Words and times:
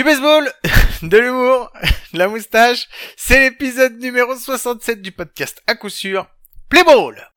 Du 0.00 0.04
baseball, 0.04 0.50
de 1.02 1.18
l'humour, 1.18 1.70
de 2.14 2.18
la 2.18 2.26
moustache, 2.26 2.88
c'est 3.18 3.38
l'épisode 3.38 4.00
numéro 4.00 4.34
67 4.34 5.02
du 5.02 5.12
podcast 5.12 5.60
à 5.66 5.74
coup 5.74 5.90
sûr. 5.90 6.26
Play 6.70 6.82
ball 6.84 7.30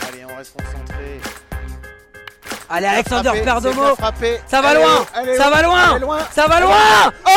Allez, 0.00 0.24
on 0.24 0.36
reste 0.36 0.52
concentré. 0.56 1.20
Allez 2.68 2.86
Alexander 2.86 3.40
Perdomo. 3.44 3.94
Ça 4.48 4.60
va 4.60 4.70
Allez, 4.70 4.80
loin 4.80 5.06
allez, 5.14 5.36
Ça 5.36 5.48
va 5.48 5.62
loin 5.62 5.98
loin. 6.00 6.18
Ça 6.32 6.48
va 6.48 6.58
loin 6.58 7.12
Oh 7.24 7.30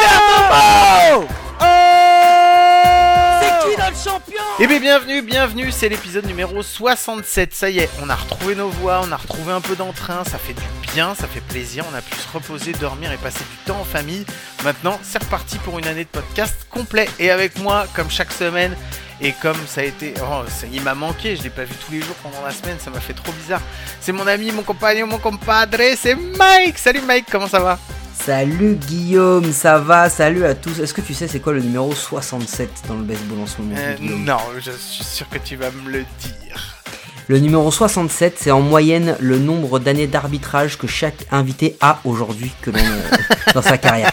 Perdomo 0.00 1.31
champion 4.02 4.42
Eh 4.58 4.66
bien 4.66 4.80
bienvenue, 4.80 5.22
bienvenue, 5.22 5.70
c'est 5.70 5.88
l'épisode 5.88 6.26
numéro 6.26 6.62
67, 6.62 7.54
ça 7.54 7.70
y 7.70 7.78
est, 7.78 7.90
on 8.02 8.08
a 8.08 8.16
retrouvé 8.16 8.54
nos 8.54 8.68
voix, 8.68 9.00
on 9.04 9.12
a 9.12 9.16
retrouvé 9.16 9.52
un 9.52 9.60
peu 9.60 9.76
d'entrain, 9.76 10.24
ça 10.24 10.38
fait 10.38 10.54
du 10.54 10.62
bien, 10.92 11.14
ça 11.14 11.26
fait 11.26 11.40
plaisir, 11.40 11.84
on 11.90 11.94
a 11.94 12.00
pu 12.00 12.14
se 12.16 12.26
reposer, 12.32 12.72
dormir 12.72 13.12
et 13.12 13.16
passer 13.16 13.38
du 13.38 13.56
temps 13.64 13.78
en 13.80 13.84
famille. 13.84 14.24
Maintenant, 14.64 14.98
c'est 15.02 15.22
reparti 15.22 15.58
pour 15.58 15.78
une 15.78 15.86
année 15.86 16.04
de 16.04 16.08
podcast 16.08 16.66
complet 16.70 17.08
et 17.18 17.30
avec 17.30 17.58
moi, 17.58 17.86
comme 17.94 18.10
chaque 18.10 18.32
semaine, 18.32 18.76
et 19.20 19.32
comme 19.40 19.58
ça 19.66 19.82
a 19.82 19.84
été... 19.84 20.14
Oh, 20.22 20.42
il 20.72 20.82
m'a 20.82 20.94
manqué, 20.94 21.36
je 21.36 21.42
l'ai 21.44 21.50
pas 21.50 21.64
vu 21.64 21.74
tous 21.86 21.92
les 21.92 22.00
jours 22.00 22.16
pendant 22.22 22.42
la 22.44 22.50
semaine, 22.50 22.78
ça 22.80 22.90
m'a 22.90 23.00
fait 23.00 23.14
trop 23.14 23.32
bizarre. 23.32 23.62
C'est 24.00 24.12
mon 24.12 24.26
ami, 24.26 24.50
mon 24.50 24.62
compagnon, 24.62 25.06
mon 25.06 25.18
compadre, 25.18 25.78
c'est 25.96 26.16
Mike 26.16 26.78
Salut 26.78 27.02
Mike, 27.02 27.26
comment 27.30 27.48
ça 27.48 27.60
va? 27.60 27.78
Salut 28.14 28.74
Guillaume, 28.76 29.52
ça 29.52 29.78
va? 29.78 30.08
Salut 30.08 30.44
à 30.44 30.54
tous. 30.54 30.78
Est-ce 30.80 30.94
que 30.94 31.00
tu 31.00 31.12
sais 31.14 31.26
c'est 31.26 31.40
quoi 31.40 31.52
le 31.52 31.60
numéro 31.60 31.92
67 31.92 32.70
dans 32.88 32.94
le 32.94 33.02
baseball 33.02 33.40
en 33.40 33.46
ce 33.46 33.60
moment 33.60 33.74
Euh, 33.78 33.96
Non, 34.00 34.36
je 34.60 34.70
suis 34.70 35.02
sûr 35.04 35.28
que 35.28 35.38
tu 35.38 35.56
vas 35.56 35.70
me 35.70 35.90
le 35.90 36.04
dire. 36.20 36.81
Le 37.28 37.38
numéro 37.38 37.70
67, 37.70 38.34
c'est 38.36 38.50
en 38.50 38.60
moyenne 38.60 39.16
le 39.20 39.38
nombre 39.38 39.78
d'années 39.78 40.06
d'arbitrage 40.06 40.76
que 40.76 40.86
chaque 40.86 41.26
invité 41.30 41.76
a 41.80 42.00
aujourd'hui 42.04 42.50
que 42.62 42.70
l'on 42.70 42.78
euh, 42.78 43.52
dans 43.54 43.62
sa 43.62 43.78
carrière. 43.78 44.12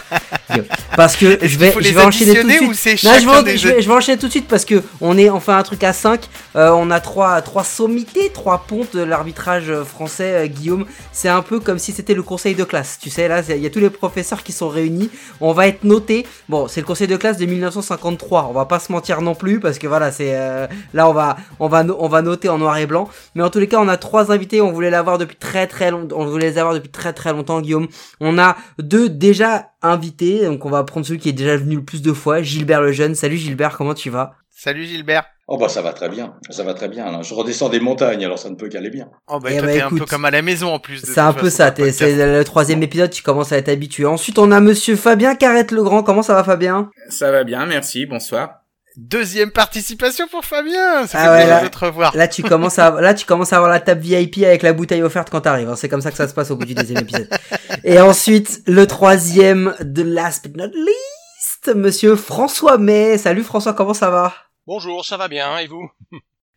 Parce 0.96 1.16
que 1.16 1.38
je 1.42 1.58
vais, 1.58 1.72
je 1.80 1.98
enchaîner 1.98 2.40
tout 2.40 2.46
de 2.46 2.52
suite. 2.74 3.04
Non, 3.04 3.12
je 3.18 3.44
vais, 3.44 3.56
je, 3.56 3.68
vais, 3.68 3.82
je 3.82 3.88
vais 3.88 3.94
enchaîner 3.94 4.18
tout 4.18 4.26
de 4.26 4.30
suite 4.30 4.48
parce 4.48 4.64
que 4.64 4.82
on 5.00 5.16
est 5.16 5.30
enfin 5.30 5.56
un 5.56 5.62
truc 5.62 5.82
à 5.84 5.92
5. 5.92 6.28
on 6.54 6.90
a 6.90 7.00
trois, 7.00 7.40
trois 7.42 7.64
sommités, 7.64 8.30
trois 8.32 8.64
pontes 8.66 8.94
de 8.94 9.02
l'arbitrage 9.02 9.70
euh, 9.70 9.84
français, 9.84 10.44
euh, 10.44 10.46
Guillaume. 10.46 10.86
C'est 11.12 11.28
un 11.28 11.42
peu 11.42 11.60
comme 11.60 11.78
si 11.78 11.92
c'était 11.92 12.14
le 12.14 12.22
conseil 12.22 12.54
de 12.54 12.64
classe. 12.64 12.98
Tu 13.00 13.10
sais, 13.10 13.28
là, 13.28 13.42
il 13.48 13.62
y 13.62 13.66
a 13.66 13.70
tous 13.70 13.80
les 13.80 13.90
professeurs 13.90 14.42
qui 14.42 14.52
sont 14.52 14.68
réunis. 14.68 15.10
On 15.40 15.52
va 15.52 15.68
être 15.68 15.84
notés. 15.84 16.26
Bon, 16.48 16.68
c'est 16.68 16.80
le 16.80 16.86
conseil 16.86 17.06
de 17.06 17.16
classe 17.16 17.36
de 17.36 17.46
1953. 17.46 18.48
On 18.50 18.52
va 18.52 18.66
pas 18.66 18.78
se 18.78 18.92
mentir 18.92 19.20
non 19.20 19.34
plus 19.34 19.60
parce 19.60 19.78
que 19.78 19.86
voilà, 19.86 20.12
c'est 20.12 20.34
euh, 20.34 20.66
là 20.94 21.08
on 21.08 21.12
va, 21.12 21.36
on 21.58 21.68
va, 21.68 21.84
on 21.98 22.08
va 22.08 22.22
noter 22.22 22.48
en 22.48 22.58
noir 22.58 22.76
et 22.78 22.86
blanc. 22.86 22.99
Mais 23.34 23.42
en 23.42 23.50
tous 23.50 23.58
les 23.58 23.68
cas, 23.68 23.78
on 23.80 23.88
a 23.88 23.96
trois 23.96 24.32
invités. 24.32 24.60
On 24.60 24.72
voulait 24.72 24.90
l'avoir 24.90 25.18
depuis 25.18 25.36
très 25.36 25.66
très 25.66 25.90
longtemps. 25.90 26.16
On 26.18 26.26
voulait 26.26 26.50
les 26.50 26.58
avoir 26.58 26.74
depuis 26.74 26.90
très 26.90 27.12
très 27.12 27.32
longtemps, 27.32 27.60
Guillaume. 27.60 27.88
On 28.20 28.38
a 28.38 28.56
deux 28.78 29.08
déjà 29.08 29.70
invités. 29.82 30.44
Donc 30.44 30.64
on 30.64 30.70
va 30.70 30.84
prendre 30.84 31.06
celui 31.06 31.18
qui 31.18 31.28
est 31.28 31.32
déjà 31.32 31.56
venu 31.56 31.76
le 31.76 31.84
plus 31.84 32.02
de 32.02 32.12
fois, 32.12 32.42
Gilbert 32.42 32.80
le 32.82 32.92
jeune. 32.92 33.14
Salut 33.14 33.36
Gilbert, 33.36 33.76
comment 33.76 33.94
tu 33.94 34.10
vas? 34.10 34.34
Salut 34.50 34.84
Gilbert. 34.84 35.24
Oh 35.52 35.56
bah 35.58 35.68
ça 35.68 35.82
va 35.82 35.92
très 35.92 36.08
bien, 36.08 36.34
ça 36.50 36.62
va 36.62 36.74
très 36.74 36.88
bien. 36.88 37.10
là. 37.10 37.22
Je 37.22 37.34
redescends 37.34 37.70
des 37.70 37.80
montagnes, 37.80 38.24
alors 38.24 38.38
ça 38.38 38.48
ne 38.50 38.54
peut 38.54 38.68
qu'aller 38.68 38.90
bien. 38.90 39.08
Oh 39.26 39.40
bah 39.40 39.48
Eh 39.50 39.56
toi 39.56 39.66
bah, 39.66 39.72
t'es 39.72 39.80
un 39.80 39.88
peu 39.88 39.96
écoute, 39.96 40.08
comme 40.08 40.24
à 40.24 40.30
la 40.30 40.42
maison 40.42 40.72
en 40.72 40.78
plus. 40.78 41.02
de 41.02 41.06
C'est 41.08 41.18
un 41.18 41.32
peu 41.32 41.50
ça. 41.50 41.74
C'est 41.74 42.14
le 42.38 42.44
troisième 42.44 42.80
épisode. 42.84 43.10
Tu 43.10 43.24
commences 43.24 43.50
à 43.50 43.56
être 43.56 43.68
habitué. 43.68 44.04
Ensuite, 44.06 44.38
on 44.38 44.52
a 44.52 44.60
Monsieur 44.60 44.94
Fabien 44.94 45.34
Carrette 45.34 45.72
Legrand. 45.72 46.04
Comment 46.04 46.22
ça 46.22 46.34
va, 46.34 46.44
Fabien? 46.44 46.90
Ça 47.08 47.32
va 47.32 47.42
bien, 47.42 47.66
merci, 47.66 48.06
bonsoir. 48.06 48.59
Deuxième 48.96 49.50
participation 49.50 50.26
pour 50.28 50.44
Fabien. 50.44 51.06
Ça 51.06 51.18
Ah 51.22 51.30
ouais, 51.32 51.46
là- 51.46 51.62
de 51.62 51.68
te 51.68 51.78
revoir. 51.78 52.14
Là, 52.16 52.26
tu 52.28 52.42
commences 52.42 52.78
à, 52.78 53.00
là, 53.00 53.14
tu 53.14 53.24
commences 53.24 53.52
à 53.52 53.56
avoir 53.56 53.70
la 53.70 53.80
table 53.80 54.00
VIP 54.00 54.38
avec 54.44 54.62
la 54.62 54.72
bouteille 54.72 55.02
offerte 55.02 55.30
quand 55.30 55.40
t'arrives. 55.42 55.68
hein. 55.68 55.76
C'est 55.76 55.88
comme 55.88 56.00
ça 56.00 56.10
que 56.10 56.16
ça 56.16 56.26
se 56.28 56.34
passe 56.34 56.50
au 56.50 56.56
bout 56.56 56.64
du 56.66 56.74
deuxième 56.74 56.98
épisode. 57.02 57.28
Et 57.84 58.00
ensuite, 58.00 58.62
le 58.66 58.86
troisième 58.86 59.74
de 59.80 60.02
last 60.02 60.48
but 60.48 60.56
not 60.56 60.68
least, 60.74 61.74
Monsieur 61.74 62.16
François 62.16 62.78
May. 62.78 63.16
Salut 63.18 63.42
François, 63.44 63.74
comment 63.74 63.94
ça 63.94 64.10
va? 64.10 64.34
Bonjour, 64.66 65.04
ça 65.04 65.16
va 65.16 65.28
bien, 65.28 65.58
et 65.58 65.66
vous? 65.66 65.88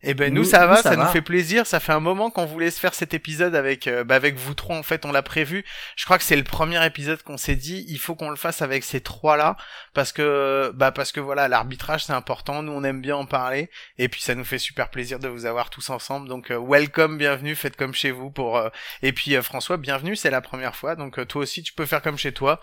Eh 0.06 0.14
ben 0.14 0.32
nous, 0.32 0.42
Nous- 0.42 0.48
ça 0.48 0.62
nous, 0.62 0.68
va, 0.68 0.76
ça 0.76 0.82
ça, 0.90 0.96
va. 0.96 1.04
nous 1.04 1.10
fait 1.10 1.22
plaisir. 1.22 1.66
Ça 1.66 1.80
fait 1.80 1.92
un 1.92 2.00
moment 2.00 2.30
qu'on 2.30 2.44
voulait 2.44 2.70
se 2.70 2.78
faire 2.78 2.94
cet 2.94 3.14
épisode 3.14 3.54
avec 3.54 3.86
euh, 3.86 4.04
bah, 4.04 4.14
avec 4.16 4.36
vous 4.36 4.54
trois 4.54 4.76
en 4.76 4.82
fait. 4.82 5.04
On 5.06 5.12
l'a 5.12 5.22
prévu. 5.22 5.64
Je 5.96 6.04
crois 6.04 6.18
que 6.18 6.24
c'est 6.24 6.36
le 6.36 6.44
premier 6.44 6.84
épisode 6.84 7.22
qu'on 7.22 7.36
s'est 7.38 7.56
dit. 7.56 7.84
Il 7.88 7.98
faut 7.98 8.14
qu'on 8.14 8.30
le 8.30 8.36
fasse 8.36 8.62
avec 8.62 8.84
ces 8.84 9.00
trois 9.00 9.36
là 9.36 9.56
parce 9.94 10.12
que 10.12 10.70
bah 10.74 10.92
parce 10.92 11.10
que 11.12 11.20
voilà 11.20 11.48
l'arbitrage 11.48 12.04
c'est 12.04 12.12
important. 12.12 12.62
Nous 12.62 12.72
on 12.72 12.84
aime 12.84 13.00
bien 13.00 13.16
en 13.16 13.26
parler 13.26 13.70
et 13.98 14.08
puis 14.08 14.20
ça 14.20 14.34
nous 14.34 14.44
fait 14.44 14.58
super 14.58 14.90
plaisir 14.90 15.18
de 15.18 15.28
vous 15.28 15.46
avoir 15.46 15.70
tous 15.70 15.88
ensemble. 15.90 16.28
Donc 16.28 16.50
euh, 16.50 16.58
welcome, 16.58 17.18
bienvenue, 17.18 17.54
faites 17.54 17.76
comme 17.76 17.94
chez 17.94 18.10
vous 18.10 18.30
pour 18.30 18.58
euh, 18.58 18.68
et 19.02 19.12
puis 19.12 19.34
euh, 19.36 19.42
François, 19.42 19.76
bienvenue, 19.76 20.16
c'est 20.16 20.30
la 20.30 20.40
première 20.40 20.76
fois. 20.76 20.96
Donc 20.96 21.26
toi 21.28 21.42
aussi 21.42 21.62
tu 21.62 21.72
peux 21.72 21.86
faire 21.86 22.02
comme 22.02 22.18
chez 22.18 22.32
toi. 22.32 22.60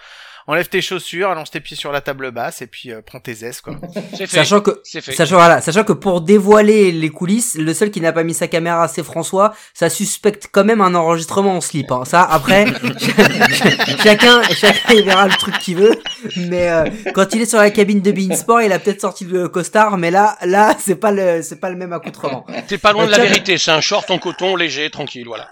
Enlève 0.47 0.67
tes 0.69 0.81
chaussures, 0.81 1.29
allonge 1.29 1.51
tes 1.51 1.59
pieds 1.59 1.77
sur 1.77 1.91
la 1.91 2.01
table 2.01 2.31
basse 2.31 2.61
et 2.61 2.67
puis 2.67 2.91
euh, 2.91 3.01
prends 3.05 3.19
tes 3.19 3.45
aises 3.45 3.61
quoi. 3.61 3.75
Fait. 4.17 4.27
Sachant 4.27 4.61
que, 4.61 4.81
fait. 4.83 5.11
sachant, 5.13 5.35
voilà, 5.35 5.61
sachant 5.61 5.83
que 5.83 5.93
pour 5.93 6.21
dévoiler 6.21 6.91
les 6.91 7.09
coulisses, 7.09 7.55
le 7.55 7.73
seul 7.73 7.91
qui 7.91 8.01
n'a 8.01 8.11
pas 8.11 8.23
mis 8.23 8.33
sa 8.33 8.47
caméra, 8.47 8.87
c'est 8.87 9.03
François. 9.03 9.53
Ça 9.73 9.89
suspecte 9.89 10.47
quand 10.51 10.63
même 10.63 10.81
un 10.81 10.93
enregistrement 10.95 11.55
en 11.55 11.61
slip. 11.61 11.91
Hein. 11.91 12.03
Ça, 12.05 12.23
après, 12.23 12.65
chacun, 14.03 14.41
chacun 14.43 14.93
il 14.93 15.03
verra 15.03 15.27
le 15.27 15.33
truc 15.33 15.57
qu'il 15.59 15.77
veut. 15.77 15.99
Mais 16.35 16.69
euh, 16.69 16.85
quand 17.13 17.33
il 17.33 17.41
est 17.41 17.45
sur 17.45 17.59
la 17.59 17.71
cabine 17.71 18.01
de 18.01 18.11
Beansport, 18.11 18.61
il 18.61 18.71
a 18.71 18.79
peut-être 18.79 19.01
sorti 19.01 19.25
le 19.25 19.47
costard, 19.49 19.97
mais 19.97 20.11
là, 20.11 20.37
là, 20.43 20.75
c'est 20.79 20.95
pas 20.95 21.11
le, 21.11 21.41
c'est 21.41 21.59
pas 21.59 21.69
le 21.69 21.75
même 21.75 21.93
accoutrement. 21.93 22.45
T'es 22.67 22.77
pas 22.77 22.93
loin 22.93 23.05
de 23.05 23.11
la 23.11 23.19
vérité, 23.19 23.57
c'est 23.57 23.71
un 23.71 23.81
short 23.81 24.09
en 24.11 24.17
coton 24.17 24.55
léger, 24.55 24.89
tranquille, 24.89 25.25
voilà. 25.27 25.47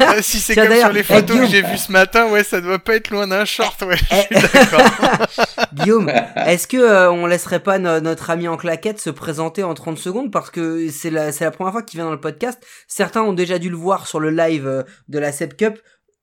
Euh, 0.00 0.20
si 0.20 0.38
c'est 0.40 0.54
comme 0.54 0.74
sur 0.74 0.92
les 0.92 1.00
eh, 1.00 1.02
photos 1.02 1.40
que 1.40 1.46
j'ai 1.46 1.62
vues 1.62 1.78
ce 1.78 1.90
matin, 1.90 2.26
ouais, 2.26 2.44
ça 2.44 2.60
doit 2.60 2.78
pas 2.78 2.96
être 2.96 3.10
loin 3.10 3.26
d'un 3.26 3.44
short, 3.44 3.82
ouais. 3.82 3.96
Eh. 4.10 4.27
Guillaume, 5.74 6.10
est-ce 6.46 6.66
que 6.66 6.76
euh, 6.76 7.10
on 7.10 7.26
laisserait 7.26 7.60
pas 7.60 7.78
no- 7.78 8.00
notre 8.00 8.30
ami 8.30 8.48
en 8.48 8.56
claquette 8.56 9.00
se 9.00 9.10
présenter 9.10 9.62
en 9.62 9.74
30 9.74 9.98
secondes? 9.98 10.30
Parce 10.32 10.50
que 10.50 10.88
c'est 10.90 11.10
la 11.10 11.32
c'est 11.32 11.44
la 11.44 11.50
première 11.50 11.72
fois 11.72 11.82
qu'il 11.82 11.98
vient 11.98 12.06
dans 12.06 12.12
le 12.12 12.20
podcast. 12.20 12.62
Certains 12.86 13.22
ont 13.22 13.32
déjà 13.32 13.58
dû 13.58 13.70
le 13.70 13.76
voir 13.76 14.06
sur 14.06 14.20
le 14.20 14.30
live 14.30 14.66
euh, 14.66 14.82
de 15.08 15.18
la 15.18 15.32
Sep 15.32 15.56
Cup. 15.56 15.78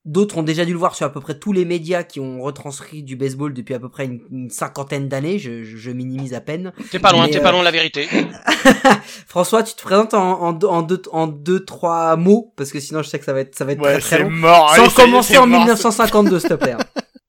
D'autres 0.07 0.37
ont 0.37 0.43
déjà 0.43 0.65
dû 0.65 0.71
le 0.73 0.77
voir 0.77 0.93
sur 0.93 1.07
à 1.07 1.11
peu 1.11 1.19
près 1.19 1.39
tous 1.39 1.51
les 1.51 1.65
médias 1.65 2.03
qui 2.03 2.19
ont 2.19 2.39
retranscrit 2.39 3.01
du 3.01 3.15
baseball 3.15 3.53
depuis 3.55 3.73
à 3.73 3.79
peu 3.79 3.89
près 3.89 4.05
une, 4.05 4.19
une 4.29 4.49
cinquantaine 4.51 5.09
d'années. 5.09 5.39
Je, 5.39 5.63
je, 5.63 5.77
je 5.77 5.89
minimise 5.89 6.35
à 6.35 6.41
peine. 6.41 6.73
T'es 6.91 6.99
pas 6.99 7.11
loin, 7.11 7.27
t'es 7.27 7.39
euh, 7.39 7.41
pas 7.41 7.49
loin 7.49 7.61
de 7.61 7.65
la 7.65 7.71
vérité. 7.71 8.07
François, 9.27 9.63
tu 9.63 9.73
te 9.73 9.81
présentes 9.81 10.13
en, 10.13 10.41
en, 10.43 10.53
deux- 10.53 10.67
en 10.67 10.83
deux 10.83 11.01
en 11.11 11.25
deux 11.25 11.65
trois 11.65 12.15
mots 12.17 12.53
parce 12.55 12.71
que 12.71 12.79
sinon 12.79 13.01
je 13.01 13.09
sais 13.09 13.17
que 13.17 13.25
ça 13.25 13.33
va 13.33 13.39
être 13.39 13.55
ça 13.55 13.65
va 13.65 13.71
être 13.71 13.81
Ouais, 13.81 13.93
très 13.93 13.99
très 14.01 14.17
c'est 14.17 14.23
long. 14.23 14.29
mort. 14.29 14.75
Sans 14.75 14.83
allez, 14.83 14.93
commencer 14.93 15.37
en 15.39 15.47
mort, 15.47 15.61
1952, 15.61 16.39
s'il 16.39 16.49
te 16.49 16.53
plaît. 16.53 16.75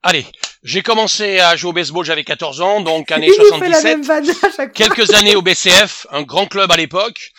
Allez, 0.08 0.24
j'ai 0.62 0.82
commencé 0.82 1.40
à 1.40 1.56
jouer 1.56 1.70
au 1.70 1.72
baseball, 1.72 2.04
j'avais 2.04 2.22
14 2.22 2.60
ans, 2.60 2.80
donc 2.80 3.10
année 3.10 3.26
Il 3.36 3.42
nous 3.42 3.58
fait 3.58 3.68
la 3.68 3.80
77. 3.80 3.84
même 3.84 4.10
à 4.20 4.22
chaque 4.24 4.54
fois. 4.54 4.66
Quelques 4.68 5.12
années 5.14 5.34
au 5.34 5.42
BCF, 5.42 6.06
un 6.12 6.22
grand 6.22 6.46
club 6.46 6.70
à 6.70 6.76
l'époque. 6.76 7.32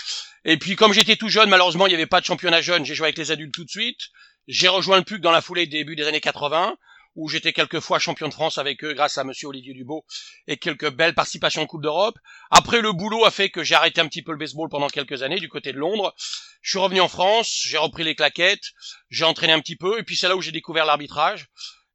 Et 0.44 0.57
puis 0.57 0.75
comme 0.75 0.91
j'étais 0.91 1.16
tout 1.16 1.29
jeune, 1.29 1.50
malheureusement, 1.50 1.88
il 1.88 1.91
n'y 1.91 1.95
avait 1.95 2.07
pas 2.07 2.19
de 2.19 2.25
championnat 2.25 2.59
jeune, 2.59 2.83
j'ai 2.83 2.94
joué 2.94 3.05
avec 3.05 3.17
les 3.17 3.31
adultes 3.31 3.53
tout 3.53 3.63
de 3.63 3.69
suite. 3.69 4.09
J'ai 4.50 4.67
rejoint 4.67 4.97
le 4.97 5.03
PUC 5.03 5.22
dans 5.22 5.31
la 5.31 5.39
foulée 5.39 5.66
début 5.66 5.95
des 5.95 6.07
années 6.07 6.19
80, 6.19 6.75
où 7.16 7.29
j'étais 7.29 7.53
quelques 7.53 7.79
fois 7.79 8.00
champion 8.00 8.28
de 8.28 8.33
France 8.33 8.57
avec 8.57 8.84
eux 8.84 8.94
grâce 8.94 9.17
à 9.17 9.23
monsieur 9.23 9.47
Olivier 9.47 9.73
Dubo 9.73 10.03
et 10.47 10.57
quelques 10.57 10.91
belles 10.91 11.16
participations 11.16 11.61
en 11.61 11.67
Coupe 11.67 11.84
d'Europe. 11.84 12.19
Après, 12.51 12.81
le 12.81 12.91
boulot 12.91 13.23
a 13.23 13.31
fait 13.31 13.49
que 13.49 13.63
j'ai 13.63 13.75
arrêté 13.75 14.01
un 14.01 14.09
petit 14.09 14.23
peu 14.23 14.34
le 14.34 14.38
baseball 14.38 14.67
pendant 14.67 14.89
quelques 14.89 15.23
années 15.23 15.39
du 15.39 15.47
côté 15.47 15.72
de 15.72 15.78
Londres. 15.78 16.13
Je 16.61 16.72
suis 16.72 16.79
revenu 16.79 16.99
en 16.99 17.07
France, 17.07 17.61
j'ai 17.63 17.78
repris 17.78 18.03
les 18.03 18.16
claquettes, 18.16 18.73
j'ai 19.09 19.23
entraîné 19.23 19.53
un 19.53 19.61
petit 19.61 19.78
peu, 19.78 19.99
et 19.99 20.03
puis 20.03 20.17
c'est 20.17 20.28
là 20.28 20.35
où 20.35 20.41
j'ai 20.41 20.51
découvert 20.51 20.84
l'arbitrage. 20.84 21.47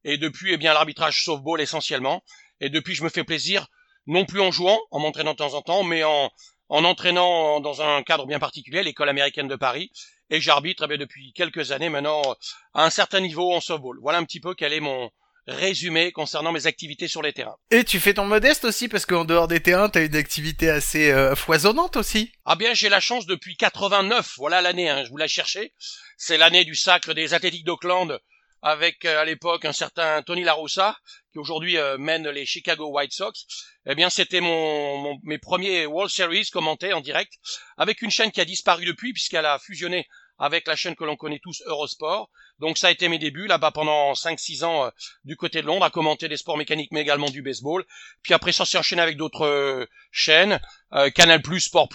Et 0.04 0.18
depuis, 0.18 0.52
eh 0.52 0.56
bien, 0.56 0.72
l'arbitrage 0.72 1.24
softball 1.24 1.60
essentiellement. 1.60 2.22
Et 2.60 2.70
depuis, 2.70 2.94
je 2.94 3.04
me 3.04 3.08
fais 3.08 3.24
plaisir, 3.24 3.66
non 4.06 4.24
plus 4.24 4.40
en 4.40 4.50
jouant, 4.50 4.80
en 4.90 5.00
m'entraînant 5.00 5.32
de 5.32 5.36
temps 5.38 5.54
en 5.54 5.62
temps, 5.62 5.84
mais 5.84 6.04
en, 6.04 6.30
en 6.68 6.84
entraînant 6.84 7.60
dans 7.60 7.82
un 7.82 8.02
cadre 8.02 8.26
bien 8.26 8.38
particulier, 8.38 8.82
l'école 8.82 9.08
américaine 9.08 9.48
de 9.48 9.56
Paris. 9.56 9.90
Et 10.30 10.40
j'arbitre 10.40 10.84
eh 10.84 10.88
bien, 10.88 10.96
depuis 10.96 11.32
quelques 11.34 11.72
années 11.72 11.90
maintenant 11.90 12.22
euh, 12.26 12.34
à 12.72 12.84
un 12.86 12.90
certain 12.90 13.20
niveau 13.20 13.52
en 13.52 13.60
softball. 13.60 13.98
Voilà 14.00 14.18
un 14.18 14.24
petit 14.24 14.40
peu 14.40 14.54
quel 14.54 14.72
est 14.72 14.80
mon 14.80 15.10
résumé 15.46 16.12
concernant 16.12 16.52
mes 16.52 16.66
activités 16.66 17.08
sur 17.08 17.20
les 17.20 17.32
terrains. 17.32 17.56
Et 17.70 17.84
tu 17.84 18.00
fais 18.00 18.14
ton 18.14 18.24
modeste 18.24 18.64
aussi 18.64 18.88
parce 18.88 19.06
qu'en 19.06 19.24
dehors 19.24 19.48
des 19.48 19.60
terrains, 19.60 19.88
t'as 19.88 20.04
une 20.04 20.16
activité 20.16 20.70
assez 20.70 21.10
euh, 21.10 21.34
foisonnante 21.34 21.96
aussi. 21.96 22.32
Ah 22.44 22.56
bien, 22.56 22.74
j'ai 22.74 22.88
la 22.88 23.00
chance 23.00 23.26
depuis 23.26 23.56
89, 23.56 24.34
voilà 24.38 24.62
l'année, 24.62 24.88
hein, 24.88 25.04
je 25.04 25.10
vous 25.10 25.16
la 25.16 25.28
cherchais. 25.28 25.74
C'est 26.16 26.38
l'année 26.38 26.64
du 26.64 26.74
sacre 26.74 27.12
des 27.12 27.34
athlétiques 27.34 27.64
d'Auckland 27.64 28.18
avec 28.62 29.04
euh, 29.04 29.20
à 29.20 29.24
l'époque 29.24 29.64
un 29.64 29.72
certain 29.72 30.22
Tony 30.22 30.44
La 30.44 30.54
Russa 30.54 30.96
qui 31.32 31.38
aujourd'hui 31.38 31.76
euh, 31.76 31.98
mène 31.98 32.28
les 32.28 32.46
Chicago 32.46 32.86
White 32.90 33.12
Sox. 33.12 33.46
Eh 33.86 33.94
bien, 33.94 34.08
c'était 34.10 34.40
mon, 34.40 34.98
mon- 34.98 35.18
mes 35.24 35.38
premiers 35.38 35.86
World 35.86 36.10
Series 36.10 36.46
commentés 36.52 36.92
en 36.92 37.00
direct 37.00 37.32
avec 37.76 38.02
une 38.02 38.10
chaîne 38.10 38.30
qui 38.30 38.40
a 38.40 38.44
disparu 38.44 38.84
depuis 38.84 39.12
puisqu'elle 39.12 39.46
a 39.46 39.58
fusionné 39.58 40.06
avec 40.38 40.66
la 40.66 40.74
chaîne 40.76 40.96
que 40.96 41.04
l'on 41.04 41.14
connaît 41.16 41.40
tous 41.42 41.62
Eurosport. 41.66 42.28
Donc 42.58 42.78
ça 42.78 42.88
a 42.88 42.90
été 42.90 43.08
mes 43.08 43.18
débuts 43.18 43.46
là-bas 43.46 43.70
pendant 43.72 44.12
5-6 44.12 44.64
ans 44.64 44.86
euh, 44.86 44.90
du 45.24 45.36
côté 45.36 45.60
de 45.62 45.66
Londres 45.66 45.84
à 45.84 45.90
commenter 45.90 46.28
des 46.28 46.36
sports 46.36 46.56
mécaniques 46.56 46.90
mais 46.92 47.00
également 47.00 47.28
du 47.30 47.42
baseball. 47.42 47.84
Puis 48.22 48.34
après 48.34 48.52
ça 48.52 48.64
s'est 48.64 48.78
enchaîné 48.78 49.02
avec 49.02 49.16
d'autres 49.16 49.46
euh, 49.46 49.86
chaînes, 50.10 50.60
euh, 50.94 51.10
Canal+, 51.10 51.42
Sport+, 51.60 51.88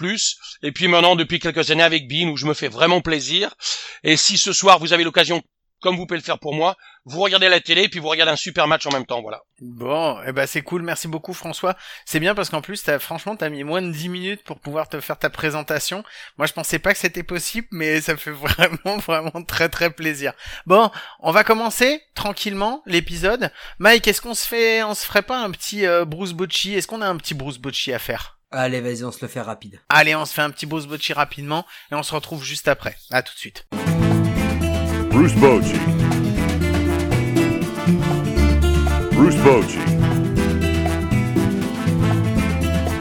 et 0.62 0.72
puis 0.72 0.88
maintenant 0.88 1.16
depuis 1.16 1.38
quelques 1.40 1.70
années 1.70 1.82
avec 1.82 2.08
Bean 2.08 2.28
où 2.28 2.36
je 2.36 2.46
me 2.46 2.54
fais 2.54 2.68
vraiment 2.68 3.00
plaisir. 3.00 3.54
Et 4.02 4.16
si 4.16 4.36
ce 4.38 4.52
soir 4.52 4.78
vous 4.78 4.92
avez 4.92 5.04
l'occasion 5.04 5.42
comme 5.80 5.96
vous 5.96 6.06
pouvez 6.06 6.18
le 6.18 6.24
faire 6.24 6.38
pour 6.38 6.54
moi. 6.54 6.76
Vous 7.04 7.20
regardez 7.20 7.48
la 7.48 7.60
télé, 7.60 7.88
puis 7.88 8.00
vous 8.00 8.08
regardez 8.08 8.32
un 8.32 8.36
super 8.36 8.68
match 8.68 8.86
en 8.86 8.90
même 8.90 9.06
temps, 9.06 9.22
voilà. 9.22 9.40
Bon, 9.60 10.18
eh 10.26 10.32
ben 10.32 10.46
c'est 10.46 10.62
cool, 10.62 10.82
merci 10.82 11.08
beaucoup 11.08 11.32
François. 11.32 11.74
C'est 12.04 12.20
bien 12.20 12.34
parce 12.34 12.50
qu'en 12.50 12.60
plus, 12.60 12.86
as, 12.88 12.98
franchement, 12.98 13.34
t'as 13.34 13.48
mis 13.48 13.64
moins 13.64 13.80
de 13.80 13.90
10 13.90 14.08
minutes 14.08 14.44
pour 14.44 14.60
pouvoir 14.60 14.88
te 14.88 15.00
faire 15.00 15.18
ta 15.18 15.30
présentation. 15.30 16.04
Moi, 16.36 16.46
je 16.46 16.52
pensais 16.52 16.78
pas 16.78 16.92
que 16.92 16.98
c'était 16.98 17.22
possible, 17.22 17.66
mais 17.70 18.00
ça 18.00 18.16
fait 18.16 18.30
vraiment, 18.32 18.98
vraiment 18.98 19.42
très, 19.42 19.68
très 19.68 19.90
plaisir. 19.90 20.32
Bon, 20.66 20.90
on 21.20 21.32
va 21.32 21.44
commencer 21.44 22.02
tranquillement 22.14 22.82
l'épisode. 22.86 23.50
Mike, 23.78 24.06
est-ce 24.06 24.20
qu'on 24.20 24.34
se 24.34 24.46
fait, 24.46 24.82
on 24.82 24.94
se 24.94 25.06
ferait 25.06 25.22
pas 25.22 25.38
un 25.38 25.50
petit 25.50 25.86
euh, 25.86 26.04
Bruce 26.04 26.32
Bocci 26.32 26.74
Est-ce 26.74 26.86
qu'on 26.86 27.02
a 27.02 27.08
un 27.08 27.16
petit 27.16 27.34
Bruce 27.34 27.58
Bocci 27.58 27.92
à 27.92 27.98
faire? 27.98 28.38
Allez, 28.50 28.80
vas-y, 28.80 29.04
on 29.04 29.12
se 29.12 29.18
le 29.20 29.28
fait 29.28 29.42
rapide. 29.42 29.80
Allez, 29.88 30.14
on 30.14 30.24
se 30.24 30.32
fait 30.32 30.42
un 30.42 30.50
petit 30.50 30.66
Bruce 30.66 30.86
Bocci 30.86 31.12
rapidement 31.12 31.66
et 31.92 31.94
on 31.94 32.02
se 32.02 32.14
retrouve 32.14 32.42
juste 32.42 32.68
après. 32.68 32.96
À 33.10 33.22
tout 33.22 33.34
de 33.34 33.38
suite. 33.38 33.66
Bruce 35.18 35.34
Bocci. 35.34 35.74
Bruce 39.10 39.36
Bocci. 39.38 39.78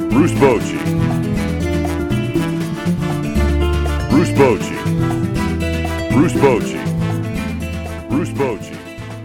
Bruce 0.09 0.33
Bocci. 0.33 0.77
Bruce 4.09 4.33
Bocci. 4.33 4.73
Bruce 6.09 6.33
Bocci. 6.33 6.77
Bruce 8.09 8.31
Bocci. 8.31 8.71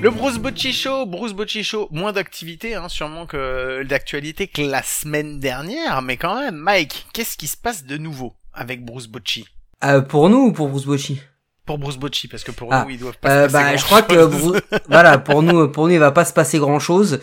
Le 0.03 0.11
Bruce 0.11 0.37
Bocci 0.37 0.75
Show, 0.75 1.07
Bruce 1.07 1.33
Bocci 1.33 1.65
Show, 1.65 1.89
moins 1.93 2.13
d'activité, 2.13 2.75
hein, 2.75 2.91
sûrement 2.91 3.25
que 3.25 3.85
d'actualité 3.85 4.49
que 4.49 4.61
la 4.61 4.83
semaine 4.83 5.41
dernière, 5.41 6.03
mais 6.03 6.19
quand 6.19 6.39
même, 6.39 6.57
Mike, 6.57 7.07
qu'est-ce 7.15 7.39
qui 7.39 7.47
se 7.47 7.57
passe 7.57 7.87
de 7.87 7.97
nouveau 7.97 8.35
avec 8.53 8.85
Bruce 8.85 9.07
Bocci 9.07 9.47
Euh, 9.83 10.03
pour 10.03 10.29
nous 10.29 10.49
ou 10.49 10.53
pour 10.53 10.69
Bruce 10.69 10.85
Bocci 10.85 11.23
Pour 11.65 11.79
Bruce 11.79 11.97
Bocci, 11.97 12.27
parce 12.27 12.43
que 12.43 12.51
pour 12.51 12.73
Ah, 12.73 12.83
nous, 12.85 12.91
ils 12.95 12.99
doivent 12.99 13.17
pas 13.19 13.31
Euh, 13.31 13.49
se 13.49 13.53
passer 13.53 13.65
bah, 13.73 13.77
je 13.77 13.85
crois 13.85 14.03
que 14.03 14.15
grand-chose. 14.27 14.53
Bru- 14.53 14.61
voilà 14.89 15.19
pour 15.19 15.43
nous 15.43 15.69
pour 15.69 15.87
nous 15.87 15.93
il 15.95 15.99
va 16.01 16.11
pas 16.11 16.25
se 16.25 16.33
passer 16.33 16.59
grand 16.59 16.81
chose 16.81 17.21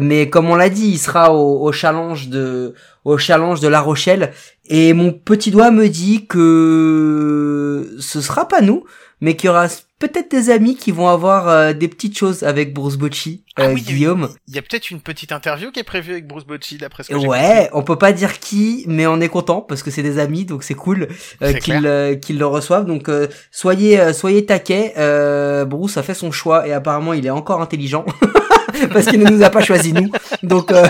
mais 0.00 0.30
comme 0.30 0.48
on 0.50 0.54
l'a 0.54 0.68
dit 0.70 0.86
il 0.86 0.98
sera 0.98 1.32
au, 1.34 1.60
au 1.66 1.72
challenge 1.72 2.28
de 2.28 2.74
au 3.04 3.18
challenge 3.18 3.58
de 3.60 3.66
La 3.68 3.80
Rochelle. 3.80 4.32
Et 4.66 4.92
mon 4.92 5.12
petit 5.12 5.50
doigt 5.50 5.72
me 5.72 5.88
dit 5.88 6.26
que 6.28 7.96
ce 7.98 8.20
sera 8.20 8.46
pas 8.46 8.60
nous 8.60 8.84
mais 9.22 9.36
qu'il 9.36 9.46
y 9.46 9.50
aura 9.50 9.68
peut-être 10.00 10.32
des 10.32 10.50
amis 10.50 10.74
qui 10.74 10.90
vont 10.90 11.06
avoir 11.06 11.48
euh, 11.48 11.72
des 11.72 11.86
petites 11.86 12.18
choses 12.18 12.42
avec 12.42 12.74
Bruce 12.74 12.96
Bocci 12.96 13.44
Ah 13.54 13.66
euh, 13.66 13.72
oui, 13.72 13.80
Guillaume 13.80 14.28
Il 14.48 14.56
y 14.56 14.58
a 14.58 14.62
peut-être 14.62 14.90
une 14.90 15.00
petite 15.00 15.30
interview 15.30 15.70
qui 15.70 15.78
est 15.78 15.84
prévue 15.84 16.10
avec 16.10 16.26
Bruce 16.26 16.44
Bocci, 16.44 16.76
d'après 16.76 17.04
ce 17.04 17.10
que 17.10 17.14
Ouais, 17.14 17.70
on 17.72 17.84
peut 17.84 17.96
pas 17.96 18.12
dire 18.12 18.40
qui, 18.40 18.84
mais 18.88 19.06
on 19.06 19.20
est 19.20 19.28
content 19.28 19.60
parce 19.60 19.84
que 19.84 19.92
c'est 19.92 20.02
des 20.02 20.18
amis, 20.18 20.44
donc 20.44 20.64
c'est 20.64 20.74
cool 20.74 21.06
euh, 21.40 21.52
qu'ils 21.52 21.86
euh, 21.86 22.16
qu'ils 22.16 22.36
le 22.36 22.46
reçoivent. 22.46 22.84
Donc 22.84 23.08
euh, 23.08 23.28
soyez 23.52 24.00
euh, 24.00 24.12
soyez 24.12 24.44
taquets. 24.44 24.94
Euh, 24.98 25.64
Bruce 25.64 25.96
a 25.96 26.02
fait 26.02 26.14
son 26.14 26.32
choix 26.32 26.66
et 26.66 26.72
apparemment 26.72 27.12
il 27.12 27.24
est 27.24 27.30
encore 27.30 27.62
intelligent 27.62 28.04
parce 28.92 29.06
qu'il 29.06 29.20
ne 29.20 29.30
nous 29.30 29.42
a 29.42 29.50
pas 29.50 29.62
choisi 29.62 29.92
nous. 29.92 30.10
Donc 30.42 30.72
euh, 30.72 30.88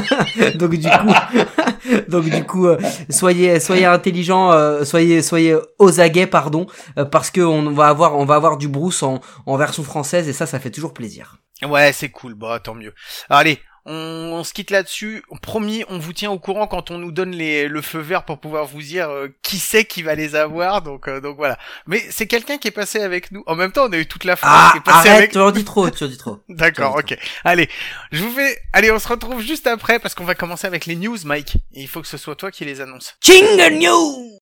donc 0.54 0.74
du 0.74 0.88
coup 0.88 1.14
donc 2.08 2.24
du 2.24 2.44
coup 2.44 2.66
euh, 2.66 2.78
soyez 3.10 3.60
soyez 3.60 3.86
intelligents, 3.86 4.52
euh, 4.52 4.84
soyez 4.84 5.22
soyez 5.22 5.56
aux 5.78 6.00
aguets 6.00 6.26
pardon 6.26 6.66
parce 7.10 7.30
que 7.30 7.40
on 7.40 7.70
va 7.72 7.88
avoir 7.88 8.16
on 8.16 8.24
va 8.24 8.34
avoir 8.34 8.56
du 8.56 8.68
Bruce 8.68 9.02
en 9.02 9.56
version 9.56 9.82
française 9.82 10.28
et 10.28 10.32
ça 10.32 10.46
ça 10.46 10.58
fait 10.58 10.70
toujours 10.70 10.94
plaisir. 10.94 11.38
Ouais, 11.66 11.92
c'est 11.92 12.10
cool, 12.10 12.34
bah 12.34 12.60
tant 12.62 12.74
mieux. 12.74 12.94
Allez, 13.28 13.58
on, 13.88 14.32
on 14.34 14.44
se 14.44 14.52
quitte 14.52 14.70
là-dessus. 14.70 15.22
Promis, 15.42 15.84
on 15.88 15.98
vous 15.98 16.12
tient 16.12 16.30
au 16.30 16.38
courant 16.38 16.66
quand 16.66 16.90
on 16.90 16.98
nous 16.98 17.10
donne 17.10 17.30
les, 17.30 17.68
le 17.68 17.82
feu 17.82 18.00
vert 18.00 18.24
pour 18.24 18.38
pouvoir 18.38 18.66
vous 18.66 18.82
dire 18.82 19.08
euh, 19.08 19.28
qui 19.42 19.58
c'est 19.58 19.84
qui 19.84 20.02
va 20.02 20.14
les 20.14 20.36
avoir. 20.36 20.82
Donc, 20.82 21.08
euh, 21.08 21.20
donc 21.20 21.36
voilà. 21.36 21.58
Mais 21.86 22.02
c'est 22.10 22.26
quelqu'un 22.26 22.58
qui 22.58 22.68
est 22.68 22.72
passé 22.72 23.00
avec 23.00 23.32
nous. 23.32 23.42
En 23.46 23.56
même 23.56 23.72
temps, 23.72 23.86
on 23.88 23.92
a 23.92 23.98
eu 23.98 24.06
toute 24.06 24.24
la 24.24 24.36
France 24.36 24.50
Ah 24.52 24.70
qui 24.72 24.78
est 24.78 24.82
passée 24.82 25.08
arrête, 25.08 25.18
avec 25.18 25.32
tu 25.32 25.38
en 25.38 25.50
dis 25.50 25.64
trop, 25.64 25.88
tu 25.90 26.04
en 26.04 26.08
dis 26.08 26.18
trop. 26.18 26.38
D'accord, 26.48 26.96
ok. 26.96 27.16
Allez, 27.44 27.68
je 28.12 28.22
vous 28.22 28.30
fais. 28.30 28.58
Allez, 28.72 28.92
on 28.92 28.98
se 28.98 29.08
retrouve 29.08 29.40
juste 29.40 29.66
après 29.66 29.98
parce 29.98 30.14
qu'on 30.14 30.24
va 30.24 30.34
commencer 30.34 30.66
avec 30.66 30.86
les 30.86 30.96
news, 30.96 31.18
Mike. 31.24 31.56
Et 31.74 31.80
il 31.80 31.88
faut 31.88 32.02
que 32.02 32.08
ce 32.08 32.18
soit 32.18 32.36
toi 32.36 32.50
qui 32.50 32.64
les 32.64 32.80
annonce. 32.80 33.16
Jingle 33.22 33.78
News 33.78 34.38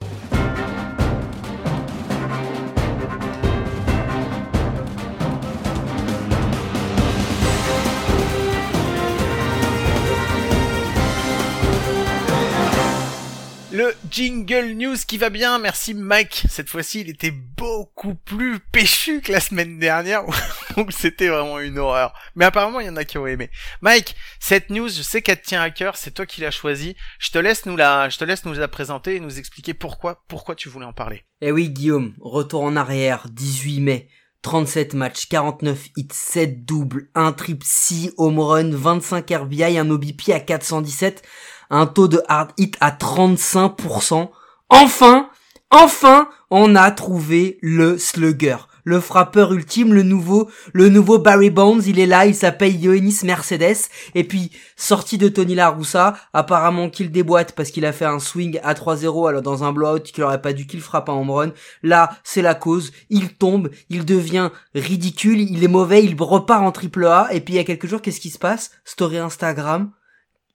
Le 13.77 13.95
jingle 14.11 14.73
news 14.73 14.97
qui 15.07 15.19
va 15.19 15.29
bien, 15.29 15.59
merci 15.59 15.93
Mike. 15.93 16.47
Cette 16.49 16.71
fois-ci, 16.71 17.03
il 17.03 17.11
était 17.11 17.31
beaucoup 17.31 18.15
plus 18.15 18.59
péchu 18.59 19.21
que 19.21 19.31
la 19.31 19.39
semaine 19.39 19.79
dernière, 19.79 20.23
donc 20.79 20.93
c'était 20.93 21.29
vraiment 21.29 21.59
une 21.59 21.79
horreur. 21.79 22.15
Mais 22.37 22.47
apparemment, 22.47 22.81
il 22.81 22.87
y 22.87 22.89
en 22.89 22.97
a 22.97 23.05
qui 23.05 23.19
ont 23.19 23.27
aimé. 23.27 23.51
Mike, 23.83 24.17
cette 24.41 24.71
news, 24.71 24.89
je 24.89 25.03
sais 25.03 25.21
qu'elle 25.21 25.43
te 25.43 25.49
tient 25.49 25.61
à 25.61 25.69
cœur, 25.69 25.99
c'est 25.99 26.13
toi 26.13 26.25
qui 26.25 26.41
l'as 26.41 26.51
choisie. 26.51 26.97
Je 27.19 27.31
te 27.31 27.37
laisse 27.37 27.67
nous 27.67 27.77
la, 27.77 28.09
je 28.09 28.17
te 28.17 28.25
laisse 28.25 28.47
nous 28.47 28.55
la 28.55 28.67
présenter 28.67 29.17
et 29.17 29.21
nous 29.21 29.39
expliquer 29.39 29.75
pourquoi, 29.75 30.25
pourquoi 30.27 30.55
tu 30.55 30.71
voulais 30.71 30.87
en 30.87 30.95
parler. 30.95 31.25
Eh 31.43 31.53
oui, 31.53 31.69
Guillaume, 31.69 32.15
retour 32.19 32.63
en 32.63 32.77
arrière, 32.77 33.27
18 33.29 33.81
mai, 33.81 34.09
37 34.41 34.95
matchs, 34.95 35.29
49 35.29 35.89
hits, 35.97 36.09
7 36.13 36.65
doubles, 36.65 37.11
1 37.15 37.33
triple, 37.33 37.67
6 37.67 38.13
home 38.17 38.39
run, 38.39 38.71
25 38.71 39.29
RBI, 39.29 39.77
un 39.77 39.91
OBP 39.91 40.31
à 40.33 40.41
417, 40.41 41.23
un 41.71 41.87
taux 41.87 42.09
de 42.09 42.23
hard 42.29 42.51
hit 42.59 42.77
à 42.81 42.91
35%. 42.91 44.31
Enfin, 44.69 45.29
enfin, 45.71 46.29
on 46.51 46.75
a 46.75 46.91
trouvé 46.91 47.59
le 47.63 47.99
slugger. 47.99 48.57
Le 48.89 49.01
frappeur 49.01 49.53
ultime, 49.53 49.93
le 49.93 50.05
nouveau, 50.05 50.49
le 50.73 50.89
nouveau 50.89 51.19
Barry 51.19 51.51
Bonds, 51.51 51.81
il 51.81 51.99
est 51.99 52.07
là, 52.07 52.25
il 52.25 52.37
s'appelle 52.37 52.81
Yoenis 52.81 53.19
Mercedes. 53.25 53.89
Et 54.15 54.23
puis, 54.23 54.53
sorti 54.77 55.19
de 55.19 55.29
Tony 55.29 55.57
La 55.57 55.71
Russa, 55.71 56.15
apparemment 56.33 56.89
qu'il 56.89 57.11
déboîte 57.11 57.51
parce 57.57 57.73
qu'il 57.73 57.85
a 57.85 57.93
fait 57.93 58.05
un 58.05 58.21
swing 58.21 58.61
à 58.63 58.75
3-0 58.75 59.29
alors 59.29 59.43
dans 59.43 59.65
un 59.65 59.73
blowout 59.73 60.05
qu'il 60.05 60.23
aurait 60.23 60.41
pas 60.41 60.53
dû 60.53 60.69
qu'il 60.69 60.81
frappe 60.81 61.09
un 61.09 61.15
home 61.15 61.33
run. 61.33 61.53
Là, 61.83 62.17
c'est 62.23 62.43
la 62.43 62.55
cause. 62.55 62.93
Il 63.11 63.35
tombe, 63.35 63.71
il 63.91 64.05
devient 64.05 64.51
ridicule, 64.73 65.41
il 65.41 65.65
est 65.65 65.69
mauvais, 65.69 66.05
il 66.05 66.15
repart 66.17 66.63
en 66.63 66.71
triple 66.71 67.07
A. 67.07 67.27
Et 67.33 67.41
puis 67.41 67.55
il 67.55 67.57
y 67.57 67.61
a 67.61 67.65
quelques 67.65 67.89
jours, 67.89 68.03
qu'est-ce 68.03 68.21
qui 68.21 68.31
se 68.31 68.39
passe? 68.39 68.71
Story 68.85 69.19
Instagram. 69.19 69.91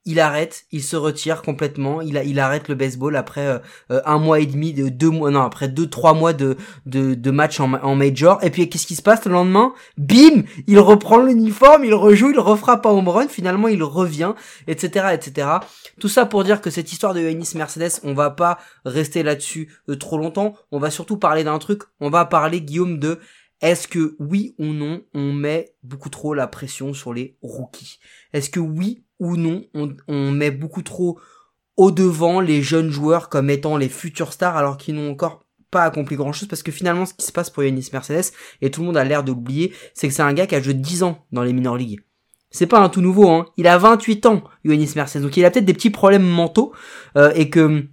Il 0.04 0.18
arrête, 0.18 0.64
il 0.72 0.82
se 0.82 0.96
retire 0.96 1.42
complètement, 1.42 2.00
il, 2.00 2.40
arrête 2.40 2.68
le 2.68 2.74
baseball 2.74 3.14
après 3.14 3.46
euh, 3.46 3.58
euh, 3.92 4.00
un 4.04 4.18
mois 4.18 4.40
et 4.40 4.46
demi, 4.46 4.72
de 4.72 4.88
deux 4.88 5.10
mois, 5.10 5.30
non 5.30 5.42
après 5.42 5.68
deux 5.68 5.88
trois 5.88 6.12
mois 6.12 6.32
de 6.32 6.56
de, 6.86 7.30
match 7.30 7.60
en, 7.60 7.68
ma- 7.68 7.84
en 7.84 7.94
major. 7.94 8.42
Et 8.42 8.50
puis 8.50 8.68
qu'est-ce 8.68 8.86
qui 8.86 8.96
se 8.96 9.02
passe 9.02 9.24
le 9.26 9.32
lendemain? 9.32 9.72
Bim, 9.98 10.42
il 10.66 10.80
reprend 10.80 11.18
l'uniforme, 11.18 11.84
il 11.84 11.94
rejoue, 11.94 12.30
il 12.30 12.40
refrappe 12.40 12.84
un 12.86 12.90
home. 12.90 13.28
Finalement, 13.28 13.68
il 13.68 13.82
revient, 13.82 14.32
etc., 14.66 15.06
etc. 15.12 15.48
Tout 16.00 16.08
ça 16.08 16.26
pour 16.26 16.42
dire 16.42 16.60
que 16.60 16.70
cette 16.70 16.92
histoire 16.92 17.14
de 17.14 17.20
Yoenis 17.20 17.52
Mercedes, 17.54 18.00
on 18.02 18.14
va 18.14 18.30
pas 18.30 18.58
rester 18.84 19.22
là-dessus 19.22 19.72
euh, 19.88 19.96
trop 19.96 20.18
longtemps. 20.18 20.54
On 20.72 20.78
va 20.78 20.90
surtout 20.90 21.16
parler 21.16 21.44
d'un 21.44 21.58
truc. 21.58 21.82
On 22.00 22.10
va 22.10 22.24
parler 22.24 22.60
Guillaume 22.60 22.98
de 22.98 23.20
est-ce 23.62 23.86
que 23.86 24.16
oui 24.18 24.54
ou 24.58 24.66
non 24.66 25.02
on 25.14 25.32
met 25.32 25.74
beaucoup 25.84 26.10
trop 26.10 26.34
la 26.34 26.48
pression 26.48 26.92
sur 26.92 27.14
les 27.14 27.38
rookies? 27.42 27.98
Est-ce 28.32 28.50
que 28.50 28.60
oui 28.60 29.04
ou 29.20 29.36
non 29.36 29.64
on, 29.72 30.32
met 30.32 30.50
beaucoup 30.50 30.82
trop 30.82 31.18
au 31.76 31.92
devant 31.92 32.40
les 32.40 32.60
jeunes 32.60 32.90
joueurs 32.90 33.28
comme 33.28 33.48
étant 33.48 33.76
les 33.76 33.88
futurs 33.88 34.32
stars 34.32 34.56
alors 34.56 34.76
qu'ils 34.76 34.96
n'ont 34.96 35.12
encore 35.12 35.46
pas 35.70 35.84
accompli 35.84 36.16
grand 36.16 36.32
chose 36.32 36.48
parce 36.48 36.62
que 36.62 36.72
finalement 36.72 37.06
ce 37.06 37.14
qui 37.14 37.24
se 37.24 37.32
passe 37.32 37.50
pour 37.50 37.62
Yanis 37.62 37.88
Mercedes 37.92 38.32
et 38.60 38.70
tout 38.70 38.80
le 38.80 38.88
monde 38.88 38.96
a 38.96 39.04
l'air 39.04 39.22
de 39.22 39.30
l'oublier 39.30 39.72
c'est 39.94 40.08
que 40.08 40.14
c'est 40.14 40.22
un 40.22 40.34
gars 40.34 40.48
qui 40.48 40.56
a 40.56 40.60
joué 40.60 40.74
10 40.74 41.04
ans 41.04 41.24
dans 41.30 41.44
les 41.44 41.52
minor 41.52 41.76
leagues. 41.76 42.00
C'est 42.50 42.66
pas 42.66 42.80
un 42.80 42.88
tout 42.88 43.00
nouveau 43.00 43.30
hein. 43.30 43.46
Il 43.56 43.68
a 43.68 43.78
28 43.78 44.26
ans 44.26 44.42
Yanis 44.64 44.92
Mercedes. 44.96 45.22
Donc 45.22 45.36
il 45.36 45.44
a 45.44 45.50
peut-être 45.50 45.64
des 45.64 45.72
petits 45.72 45.90
problèmes 45.90 46.26
mentaux 46.26 46.72
euh, 47.16 47.32
et 47.34 47.48
que 47.48 47.86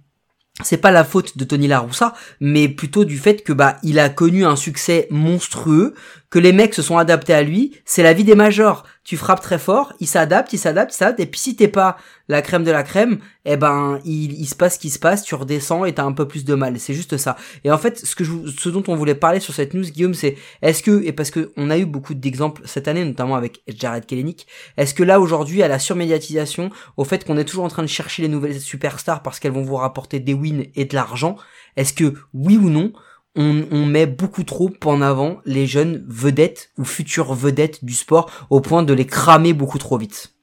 c'est 0.62 0.76
pas 0.76 0.90
la 0.90 1.04
faute 1.04 1.36
de 1.38 1.44
Tony 1.44 1.68
La 1.68 1.80
Russa, 1.80 2.14
mais 2.40 2.68
plutôt 2.68 3.04
du 3.04 3.18
fait 3.18 3.42
que 3.42 3.52
bah 3.52 3.76
il 3.82 3.98
a 3.98 4.08
connu 4.08 4.44
un 4.44 4.56
succès 4.56 5.06
monstrueux, 5.10 5.94
que 6.30 6.38
les 6.38 6.52
mecs 6.52 6.74
se 6.74 6.82
sont 6.82 6.96
adaptés 6.96 7.34
à 7.34 7.42
lui. 7.42 7.76
C'est 7.84 8.04
la 8.04 8.12
vie 8.12 8.24
des 8.24 8.36
majors. 8.36 8.84
Tu 9.02 9.16
frappes 9.16 9.40
très 9.40 9.58
fort, 9.58 9.92
il 9.98 10.06
s'adapte, 10.06 10.52
il 10.52 10.58
s'adapte, 10.58 10.94
il 10.94 10.96
s'adapte. 10.96 11.20
Et 11.20 11.26
puis 11.26 11.40
si 11.40 11.56
t'es 11.56 11.66
pas 11.66 11.96
la 12.28 12.42
crème 12.42 12.62
de 12.62 12.70
la 12.70 12.84
crème, 12.84 13.18
eh 13.44 13.56
ben 13.56 13.98
il, 14.04 14.46
se 14.46 14.54
passe 14.54 14.74
ce 14.74 14.78
qui 14.78 14.90
se 14.90 15.00
passe, 15.00 15.24
tu 15.24 15.34
redescends 15.34 15.84
et 15.84 15.92
t'as 15.92 16.04
un 16.04 16.12
peu 16.12 16.28
plus 16.28 16.44
de 16.44 16.54
mal. 16.54 16.78
C'est 16.78 16.94
juste 16.94 17.16
ça. 17.16 17.36
Et 17.64 17.72
en 17.72 17.78
fait, 17.78 17.98
ce 17.98 18.14
ce 18.14 18.68
dont 18.68 18.84
on 18.86 18.94
voulait 18.94 19.16
parler 19.16 19.40
sur 19.40 19.52
cette 19.54 19.74
news, 19.74 19.82
Guillaume, 19.82 20.14
c'est 20.14 20.36
est-ce 20.62 20.82
que 20.84 21.02
et 21.02 21.12
parce 21.12 21.30
que 21.30 21.52
on 21.56 21.70
a 21.70 21.78
eu 21.78 21.86
beaucoup 21.86 22.14
d'exemples 22.14 22.62
cette 22.66 22.86
année, 22.86 23.04
notamment 23.04 23.34
avec 23.34 23.62
Jared 23.66 24.06
Kelenic, 24.06 24.46
est-ce 24.76 24.94
que 24.94 25.02
là 25.02 25.18
aujourd'hui 25.18 25.62
à 25.64 25.68
la 25.68 25.80
surmédiatisation, 25.80 26.70
au 26.96 27.04
fait 27.04 27.24
qu'on 27.24 27.38
est 27.38 27.44
toujours 27.44 27.64
en 27.64 27.68
train 27.68 27.82
de 27.82 27.88
chercher 27.88 28.22
les 28.22 28.28
nouvelles 28.28 28.60
superstars 28.60 29.22
parce 29.22 29.40
qu'elles 29.40 29.52
vont 29.52 29.62
vous 29.62 29.76
rapporter 29.76 30.20
des 30.20 30.34
wins 30.34 30.66
et 30.76 30.84
de 30.84 30.94
l'argent, 30.94 31.36
est-ce 31.76 31.92
que 31.92 32.14
oui 32.34 32.56
ou 32.56 32.70
non 32.70 32.92
on, 33.36 33.86
met 33.86 34.06
beaucoup 34.06 34.44
trop 34.44 34.70
en 34.84 35.00
avant 35.00 35.38
les 35.44 35.66
jeunes 35.66 36.04
vedettes 36.08 36.70
ou 36.78 36.84
futures 36.84 37.34
vedettes 37.34 37.84
du 37.84 37.94
sport 37.94 38.30
au 38.50 38.60
point 38.60 38.82
de 38.82 38.92
les 38.92 39.06
cramer 39.06 39.52
beaucoup 39.52 39.78
trop 39.78 39.98
vite. 39.98 40.34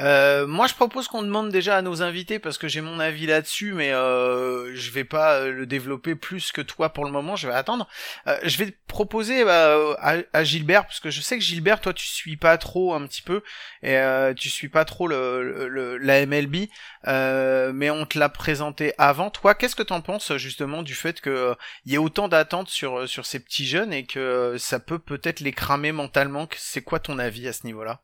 Euh, 0.00 0.46
moi, 0.46 0.66
je 0.66 0.74
propose 0.74 1.06
qu'on 1.06 1.22
demande 1.22 1.50
déjà 1.50 1.76
à 1.76 1.82
nos 1.82 2.02
invités 2.02 2.38
parce 2.38 2.58
que 2.58 2.66
j'ai 2.66 2.80
mon 2.80 2.98
avis 2.98 3.26
là-dessus, 3.26 3.72
mais 3.72 3.92
euh, 3.92 4.74
je 4.74 4.90
vais 4.90 5.04
pas 5.04 5.36
euh, 5.36 5.52
le 5.52 5.66
développer 5.66 6.16
plus 6.16 6.50
que 6.50 6.60
toi 6.60 6.92
pour 6.92 7.04
le 7.04 7.12
moment. 7.12 7.36
Je 7.36 7.46
vais 7.46 7.54
attendre. 7.54 7.86
Euh, 8.26 8.36
je 8.42 8.58
vais 8.58 8.76
proposer 8.88 9.44
à, 9.48 10.44
Gilbert 10.44 10.86
parce 10.86 11.00
que 11.00 11.10
je 11.10 11.20
sais 11.20 11.38
que 11.38 11.44
Gilbert, 11.44 11.80
toi, 11.80 11.92
tu 11.92 12.06
suis 12.06 12.36
pas 12.36 12.58
trop 12.58 12.94
un 12.94 13.06
petit 13.06 13.22
peu 13.22 13.42
et 13.82 13.98
tu 14.36 14.48
suis 14.48 14.68
pas 14.68 14.84
trop 14.84 15.08
le, 15.08 15.98
la 15.98 16.26
MLB, 16.26 16.68
mais 17.06 17.90
on 17.90 18.06
te 18.06 18.18
l'a 18.18 18.28
présenté 18.28 18.94
avant. 18.98 19.30
Toi, 19.30 19.54
qu'est-ce 19.54 19.76
que 19.76 19.82
t'en 19.82 20.00
penses 20.00 20.36
justement 20.36 20.82
du 20.82 20.94
fait 20.94 21.20
que 21.20 21.54
il 21.84 21.92
y 21.92 21.94
ait 21.96 21.98
autant 21.98 22.28
d'attentes 22.28 22.68
sur 22.68 23.08
sur 23.08 23.26
ces 23.26 23.40
petits 23.40 23.66
jeunes 23.66 23.92
et 23.92 24.06
que 24.06 24.56
ça 24.58 24.78
peut 24.78 24.98
peut-être 24.98 25.40
les 25.40 25.52
cramer 25.52 25.92
mentalement? 25.92 26.48
C'est 26.56 26.82
quoi 26.82 27.00
ton 27.00 27.18
avis 27.18 27.48
à 27.48 27.52
ce 27.52 27.66
niveau-là? 27.66 28.00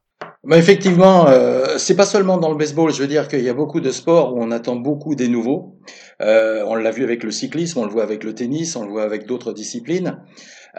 Effectivement, 0.53 1.27
euh, 1.29 1.79
c'est 1.79 1.97
pas 1.97 2.07
seulement 2.07 2.39
dans 2.39 2.51
le 2.51 2.57
baseball. 2.57 2.93
Je 2.93 3.01
veux 3.01 3.09
dire 3.09 3.29
qu'il 3.29 3.43
y 3.43 3.49
a 3.49 3.55
beaucoup 3.55 3.81
de 3.81 3.91
sports 3.91 4.35
où 4.35 4.43
on 4.43 4.51
attend 4.51 4.77
beaucoup 4.77 5.15
des 5.15 5.29
nouveaux. 5.29 5.77
Euh, 6.21 6.65
on 6.67 6.75
l'a 6.75 6.91
vu 6.91 7.05
avec 7.05 7.23
le 7.25 7.31
cyclisme, 7.31 7.79
on 7.79 7.85
le 7.85 7.91
voit 7.91 8.03
avec 8.03 8.25
le 8.25 8.35
tennis, 8.35 8.77
on 8.77 8.85
le 8.85 8.91
voit 8.91 9.05
avec 9.05 9.27
d'autres 9.27 9.53
disciplines. 9.53 10.19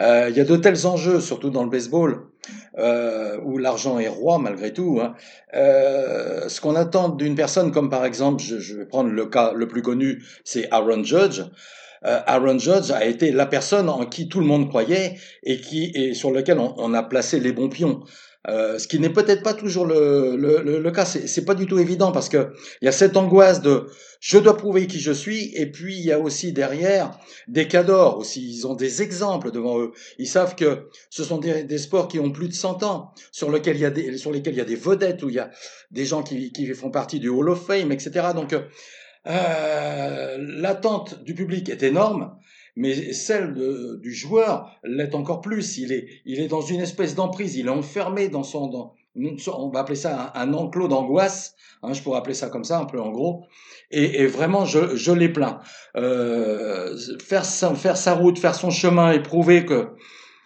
Euh, 0.00 0.28
il 0.30 0.36
y 0.36 0.40
a 0.40 0.44
de 0.44 0.56
tels 0.56 0.86
enjeux, 0.86 1.20
surtout 1.20 1.50
dans 1.50 1.64
le 1.64 1.70
baseball, 1.70 2.26
euh, 2.78 3.38
où 3.44 3.58
l'argent 3.58 3.98
est 3.98 4.08
roi 4.08 4.38
malgré 4.38 4.72
tout. 4.72 5.00
Hein. 5.02 5.14
Euh, 5.54 6.48
ce 6.48 6.60
qu'on 6.60 6.76
attend 6.76 7.08
d'une 7.10 7.34
personne, 7.34 7.72
comme 7.72 7.90
par 7.90 8.04
exemple, 8.04 8.42
je, 8.42 8.58
je, 8.58 8.76
vais 8.76 8.86
prendre 8.86 9.10
le 9.10 9.26
cas 9.26 9.52
le 9.54 9.68
plus 9.68 9.82
connu, 9.82 10.24
c'est 10.44 10.68
Aaron 10.70 11.04
Judge. 11.04 11.42
Euh, 12.04 12.20
Aaron 12.26 12.58
Judge 12.58 12.90
a 12.90 13.04
été 13.04 13.30
la 13.30 13.46
personne 13.46 13.88
en 13.88 14.06
qui 14.06 14.28
tout 14.28 14.40
le 14.40 14.46
monde 14.46 14.68
croyait 14.68 15.18
et 15.44 15.60
qui 15.60 15.92
et 15.94 16.14
sur 16.14 16.32
lequel 16.32 16.58
on, 16.58 16.74
on 16.78 16.94
a 16.94 17.02
placé 17.02 17.38
les 17.38 17.52
bons 17.52 17.68
pions. 17.68 18.00
Euh, 18.48 18.78
ce 18.78 18.88
qui 18.88 18.98
n'est 18.98 19.12
peut-être 19.12 19.44
pas 19.44 19.54
toujours 19.54 19.86
le, 19.86 20.34
le, 20.36 20.80
le, 20.80 20.90
cas, 20.90 21.04
c'est 21.04 21.44
pas 21.44 21.54
du 21.54 21.66
tout 21.66 21.78
évident 21.78 22.10
parce 22.10 22.28
que 22.28 22.52
il 22.80 22.86
y 22.86 22.88
a 22.88 22.92
cette 22.92 23.16
angoisse 23.16 23.62
de 23.62 23.86
je 24.18 24.36
dois 24.36 24.56
prouver 24.56 24.88
qui 24.88 24.98
je 24.98 25.12
suis 25.12 25.52
et 25.54 25.70
puis 25.70 25.96
il 25.96 26.04
y 26.04 26.10
a 26.10 26.18
aussi 26.18 26.52
derrière 26.52 27.16
des 27.46 27.68
cadors 27.68 28.18
aussi, 28.18 28.44
ils 28.44 28.66
ont 28.66 28.74
des 28.74 29.00
exemples 29.00 29.52
devant 29.52 29.78
eux. 29.78 29.92
Ils 30.18 30.26
savent 30.26 30.56
que 30.56 30.88
ce 31.08 31.22
sont 31.22 31.38
des, 31.38 31.62
des 31.62 31.78
sports 31.78 32.08
qui 32.08 32.18
ont 32.18 32.32
plus 32.32 32.48
de 32.48 32.54
100 32.54 32.82
ans, 32.82 33.12
sur 33.30 33.50
lesquels 33.52 33.76
il 33.76 33.82
y 33.82 33.86
a 33.86 33.90
des, 33.90 34.18
sur 34.18 34.32
lesquels 34.32 34.54
il 34.54 34.58
y 34.58 34.62
a 34.62 34.64
des 34.64 34.74
vedettes 34.74 35.22
où 35.22 35.28
il 35.28 35.36
y 35.36 35.40
a 35.40 35.50
des 35.92 36.04
gens 36.04 36.24
qui, 36.24 36.50
qui 36.50 36.66
font 36.74 36.90
partie 36.90 37.20
du 37.20 37.28
Hall 37.28 37.48
of 37.48 37.64
Fame, 37.64 37.92
etc. 37.92 38.28
Donc 38.34 38.56
euh, 39.28 40.36
l'attente 40.38 41.22
du 41.22 41.34
public 41.34 41.68
est 41.68 41.84
énorme 41.84 42.36
mais 42.76 43.12
celle 43.12 43.54
de, 43.54 43.98
du 44.02 44.12
joueur 44.12 44.70
l'est 44.84 45.14
encore 45.14 45.40
plus. 45.40 45.78
Il 45.78 45.92
est, 45.92 46.06
il 46.24 46.40
est 46.40 46.48
dans 46.48 46.60
une 46.60 46.80
espèce 46.80 47.14
d'emprise, 47.14 47.56
il 47.56 47.66
est 47.66 47.70
enfermé 47.70 48.28
dans 48.28 48.42
son, 48.42 48.68
dans, 48.68 48.94
on 49.14 49.68
va 49.68 49.80
appeler 49.80 49.96
ça 49.96 50.32
un, 50.34 50.54
enclos 50.54 50.88
d'angoisse, 50.88 51.54
hein, 51.82 51.92
je 51.92 52.02
pourrais 52.02 52.18
appeler 52.18 52.34
ça 52.34 52.48
comme 52.48 52.64
ça 52.64 52.78
un 52.78 52.86
peu 52.86 53.00
en 53.00 53.10
gros, 53.10 53.44
et, 53.90 54.26
vraiment 54.26 54.64
je, 54.64 54.96
je 54.96 55.12
l'ai 55.12 55.28
plein. 55.28 55.60
Euh, 55.96 56.96
faire, 57.22 57.44
sa, 57.44 57.74
faire 57.74 57.96
sa 57.96 58.14
route, 58.14 58.38
faire 58.38 58.54
son 58.54 58.70
chemin 58.70 59.12
et 59.12 59.22
prouver 59.22 59.66
que 59.66 59.88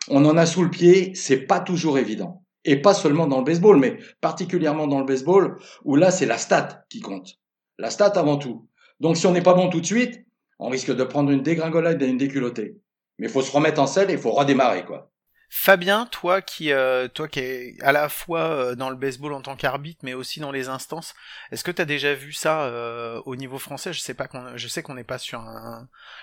on 0.08 0.24
en 0.24 0.36
a 0.36 0.46
sous 0.46 0.62
le 0.62 0.70
pied, 0.70 1.14
c'est 1.14 1.46
pas 1.46 1.60
toujours 1.60 1.98
évident. 1.98 2.42
Et 2.64 2.76
pas 2.76 2.94
seulement 2.94 3.28
dans 3.28 3.38
le 3.38 3.44
baseball, 3.44 3.78
mais 3.78 3.98
particulièrement 4.20 4.88
dans 4.88 4.98
le 4.98 5.06
baseball, 5.06 5.56
où 5.84 5.94
là 5.94 6.10
c'est 6.10 6.26
la 6.26 6.38
stat 6.38 6.84
qui 6.88 7.00
compte. 7.00 7.38
La 7.78 7.90
stat 7.90 8.12
avant 8.16 8.36
tout. 8.36 8.68
Donc 8.98 9.16
si 9.16 9.26
on 9.26 9.32
n'est 9.32 9.42
pas 9.42 9.54
bon 9.54 9.68
tout 9.68 9.80
de 9.80 9.86
suite, 9.86 10.25
on 10.58 10.68
risque 10.68 10.94
de 10.94 11.04
prendre 11.04 11.30
une 11.30 11.42
dégringolade 11.42 12.02
et 12.02 12.06
une 12.06 12.18
déculottée. 12.18 12.80
Mais 13.18 13.26
il 13.26 13.32
faut 13.32 13.42
se 13.42 13.52
remettre 13.52 13.80
en 13.80 13.86
selle 13.86 14.10
et 14.10 14.14
il 14.14 14.18
faut 14.18 14.32
redémarrer, 14.32 14.84
quoi. 14.84 15.10
Fabien, 15.48 16.06
toi 16.06 16.42
qui 16.42 16.72
euh, 16.72 17.06
toi 17.06 17.28
qui 17.28 17.38
est 17.38 17.80
à 17.80 17.92
la 17.92 18.08
fois 18.08 18.40
euh, 18.40 18.74
dans 18.74 18.90
le 18.90 18.96
baseball 18.96 19.32
en 19.32 19.42
tant 19.42 19.54
qu'arbitre, 19.54 20.00
mais 20.02 20.12
aussi 20.12 20.40
dans 20.40 20.50
les 20.50 20.68
instances, 20.68 21.14
est-ce 21.52 21.62
que 21.62 21.70
tu 21.70 21.80
as 21.80 21.84
déjà 21.84 22.14
vu 22.14 22.32
ça 22.32 22.64
euh, 22.64 23.22
au 23.26 23.36
niveau 23.36 23.58
français? 23.58 23.92
Je 23.92 24.00
sais 24.00 24.14
pas 24.14 24.26
qu'on, 24.26 24.56
je 24.56 24.66
sais 24.66 24.82
qu'on 24.82 24.94
n'est 24.94 25.04
pas 25.04 25.18
sur 25.18 25.44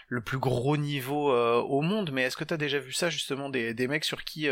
le 0.08 0.22
plus 0.22 0.40
gros 0.40 0.75
niveau 0.75 1.32
au 1.34 1.82
monde, 1.82 2.12
mais 2.12 2.24
est-ce 2.24 2.36
que 2.36 2.44
tu 2.44 2.58
déjà 2.58 2.80
vu 2.80 2.92
ça 2.92 3.10
justement 3.10 3.50
des, 3.50 3.74
des 3.74 3.88
mecs 3.88 4.04
sur 4.04 4.24
qui 4.25 4.50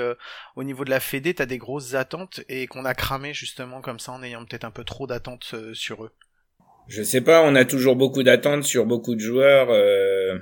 au 0.55 0.63
niveau 0.63 0.85
de 0.85 0.89
la 0.89 0.99
Fédé 0.99 1.33
t'as 1.33 1.45
des 1.45 1.57
grosses 1.57 1.93
attentes 1.93 2.41
et 2.47 2.67
qu'on 2.67 2.85
a 2.85 2.93
cramé 2.93 3.33
justement 3.33 3.81
comme 3.81 3.99
ça 3.99 4.13
en 4.13 4.23
ayant 4.23 4.45
peut-être 4.45 4.65
un 4.65 4.71
peu 4.71 4.83
trop 4.83 5.05
d'attentes 5.05 5.53
sur 5.73 6.05
eux? 6.05 6.11
Je 6.87 7.03
sais 7.03 7.21
pas, 7.21 7.43
on 7.43 7.55
a 7.55 7.65
toujours 7.65 7.95
beaucoup 7.95 8.23
d'attentes 8.23 8.63
sur 8.63 8.85
beaucoup 8.85 9.15
de 9.15 9.19
joueurs, 9.19 9.69
euh, 9.71 10.37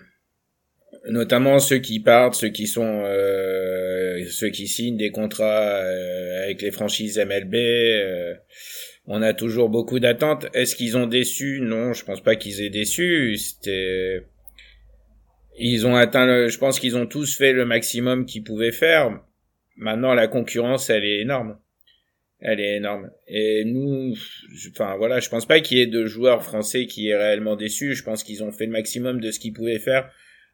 notamment 1.10 1.60
ceux 1.60 1.80
qui 1.80 2.00
partent, 2.00 2.36
ceux 2.36 2.50
qui 2.50 2.68
sont, 2.68 3.04
euh, 3.06 4.26
ceux 4.30 4.50
qui 4.50 4.68
signent 4.68 4.98
des 4.98 5.12
contrats 5.12 5.82
euh, 5.84 6.44
avec 6.44 6.62
les 6.62 6.72
franchises 6.72 7.18
MLB. 7.18 7.56
Euh, 7.56 8.34
on 9.06 9.22
a 9.22 9.34
toujours 9.34 9.70
beaucoup 9.70 10.00
d'attentes. 10.00 10.48
Est-ce 10.54 10.76
qu'ils 10.76 10.98
ont 10.98 11.08
déçu? 11.08 11.60
Non, 11.62 11.94
je 11.94 12.06
pense 12.06 12.22
pas 12.22 12.36
qu'ils 12.36 12.62
aient 12.62 12.70
déçu. 12.70 13.36
C'était, 13.38 14.24
ils 15.58 15.88
ont 15.88 15.96
atteint. 15.96 16.48
Je 16.48 16.58
pense 16.58 16.80
qu'ils 16.80 16.96
ont 16.96 17.08
tous 17.08 17.36
fait 17.36 17.54
le 17.54 17.66
maximum 17.66 18.26
qu'ils 18.26 18.44
pouvaient 18.44 18.72
faire. 18.72 19.20
Maintenant, 19.78 20.14
la 20.14 20.28
concurrence, 20.28 20.90
elle 20.90 21.06
est 21.06 21.22
énorme. 21.22 21.58
Elle 22.42 22.60
est 22.60 22.78
énorme. 22.78 23.12
Et 23.28 23.66
nous, 23.66 24.16
enfin 24.72 24.96
voilà, 24.98 25.20
je 25.20 25.30
pense 25.30 25.46
pas 25.46 25.60
qu'il 25.60 25.78
y 25.78 25.82
ait 25.82 25.88
de 25.88 26.06
joueurs 26.06 26.44
français 26.44 26.86
qui 26.86 27.10
aient 27.10 27.18
réellement 27.18 27.56
déçu. 27.56 27.94
Je 27.96 28.04
pense 28.04 28.24
qu'ils 28.24 28.44
ont 28.44 28.52
fait 28.52 28.66
le 28.66 28.72
maximum 28.72 29.20
de 29.20 29.32
ce 29.32 29.40
qu'ils 29.40 29.54
pouvaient 29.54 29.80
faire 29.80 30.10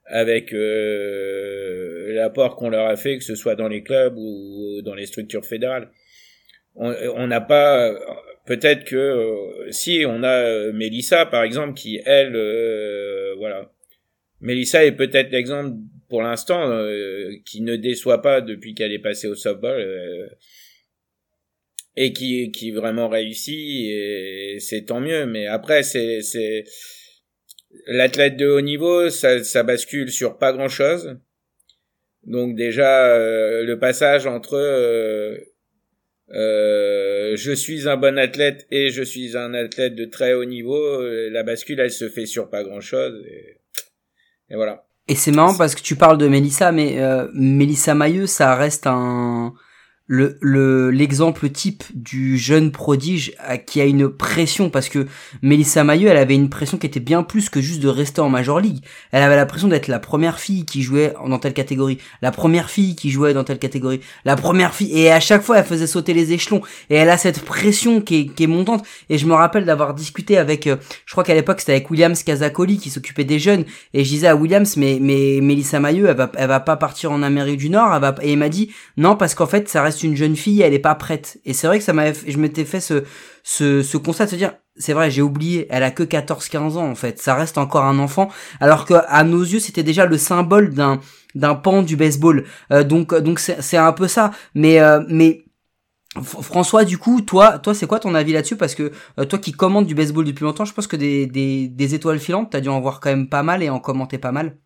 avec 0.07 0.53
euh, 0.53 2.13
l'apport 2.13 2.55
qu'on 2.55 2.69
leur 2.69 2.87
a 2.87 2.95
fait, 2.95 3.17
que 3.17 3.23
ce 3.23 3.35
soit 3.35 3.55
dans 3.55 3.67
les 3.67 3.83
clubs 3.83 4.15
ou 4.17 4.81
dans 4.83 4.95
les 4.95 5.05
structures 5.05 5.45
fédérales. 5.45 5.89
On 6.75 7.27
n'a 7.27 7.39
pas, 7.39 7.95
peut-être 8.45 8.85
que 8.85 8.95
euh, 8.95 9.71
si 9.71 10.03
on 10.07 10.23
a 10.23 10.43
euh, 10.43 10.73
Mélissa 10.73 11.25
par 11.25 11.43
exemple 11.43 11.73
qui 11.73 11.99
elle, 12.05 12.35
euh, 12.35 13.33
voilà, 13.37 13.71
Mélissa 14.41 14.85
est 14.85 14.93
peut-être 14.93 15.31
l'exemple 15.31 15.77
pour 16.09 16.21
l'instant 16.21 16.69
qui 17.45 17.61
ne 17.61 17.75
déçoit 17.75 18.21
pas 18.21 18.39
depuis 18.39 18.75
qu'elle 18.75 18.93
est 18.93 18.99
passée 18.99 19.27
au 19.27 19.33
softball 19.33 20.29
et 21.97 22.13
qui 22.13 22.51
qui 22.51 22.71
vraiment 22.71 23.09
réussit 23.09 23.89
et 23.89 24.57
c'est 24.59 24.83
tant 24.83 24.99
mieux. 24.99 25.25
Mais 25.25 25.47
après 25.47 25.83
c'est 25.83 26.21
c'est 26.21 26.65
l'athlète 27.87 28.37
de 28.37 28.47
haut 28.47 28.61
niveau 28.61 29.09
ça 29.09 29.43
ça 29.43 29.63
bascule 29.63 30.11
sur 30.11 30.37
pas 30.37 30.53
grand 30.53 30.69
chose 30.69 31.17
donc 32.23 32.55
déjà 32.55 33.07
euh, 33.07 33.63
le 33.63 33.77
passage 33.77 34.25
entre 34.25 34.55
euh, 34.55 35.37
euh, 36.33 37.35
je 37.35 37.51
suis 37.51 37.87
un 37.87 37.97
bon 37.97 38.17
athlète 38.17 38.65
et 38.71 38.89
je 38.89 39.03
suis 39.03 39.37
un 39.37 39.53
athlète 39.53 39.93
de 39.95 40.05
très 40.05 40.33
haut 40.33 40.45
niveau 40.45 40.75
euh, 40.75 41.29
la 41.31 41.43
bascule 41.43 41.79
elle 41.79 41.91
se 41.91 42.09
fait 42.09 42.25
sur 42.25 42.49
pas 42.49 42.63
grand 42.63 42.81
chose 42.81 43.23
et, 43.27 44.55
voilà. 44.55 44.85
Et 45.07 45.15
c'est 45.15 45.31
marrant 45.31 45.55
parce 45.55 45.75
que 45.75 45.81
tu 45.81 45.95
parles 45.95 46.17
de 46.17 46.27
Mélissa 46.27 46.71
mais 46.71 46.99
euh, 46.99 47.27
Mélissa 47.33 47.93
Mailleux 47.93 48.25
ça 48.25 48.55
reste 48.55 48.87
un 48.87 49.53
le 50.07 50.91
l'exemple 50.91 51.49
type 51.49 51.83
du 51.95 52.37
jeune 52.37 52.71
prodige 52.71 53.33
qui 53.65 53.81
a 53.81 53.85
une 53.85 54.07
pression 54.07 54.69
parce 54.69 54.87
que 54.87 55.07
Melissa 55.41 55.83
Mailleux 55.83 56.09
elle 56.09 56.17
avait 56.17 56.35
une 56.35 56.49
pression 56.49 56.77
qui 56.77 56.85
était 56.85 56.99
bien 56.99 57.23
plus 57.23 57.49
que 57.49 57.59
juste 57.59 57.81
de 57.81 57.87
rester 57.87 58.21
en 58.21 58.29
Major 58.29 58.59
League. 58.59 58.83
Elle 59.11 59.23
avait 59.23 59.35
la 59.35 59.47
pression 59.47 59.67
d'être 59.67 59.87
la 59.87 59.97
première 59.97 60.39
fille 60.39 60.63
qui 60.63 60.83
jouait 60.83 61.15
dans 61.27 61.39
telle 61.39 61.53
catégorie 61.53 61.97
la 62.21 62.31
première 62.31 62.69
fille 62.69 62.95
qui 62.95 63.09
jouait 63.09 63.33
dans 63.33 63.43
telle 63.43 63.57
catégorie 63.57 63.99
la 64.25 64.35
première 64.35 64.75
fille 64.75 64.95
et 64.95 65.11
à 65.11 65.19
chaque 65.19 65.41
fois 65.41 65.57
elle 65.57 65.65
faisait 65.65 65.87
sauter 65.87 66.13
les 66.13 66.33
échelons. 66.33 66.61
Et 66.91 66.95
elle 66.95 67.09
a 67.09 67.17
cette 67.17 67.43
pression 67.43 67.99
qui 67.99 68.15
est, 68.15 68.25
qui 68.27 68.43
est 68.43 68.47
montante. 68.47 68.85
Et 69.09 69.17
je 69.17 69.25
me 69.25 69.33
rappelle 69.33 69.65
d'avoir 69.65 69.95
discuté 69.95 70.37
avec 70.37 70.67
euh, 70.67 70.75
je 71.07 71.13
crois 71.13 71.23
qu'à 71.23 71.33
l'époque 71.33 71.61
c'était 71.61 71.71
avec 71.71 71.89
Williams 71.89 72.21
Casacoli 72.21 72.77
qui 72.77 72.91
s'occupait 72.91 73.23
des 73.23 73.39
jeunes. 73.39 73.65
Et 73.95 74.03
je 74.03 74.09
disais 74.09 74.27
à 74.27 74.35
Williams 74.35 74.77
mais 74.77 74.99
mais 75.01 75.39
Melissa 75.41 75.79
Mailleux 75.79 76.07
elle 76.09 76.17
va 76.17 76.31
elle 76.35 76.47
va 76.47 76.59
pas 76.59 76.75
partir 76.75 77.11
en 77.11 77.23
Amérique 77.23 77.57
du 77.57 77.71
Nord 77.71 77.91
elle 77.95 78.01
va 78.01 78.15
et 78.21 78.33
il 78.33 78.37
m'a 78.37 78.49
dit 78.49 78.71
non 78.97 79.15
parce 79.15 79.33
qu'en 79.33 79.47
fait 79.47 79.67
ça 79.67 79.81
reste 79.81 79.94
une 80.03 80.15
jeune 80.15 80.35
fille, 80.35 80.61
elle 80.61 80.73
est 80.73 80.79
pas 80.79 80.95
prête. 80.95 81.39
Et 81.45 81.53
c'est 81.53 81.67
vrai 81.67 81.79
que 81.79 81.83
ça 81.83 81.93
m'avait, 81.93 82.13
je 82.27 82.37
m'étais 82.37 82.65
fait 82.65 82.79
ce, 82.79 83.03
ce, 83.43 83.83
ce 83.83 83.97
constat 83.97 84.25
de 84.25 84.31
se 84.31 84.35
dire, 84.35 84.53
c'est 84.77 84.93
vrai, 84.93 85.09
j'ai 85.09 85.21
oublié, 85.21 85.67
elle 85.69 85.83
a 85.83 85.91
que 85.91 86.03
14-15 86.03 86.77
ans 86.77 86.89
en 86.89 86.95
fait, 86.95 87.19
ça 87.21 87.35
reste 87.35 87.57
encore 87.57 87.85
un 87.85 87.99
enfant, 87.99 88.29
alors 88.59 88.85
que 88.85 88.95
à 89.07 89.23
nos 89.23 89.41
yeux 89.41 89.59
c'était 89.59 89.83
déjà 89.83 90.05
le 90.05 90.17
symbole 90.17 90.73
d'un 90.73 90.99
d'un 91.33 91.55
pan 91.55 91.81
du 91.81 91.95
baseball. 91.97 92.45
Euh, 92.71 92.83
donc 92.83 93.13
donc 93.21 93.39
c'est 93.39 93.77
un 93.77 93.93
peu 93.93 94.07
ça, 94.07 94.31
mais 94.53 94.79
euh, 94.79 95.01
mais 95.09 95.45
François, 96.21 96.85
du 96.85 96.97
coup, 96.97 97.21
toi, 97.21 97.59
toi, 97.59 97.73
c'est 97.73 97.87
quoi 97.87 97.99
ton 97.99 98.15
avis 98.15 98.31
là-dessus? 98.31 98.55
Parce 98.55 98.73
que 98.73 98.91
euh, 99.19 99.25
toi 99.25 99.37
qui 99.39 99.51
commandes 99.51 99.85
du 99.85 99.95
baseball 99.95 100.23
depuis 100.23 100.43
longtemps, 100.43 100.65
je 100.65 100.73
pense 100.73 100.87
que 100.87 100.95
des, 100.95 101.27
des, 101.27 101.67
des 101.67 101.93
étoiles 101.95 102.19
filantes, 102.19 102.51
t'as 102.51 102.61
dû 102.61 102.69
en 102.69 102.79
voir 102.79 102.99
quand 103.01 103.09
même 103.09 103.27
pas 103.27 103.43
mal 103.43 103.61
et 103.63 103.69
en 103.69 103.79
commenter 103.79 104.17
pas 104.17 104.31
mal. 104.31 104.57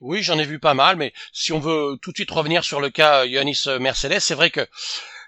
Oui, 0.00 0.22
j'en 0.22 0.38
ai 0.38 0.44
vu 0.44 0.58
pas 0.58 0.74
mal, 0.74 0.96
mais 0.96 1.12
si 1.32 1.52
on 1.52 1.58
veut 1.58 1.98
tout 2.00 2.12
de 2.12 2.16
suite 2.16 2.30
revenir 2.30 2.62
sur 2.64 2.80
le 2.80 2.90
cas 2.90 3.24
Yonis 3.24 3.64
Mercedes, 3.80 4.20
c'est 4.20 4.34
vrai 4.34 4.50
que 4.50 4.66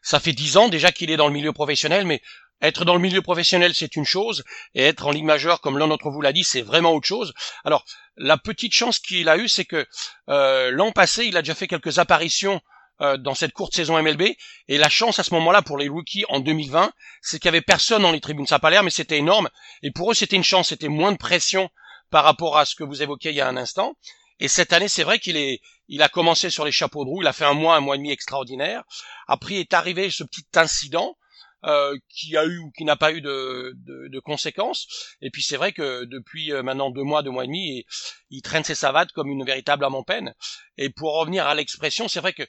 ça 0.03 0.21
fait 0.21 0.33
dix 0.33 0.57
ans 0.57 0.69
déjà 0.69 0.93
qu'il 0.93 1.11
est 1.11 1.17
dans 1.17 1.27
le 1.27 1.33
milieu 1.33 1.53
professionnel, 1.53 2.07
mais 2.07 2.23
être 2.63 2.85
dans 2.85 2.95
le 2.95 3.01
milieu 3.01 3.23
professionnel, 3.23 3.75
c'est 3.75 3.97
une 3.97 4.05
chose, 4.05 4.45
et 4.75 4.83
être 4.83 5.07
en 5.07 5.11
Ligue 5.11 5.25
majeure, 5.25 5.61
comme 5.61 5.79
l'un 5.79 5.89
d'entre 5.89 6.11
vous 6.11 6.21
l'a 6.21 6.33
dit, 6.33 6.45
c'est 6.45 6.61
vraiment 6.61 6.93
autre 6.93 7.07
chose. 7.07 7.33
Alors, 7.65 7.85
la 8.17 8.37
petite 8.37 8.73
chance 8.73 8.99
qu'il 8.99 9.29
a 9.29 9.39
eue, 9.39 9.49
c'est 9.49 9.65
que 9.65 9.87
euh, 10.29 10.71
l'an 10.71 10.93
passé, 10.93 11.25
il 11.25 11.37
a 11.37 11.43
déjà 11.43 11.55
fait 11.55 11.69
quelques 11.69 11.99
apparitions 11.99 12.61
euh, 13.01 13.17
dans 13.17 13.35
cette 13.35 13.53
courte 13.53 13.75
saison 13.75 14.01
MLB. 14.01 14.23
Et 14.69 14.77
la 14.77 14.91
chance 14.91 15.19
à 15.19 15.25
ce 15.25 15.33
moment-là 15.35 15.63
pour 15.63 15.79
les 15.79 15.89
rookies 15.89 16.27
en 16.29 16.39
2020, 16.39 16.93
c'est 17.23 17.39
qu'il 17.39 17.47
y 17.47 17.49
avait 17.49 17.63
personne 17.63 18.03
dans 18.03 18.13
les 18.13 18.21
tribunes. 18.21 18.47
Ça 18.47 18.57
n'a 18.57 18.61
pas 18.61 18.69
l'air, 18.69 18.83
mais 18.83 18.91
c'était 18.91 19.17
énorme. 19.17 19.49
Et 19.83 19.91
pour 19.91 20.11
eux, 20.11 20.15
c'était 20.15 20.37
une 20.37 20.45
chance. 20.45 20.69
C'était 20.69 20.89
moins 20.89 21.13
de 21.13 21.17
pression 21.17 21.71
par 22.11 22.25
rapport 22.25 22.59
à 22.59 22.67
ce 22.67 22.75
que 22.75 22.85
vous 22.85 23.03
évoquiez 23.03 23.31
il 23.31 23.39
y 23.39 23.41
a 23.41 23.49
un 23.49 23.57
instant. 23.57 23.97
Et 24.41 24.49
cette 24.49 24.73
année, 24.73 24.89
c'est 24.89 25.05
vrai 25.05 25.19
qu'il 25.19 25.37
est, 25.37 25.61
il 25.89 26.03
a 26.03 26.09
commencé 26.09 26.51
sur 26.51 26.65
les 26.65 26.73
chapeaux 26.73 27.05
de 27.05 27.11
roue. 27.11 27.23
Il 27.23 27.29
a 27.29 27.33
fait 27.33 27.45
un 27.45 27.55
mois, 27.55 27.77
un 27.77 27.81
mois 27.81 27.95
et 27.95 27.99
demi 27.99 28.11
extraordinaire. 28.11 28.83
Après 29.29 29.57
est 29.57 29.75
arrivé 29.75 30.11
ce 30.11 30.25
petit 30.25 30.47
incident. 30.55 31.17
Euh, 31.65 31.95
qui 32.09 32.39
a 32.39 32.47
eu 32.47 32.57
ou 32.57 32.71
qui 32.71 32.87
n'a 32.87 32.97
pas 32.97 33.13
eu 33.13 33.21
de, 33.21 33.75
de, 33.85 34.09
de, 34.09 34.19
conséquences. 34.21 34.87
Et 35.21 35.29
puis 35.29 35.43
c'est 35.43 35.59
vrai 35.59 35.73
que 35.73 36.05
depuis 36.07 36.55
euh, 36.55 36.63
maintenant 36.63 36.89
deux 36.91 37.03
mois, 37.03 37.23
deux 37.23 37.31
mois 37.31 37.45
et 37.45 37.49
demi, 37.49 37.85
il, 38.31 38.41
traîne 38.41 38.65
ses 38.65 38.75
savates 38.75 39.13
comme 39.13 39.29
une 39.29 39.45
véritable 39.45 39.85
âme 39.85 39.95
en 39.95 40.03
peine. 40.03 40.35
Et 40.79 40.89
pour 40.89 41.19
revenir 41.19 41.47
à 41.47 41.55
l'expression, 41.55 42.09
c'est 42.09 42.21
vrai 42.21 42.33
que 42.33 42.45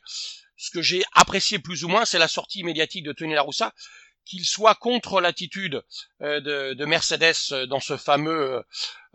ce 0.55 0.71
que 0.71 0.81
j'ai 0.81 1.03
apprécié 1.11 1.59
plus 1.59 1.83
ou 1.83 1.89
moins, 1.89 2.05
c'est 2.05 2.19
la 2.19 2.29
sortie 2.29 2.63
médiatique 2.63 3.03
de 3.03 3.11
Tony 3.11 3.33
Laroussa, 3.33 3.73
qu'il 4.23 4.45
soit 4.45 4.75
contre 4.75 5.19
l'attitude 5.19 5.83
euh, 6.21 6.39
de, 6.39 6.73
de, 6.73 6.85
Mercedes 6.85 7.67
dans 7.67 7.81
ce 7.81 7.97
fameux 7.97 8.63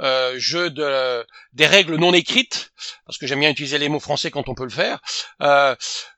euh, 0.01 0.35
jeu 0.39 0.71
de 0.71 1.25
des 1.53 1.67
règles 1.67 1.97
non 1.97 2.13
écrites, 2.13 2.73
parce 3.07 3.19
que 3.19 3.27
j'aime 3.27 3.41
bien 3.41 3.51
utiliser 3.51 3.79
les 3.79 3.89
mots 3.89 4.01
français 4.01 4.31
quand 4.31 4.49
on 4.49 4.55
peut 4.55 4.65
le 4.65 4.71
faire. 4.71 5.01
Euh, 5.41 5.75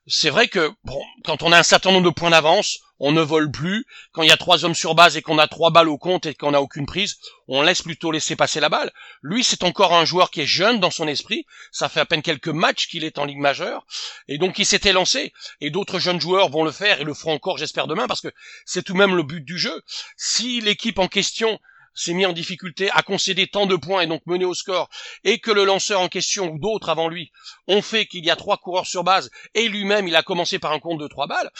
c'est 0.07 0.29
vrai 0.29 0.47
que 0.47 0.71
bon, 0.83 1.01
quand 1.23 1.43
on 1.43 1.51
a 1.51 1.59
un 1.59 1.63
certain 1.63 1.91
nombre 1.91 2.09
de 2.09 2.13
points 2.13 2.31
d'avance, 2.31 2.79
on 2.99 3.11
ne 3.11 3.21
vole 3.21 3.49
plus. 3.49 3.85
Quand 4.11 4.23
il 4.23 4.29
y 4.29 4.33
a 4.33 4.37
trois 4.37 4.65
hommes 4.65 4.75
sur 4.75 4.95
base 4.95 5.15
et 5.15 5.21
qu'on 5.21 5.37
a 5.37 5.47
trois 5.47 5.71
balles 5.71 5.87
au 5.87 5.97
compte 5.97 6.25
et 6.25 6.35
qu'on 6.35 6.51
n'a 6.51 6.61
aucune 6.61 6.85
prise, 6.85 7.17
on 7.47 7.61
laisse 7.61 7.81
plutôt 7.81 8.11
laisser 8.11 8.35
passer 8.35 8.59
la 8.59 8.69
balle. 8.69 8.91
Lui, 9.21 9.43
c'est 9.43 9.63
encore 9.63 9.93
un 9.93 10.05
joueur 10.05 10.31
qui 10.31 10.41
est 10.41 10.45
jeune 10.45 10.79
dans 10.79 10.91
son 10.91 11.07
esprit. 11.07 11.45
Ça 11.71 11.89
fait 11.89 12.01
à 12.01 12.05
peine 12.05 12.21
quelques 12.21 12.49
matchs 12.49 12.87
qu'il 12.87 13.03
est 13.03 13.17
en 13.17 13.25
Ligue 13.25 13.37
majeure. 13.37 13.85
Et 14.27 14.37
donc, 14.37 14.59
il 14.59 14.65
s'était 14.65 14.93
lancé. 14.93 15.33
Et 15.61 15.69
d'autres 15.69 15.99
jeunes 15.99 16.19
joueurs 16.19 16.49
vont 16.49 16.63
le 16.63 16.71
faire 16.71 16.99
et 16.99 17.05
le 17.05 17.13
feront 17.13 17.33
encore, 17.33 17.57
j'espère, 17.57 17.87
demain, 17.87 18.07
parce 18.07 18.21
que 18.21 18.31
c'est 18.65 18.83
tout 18.83 18.93
de 18.93 18.97
même 18.97 19.15
le 19.15 19.23
but 19.23 19.41
du 19.41 19.57
jeu. 19.57 19.81
Si 20.17 20.59
l'équipe 20.59 20.99
en 20.99 21.07
question 21.07 21.59
s'est 21.93 22.13
mis 22.13 22.25
en 22.25 22.33
difficulté, 22.33 22.89
a 22.91 23.01
concédé 23.01 23.47
tant 23.47 23.65
de 23.65 23.75
points 23.75 24.01
et 24.01 24.07
donc 24.07 24.21
mené 24.25 24.45
au 24.45 24.53
score, 24.53 24.89
et 25.23 25.39
que 25.39 25.51
le 25.51 25.65
lanceur 25.65 26.01
en 26.01 26.07
question 26.07 26.51
ou 26.51 26.59
d'autres 26.59 26.89
avant 26.89 27.07
lui 27.07 27.31
ont 27.67 27.81
fait 27.81 28.05
qu'il 28.05 28.25
y 28.25 28.29
a 28.29 28.35
trois 28.35 28.57
coureurs 28.57 28.87
sur 28.87 29.03
base, 29.03 29.29
et 29.53 29.67
lui-même 29.67 30.07
il 30.07 30.15
a 30.15 30.23
commencé 30.23 30.59
par 30.59 30.71
un 30.71 30.79
compte 30.79 30.99
de 30.99 31.07
trois 31.07 31.27
balles, 31.27 31.51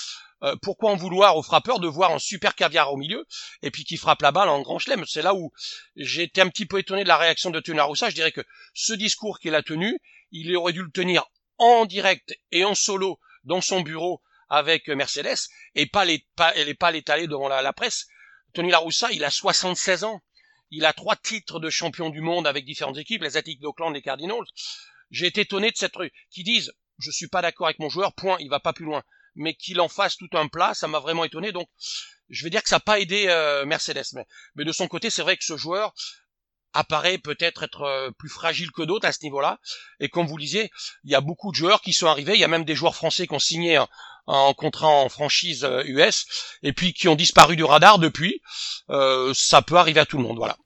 euh, 0.44 0.56
pourquoi 0.62 0.92
en 0.92 0.96
vouloir 0.96 1.36
au 1.36 1.44
frappeur 1.44 1.80
de 1.80 1.88
voir 1.88 2.12
un 2.12 2.20
super 2.20 2.56
caviar 2.56 2.94
au 2.94 2.98
milieu 2.98 3.26
et 3.62 3.72
puis 3.72 3.84
qui 3.84 3.98
frappe 3.98 4.22
la 4.22 4.32
balle 4.32 4.48
en 4.48 4.62
grand 4.62 4.80
chelem? 4.80 5.04
C'est 5.06 5.22
là 5.22 5.36
où 5.36 5.52
j'ai 5.98 6.32
un 6.38 6.50
petit 6.50 6.66
peu 6.66 6.80
étonné 6.80 7.04
de 7.04 7.10
la 7.10 7.18
réaction 7.18 7.50
de 7.50 7.60
Tenaroussa. 7.60 8.10
Je 8.10 8.16
dirais 8.16 8.32
que 8.32 8.46
ce 8.74 8.94
discours 8.94 9.40
qu'il 9.40 9.54
a 9.56 9.64
tenu, 9.64 10.00
il 10.32 10.56
aurait 10.56 10.74
dû 10.74 10.82
le 10.82 10.92
tenir 10.92 11.26
en 11.58 11.86
direct 11.86 12.34
et 12.52 12.64
en 12.64 12.74
solo 12.74 13.20
dans 13.44 13.62
son 13.62 13.82
bureau 13.82 14.22
avec 14.48 14.88
Mercedes 14.88 15.50
et 15.76 15.88
pas 15.88 16.06
les 16.06 16.26
pas, 16.36 16.54
pas 16.80 16.92
l'étaler 16.92 17.28
devant 17.28 17.50
la 17.50 17.74
presse. 17.74 18.08
Tony 18.54 18.72
Laroussa, 18.72 19.12
il 19.12 19.24
a 19.24 19.30
76 19.30 20.04
ans. 20.04 20.22
Il 20.72 20.86
a 20.86 20.94
trois 20.94 21.16
titres 21.16 21.60
de 21.60 21.70
champion 21.70 22.10
du 22.10 22.22
monde 22.22 22.46
avec 22.46 22.64
différentes 22.64 22.98
équipes, 22.98 23.24
les 23.24 23.38
Athletics 23.38 23.60
d'Oakland, 23.60 23.92
les 23.92 24.04
Cardinals. 24.04 24.46
J'ai 25.10 25.26
été 25.26 25.42
étonné 25.42 25.72
de 25.72 25.78
cette 25.78 25.96
rue 25.96 26.12
qui 26.30 26.44
disent 26.44 26.72
je 27.00 27.12
suis 27.12 27.28
pas 27.28 27.42
d'accord 27.42 27.68
avec 27.68 27.80
mon 27.80 27.90
joueur, 27.90 28.14
point, 28.14 28.38
il 28.40 28.50
va 28.50 28.60
pas 28.60 28.74
plus 28.74 28.86
loin. 28.86 29.04
Mais 29.36 29.54
qu'il 29.54 29.80
en 29.80 29.88
fasse 29.88 30.18
tout 30.18 30.30
un 30.34 30.48
plat, 30.48 30.74
ça 30.74 30.88
m'a 30.88 31.00
vraiment 31.00 31.24
étonné. 31.24 31.52
Donc, 31.52 31.70
je 32.30 32.44
vais 32.44 32.50
dire 32.50 32.62
que 32.62 32.70
ça 32.70 32.76
n'a 32.76 32.82
pas 32.82 33.00
aidé 33.00 33.28
euh, 33.28 33.66
Mercedes. 33.66 34.04
Mais, 34.56 34.66
de 34.66 34.72
son 34.72 34.88
côté, 34.88 35.10
c'est 35.10 35.22
vrai 35.22 35.38
que 35.38 35.46
ce 35.46 35.58
joueur 35.58 35.94
apparaît 36.74 37.18
peut-être 37.18 37.64
être 37.64 37.82
euh, 37.82 38.12
plus 38.12 38.30
fragile 38.30 38.72
que 38.72 38.84
d'autres 38.84 39.08
à 39.08 39.12
ce 39.12 39.24
niveau-là. 39.24 39.60
Et 40.00 40.10
comme 40.10 40.28
vous 40.28 40.38
le 40.38 40.44
disiez, 40.44 40.70
il 41.04 41.12
y 41.12 41.16
a 41.16 41.22
beaucoup 41.22 41.52
de 41.52 41.56
joueurs 41.56 41.82
qui 41.82 41.94
sont 41.94 42.08
arrivés. 42.08 42.34
Il 42.34 42.40
y 42.40 42.44
a 42.44 42.50
même 42.50 42.66
des 42.66 42.76
joueurs 42.76 42.96
français 42.96 43.28
qui 43.28 43.34
ont 43.34 43.40
signé 43.40 43.78
un, 43.78 43.88
un 44.30 44.54
contrat 44.54 44.88
en 44.88 45.10
franchise 45.10 45.68
US 45.86 46.26
euh, 46.64 46.68
et 46.68 46.74
puis 46.74 46.94
qui 46.94 47.08
ont 47.08 47.16
disparu 47.16 47.56
du 47.56 47.64
radar 47.64 48.00
depuis. 48.00 48.42
Euh, 48.90 49.32
ça 49.34 49.62
peut 49.62 49.76
arriver 49.76 50.00
à 50.00 50.06
tout 50.06 50.18
le 50.18 50.24
monde, 50.24 50.38
voilà 50.38 50.58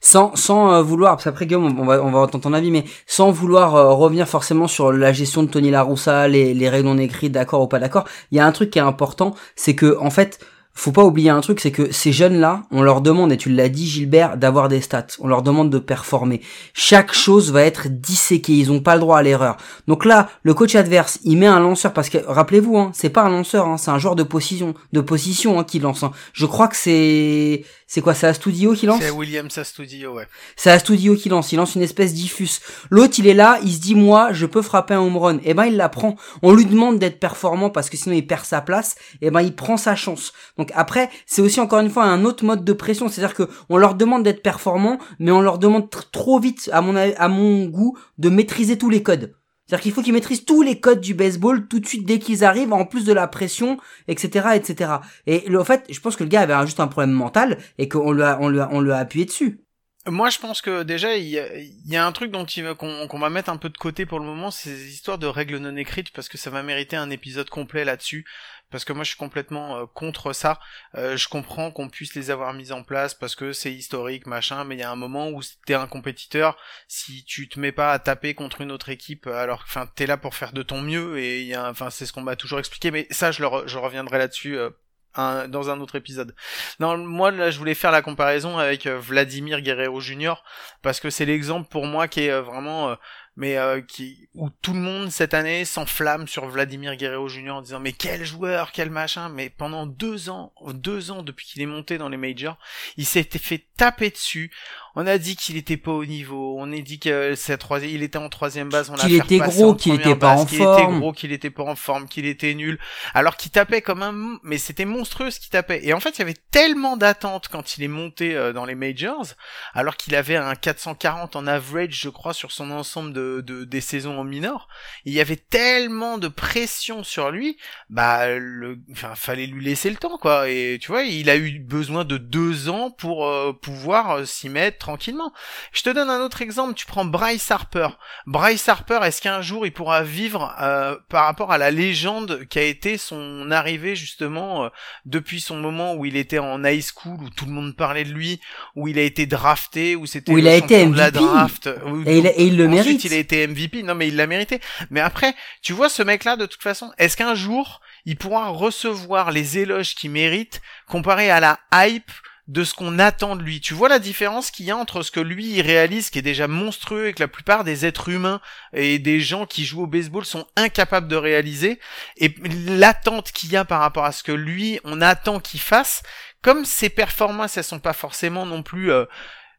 sans 0.00 0.36
sans 0.36 0.70
euh, 0.70 0.82
vouloir 0.82 1.12
parce 1.12 1.24
qu'après 1.24 1.46
Guillaume 1.46 1.80
on 1.80 1.86
va 1.86 2.04
on 2.04 2.10
va 2.10 2.18
entendre 2.18 2.44
ton 2.44 2.52
avis 2.52 2.70
mais 2.70 2.84
sans 3.06 3.30
vouloir 3.30 3.96
revenir 3.96 4.28
forcément 4.28 4.68
sur 4.68 4.92
la 4.92 5.14
gestion 5.14 5.42
de 5.44 5.48
Tony 5.48 5.70
Laroussa 5.70 6.28
les 6.28 6.52
les 6.52 6.68
règles 6.68 6.88
non 6.88 6.98
écrites 6.98 7.32
d'accord 7.32 7.62
ou 7.62 7.68
pas 7.68 7.78
d'accord 7.78 8.04
il 8.30 8.36
y 8.36 8.40
a 8.40 8.44
un 8.44 8.52
truc 8.52 8.68
qui 8.68 8.78
est 8.78 8.82
important 8.82 9.34
c'est 9.56 9.74
que 9.74 9.96
en 9.98 10.10
fait 10.10 10.44
faut 10.74 10.92
pas 10.92 11.04
oublier 11.04 11.30
un 11.30 11.40
truc, 11.40 11.60
c'est 11.60 11.70
que 11.70 11.92
ces 11.92 12.12
jeunes-là, 12.12 12.64
on 12.72 12.82
leur 12.82 13.00
demande, 13.00 13.32
et 13.32 13.36
tu 13.36 13.48
l'as 13.48 13.68
dit 13.68 13.86
Gilbert, 13.86 14.36
d'avoir 14.36 14.68
des 14.68 14.80
stats. 14.80 15.06
On 15.20 15.28
leur 15.28 15.42
demande 15.42 15.70
de 15.70 15.78
performer. 15.78 16.40
Chaque 16.72 17.12
chose 17.12 17.52
va 17.52 17.62
être 17.62 17.88
disséquée. 17.88 18.54
Ils 18.54 18.72
ont 18.72 18.80
pas 18.80 18.94
le 18.94 19.00
droit 19.00 19.18
à 19.18 19.22
l'erreur. 19.22 19.56
Donc 19.86 20.04
là, 20.04 20.28
le 20.42 20.52
coach 20.52 20.74
adverse, 20.74 21.20
il 21.24 21.38
met 21.38 21.46
un 21.46 21.60
lanceur 21.60 21.92
parce 21.92 22.08
que 22.08 22.18
rappelez-vous, 22.26 22.76
hein, 22.76 22.90
c'est 22.92 23.08
pas 23.08 23.22
un 23.22 23.30
lanceur, 23.30 23.68
hein, 23.68 23.76
c'est 23.78 23.92
un 23.92 23.98
joueur 23.98 24.16
de 24.16 24.24
position, 24.24 24.74
de 24.92 25.00
position 25.00 25.60
hein, 25.60 25.64
qui 25.64 25.78
lance. 25.78 26.02
Hein. 26.02 26.10
Je 26.32 26.44
crois 26.44 26.66
que 26.66 26.76
c'est 26.76 27.64
c'est 27.94 28.00
quoi 28.00 28.14
C'est 28.14 28.26
Astudio 28.26 28.72
qui 28.72 28.86
lance? 28.86 29.00
C'est 29.00 29.12
William 29.12 29.46
Astudio, 29.56 30.14
ouais. 30.14 30.26
C'est 30.56 30.72
Astudio 30.72 31.14
qui 31.14 31.28
lance. 31.28 31.52
Il 31.52 31.58
lance 31.58 31.76
une 31.76 31.82
espèce 31.82 32.12
diffuse. 32.12 32.58
L'autre, 32.90 33.20
il 33.20 33.28
est 33.28 33.34
là, 33.34 33.60
il 33.62 33.72
se 33.72 33.78
dit 33.78 33.94
moi, 33.94 34.32
je 34.32 34.46
peux 34.46 34.62
frapper 34.62 34.94
un 34.94 34.98
home 34.98 35.16
run. 35.16 35.36
Et 35.36 35.50
eh 35.50 35.54
ben 35.54 35.66
il 35.66 35.76
la 35.76 35.88
prend. 35.88 36.16
On 36.42 36.52
lui 36.52 36.64
demande 36.64 36.98
d'être 36.98 37.20
performant 37.20 37.70
parce 37.70 37.88
que 37.88 37.96
sinon 37.96 38.16
il 38.16 38.26
perd 38.26 38.44
sa 38.46 38.62
place. 38.62 38.96
Et 39.22 39.28
eh 39.28 39.30
ben 39.30 39.42
il 39.42 39.54
prend 39.54 39.76
sa 39.76 39.94
chance. 39.94 40.32
Donc 40.58 40.72
après, 40.74 41.08
c'est 41.26 41.40
aussi 41.40 41.60
encore 41.60 41.78
une 41.78 41.88
fois 41.88 42.02
un 42.02 42.24
autre 42.24 42.44
mode 42.44 42.64
de 42.64 42.72
pression. 42.72 43.08
C'est-à-dire 43.08 43.36
que 43.36 43.48
on 43.68 43.76
leur 43.76 43.94
demande 43.94 44.24
d'être 44.24 44.42
performant, 44.42 44.98
mais 45.20 45.30
on 45.30 45.40
leur 45.40 45.58
demande 45.58 45.88
trop 46.10 46.40
vite, 46.40 46.68
à 46.72 46.80
mon 46.80 46.96
à 46.96 47.28
mon 47.28 47.66
goût, 47.66 47.96
de 48.18 48.28
maîtriser 48.28 48.76
tous 48.76 48.90
les 48.90 49.04
codes. 49.04 49.36
C'est-à-dire 49.74 49.82
qu'il 49.82 49.92
faut 49.92 50.02
qu'ils 50.02 50.12
maîtrisent 50.12 50.44
tous 50.44 50.62
les 50.62 50.78
codes 50.78 51.00
du 51.00 51.14
baseball 51.14 51.66
tout 51.66 51.80
de 51.80 51.86
suite 51.86 52.06
dès 52.06 52.20
qu'ils 52.20 52.44
arrivent, 52.44 52.72
en 52.72 52.84
plus 52.84 53.04
de 53.04 53.12
la 53.12 53.26
pression, 53.26 53.76
etc., 54.06 54.50
etc. 54.54 54.92
Et 55.26 55.42
le, 55.48 55.60
en 55.60 55.64
fait, 55.64 55.84
je 55.90 55.98
pense 55.98 56.14
que 56.14 56.22
le 56.22 56.28
gars 56.28 56.42
avait 56.42 56.64
juste 56.64 56.78
un 56.78 56.86
problème 56.86 57.10
mental 57.10 57.58
et 57.78 57.88
qu'on 57.88 58.12
lui 58.12 58.22
a, 58.22 58.38
on 58.40 58.48
lui 58.48 58.60
a, 58.60 58.68
on 58.70 58.80
lui 58.80 58.92
a 58.92 58.98
appuyé 58.98 59.24
dessus. 59.24 59.63
Moi, 60.06 60.28
je 60.28 60.38
pense 60.38 60.60
que 60.60 60.82
déjà, 60.82 61.16
il 61.16 61.28
y 61.28 61.96
a, 61.96 62.06
un 62.06 62.12
truc 62.12 62.30
dont 62.30 62.44
qu'on 62.76 63.18
va 63.18 63.30
mettre 63.30 63.48
un 63.48 63.56
peu 63.56 63.70
de 63.70 63.78
côté 63.78 64.04
pour 64.04 64.18
le 64.18 64.26
moment, 64.26 64.50
c'est 64.50 64.68
ces 64.68 64.92
histoires 64.92 65.16
de 65.16 65.26
règles 65.26 65.56
non 65.56 65.76
écrites, 65.76 66.12
parce 66.12 66.28
que 66.28 66.36
ça 66.36 66.50
va 66.50 66.62
mériter 66.62 66.96
un 66.96 67.08
épisode 67.08 67.48
complet 67.48 67.84
là-dessus 67.84 68.26
parce 68.74 68.84
que 68.84 68.92
moi 68.92 69.04
je 69.04 69.10
suis 69.10 69.18
complètement 69.18 69.76
euh, 69.76 69.86
contre 69.86 70.32
ça. 70.32 70.58
Euh, 70.96 71.16
je 71.16 71.28
comprends 71.28 71.70
qu'on 71.70 71.88
puisse 71.88 72.16
les 72.16 72.32
avoir 72.32 72.52
mises 72.54 72.72
en 72.72 72.82
place 72.82 73.14
parce 73.14 73.36
que 73.36 73.52
c'est 73.52 73.72
historique, 73.72 74.26
machin, 74.26 74.64
mais 74.64 74.74
il 74.74 74.80
y 74.80 74.82
a 74.82 74.90
un 74.90 74.96
moment 74.96 75.28
où 75.30 75.42
t'es 75.64 75.74
un 75.74 75.86
compétiteur, 75.86 76.56
si 76.88 77.24
tu 77.24 77.48
te 77.48 77.60
mets 77.60 77.70
pas 77.70 77.92
à 77.92 78.00
taper 78.00 78.34
contre 78.34 78.62
une 78.62 78.72
autre 78.72 78.88
équipe, 78.88 79.28
alors 79.28 79.62
enfin 79.64 79.88
t'es 79.94 80.06
là 80.06 80.16
pour 80.16 80.34
faire 80.34 80.52
de 80.52 80.64
ton 80.64 80.82
mieux 80.82 81.18
et 81.20 81.54
c'est 81.90 82.04
ce 82.04 82.12
qu'on 82.12 82.22
m'a 82.22 82.34
toujours 82.34 82.58
expliqué, 82.58 82.90
mais 82.90 83.06
ça 83.10 83.30
je, 83.30 83.42
le 83.42 83.48
je 83.66 83.78
reviendrai 83.78 84.18
là-dessus. 84.18 84.58
Euh, 84.58 84.70
dans 85.16 85.70
un 85.70 85.80
autre 85.80 85.96
épisode. 85.96 86.34
Non, 86.80 86.96
moi 86.98 87.30
là, 87.30 87.50
je 87.50 87.58
voulais 87.58 87.74
faire 87.74 87.92
la 87.92 88.02
comparaison 88.02 88.58
avec 88.58 88.86
Vladimir 88.86 89.60
Guerrero 89.60 90.00
Jr. 90.00 90.34
parce 90.82 91.00
que 91.00 91.10
c'est 91.10 91.24
l'exemple 91.24 91.68
pour 91.68 91.86
moi 91.86 92.08
qui 92.08 92.22
est 92.22 92.40
vraiment 92.40 92.96
mais 93.36 93.58
euh, 93.58 93.80
qui 93.80 94.28
où 94.34 94.48
tout 94.62 94.72
le 94.72 94.80
monde 94.80 95.10
cette 95.10 95.34
année 95.34 95.64
s'enflamme 95.64 96.28
sur 96.28 96.46
Vladimir 96.46 96.96
Guerrero 96.96 97.28
Jr. 97.28 97.50
en 97.50 97.62
disant 97.62 97.80
mais 97.80 97.92
quel 97.92 98.24
joueur, 98.24 98.72
quel 98.72 98.90
machin, 98.90 99.28
mais 99.28 99.50
pendant 99.50 99.86
deux 99.86 100.30
ans, 100.30 100.52
deux 100.68 101.10
ans 101.10 101.22
depuis 101.22 101.46
qu'il 101.46 101.62
est 101.62 101.66
monté 101.66 101.98
dans 101.98 102.08
les 102.08 102.16
majors, 102.16 102.58
il 102.96 103.06
s'était 103.06 103.38
fait 103.38 103.66
taper 103.76 104.10
dessus 104.10 104.52
on 104.96 105.06
a 105.06 105.18
dit 105.18 105.36
qu'il 105.36 105.56
était 105.56 105.76
pas 105.76 105.90
au 105.90 106.04
niveau, 106.04 106.56
on 106.58 106.72
a 106.72 106.78
dit 106.78 106.98
que 106.98 107.34
c'est 107.34 107.56
troisième, 107.58 107.90
il 107.90 108.02
était 108.02 108.18
en 108.18 108.28
troisième 108.28 108.68
base, 108.68 108.90
on 108.90 108.94
qu'il 108.94 109.14
était 109.16 109.38
gros, 109.38 109.74
qu'il 109.74 109.94
était 109.94 110.14
pas 110.14 110.34
en 110.34 110.46
forme, 110.46 110.46
qu'il 110.46 110.62
était 110.62 110.98
gros, 110.98 111.12
qu'il 111.12 111.32
était 111.32 111.50
pas 111.50 111.62
en 111.64 111.74
forme, 111.74 112.08
qu'il 112.08 112.26
était 112.26 112.54
nul, 112.54 112.78
alors 113.12 113.36
qu'il 113.36 113.50
tapait 113.50 113.82
comme 113.82 114.02
un, 114.02 114.38
mais 114.42 114.58
c'était 114.58 114.84
monstrueux 114.84 115.30
ce 115.30 115.40
qu'il 115.40 115.50
tapait. 115.50 115.80
Et 115.84 115.92
en 115.92 116.00
fait, 116.00 116.10
il 116.10 116.18
y 116.20 116.22
avait 116.22 116.36
tellement 116.50 116.96
d'attentes 116.96 117.48
quand 117.48 117.76
il 117.76 117.84
est 117.84 117.88
monté 117.88 118.34
euh, 118.36 118.52
dans 118.52 118.64
les 118.64 118.74
majors, 118.74 119.26
alors 119.72 119.96
qu'il 119.96 120.14
avait 120.14 120.36
un 120.36 120.54
440 120.54 121.36
en 121.36 121.46
average, 121.46 122.00
je 122.00 122.08
crois, 122.08 122.34
sur 122.34 122.52
son 122.52 122.70
ensemble 122.70 123.12
de, 123.12 123.42
de 123.44 123.64
des 123.64 123.80
saisons 123.80 124.18
en 124.18 124.24
minor. 124.24 124.68
Il 125.04 125.12
y 125.12 125.20
avait 125.20 125.36
tellement 125.36 126.18
de 126.18 126.28
pression 126.28 127.02
sur 127.02 127.30
lui, 127.30 127.56
bah, 127.90 128.28
le, 128.38 128.78
enfin, 128.92 129.14
fallait 129.14 129.46
lui 129.46 129.64
laisser 129.64 129.90
le 129.90 129.96
temps, 129.96 130.18
quoi. 130.18 130.48
Et 130.48 130.78
tu 130.80 130.92
vois, 130.92 131.02
il 131.02 131.28
a 131.30 131.36
eu 131.36 131.58
besoin 131.58 132.04
de 132.04 132.16
deux 132.16 132.68
ans 132.68 132.90
pour 132.90 133.26
euh, 133.26 133.52
pouvoir 133.52 134.10
euh, 134.10 134.24
s'y 134.24 134.48
mettre 134.48 134.83
tranquillement. 134.84 135.32
Je 135.72 135.82
te 135.82 135.88
donne 135.88 136.10
un 136.10 136.20
autre 136.20 136.42
exemple, 136.42 136.74
tu 136.74 136.84
prends 136.84 137.06
Bryce 137.06 137.50
Harper. 137.50 137.88
Bryce 138.26 138.68
Harper, 138.68 139.00
est-ce 139.04 139.22
qu'un 139.22 139.40
jour 139.40 139.64
il 139.64 139.72
pourra 139.72 140.02
vivre 140.02 140.54
euh, 140.60 140.96
par 141.08 141.24
rapport 141.24 141.52
à 141.52 141.56
la 141.58 141.70
légende 141.70 142.44
qui 142.50 142.58
a 142.58 142.62
été 142.62 142.98
son 142.98 143.50
arrivée 143.50 143.96
justement 143.96 144.64
euh, 144.64 144.68
depuis 145.06 145.40
son 145.40 145.56
moment 145.56 145.94
où 145.94 146.04
il 146.04 146.18
était 146.18 146.38
en 146.38 146.62
high 146.62 146.84
school, 146.84 147.18
où 147.22 147.30
tout 147.30 147.46
le 147.46 147.52
monde 147.52 147.74
parlait 147.74 148.04
de 148.04 148.12
lui, 148.12 148.40
où 148.76 148.86
il 148.86 148.98
a 148.98 149.02
été 149.02 149.24
drafté, 149.24 149.96
où 149.96 150.04
c'était 150.04 150.30
où 150.32 150.36
il 150.36 150.46
a 150.46 150.54
été 150.54 150.84
MVP. 150.84 150.98
la 150.98 151.10
draft, 151.10 151.70
et, 152.04 152.18
il, 152.18 152.26
et 152.26 152.44
il 152.44 152.58
le 152.58 152.66
ensuite, 152.66 152.84
mérite. 152.84 153.04
il 153.04 153.14
a 153.14 153.16
été 153.16 153.46
MVP. 153.46 153.82
Non 153.84 153.94
mais 153.94 154.08
il 154.08 154.16
l'a 154.16 154.26
mérité. 154.26 154.60
Mais 154.90 155.00
après, 155.00 155.34
tu 155.62 155.72
vois 155.72 155.88
ce 155.88 156.02
mec-là 156.02 156.36
de 156.36 156.44
toute 156.44 156.62
façon, 156.62 156.92
est-ce 156.98 157.16
qu'un 157.16 157.34
jour 157.34 157.80
il 158.04 158.16
pourra 158.16 158.48
recevoir 158.48 159.30
les 159.30 159.56
éloges 159.56 159.94
qu'il 159.94 160.10
mérite 160.10 160.60
comparé 160.86 161.30
à 161.30 161.40
la 161.40 161.58
hype 161.72 162.10
de 162.46 162.62
ce 162.62 162.74
qu'on 162.74 162.98
attend 162.98 163.36
de 163.36 163.42
lui. 163.42 163.60
Tu 163.60 163.72
vois 163.72 163.88
la 163.88 163.98
différence 163.98 164.50
qu'il 164.50 164.66
y 164.66 164.70
a 164.70 164.76
entre 164.76 165.02
ce 165.02 165.10
que 165.10 165.20
lui 165.20 165.62
réalise, 165.62 166.10
qui 166.10 166.18
est 166.18 166.22
déjà 166.22 166.46
monstrueux 166.46 167.08
et 167.08 167.14
que 167.14 167.22
la 167.22 167.28
plupart 167.28 167.64
des 167.64 167.86
êtres 167.86 168.10
humains 168.10 168.40
et 168.74 168.98
des 168.98 169.20
gens 169.20 169.46
qui 169.46 169.64
jouent 169.64 169.84
au 169.84 169.86
baseball 169.86 170.24
sont 170.24 170.46
incapables 170.56 171.08
de 171.08 171.16
réaliser, 171.16 171.80
et 172.18 172.34
l'attente 172.66 173.32
qu'il 173.32 173.50
y 173.50 173.56
a 173.56 173.64
par 173.64 173.80
rapport 173.80 174.04
à 174.04 174.12
ce 174.12 174.22
que 174.22 174.32
lui 174.32 174.78
on 174.84 175.00
attend 175.00 175.40
qu'il 175.40 175.60
fasse, 175.60 176.02
comme 176.42 176.66
ses 176.66 176.90
performances 176.90 177.56
elles 177.56 177.64
sont 177.64 177.80
pas 177.80 177.94
forcément 177.94 178.44
non 178.44 178.62
plus 178.62 178.92
euh, 178.92 179.06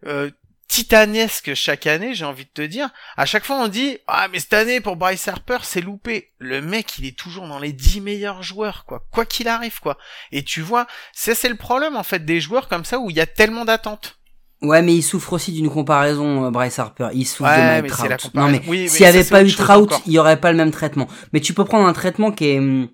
euh, 0.05 0.29
titanesques 0.75 1.53
chaque 1.53 1.88
année, 1.88 2.13
j'ai 2.13 2.25
envie 2.25 2.43
de 2.43 2.49
te 2.53 2.61
dire. 2.61 2.89
À 3.15 3.25
chaque 3.25 3.45
fois, 3.45 3.55
on 3.61 3.69
dit 3.69 3.97
ah 4.07 4.27
mais 4.29 4.39
cette 4.39 4.53
année 4.53 4.81
pour 4.81 4.97
Bryce 4.97 5.25
Harper, 5.29 5.59
c'est 5.63 5.79
loupé. 5.79 6.33
Le 6.38 6.61
mec, 6.61 6.97
il 6.99 7.05
est 7.05 7.17
toujours 7.17 7.47
dans 7.47 7.59
les 7.59 7.71
10 7.71 8.01
meilleurs 8.01 8.43
joueurs, 8.43 8.83
quoi, 8.85 9.05
quoi 9.09 9.23
qu'il 9.23 9.47
arrive, 9.47 9.79
quoi. 9.79 9.97
Et 10.33 10.43
tu 10.43 10.59
vois, 10.59 10.85
ça 11.13 11.33
c'est 11.33 11.47
le 11.47 11.55
problème 11.55 11.95
en 11.95 12.03
fait 12.03 12.25
des 12.25 12.41
joueurs 12.41 12.67
comme 12.67 12.83
ça 12.83 12.99
où 12.99 13.09
il 13.09 13.15
y 13.15 13.21
a 13.21 13.25
tellement 13.25 13.63
d'attentes. 13.63 14.19
Ouais, 14.61 14.81
mais 14.81 14.95
il 14.95 15.01
souffre 15.01 15.31
aussi 15.33 15.53
d'une 15.53 15.69
comparaison, 15.69 16.45
euh, 16.45 16.51
Bryce 16.51 16.77
Harper. 16.77 17.09
Il 17.13 17.25
souffre 17.25 17.49
Ouais, 17.49 17.81
de 17.81 17.88
Mike 17.88 18.09
la. 18.09 18.41
Non, 18.41 18.49
mais 18.49 18.61
Oui, 18.67 18.89
s'il 18.89 19.01
n'y 19.01 19.07
avait 19.07 19.23
pas 19.23 19.43
eu 19.43 19.53
Trout, 19.53 19.93
il 20.05 20.11
y 20.11 20.19
aurait 20.19 20.39
pas 20.41 20.51
le 20.51 20.57
même 20.57 20.71
traitement. 20.71 21.07
Mais 21.31 21.39
tu 21.39 21.53
peux 21.53 21.63
prendre 21.63 21.88
un 21.88 21.93
traitement 21.93 22.31
qui 22.31 22.49
est 22.49 22.59
hum, 22.59 22.89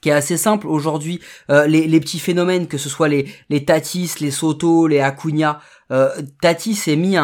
qui 0.00 0.08
est 0.08 0.12
assez 0.12 0.36
simple 0.36 0.66
aujourd'hui. 0.66 1.20
Euh, 1.50 1.66
les, 1.66 1.86
les 1.86 2.00
petits 2.00 2.18
phénomènes, 2.18 2.66
que 2.66 2.78
ce 2.78 2.88
soit 2.88 3.08
les 3.08 3.32
les 3.48 3.64
Tatis, 3.64 4.14
les 4.20 4.30
Soto, 4.30 4.86
les 4.88 5.00
Acuna. 5.00 5.60
Euh, 5.92 6.10
Tatis 6.40 6.82
est 6.86 6.96
mis 6.96 7.16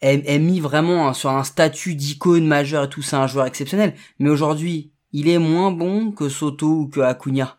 est 0.00 0.38
mis 0.38 0.60
vraiment 0.60 1.12
sur 1.12 1.30
un 1.30 1.44
statut 1.44 1.94
d'icône 1.94 2.46
majeure 2.46 2.84
et 2.84 2.88
tout. 2.88 3.02
C'est 3.02 3.16
un 3.16 3.26
joueur 3.26 3.46
exceptionnel. 3.46 3.94
Mais 4.18 4.30
aujourd'hui, 4.30 4.92
il 5.12 5.28
est 5.28 5.38
moins 5.38 5.70
bon 5.70 6.12
que 6.12 6.28
Soto 6.28 6.66
ou 6.66 6.88
que 6.88 7.00
Acuna 7.00 7.58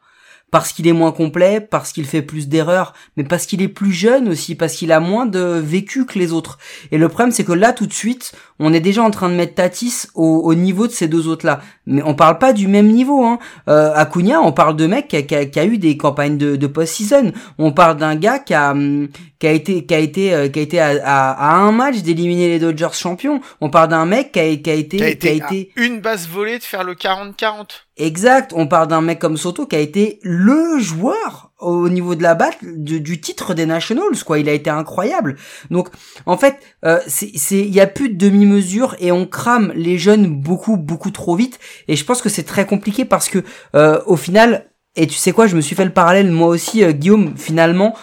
parce 0.52 0.74
qu'il 0.74 0.88
est 0.88 0.94
moins 0.94 1.12
complet, 1.12 1.62
parce 1.62 1.92
qu'il 1.92 2.06
fait 2.06 2.22
plus 2.22 2.48
d'erreurs, 2.48 2.94
mais 3.18 3.24
parce 3.24 3.46
qu'il 3.46 3.62
est 3.62 3.68
plus 3.68 3.92
jeune 3.92 4.30
aussi, 4.30 4.56
parce 4.56 4.76
qu'il 4.76 4.92
a 4.92 5.00
moins 5.00 5.26
de 5.26 5.40
vécu 5.40 6.06
que 6.06 6.18
les 6.18 6.34
autres. 6.34 6.58
Et 6.92 6.98
le 6.98 7.08
problème, 7.08 7.32
c'est 7.32 7.44
que 7.44 7.52
là, 7.52 7.74
tout 7.74 7.86
de 7.86 7.94
suite, 7.94 8.34
on 8.60 8.74
est 8.74 8.80
déjà 8.80 9.04
en 9.04 9.12
train 9.12 9.30
de 9.30 9.36
mettre 9.36 9.56
Tatis 9.56 10.08
au, 10.16 10.42
au 10.44 10.54
niveau 10.54 10.88
de 10.88 10.92
ces 10.92 11.08
deux 11.08 11.28
autres-là. 11.28 11.62
Mais 11.86 12.02
on 12.06 12.14
parle 12.14 12.38
pas 12.38 12.54
du 12.54 12.68
même 12.68 12.88
niveau. 12.88 13.24
Hein. 13.26 13.40
Euh, 13.68 13.92
Acuna, 13.96 14.42
on 14.42 14.52
parle 14.52 14.76
de 14.76 14.86
mec 14.86 15.08
qui 15.08 15.16
a, 15.16 15.22
qui 15.24 15.36
a- 15.36 15.46
qui 15.46 15.60
a 15.60 15.66
eu 15.66 15.78
des 15.78 15.98
campagnes 15.98 16.38
de, 16.38 16.56
de 16.56 16.68
post-season. 16.68 17.32
On 17.58 17.72
parle 17.72 17.98
d'un 17.98 18.16
gars 18.16 18.40
qui 18.40 18.54
a, 18.54 18.72
hum, 18.72 19.08
qui 19.40 19.48
a 19.48 19.52
été, 19.52 19.86
qui 19.86 19.94
a 19.94 20.00
été, 20.00 20.34
euh, 20.34 20.48
qui 20.50 20.60
a 20.60 20.62
été 20.62 20.80
à, 20.80 20.88
à- 21.04 21.32
à 21.32 21.56
un 21.56 21.72
match 21.72 21.98
d'éliminer 22.02 22.50
les 22.50 22.60
Dodgers 22.60 22.94
champions. 22.94 23.40
On 23.62 23.70
parle 23.70 23.90
d'un 23.90 24.06
mec 24.06 24.32
qui 24.34 24.40
a, 24.40 24.56
qui 24.56 24.70
a 24.70 24.74
été, 24.74 24.98
Qui 24.98 25.04
a 25.04 25.08
été, 25.10 25.18
qui 25.20 25.28
a 25.30 25.34
été 25.56 25.72
à 25.78 25.82
une 25.86 26.02
base 26.02 26.28
volée 26.28 26.58
de 26.60 26.64
faire 26.64 26.84
le 26.84 26.94
40-40. 26.96 27.70
Exact, 27.98 28.54
on 28.56 28.68
parle 28.68 28.88
d'un 28.88 29.02
mec 29.02 29.20
comme 29.20 29.38
Soto 29.38 29.66
qui 29.66 29.76
a 29.76 29.80
été 29.80 30.20
le 30.24 30.80
joueur 30.80 31.49
au 31.60 31.90
niveau 31.90 32.16
de 32.16 32.24
la 32.24 32.36
batte 32.36 32.58
du, 32.62 33.02
du 33.02 33.20
titre 33.20 33.54
des 33.54 33.66
Nationals, 33.66 34.24
quoi. 34.26 34.40
Il 34.40 34.50
a 34.50 34.54
été 34.54 34.70
incroyable. 34.70 35.36
Donc, 35.70 35.90
en 36.26 36.38
fait, 36.38 36.58
euh, 36.86 37.00
c'est, 37.08 37.32
c'est, 37.36 37.60
il 37.60 37.74
y 37.74 37.82
a 37.82 37.88
plus 37.88 38.10
de 38.10 38.16
demi-mesure 38.16 38.96
et 39.00 39.12
on 39.12 39.26
crame 39.26 39.72
les 39.76 39.98
jeunes 39.98 40.28
beaucoup, 40.28 40.78
beaucoup 40.78 41.12
trop 41.12 41.36
vite. 41.36 41.60
Et 41.88 41.96
je 41.96 42.06
pense 42.06 42.22
que 42.22 42.30
c'est 42.30 42.44
très 42.44 42.66
compliqué 42.66 43.06
parce 43.06 43.30
que, 43.30 43.44
euh, 43.76 44.02
au 44.06 44.16
final, 44.16 44.70
et 44.96 45.08
tu 45.08 45.16
sais 45.16 45.32
quoi, 45.32 45.48
je 45.48 45.56
me 45.56 45.62
suis 45.62 45.76
fait 45.76 45.86
le 45.86 45.94
parallèle 45.94 46.32
moi 46.32 46.48
aussi, 46.48 46.84
euh, 46.84 46.92
Guillaume. 46.92 47.34
Finalement, 47.36 47.96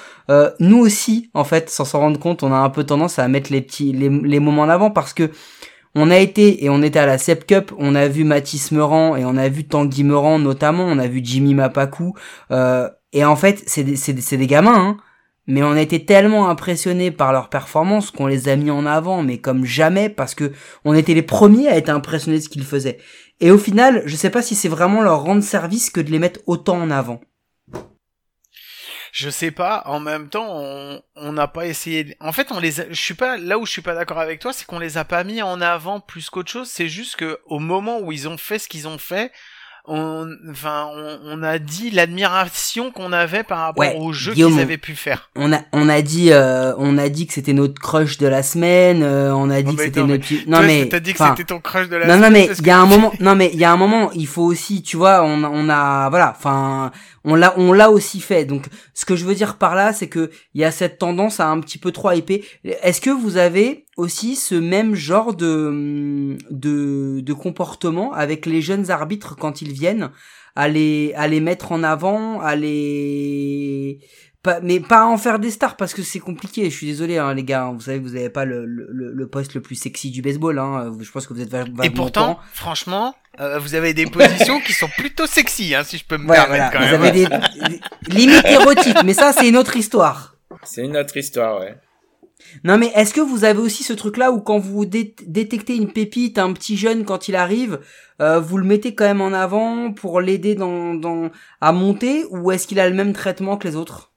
nous 0.58 0.78
aussi, 0.78 1.30
en 1.34 1.44
fait, 1.44 1.70
sans 1.70 1.84
s'en 1.84 2.00
rendre 2.00 2.18
compte, 2.18 2.42
on 2.42 2.52
a 2.52 2.56
un 2.56 2.68
peu 2.68 2.82
tendance 2.82 3.20
à 3.20 3.28
mettre 3.28 3.52
les 3.52 3.60
petits, 3.60 3.92
les, 3.92 4.08
les 4.08 4.40
moments 4.40 4.62
en 4.62 4.68
avant 4.68 4.90
parce 4.90 5.12
que 5.12 5.30
on 5.98 6.10
a 6.10 6.18
été 6.18 6.62
et 6.62 6.68
on 6.68 6.82
était 6.82 6.98
à 6.98 7.06
la 7.06 7.16
Sep 7.16 7.46
Cup, 7.46 7.72
on 7.78 7.94
a 7.94 8.06
vu 8.06 8.24
Mathis 8.24 8.70
Meurant 8.70 9.16
et 9.16 9.24
on 9.24 9.36
a 9.36 9.48
vu 9.48 9.66
Tanguy 9.66 10.04
Meurant 10.04 10.38
notamment, 10.38 10.84
on 10.84 10.98
a 10.98 11.06
vu 11.06 11.22
Jimmy 11.24 11.54
Mapaku 11.54 12.12
euh, 12.50 12.90
et 13.16 13.24
en 13.24 13.34
fait 13.34 13.64
c'est 13.66 13.82
des, 13.82 14.46
gamins 14.46 14.74
hein, 14.74 14.96
mais 15.46 15.62
on 15.62 15.72
a 15.72 15.80
été 15.80 16.04
tellement 16.04 16.50
impressionnés 16.50 17.10
par 17.10 17.32
leur 17.32 17.48
performance 17.48 18.10
qu'on 18.10 18.26
les 18.26 18.48
a 18.48 18.56
mis 18.56 18.70
en 18.70 18.84
avant 18.84 19.22
mais 19.22 19.38
comme 19.38 19.64
jamais 19.64 20.08
parce 20.08 20.34
que 20.34 20.52
on 20.84 20.94
était 20.94 21.14
les 21.14 21.22
premiers 21.22 21.68
à 21.68 21.76
être 21.76 21.88
impressionnés 21.88 22.38
de 22.38 22.42
ce 22.42 22.48
qu'ils 22.48 22.64
faisaient. 22.64 22.98
Et 23.40 23.50
au 23.50 23.58
final, 23.58 24.02
je 24.06 24.16
sais 24.16 24.30
pas 24.30 24.42
si 24.42 24.54
c'est 24.54 24.68
vraiment 24.68 25.02
leur 25.02 25.22
rendre 25.22 25.42
service 25.42 25.90
que 25.90 26.00
de 26.00 26.10
les 26.10 26.18
mettre 26.18 26.40
autant 26.46 26.78
en 26.78 26.90
avant. 26.90 27.20
Je 29.12 29.30
sais 29.30 29.50
pas. 29.50 29.82
En 29.86 30.00
même 30.00 30.28
temps, 30.28 31.00
on 31.16 31.32
n'a 31.32 31.48
pas 31.48 31.66
essayé. 31.66 32.16
En 32.20 32.32
fait, 32.32 32.50
on 32.50 32.58
les. 32.58 32.80
A... 32.80 32.84
Je 32.90 33.00
suis 33.00 33.14
pas 33.14 33.38
là 33.38 33.58
où 33.58 33.64
je 33.64 33.72
suis 33.72 33.82
pas 33.82 33.94
d'accord 33.94 34.18
avec 34.18 34.40
toi, 34.40 34.52
c'est 34.52 34.66
qu'on 34.66 34.78
les 34.78 34.98
a 34.98 35.04
pas 35.04 35.24
mis 35.24 35.40
en 35.40 35.60
avant 35.62 36.00
plus 36.00 36.28
qu'autre 36.28 36.50
chose. 36.50 36.68
C'est 36.68 36.88
juste 36.88 37.16
que 37.16 37.40
au 37.46 37.58
moment 37.58 38.00
où 38.00 38.12
ils 38.12 38.28
ont 38.28 38.36
fait 38.36 38.58
ce 38.58 38.68
qu'ils 38.68 38.88
ont 38.88 38.98
fait, 38.98 39.32
on, 39.88 40.28
enfin, 40.50 40.88
on, 40.94 41.18
on 41.24 41.42
a 41.42 41.58
dit 41.58 41.90
l'admiration 41.90 42.90
qu'on 42.90 43.12
avait 43.12 43.42
par 43.42 43.58
rapport 43.58 43.80
Ouais, 43.80 43.96
au 43.98 44.12
jeu 44.12 44.34
qu'ils 44.34 44.58
avaient 44.60 44.78
pu 44.78 44.94
faire. 44.94 45.30
On 45.36 45.52
a 45.52 45.60
on 45.72 45.88
a 45.88 46.02
dit 46.02 46.32
euh, 46.32 46.74
on 46.78 46.98
a 46.98 47.08
dit 47.08 47.26
que 47.26 47.32
c'était 47.32 47.52
notre 47.52 47.80
crush 47.80 48.18
de 48.18 48.26
la 48.26 48.42
semaine, 48.42 49.02
euh, 49.02 49.34
on 49.34 49.48
a 49.50 49.62
dit 49.62 49.74
que 49.74 49.80
mais 49.80 49.84
c'était 49.86 50.00
non, 50.00 50.06
notre 50.08 50.34
non 50.46 50.58
Toi, 50.58 50.66
mais 50.66 50.88
t'as 50.88 51.00
dit 51.00 51.12
que 51.12 51.18
c'était 51.24 51.44
ton 51.44 51.60
crush 51.60 51.88
de 51.88 51.96
la. 51.96 52.06
non 52.06 52.16
non 52.16 52.26
semaine 52.26 52.32
mais 52.32 52.46
parce 52.48 52.58
il 52.58 52.66
y 52.66 52.70
a 52.70 52.78
un 52.78 52.86
moment 52.86 53.12
non 53.20 53.34
mais 53.34 53.50
il 53.52 53.58
y 53.60 53.64
a 53.64 53.72
un 53.72 53.76
moment 53.76 54.10
il 54.12 54.26
faut 54.26 54.42
aussi 54.42 54.82
tu 54.82 54.96
vois 54.96 55.22
on 55.22 55.44
on 55.44 55.68
a 55.68 56.08
voilà 56.10 56.34
enfin 56.36 56.90
on 57.24 57.34
l'a 57.34 57.54
on 57.56 57.72
l'a 57.72 57.90
aussi 57.90 58.20
fait 58.20 58.44
donc 58.44 58.66
ce 58.94 59.04
que 59.04 59.16
je 59.16 59.24
veux 59.24 59.34
dire 59.34 59.56
par 59.56 59.74
là 59.74 59.92
c'est 59.92 60.08
que 60.08 60.30
il 60.54 60.60
y 60.60 60.64
a 60.64 60.70
cette 60.70 60.98
tendance 60.98 61.40
à 61.40 61.48
un 61.48 61.60
petit 61.60 61.78
peu 61.78 61.92
trop 61.92 62.12
hyper 62.12 62.38
est-ce 62.82 63.00
que 63.00 63.10
vous 63.10 63.36
avez 63.36 63.85
aussi 63.96 64.36
ce 64.36 64.54
même 64.54 64.94
genre 64.94 65.34
de 65.34 66.36
de 66.50 67.20
de 67.20 67.32
comportement 67.32 68.12
avec 68.12 68.44
les 68.46 68.60
jeunes 68.60 68.90
arbitres 68.90 69.36
quand 69.36 69.62
ils 69.62 69.72
viennent 69.72 70.10
à 70.54 70.68
les 70.68 71.12
à 71.16 71.28
les 71.28 71.40
mettre 71.40 71.72
en 71.72 71.82
avant 71.82 72.40
à 72.40 72.56
les 72.56 73.98
pas, 74.42 74.60
mais 74.60 74.78
pas 74.78 75.04
en 75.06 75.18
faire 75.18 75.38
des 75.40 75.50
stars 75.50 75.76
parce 75.76 75.92
que 75.92 76.02
c'est 76.02 76.20
compliqué. 76.20 76.70
Je 76.70 76.76
suis 76.76 76.86
désolé, 76.86 77.18
hein, 77.18 77.34
les 77.34 77.42
gars. 77.42 77.64
hein. 77.64 77.72
Vous 77.72 77.80
savez, 77.80 77.98
que 77.98 78.04
vous 78.04 78.14
avez 78.14 78.30
pas 78.30 78.44
le, 78.44 78.64
le, 78.64 79.12
le 79.12 79.26
poste 79.26 79.54
le 79.54 79.60
plus 79.60 79.74
sexy 79.74 80.12
du 80.12 80.22
baseball. 80.22 80.60
Hein. 80.60 80.92
Je 81.00 81.10
pense 81.10 81.26
que 81.26 81.34
vous 81.34 81.40
êtes 81.40 81.50
va- 81.50 81.64
vaguement 81.64 81.82
Et 81.82 81.90
pourtant, 81.90 82.38
franchement, 82.52 83.16
euh, 83.40 83.58
vous 83.58 83.74
avez 83.74 83.92
des 83.92 84.06
positions 84.06 84.60
qui 84.60 84.72
sont 84.72 84.86
plutôt 84.96 85.26
sexy, 85.26 85.74
hein, 85.74 85.82
si 85.82 85.98
je 85.98 86.04
peux 86.04 86.16
me 86.16 86.26
Voilà, 86.26 86.44
permettre 86.44 86.70
voilà. 86.70 86.90
quand 86.90 86.96
Vous 86.96 87.02
même. 87.02 87.12
avez 87.12 87.26
des 87.26 88.14
limites 88.14 88.44
érotiques, 88.46 89.02
mais 89.04 89.14
ça 89.14 89.32
c'est 89.32 89.48
une 89.48 89.56
autre 89.56 89.76
histoire. 89.76 90.36
C'est 90.62 90.84
une 90.84 90.96
autre 90.96 91.16
histoire, 91.16 91.58
ouais. 91.58 91.74
Non 92.64 92.78
mais 92.78 92.92
est-ce 92.94 93.14
que 93.14 93.20
vous 93.20 93.44
avez 93.44 93.60
aussi 93.60 93.82
ce 93.82 93.92
truc-là 93.92 94.30
où 94.30 94.40
quand 94.40 94.58
vous 94.58 94.84
dé- 94.86 95.14
détectez 95.26 95.74
une 95.74 95.92
pépite, 95.92 96.38
un 96.38 96.52
petit 96.52 96.76
jeune 96.76 97.04
quand 97.04 97.28
il 97.28 97.36
arrive, 97.36 97.80
euh, 98.20 98.38
vous 98.40 98.58
le 98.58 98.64
mettez 98.64 98.94
quand 98.94 99.06
même 99.06 99.20
en 99.20 99.32
avant 99.32 99.92
pour 99.92 100.20
l'aider 100.20 100.54
dans, 100.54 100.94
dans 100.94 101.30
à 101.60 101.72
monter 101.72 102.24
ou 102.30 102.50
est-ce 102.52 102.66
qu'il 102.66 102.80
a 102.80 102.88
le 102.88 102.94
même 102.94 103.12
traitement 103.12 103.56
que 103.56 103.66
les 103.66 103.76
autres? 103.76 104.12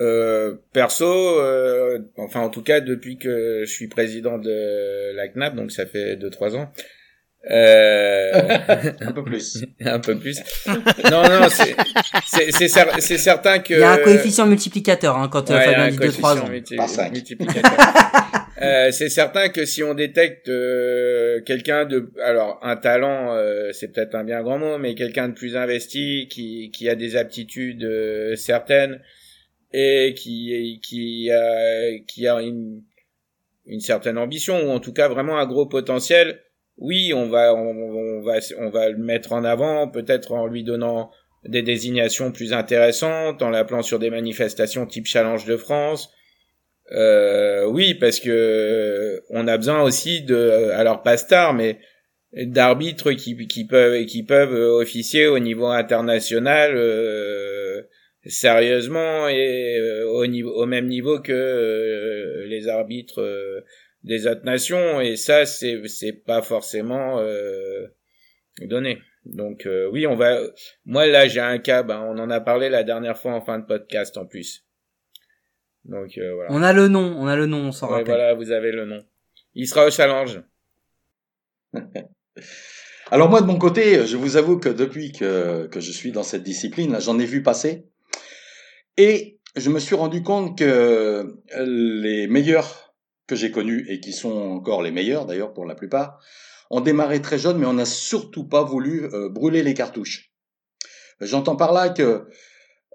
Euh, 0.00 0.54
perso, 0.72 1.04
euh, 1.06 1.98
enfin 2.18 2.40
en 2.40 2.50
tout 2.50 2.62
cas 2.62 2.80
depuis 2.80 3.18
que 3.18 3.64
je 3.64 3.70
suis 3.70 3.88
président 3.88 4.38
de 4.38 5.12
la 5.16 5.26
CNAP, 5.28 5.56
donc 5.56 5.72
ça 5.72 5.86
fait 5.86 6.14
2-3 6.16 6.54
ans, 6.56 6.70
euh, 7.50 8.32
Un 9.00 9.12
peu 9.12 9.24
plus. 9.24 9.64
un 9.80 10.00
peu 10.00 10.18
plus. 10.18 10.38
Non, 11.10 11.22
non, 11.22 11.48
c'est 11.50 11.74
c'est 12.26 12.50
c'est 12.52 12.66
cer- 12.66 13.00
c'est 13.00 13.18
certain 13.18 13.58
que 13.60 13.74
Il 13.74 13.80
y 13.80 13.82
a 13.82 13.92
un 13.92 13.98
coefficient 13.98 14.46
multiplicateur 14.46 15.16
hein, 15.16 15.28
quand 15.30 15.50
euh, 15.50 15.54
Ouais, 15.56 15.64
il 15.66 15.70
y 15.70 15.74
a 15.74 15.78
Fabien 15.78 15.84
un 15.86 15.88
dit 15.90 15.96
2-3 15.96 16.00
coefficient 16.00 16.38
ans. 16.44 16.48
multi- 16.50 17.10
multiplicateur. 17.12 17.72
Euh, 18.60 18.90
c'est 18.90 19.08
certain 19.08 19.50
que 19.50 19.64
si 19.64 19.84
on 19.84 19.94
détecte 19.94 20.48
euh, 20.48 21.40
quelqu'un 21.42 21.84
de, 21.84 22.10
alors 22.20 22.58
un 22.64 22.74
talent, 22.74 23.32
euh, 23.36 23.70
c'est 23.72 23.86
peut-être 23.86 24.16
un 24.16 24.24
bien 24.24 24.42
grand 24.42 24.58
mot, 24.58 24.78
mais 24.78 24.96
quelqu'un 24.96 25.28
de 25.28 25.34
plus 25.34 25.56
investi, 25.56 26.26
qui 26.28 26.72
qui 26.72 26.88
a 26.88 26.96
des 26.96 27.14
aptitudes 27.14 27.84
euh, 27.84 28.34
certaines 28.34 29.00
et 29.72 30.12
qui 30.16 30.80
qui 30.82 31.30
a 31.30 31.98
qui 32.08 32.26
a 32.26 32.40
une 32.42 32.82
une 33.66 33.78
certaine 33.80 34.18
ambition 34.18 34.60
ou 34.66 34.70
en 34.70 34.80
tout 34.80 34.92
cas 34.92 35.06
vraiment 35.06 35.38
un 35.38 35.46
gros 35.46 35.66
potentiel. 35.66 36.40
Oui, 36.78 37.12
on 37.14 37.28
va 37.28 37.54
on, 37.54 38.22
va 38.22 38.38
on 38.58 38.70
va 38.70 38.88
le 38.88 38.98
mettre 38.98 39.32
en 39.32 39.44
avant, 39.44 39.88
peut-être 39.88 40.32
en 40.32 40.46
lui 40.46 40.64
donnant 40.64 41.10
des 41.44 41.62
désignations 41.62 42.32
plus 42.32 42.52
intéressantes, 42.52 43.42
en 43.42 43.50
l'appelant 43.50 43.82
sur 43.82 43.98
des 43.98 44.10
manifestations 44.10 44.86
type 44.86 45.06
Challenge 45.06 45.44
de 45.44 45.56
France. 45.56 46.10
Euh, 46.92 47.66
oui, 47.66 47.94
parce 47.94 48.20
que 48.20 49.22
on 49.30 49.46
a 49.46 49.56
besoin 49.56 49.82
aussi 49.82 50.22
de, 50.22 50.70
alors 50.72 51.02
pas 51.02 51.16
star, 51.16 51.52
mais 51.52 51.78
d'arbitres 52.32 53.12
qui, 53.12 53.46
qui 53.46 53.64
peuvent 53.66 54.04
qui 54.06 54.22
peuvent 54.22 54.54
officier 54.54 55.26
au 55.26 55.38
niveau 55.38 55.66
international 55.66 56.72
euh, 56.76 57.82
sérieusement 58.26 59.28
et 59.28 59.78
euh, 59.78 60.08
au 60.10 60.26
niveau 60.26 60.50
au 60.52 60.66
même 60.66 60.86
niveau 60.86 61.20
que 61.20 61.32
euh, 61.32 62.46
les 62.46 62.68
arbitres 62.68 63.22
euh, 63.22 63.60
des 64.04 64.26
autres 64.26 64.44
nations 64.44 65.00
et 65.00 65.16
ça 65.16 65.44
c'est 65.46 65.86
c'est 65.88 66.12
pas 66.12 66.42
forcément 66.42 67.18
euh, 67.18 67.86
donné. 68.60 68.98
Donc 69.24 69.66
euh, 69.66 69.88
oui, 69.92 70.06
on 70.06 70.16
va 70.16 70.40
moi 70.84 71.06
là 71.06 71.26
j'ai 71.28 71.40
un 71.40 71.58
cas, 71.58 71.82
ben, 71.82 72.00
on 72.00 72.18
en 72.18 72.30
a 72.30 72.40
parlé 72.40 72.68
la 72.68 72.84
dernière 72.84 73.18
fois 73.18 73.32
en 73.32 73.40
fin 73.40 73.58
de 73.58 73.66
podcast 73.66 74.16
en 74.16 74.26
plus. 74.26 74.64
Donc 75.84 76.16
euh, 76.18 76.34
voilà. 76.34 76.50
On 76.52 76.62
a 76.62 76.72
le 76.72 76.88
nom, 76.88 77.14
on 77.18 77.26
a 77.26 77.36
le 77.36 77.46
nom, 77.46 77.58
on 77.68 77.72
s'en 77.72 77.86
Ouais, 77.88 77.92
rappelle. 77.94 78.06
voilà, 78.06 78.34
vous 78.34 78.50
avez 78.52 78.72
le 78.72 78.84
nom. 78.86 79.04
Il 79.54 79.66
sera 79.66 79.86
au 79.86 79.90
challenge. 79.90 80.40
Alors 83.10 83.30
moi 83.30 83.40
de 83.40 83.46
mon 83.46 83.58
côté, 83.58 84.06
je 84.06 84.16
vous 84.16 84.36
avoue 84.36 84.58
que 84.58 84.68
depuis 84.68 85.12
que, 85.12 85.66
que 85.66 85.80
je 85.80 85.92
suis 85.92 86.12
dans 86.12 86.22
cette 86.22 86.42
discipline, 86.42 86.92
là, 86.92 87.00
j'en 87.00 87.18
ai 87.18 87.24
vu 87.24 87.42
passer. 87.42 87.86
Et 88.96 89.38
je 89.56 89.70
me 89.70 89.78
suis 89.78 89.94
rendu 89.94 90.22
compte 90.22 90.58
que 90.58 91.26
les 91.56 92.26
meilleurs 92.26 92.87
que 93.28 93.36
j'ai 93.36 93.52
connus, 93.52 93.86
et 93.88 94.00
qui 94.00 94.12
sont 94.12 94.32
encore 94.32 94.82
les 94.82 94.90
meilleurs 94.90 95.26
d'ailleurs 95.26 95.52
pour 95.52 95.66
la 95.66 95.76
plupart, 95.76 96.18
ont 96.70 96.80
démarré 96.80 97.22
très 97.22 97.38
jeunes, 97.38 97.58
mais 97.58 97.66
on 97.66 97.74
n'a 97.74 97.84
surtout 97.84 98.44
pas 98.44 98.64
voulu 98.64 99.04
euh, 99.12 99.28
brûler 99.28 99.62
les 99.62 99.74
cartouches. 99.74 100.32
J'entends 101.20 101.56
par 101.56 101.72
là 101.72 101.90
que 101.90 102.26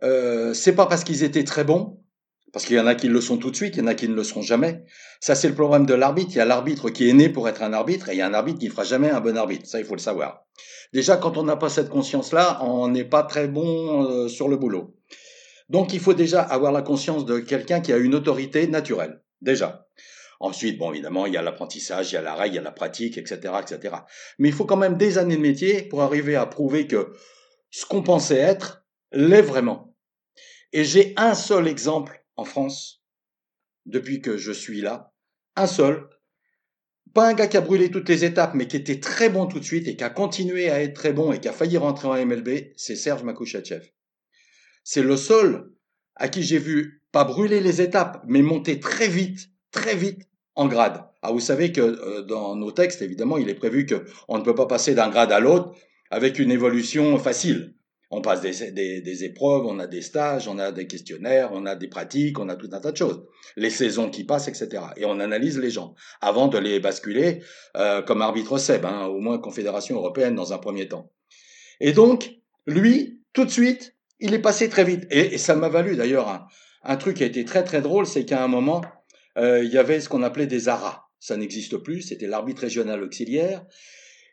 euh, 0.03 0.53
c'est 0.53 0.75
pas 0.75 0.87
parce 0.87 1.03
qu'ils 1.03 1.23
étaient 1.23 1.43
très 1.43 1.63
bons, 1.63 1.99
parce 2.51 2.65
qu'il 2.65 2.75
y 2.75 2.79
en 2.79 2.87
a 2.87 2.95
qui 2.95 3.07
le 3.07 3.19
sont 3.19 3.37
tout 3.37 3.49
de 3.49 3.55
suite, 3.55 3.75
il 3.75 3.79
y 3.79 3.83
en 3.83 3.87
a 3.87 3.95
qui 3.95 4.07
ne 4.07 4.13
le 4.13 4.23
seront 4.23 4.41
jamais. 4.41 4.83
Ça, 5.19 5.33
c'est 5.33 5.47
le 5.47 5.55
problème 5.55 5.85
de 5.85 5.95
l'arbitre. 5.95 6.31
Il 6.33 6.37
y 6.37 6.41
a 6.41 6.45
l'arbitre 6.45 6.89
qui 6.91 7.09
est 7.09 7.13
né 7.13 7.29
pour 7.29 7.49
être 7.49 7.63
un 7.63 7.73
arbitre, 7.73 8.09
et 8.09 8.13
il 8.13 8.17
y 8.17 8.21
a 8.21 8.27
un 8.27 8.33
arbitre 8.33 8.59
qui 8.59 8.67
ne 8.67 8.71
fera 8.71 8.83
jamais 8.83 9.09
un 9.09 9.21
bon 9.21 9.37
arbitre. 9.37 9.65
Ça, 9.65 9.79
il 9.79 9.85
faut 9.85 9.95
le 9.95 9.99
savoir. 9.99 10.45
Déjà, 10.93 11.17
quand 11.17 11.37
on 11.37 11.43
n'a 11.43 11.55
pas 11.55 11.69
cette 11.69 11.89
conscience-là, 11.89 12.59
on 12.61 12.87
n'est 12.89 13.05
pas 13.05 13.23
très 13.23 13.47
bon 13.47 14.03
euh, 14.03 14.27
sur 14.27 14.47
le 14.47 14.57
boulot. 14.57 14.95
Donc, 15.69 15.93
il 15.93 15.99
faut 15.99 16.13
déjà 16.13 16.41
avoir 16.41 16.71
la 16.71 16.83
conscience 16.83 17.25
de 17.25 17.39
quelqu'un 17.39 17.81
qui 17.81 17.91
a 17.91 17.97
une 17.97 18.13
autorité 18.13 18.67
naturelle. 18.67 19.23
Déjà. 19.41 19.87
Ensuite, 20.39 20.77
bon, 20.77 20.91
évidemment, 20.91 21.25
il 21.25 21.33
y 21.33 21.37
a 21.37 21.41
l'apprentissage, 21.41 22.11
il 22.11 22.15
y 22.15 22.17
a 22.17 22.21
la 22.21 22.35
règle, 22.35 22.55
il 22.55 22.57
y 22.57 22.59
a 22.59 22.63
la 22.63 22.71
pratique, 22.71 23.17
etc., 23.17 23.53
etc. 23.61 23.95
Mais 24.39 24.49
il 24.49 24.53
faut 24.53 24.65
quand 24.65 24.77
même 24.77 24.97
des 24.97 25.17
années 25.17 25.37
de 25.37 25.41
métier 25.41 25.83
pour 25.83 26.01
arriver 26.01 26.35
à 26.35 26.45
prouver 26.45 26.87
que 26.87 27.13
ce 27.69 27.85
qu'on 27.85 28.03
pensait 28.03 28.37
être 28.37 28.85
l'est 29.11 29.41
vraiment. 29.41 29.95
Et 30.73 30.83
j'ai 30.83 31.13
un 31.17 31.35
seul 31.35 31.67
exemple 31.67 32.25
en 32.35 32.45
France, 32.45 33.03
depuis 33.85 34.21
que 34.21 34.37
je 34.37 34.51
suis 34.51 34.81
là, 34.81 35.13
un 35.55 35.67
seul, 35.67 36.09
pas 37.13 37.27
un 37.27 37.33
gars 37.33 37.47
qui 37.47 37.57
a 37.57 37.61
brûlé 37.61 37.91
toutes 37.91 38.09
les 38.09 38.25
étapes, 38.25 38.55
mais 38.55 38.67
qui 38.67 38.75
était 38.75 38.99
très 38.99 39.29
bon 39.29 39.45
tout 39.45 39.59
de 39.59 39.65
suite 39.65 39.87
et 39.87 39.95
qui 39.95 40.03
a 40.03 40.09
continué 40.09 40.69
à 40.71 40.81
être 40.81 40.95
très 40.95 41.13
bon 41.13 41.31
et 41.31 41.39
qui 41.39 41.47
a 41.47 41.53
failli 41.53 41.77
rentrer 41.77 42.07
en 42.07 42.25
MLB, 42.25 42.73
c'est 42.75 42.95
Serge 42.95 43.23
Makouchachev. 43.23 43.91
C'est 44.83 45.03
le 45.03 45.15
seul 45.15 45.71
à 46.15 46.27
qui 46.27 46.43
j'ai 46.43 46.57
vu 46.57 47.03
pas 47.11 47.23
brûler 47.23 47.59
les 47.59 47.81
étapes, 47.81 48.23
mais 48.27 48.41
monter 48.41 48.79
très 48.79 49.07
vite, 49.07 49.49
très 49.73 49.95
vite 49.95 50.21
en 50.55 50.67
grade. 50.67 51.03
Ah, 51.21 51.31
vous 51.31 51.41
savez 51.41 51.73
que 51.73 51.81
euh, 51.81 52.21
dans 52.21 52.55
nos 52.55 52.71
textes, 52.71 53.01
évidemment, 53.01 53.37
il 53.37 53.49
est 53.49 53.55
prévu 53.55 53.85
que 53.85 54.05
on 54.29 54.37
ne 54.37 54.43
peut 54.43 54.55
pas 54.55 54.67
passer 54.67 54.95
d'un 54.95 55.09
grade 55.09 55.33
à 55.33 55.41
l'autre 55.41 55.73
avec 56.09 56.39
une 56.39 56.51
évolution 56.51 57.17
facile. 57.17 57.73
On 58.11 58.21
passe 58.21 58.41
des, 58.41 58.71
des, 58.71 59.01
des, 59.01 59.23
épreuves, 59.23 59.65
on 59.65 59.79
a 59.79 59.87
des 59.87 60.03
stages, 60.03 60.47
on 60.47 60.59
a 60.59 60.71
des 60.71 60.85
questionnaires, 60.85 61.49
on 61.51 61.65
a 61.65 61.75
des 61.75 61.87
pratiques, 61.87 62.37
on 62.37 62.47
a 62.47 62.55
tout 62.55 62.69
un 62.71 62.79
tas 62.79 62.91
de 62.91 62.97
choses. 62.97 63.23
Les 63.55 63.71
saisons 63.71 64.11
qui 64.11 64.23
passent, 64.23 64.47
etc. 64.47 64.83
Et 64.97 65.05
on 65.05 65.19
analyse 65.19 65.57
les 65.57 65.71
gens 65.71 65.95
avant 66.21 66.47
de 66.47 66.59
les 66.59 66.79
basculer 66.79 67.41
euh, 67.75 68.03
comme 68.03 68.21
arbitre 68.21 68.59
SEB, 68.59 68.85
hein, 68.85 69.07
au 69.07 69.19
moins 69.19 69.39
Confédération 69.39 69.95
européenne 69.95 70.35
dans 70.35 70.53
un 70.53 70.59
premier 70.59 70.87
temps. 70.87 71.11
Et 71.79 71.91
donc, 71.91 72.29
lui, 72.67 73.19
tout 73.33 73.45
de 73.45 73.49
suite, 73.49 73.95
il 74.19 74.35
est 74.35 74.41
passé 74.41 74.69
très 74.69 74.83
vite. 74.83 75.07
Et, 75.09 75.33
et 75.33 75.37
ça 75.39 75.55
m'a 75.55 75.69
valu 75.69 75.95
d'ailleurs 75.95 76.29
un, 76.29 76.45
un, 76.83 76.97
truc 76.97 77.17
qui 77.17 77.23
a 77.23 77.25
été 77.25 77.45
très 77.45 77.63
très 77.63 77.81
drôle, 77.81 78.05
c'est 78.05 78.25
qu'à 78.25 78.43
un 78.43 78.47
moment, 78.47 78.81
il 79.37 79.69
y 79.71 79.77
avait 79.77 79.99
ce 79.99 80.09
qu'on 80.09 80.23
appelait 80.23 80.47
des 80.47 80.69
ARA. 80.69 81.09
Ça 81.19 81.37
n'existe 81.37 81.77
plus, 81.77 82.01
c'était 82.01 82.27
l'arbitre 82.27 82.61
régional 82.61 83.01
auxiliaire. 83.01 83.65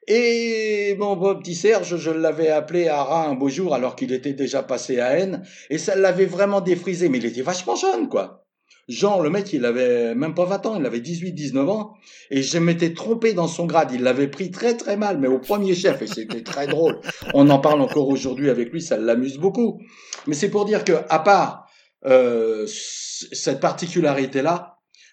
Et 0.07 0.97
mon 0.99 1.15
beau 1.15 1.37
petit 1.37 1.55
Serge, 1.55 1.97
je 1.97 2.11
l'avais 2.11 2.49
appelé 2.49 2.89
Ara 2.89 3.29
un 3.29 3.35
beau 3.35 3.49
jour 3.49 3.75
alors 3.75 3.95
qu'il 3.95 4.13
était 4.13 4.33
déjà 4.33 4.63
passé 4.63 4.99
à 4.99 5.19
N, 5.19 5.45
et 5.69 5.79
ça 5.79 5.95
l'avait 5.95 6.27
vraiment 6.27 6.61
défrisé, 6.61 7.09
mais 7.09 7.19
il 7.19 7.27
était 7.27 7.43
vachement 7.43 7.77
jeune, 7.77 8.09
quoi. 8.09 8.45
Jean, 8.89 9.21
le 9.21 9.31
mec, 9.31 9.53
il 9.53 9.65
avait 9.67 10.17
même 10.17 10.35
pas 10.35 10.47
20 10.47 10.67
ans, 10.67 10.77
il 10.81 10.85
avait 10.85 11.01
18, 11.01 11.33
19 11.33 11.69
ans, 11.69 11.95
et 12.31 12.43
je 12.43 12.59
m'étais 12.59 12.93
trompé 12.93 13.35
dans 13.35 13.47
son 13.47 13.67
grade, 13.67 13.93
il 13.93 14.03
l'avait 14.03 14.27
pris 14.27 14.51
très 14.51 14.77
très 14.77 14.97
mal, 14.97 15.19
mais 15.19 15.29
au 15.29 15.39
premier 15.39 15.75
chef, 15.75 16.03
et 16.03 16.09
c'était 16.09 16.43
très 16.43 16.67
drôle. 16.67 17.01
On 17.35 17.49
en 17.51 17.61
parle 17.61 17.83
encore 17.83 18.09
aujourd'hui 18.09 18.51
avec 18.51 18.73
lui, 18.73 18.83
ça 18.83 18.97
l'amuse 18.97 19.39
beaucoup. 19.39 19.81
Mais 20.27 20.35
c'est 20.35 20.51
pour 20.51 20.65
dire 20.65 20.83
que, 20.83 20.95
à 21.09 21.21
part 21.21 21.69
euh, 22.07 22.67
cette 22.67 23.61
particularité-là, 23.61 24.70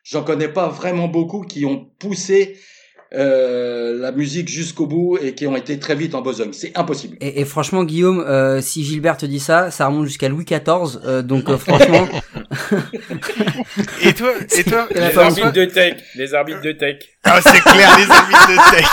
j'en 0.10 0.24
connais 0.24 0.48
pas 0.48 0.70
vraiment 0.70 1.08
beaucoup 1.08 1.42
qui 1.42 1.66
ont 1.66 1.86
poussé 2.00 2.58
euh, 3.14 3.98
la 4.00 4.12
musique 4.12 4.50
jusqu'au 4.50 4.86
bout 4.86 5.18
et 5.22 5.34
qui 5.34 5.48
ont 5.48 5.56
été 5.56 5.80
très 5.80 5.96
vite 5.96 6.14
en 6.14 6.22
besogne. 6.22 6.52
C'est 6.52 6.78
impossible. 6.78 7.16
Et, 7.22 7.40
et, 7.42 7.46
franchement, 7.46 7.86
Guillaume, 7.86 8.20
euh, 8.20 8.60
si 8.62 8.84
Gilbert 8.84 9.16
te 9.16 9.26
dit 9.26 9.40
ça, 9.40 9.72
ça 9.72 9.88
remonte 9.88 10.06
jusqu'à 10.06 10.28
Louis 10.28 10.44
XIV. 10.44 11.00
Euh, 11.06 11.22
donc 11.22 11.50
euh, 11.50 11.58
franchement. 11.58 12.08
et 14.02 14.14
toi, 14.14 14.32
et 14.58 14.64
toi, 14.64 14.88
les 14.94 15.18
arbitres 15.18 15.54
de 15.54 15.66
tech, 15.66 15.98
les 16.16 16.34
arbitres 16.34 16.62
de 16.62 16.72
tech. 16.74 16.98
Ah, 17.24 17.42
c'est 17.42 17.60
clair, 17.62 17.98
les 17.98 18.10
arbitres 18.10 18.48
de 18.48 18.56
tech. 18.76 18.86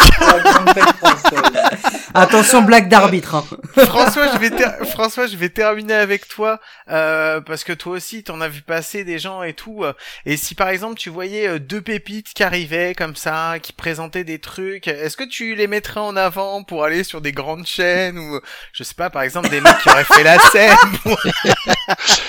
Attention, 2.15 2.63
blague 2.63 2.89
d'arbitre. 2.89 3.35
Hein. 3.35 3.45
François, 3.87 4.29
je 4.33 4.39
vais 4.39 4.51
François, 4.87 5.27
je 5.27 5.37
vais 5.37 5.49
terminer 5.49 5.95
avec 5.95 6.29
toi 6.29 6.61
euh, 6.89 7.41
parce 7.41 7.65
que 7.65 7.73
toi 7.73 7.95
aussi, 7.95 8.23
t'en 8.23 8.41
as 8.41 8.49
vu 8.49 8.63
passer 8.63 9.03
des 9.05 9.19
gens 9.19 9.43
et 9.43 9.53
tout. 9.53 9.85
et 10.25 10.37
si 10.37 10.55
par 10.55 10.69
exemple 10.69 10.97
tu 10.97 11.11
voyais 11.11 11.59
deux 11.59 11.81
pépites 11.81 12.33
qui 12.33 12.43
arrivaient 12.43 12.95
comme 12.97 13.17
ça, 13.17 13.59
qui 13.61 13.73
présentaient 13.73 14.04
des 14.09 14.39
trucs, 14.39 14.89
est-ce 14.89 15.17
que 15.17 15.25
tu 15.25 15.55
les 15.55 15.67
mettrais 15.67 16.01
en 16.01 16.17
avant 16.17 16.63
pour 16.63 16.85
aller 16.85 17.05
sur 17.05 17.21
des 17.21 17.33
grandes 17.33 17.67
chaînes 17.67 18.19
ou 18.19 18.41
je 18.73 18.83
sais 18.85 18.95
pas, 18.95 19.11
par 19.11 19.23
exemple 19.23 19.49
des 19.49 19.61
mecs 19.61 19.79
qui 19.79 19.89
auraient 19.89 20.05
fait 20.05 20.23
la 20.23 20.39
scène 20.39 20.77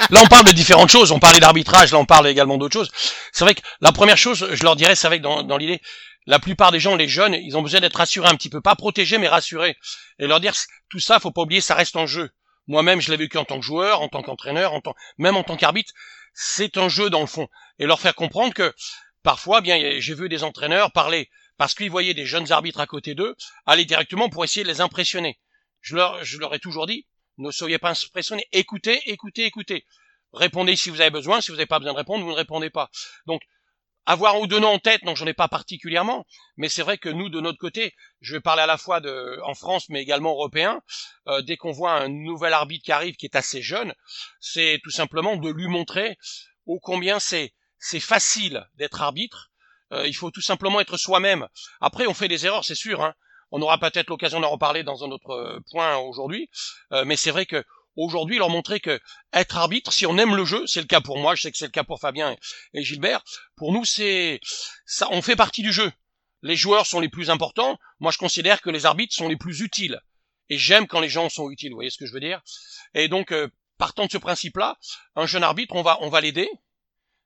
Là, 0.09 0.21
on 0.23 0.27
parle 0.27 0.45
de 0.45 0.51
différentes 0.51 0.89
choses. 0.89 1.11
On 1.11 1.19
parlait 1.19 1.39
d'arbitrage, 1.39 1.91
là, 1.91 1.97
on 1.97 2.05
parle 2.05 2.27
également 2.27 2.57
d'autres 2.57 2.73
choses. 2.73 2.91
C'est 3.31 3.43
vrai 3.43 3.55
que 3.55 3.61
la 3.81 3.91
première 3.91 4.17
chose, 4.17 4.47
je 4.51 4.63
leur 4.63 4.75
dirais, 4.75 4.95
c'est 4.95 5.07
vrai 5.07 5.17
que 5.17 5.23
dans, 5.23 5.43
dans 5.43 5.57
l'idée, 5.57 5.81
la 6.25 6.39
plupart 6.39 6.71
des 6.71 6.79
gens, 6.79 6.95
les 6.95 7.07
jeunes, 7.07 7.33
ils 7.33 7.57
ont 7.57 7.61
besoin 7.61 7.79
d'être 7.79 7.95
rassurés 7.95 8.29
un 8.29 8.35
petit 8.35 8.49
peu, 8.49 8.61
pas 8.61 8.75
protégés, 8.75 9.17
mais 9.17 9.27
rassurés. 9.27 9.77
Et 10.19 10.27
leur 10.27 10.39
dire, 10.39 10.53
tout 10.89 10.99
ça, 10.99 11.19
faut 11.19 11.31
pas 11.31 11.41
oublier, 11.41 11.61
ça 11.61 11.75
reste 11.75 11.95
en 11.95 12.07
jeu. 12.07 12.31
Moi-même, 12.67 12.99
je 12.99 13.11
l'ai 13.11 13.17
vécu 13.17 13.37
en 13.37 13.45
tant 13.45 13.59
que 13.59 13.65
joueur, 13.65 14.01
en 14.01 14.07
tant 14.07 14.23
qu'entraîneur, 14.23 14.73
en 14.73 14.81
tant, 14.81 14.95
même 15.17 15.37
en 15.37 15.43
tant 15.43 15.55
qu'arbitre. 15.55 15.93
C'est 16.33 16.77
un 16.77 16.89
jeu 16.89 17.09
dans 17.09 17.21
le 17.21 17.27
fond. 17.27 17.47
Et 17.77 17.85
leur 17.85 17.99
faire 17.99 18.15
comprendre 18.15 18.53
que, 18.53 18.73
parfois, 19.23 19.61
bien, 19.61 19.99
j'ai 19.99 20.15
vu 20.15 20.29
des 20.29 20.43
entraîneurs 20.43 20.91
parler 20.91 21.29
parce 21.57 21.73
qu'ils 21.75 21.91
voyaient 21.91 22.13
des 22.13 22.25
jeunes 22.25 22.51
arbitres 22.51 22.79
à 22.79 22.87
côté 22.87 23.15
d'eux, 23.15 23.35
aller 23.65 23.85
directement 23.85 24.29
pour 24.29 24.43
essayer 24.43 24.63
de 24.63 24.69
les 24.69 24.81
impressionner. 24.81 25.39
Je 25.81 25.95
leur, 25.95 26.23
je 26.23 26.37
leur 26.37 26.53
ai 26.53 26.59
toujours 26.59 26.87
dit, 26.87 27.07
ne 27.37 27.51
soyez 27.51 27.77
pas 27.77 27.91
impressionnés, 27.91 28.45
écoutez, 28.51 29.01
écoutez, 29.05 29.45
écoutez. 29.45 29.85
Répondez 30.33 30.75
si 30.75 30.89
vous 30.89 30.99
avez 30.99 31.11
besoin, 31.11 31.39
si 31.39 31.51
vous 31.51 31.57
n'avez 31.57 31.65
pas 31.65 31.79
besoin 31.79 31.93
de 31.93 31.97
répondre, 31.97 32.23
vous 32.23 32.31
ne 32.31 32.35
répondez 32.35 32.69
pas. 32.69 32.89
Donc, 33.25 33.41
avoir 34.05 34.39
ou 34.39 34.47
deux 34.47 34.59
noms 34.59 34.73
en 34.73 34.79
tête, 34.79 35.03
non, 35.03 35.15
j'en 35.15 35.25
ai 35.25 35.33
pas 35.33 35.47
particulièrement, 35.47 36.25
mais 36.57 36.69
c'est 36.69 36.83
vrai 36.83 36.97
que 36.97 37.09
nous, 37.09 37.29
de 37.29 37.39
notre 37.39 37.57
côté, 37.57 37.95
je 38.21 38.33
vais 38.33 38.41
parler 38.41 38.61
à 38.61 38.67
la 38.67 38.77
fois 38.77 38.99
de, 38.99 39.39
en 39.43 39.55
France, 39.55 39.89
mais 39.89 40.01
également 40.01 40.31
européen, 40.31 40.81
euh, 41.27 41.41
dès 41.41 41.57
qu'on 41.57 41.71
voit 41.71 41.93
un 41.93 42.07
nouvel 42.07 42.53
arbitre 42.53 42.85
qui 42.85 42.91
arrive, 42.91 43.15
qui 43.15 43.25
est 43.25 43.35
assez 43.35 43.63
jeune, 43.63 43.93
c'est 44.39 44.79
tout 44.83 44.91
simplement 44.91 45.37
de 45.37 45.49
lui 45.49 45.67
montrer 45.67 46.17
ô 46.67 46.79
combien 46.79 47.19
c'est, 47.19 47.53
c'est 47.79 47.99
facile 47.99 48.67
d'être 48.75 49.01
arbitre. 49.01 49.49
Euh, 49.91 50.07
il 50.07 50.15
faut 50.15 50.31
tout 50.31 50.41
simplement 50.41 50.79
être 50.79 50.97
soi-même. 50.97 51.47
Après, 51.81 52.07
on 52.07 52.13
fait 52.13 52.27
des 52.27 52.45
erreurs, 52.45 52.65
c'est 52.65 52.75
sûr. 52.75 53.03
Hein. 53.03 53.13
On 53.51 53.61
aura 53.61 53.77
peut-être 53.77 54.09
l'occasion 54.09 54.39
d'en 54.39 54.49
reparler 54.49 54.83
dans 54.83 55.03
un 55.03 55.11
autre 55.11 55.61
point 55.71 55.97
aujourd'hui, 55.97 56.49
euh, 56.91 57.05
mais 57.05 57.15
c'est 57.15 57.31
vrai 57.31 57.45
que 57.45 57.63
aujourd'hui 57.95 58.37
leur 58.37 58.49
montrer 58.49 58.79
que 58.79 58.99
être 59.33 59.57
arbitre, 59.57 59.93
si 59.93 60.05
on 60.05 60.17
aime 60.17 60.35
le 60.35 60.45
jeu, 60.45 60.65
c'est 60.67 60.81
le 60.81 60.87
cas 60.87 61.01
pour 61.01 61.17
moi, 61.17 61.35
je 61.35 61.43
sais 61.43 61.51
que 61.51 61.57
c'est 61.57 61.65
le 61.65 61.71
cas 61.71 61.83
pour 61.83 61.99
Fabien 61.99 62.35
et, 62.73 62.83
Gilbert, 62.83 63.23
pour 63.55 63.71
nous 63.71 63.85
c'est 63.85 64.39
ça, 64.85 65.07
on 65.11 65.21
fait 65.21 65.35
partie 65.35 65.61
du 65.61 65.71
jeu. 65.71 65.91
Les 66.41 66.55
joueurs 66.55 66.85
sont 66.85 66.99
les 66.99 67.09
plus 67.09 67.29
importants. 67.31 67.79
Moi, 67.99 68.11
je 68.11 68.19
considère 68.19 68.61
que 68.61 68.69
les 68.69 68.85
arbitres 68.85 69.15
sont 69.15 69.27
les 69.27 69.37
plus 69.37 69.61
utiles. 69.61 69.99
Et 70.49 70.59
j'aime 70.59 70.85
quand 70.85 70.99
les 70.99 71.09
gens 71.09 71.27
sont 71.27 71.49
utiles. 71.49 71.71
Vous 71.71 71.77
voyez 71.77 71.89
ce 71.89 71.97
que 71.97 72.05
je 72.05 72.13
veux 72.13 72.19
dire 72.19 72.39
Et 72.93 73.07
donc, 73.07 73.31
euh, 73.31 73.47
partant 73.79 74.05
de 74.05 74.11
ce 74.11 74.19
principe-là, 74.19 74.77
un 75.15 75.25
jeune 75.25 75.43
arbitre, 75.43 75.73
on 75.75 75.81
va, 75.81 75.97
on 76.01 76.09
va 76.09 76.21
l'aider 76.21 76.47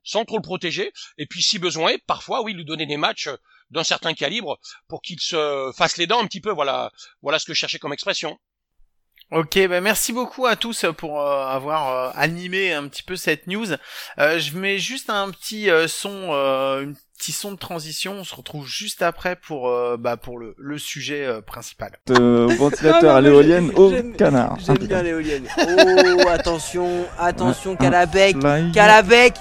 sans 0.03 0.25
trop 0.25 0.37
le 0.37 0.43
protéger. 0.43 0.91
Et 1.17 1.25
puis, 1.25 1.41
si 1.41 1.59
besoin 1.59 1.89
est, 1.91 2.03
parfois, 2.05 2.43
oui, 2.43 2.53
lui 2.53 2.65
donner 2.65 2.85
des 2.85 2.97
matchs 2.97 3.29
d'un 3.71 3.83
certain 3.83 4.13
calibre 4.13 4.59
pour 4.87 5.01
qu'il 5.01 5.19
se 5.19 5.71
fasse 5.75 5.97
les 5.97 6.07
dents 6.07 6.21
un 6.21 6.27
petit 6.27 6.41
peu. 6.41 6.51
Voilà, 6.51 6.91
voilà 7.21 7.39
ce 7.39 7.45
que 7.45 7.53
je 7.53 7.59
cherchais 7.59 7.79
comme 7.79 7.93
expression. 7.93 8.39
Ok, 9.31 9.59
bah 9.67 9.79
merci 9.79 10.11
beaucoup 10.11 10.47
à 10.47 10.55
tous 10.55 10.85
pour 10.97 11.21
euh, 11.21 11.45
avoir 11.45 11.89
euh, 11.89 12.11
animé 12.15 12.73
un 12.73 12.87
petit 12.87 13.03
peu 13.03 13.15
cette 13.15 13.45
news. 13.45 13.67
Euh, 14.17 14.39
je 14.39 14.57
mets 14.57 14.79
juste 14.79 15.11
un 15.11 15.29
petit 15.29 15.69
euh, 15.69 15.87
son, 15.87 16.31
un 16.33 16.93
petit 17.15 17.31
son 17.31 17.51
de 17.51 17.57
transition. 17.57 18.13
On 18.13 18.23
se 18.23 18.33
retrouve 18.33 18.67
juste 18.67 19.03
après 19.03 19.35
pour 19.35 19.71
bah, 19.99 20.17
pour 20.17 20.39
le, 20.39 20.55
le 20.57 20.79
sujet 20.79 21.29
principal. 21.45 21.99
ventilateur 22.07 23.15
à 23.15 23.21
l'éolienne 23.21 23.71
au 23.75 23.91
canard. 24.17 24.57
J'aime 24.65 24.79
bien 24.79 25.03
l'éolienne. 25.03 25.47
Oh 25.59 26.27
attention, 26.27 27.05
attention 27.19 27.75
Calabec, 27.75 28.35
Calabec. 28.73 29.35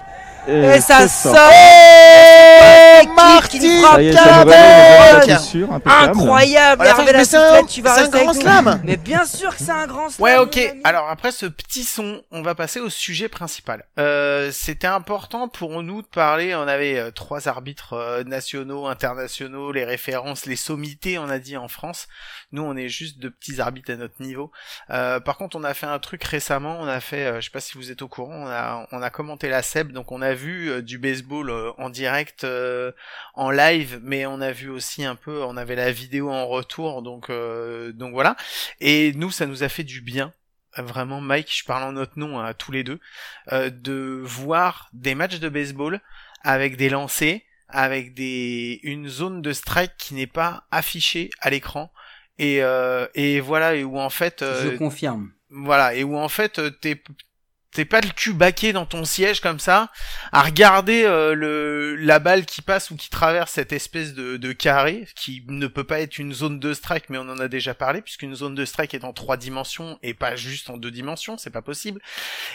Et 0.49 0.81
ça 0.81 1.07
sort 1.09 1.35
fort. 1.35 1.51
Et 1.53 3.03
qui- 3.07 3.09
Marty 3.15 3.59
qui 3.61 3.81
frappe 3.81 3.95
Ça 3.97 4.03
y 4.03 4.09
est, 4.09 4.13
Carabin 4.15 4.53
c'est 4.53 4.59
une 4.59 4.75
nouvelle 4.89 5.21
nouvelle 5.21 5.37
coup 5.39 5.43
sûr, 5.45 5.73
impeccable. 5.73 6.11
Incroyable 6.11 6.77
Voilà, 6.83 6.91
Hervé 6.91 7.13
mais 7.13 7.25
c'est 7.25 7.37
un- 7.37 7.41
Lacouplette, 7.41 7.67
tu 7.71 7.83
vas 7.83 7.99
un 8.05 8.09
grand 8.09 8.33
slam. 8.35 8.81
Mais 8.85 8.97
bien 8.97 9.25
sûr 9.25 9.57
que 9.57 9.63
c'est 9.63 9.71
un 9.71 9.87
grand 9.87 10.09
slam 10.11 10.25
Ouais, 10.25 10.37
ok. 10.39 10.59
Alors 10.85 11.09
après 11.09 11.31
ce 11.33 11.47
petit 11.47 11.85
son, 11.85 12.23
on 12.33 12.43
va 12.43 12.55
passer 12.55 12.81
au 12.81 12.91
sujet 12.91 13.29
principal. 13.29 13.85
Euh, 13.99 14.51
C'était 14.53 14.87
important 14.87 15.49
pour 15.49 15.83
nous 15.83 16.03
de 16.03 16.07
parler. 16.07 16.55
On 16.55 16.67
avait 16.67 16.99
euh, 16.99 17.11
trois 17.11 17.49
arbitres 17.49 17.93
euh, 17.93 18.25
nationaux, 18.25 18.87
internationaux, 18.87 19.71
les 19.73 19.85
références, 19.85 20.47
les 20.47 20.57
sommités, 20.57 21.19
on 21.19 21.29
a 21.29 21.39
dit 21.39 21.57
en 21.57 21.69
France. 21.69 22.09
Nous, 22.53 22.63
on 22.63 22.77
est 22.77 22.89
juste 22.89 23.19
de 23.21 23.29
petits 23.29 23.61
arbitres 23.61 23.93
à 23.93 23.97
notre 23.97 24.21
niveau. 24.23 24.51
Euh, 24.91 25.21
par 25.21 25.37
contre, 25.37 25.57
on 25.57 25.65
a 25.65 25.75
fait 25.75 25.87
un 25.87 25.99
truc 25.99 26.25
récemment. 26.25 26.79
On 26.81 26.89
a 26.89 27.01
fait, 27.01 27.27
euh, 27.27 27.41
je 27.41 27.47
sais 27.47 27.51
pas 27.51 27.61
si 27.61 27.77
vous 27.77 27.91
êtes 27.91 28.03
au 28.03 28.09
courant, 28.09 28.35
on 28.35 28.47
a, 28.49 28.87
on 28.93 29.03
a 29.03 29.11
commenté 29.11 29.49
la 29.49 29.63
SEB, 29.63 29.93
donc 29.93 30.11
on 30.13 30.23
a 30.23 30.35
vu 30.39 30.71
euh, 30.71 30.83
du 30.83 30.99
baseball 30.99 31.51
euh, 31.51 31.71
en 31.79 31.91
direct, 31.91 32.45
euh, 32.45 32.93
en 33.35 33.51
live, 33.51 34.01
mais 34.03 34.27
on 34.27 34.41
a 34.41 34.53
vu 34.53 34.71
aussi 34.71 35.05
un 35.05 35.17
peu, 35.17 35.43
on 35.43 35.57
avait 35.57 35.77
la 35.77 35.93
vidéo 35.93 36.31
en 36.31 36.47
retour, 36.47 37.03
donc 37.03 37.31
donc 37.95 38.13
voilà. 38.13 38.37
Et 38.81 39.13
nous, 39.15 39.31
ça 39.31 39.47
nous 39.47 39.63
a 39.63 39.69
fait 39.69 39.85
du 39.85 40.01
bien. 40.01 40.33
Vraiment, 40.77 41.21
Mike, 41.21 41.53
je 41.53 41.65
parle 41.65 41.83
en 41.83 41.93
notre 41.93 42.19
nom 42.19 42.39
à 42.39 42.55
tous 42.55 42.71
les 42.73 42.85
deux, 42.85 43.01
euh, 43.53 43.71
de 43.71 44.21
voir 44.25 44.89
des 44.93 45.15
matchs 45.15 45.41
de 45.41 45.49
baseball 45.49 46.01
avec 46.43 46.77
des 46.77 46.89
lancers, 46.89 47.41
avec 47.69 48.15
des 48.15 48.79
une 48.83 49.09
zone 49.09 49.43
de 49.43 49.53
strike 49.53 49.93
qui 49.99 50.15
n'est 50.15 50.27
pas 50.29 50.65
affichée 50.71 51.31
à 51.41 51.51
l'écran 51.51 51.91
et 52.39 52.63
euh, 52.63 53.07
et 53.15 53.41
voilà 53.41 53.75
et 53.75 53.83
où 53.85 53.99
en 53.99 54.11
fait 54.11 54.43
euh, 54.43 54.71
Je 54.71 54.77
confirme. 54.77 55.33
voilà, 55.51 55.95
et 55.95 56.05
où 56.05 56.17
en 56.17 56.29
fait 56.29 56.61
t'es 56.81 57.03
t'es 57.73 57.85
pas 57.85 58.01
le 58.01 58.09
cul 58.09 58.33
baqué 58.33 58.73
dans 58.73 58.87
ton 58.87 59.05
siège 59.05 59.41
comme 59.41 59.59
ça, 59.59 59.91
à 60.33 60.43
regarder 60.43 61.05
euh, 61.05 61.35
le 61.35 61.97
la 61.97 62.19
balle 62.19 62.45
qui 62.45 62.63
passe 62.63 62.91
ou 62.91 62.97
qui 62.97 63.11
traverse 63.11 63.53
cette 63.53 63.73
espèce 63.73 64.15
de, 64.15 64.53
carré, 64.53 65.07
qui 65.15 65.43
ne 65.49 65.67
peut 65.67 65.85
pas 65.85 66.01
être 66.01 66.19
une 66.19 66.33
zone 66.33 66.59
de 66.59 66.73
strike, 66.73 67.05
mais 67.11 67.19
on 67.19 67.29
en 67.29 67.39
a 67.39 67.49
déjà 67.49 67.75
parlé, 67.75 68.01
puisqu'une 68.01 68.35
zone 68.35 68.55
de 68.55 68.65
strike 68.65 68.95
est 68.95 69.05
en 69.05 69.13
trois 69.13 69.37
dimensions 69.37 69.99
et 70.03 70.15
pas 70.15 70.37
juste 70.37 70.71
en 70.71 70.77
deux 70.77 70.91
dimensions, 70.91 71.37
c'est 71.37 71.51
pas 71.51 71.63
possible. 71.63 72.01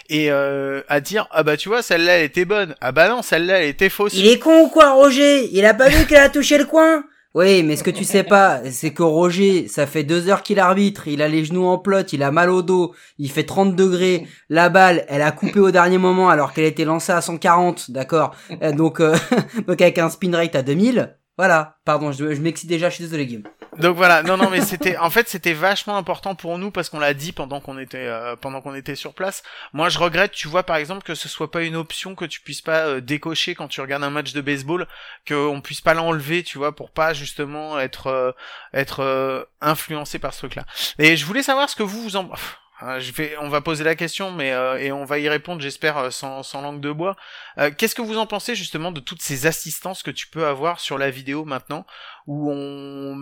Et 0.09 0.31
euh, 0.31 0.81
à 0.89 0.99
dire 0.99 1.27
ah 1.31 1.43
bah 1.43 1.57
tu 1.57 1.69
vois 1.69 1.81
celle-là 1.81 2.17
elle 2.17 2.25
était 2.25 2.45
bonne, 2.45 2.75
ah 2.81 2.91
bah 2.91 3.09
non 3.09 3.21
celle-là 3.21 3.61
elle 3.61 3.69
était 3.69 3.89
fausse. 3.89 4.13
Il 4.15 4.27
est 4.27 4.39
con 4.39 4.63
ou 4.63 4.67
quoi, 4.67 4.93
Roger? 4.93 5.49
Il 5.51 5.65
a 5.65 5.73
pas 5.73 5.89
vu 5.89 6.05
qu'elle 6.05 6.23
a 6.23 6.29
touché 6.29 6.57
le 6.57 6.65
coin? 6.65 7.03
Oui, 7.35 7.63
mais 7.63 7.75
ce 7.75 7.83
que 7.83 7.89
tu 7.89 8.03
sais 8.03 8.23
pas, 8.23 8.61
c'est 8.69 8.93
que 8.93 9.01
Roger, 9.01 9.67
ça 9.67 9.87
fait 9.87 10.03
deux 10.03 10.29
heures 10.29 10.43
qu'il 10.43 10.59
arbitre, 10.59 11.07
il 11.07 11.19
a 11.23 11.27
les 11.27 11.43
genoux 11.43 11.65
en 11.65 11.79
plot, 11.79 12.03
il 12.11 12.21
a 12.21 12.29
mal 12.29 12.51
au 12.51 12.61
dos, 12.61 12.93
il 13.17 13.31
fait 13.31 13.43
30 13.43 13.75
degrés, 13.75 14.27
la 14.49 14.69
balle, 14.69 15.03
elle 15.07 15.23
a 15.23 15.31
coupé 15.31 15.59
au 15.59 15.71
dernier 15.71 15.97
moment 15.97 16.29
alors 16.29 16.53
qu'elle 16.53 16.65
était 16.65 16.85
lancée 16.85 17.11
à 17.11 17.21
140, 17.21 17.89
d'accord? 17.89 18.35
Euh, 18.61 18.71
Donc, 18.71 18.99
euh, 18.99 19.15
donc 19.67 19.81
avec 19.81 19.97
un 19.97 20.09
spin 20.09 20.31
rate 20.35 20.55
à 20.55 20.61
2000, 20.61 21.17
voilà. 21.35 21.77
Pardon, 21.85 22.11
je, 22.11 22.35
je 22.35 22.41
m'excite 22.41 22.69
déjà, 22.69 22.89
je 22.89 22.95
suis 22.95 23.03
désolé, 23.03 23.25
Guillaume. 23.25 23.43
Donc 23.79 23.95
voilà, 23.95 24.21
non 24.23 24.37
non 24.37 24.49
mais 24.49 24.61
c'était 24.61 24.97
en 24.97 25.09
fait 25.09 25.27
c'était 25.27 25.53
vachement 25.53 25.97
important 25.97 26.35
pour 26.35 26.57
nous 26.57 26.69
parce 26.69 26.89
qu'on 26.89 26.99
l'a 26.99 27.13
dit 27.13 27.31
pendant 27.31 27.59
qu'on 27.59 27.79
était 27.79 27.97
euh, 28.07 28.35
pendant 28.35 28.61
qu'on 28.61 28.75
était 28.75 28.95
sur 28.95 29.13
place. 29.13 29.41
Moi 29.73 29.89
je 29.89 29.97
regrette, 29.97 30.31
tu 30.31 30.47
vois 30.47 30.63
par 30.63 30.75
exemple 30.75 31.03
que 31.03 31.15
ce 31.15 31.27
soit 31.27 31.49
pas 31.49 31.63
une 31.63 31.75
option 31.75 32.13
que 32.13 32.25
tu 32.25 32.41
puisses 32.41 32.61
pas 32.61 32.85
euh, 32.85 33.01
décocher 33.01 33.55
quand 33.55 33.67
tu 33.67 33.81
regardes 33.81 34.03
un 34.03 34.09
match 34.09 34.33
de 34.33 34.41
baseball, 34.41 34.87
que 35.25 35.33
on 35.33 35.61
puisse 35.61 35.81
pas 35.81 35.93
l'enlever, 35.93 36.43
tu 36.43 36.57
vois, 36.57 36.75
pour 36.75 36.91
pas 36.91 37.13
justement 37.13 37.79
être 37.79 38.07
euh, 38.07 38.31
être 38.73 38.99
euh, 38.99 39.43
influencé 39.61 40.19
par 40.19 40.33
ce 40.33 40.39
truc-là. 40.39 40.65
Et 40.99 41.17
je 41.17 41.25
voulais 41.25 41.43
savoir 41.43 41.69
ce 41.69 41.75
que 41.75 41.83
vous 41.83 42.01
vous 42.01 42.15
en 42.15 42.29
euh, 42.81 42.99
je 42.99 43.11
vais, 43.13 43.37
on 43.39 43.49
va 43.49 43.61
poser 43.61 43.83
la 43.83 43.95
question, 43.95 44.31
mais 44.31 44.51
euh, 44.51 44.77
et 44.77 44.91
on 44.91 45.05
va 45.05 45.19
y 45.19 45.29
répondre, 45.29 45.61
j'espère, 45.61 45.97
euh, 45.97 46.09
sans, 46.09 46.43
sans 46.43 46.61
langue 46.61 46.81
de 46.81 46.91
bois. 46.91 47.15
Euh, 47.57 47.71
Qu'est-ce 47.71 47.95
que 47.95 48.01
vous 48.01 48.17
en 48.17 48.25
pensez 48.25 48.55
justement 48.55 48.91
de 48.91 48.99
toutes 48.99 49.21
ces 49.21 49.45
assistances 49.45 50.03
que 50.03 50.11
tu 50.11 50.27
peux 50.27 50.45
avoir 50.45 50.79
sur 50.79 50.97
la 50.97 51.09
vidéo 51.09 51.45
maintenant, 51.45 51.85
où 52.27 52.51
on 52.51 53.17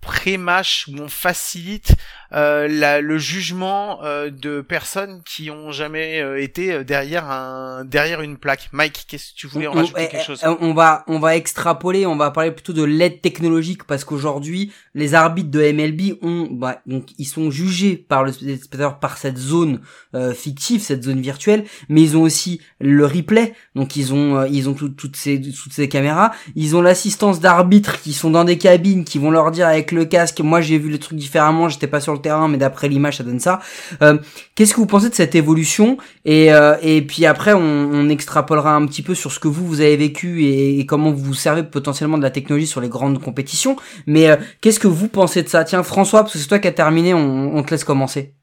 pré-match 0.00 0.86
où 0.88 1.00
on 1.00 1.08
facilite 1.08 1.92
euh, 2.32 2.68
la, 2.68 3.00
le 3.00 3.18
jugement 3.18 4.00
euh, 4.04 4.30
de 4.30 4.60
personnes 4.60 5.20
qui 5.24 5.50
ont 5.50 5.72
jamais 5.72 6.20
euh, 6.20 6.40
été 6.40 6.72
euh, 6.72 6.84
derrière 6.84 7.28
un 7.30 7.84
derrière 7.84 8.20
une 8.20 8.36
plaque. 8.36 8.68
Mike, 8.72 9.04
qu'est-ce 9.08 9.32
que 9.32 9.36
tu 9.36 9.46
voulais 9.48 9.66
en 9.66 9.72
On- 9.72 9.76
rajouter 9.76 10.02
eh, 10.04 10.08
quelque 10.08 10.24
chose? 10.24 10.40
eh, 10.44 10.48
on 10.60 10.72
va 10.74 11.04
on 11.08 11.18
va 11.18 11.36
extrapoler, 11.36 12.06
on 12.06 12.16
va 12.16 12.30
parler 12.30 12.50
plutôt 12.52 12.72
de 12.72 12.84
l'aide 12.84 13.20
technologique 13.20 13.84
parce 13.84 14.04
qu'aujourd'hui 14.04 14.72
les 14.94 15.14
arbitres 15.14 15.50
de 15.50 15.60
MLB 15.72 16.18
ont 16.22 16.48
bah, 16.50 16.80
donc 16.86 17.08
ils 17.18 17.24
sont 17.26 17.50
jugés 17.50 17.96
par 17.96 18.22
le 18.24 18.32
spectateur 18.32 18.98
par 19.00 19.18
cette 19.18 19.38
zone 19.38 19.80
euh, 20.14 20.32
fictive, 20.34 20.80
cette 20.82 21.02
zone 21.04 21.20
virtuelle, 21.20 21.64
mais 21.88 22.02
ils 22.02 22.16
ont 22.16 22.22
aussi 22.22 22.60
le 22.80 23.06
replay, 23.06 23.54
donc 23.74 23.96
ils 23.96 24.14
ont 24.14 24.36
euh, 24.38 24.48
ils 24.48 24.68
ont 24.68 24.74
tout- 24.74 24.88
toutes 24.88 25.16
ces 25.16 25.40
toutes 25.40 25.72
ces 25.72 25.88
caméras, 25.88 26.32
ils 26.54 26.76
ont 26.76 26.82
l'assistance 26.82 27.40
d'arbitres 27.40 28.00
qui 28.00 28.12
sont 28.12 28.30
dans 28.30 28.44
des 28.44 28.58
cabines 28.58 29.04
qui 29.04 29.18
vont 29.18 29.30
leur 29.30 29.50
dire 29.50 29.66
avec 29.66 29.89
le 29.94 30.04
casque, 30.04 30.40
moi 30.40 30.60
j'ai 30.60 30.78
vu 30.78 30.90
le 30.90 30.98
truc 30.98 31.18
différemment, 31.18 31.68
j'étais 31.68 31.86
pas 31.86 32.00
sur 32.00 32.12
le 32.12 32.20
terrain, 32.20 32.48
mais 32.48 32.58
d'après 32.58 32.88
l'image 32.88 33.18
ça 33.18 33.24
donne 33.24 33.40
ça. 33.40 33.60
Euh, 34.02 34.18
Qu'est-ce 34.54 34.74
que 34.74 34.80
vous 34.80 34.86
pensez 34.86 35.08
de 35.08 35.14
cette 35.14 35.34
évolution 35.34 35.96
et, 36.24 36.52
euh, 36.52 36.76
et 36.82 37.02
puis 37.02 37.26
après, 37.26 37.52
on, 37.52 37.60
on 37.60 38.08
extrapolera 38.08 38.74
un 38.74 38.86
petit 38.86 39.02
peu 39.02 39.14
sur 39.14 39.32
ce 39.32 39.38
que 39.38 39.48
vous, 39.48 39.66
vous 39.66 39.80
avez 39.80 39.96
vécu 39.96 40.44
et, 40.44 40.78
et 40.78 40.86
comment 40.86 41.10
vous 41.10 41.24
vous 41.24 41.34
servez 41.34 41.62
potentiellement 41.62 42.18
de 42.18 42.22
la 42.22 42.30
technologie 42.30 42.66
sur 42.66 42.80
les 42.80 42.88
grandes 42.88 43.20
compétitions. 43.20 43.76
Mais 44.06 44.28
euh, 44.28 44.36
qu'est-ce 44.60 44.80
que 44.80 44.88
vous 44.88 45.08
pensez 45.08 45.42
de 45.42 45.48
ça? 45.48 45.64
Tiens, 45.64 45.82
François, 45.82 46.22
parce 46.22 46.34
que 46.34 46.38
c'est 46.38 46.48
toi 46.48 46.58
qui 46.58 46.68
as 46.68 46.72
terminé, 46.72 47.14
on, 47.14 47.56
on 47.56 47.62
te 47.62 47.70
laisse 47.70 47.84
commencer. 47.84 48.34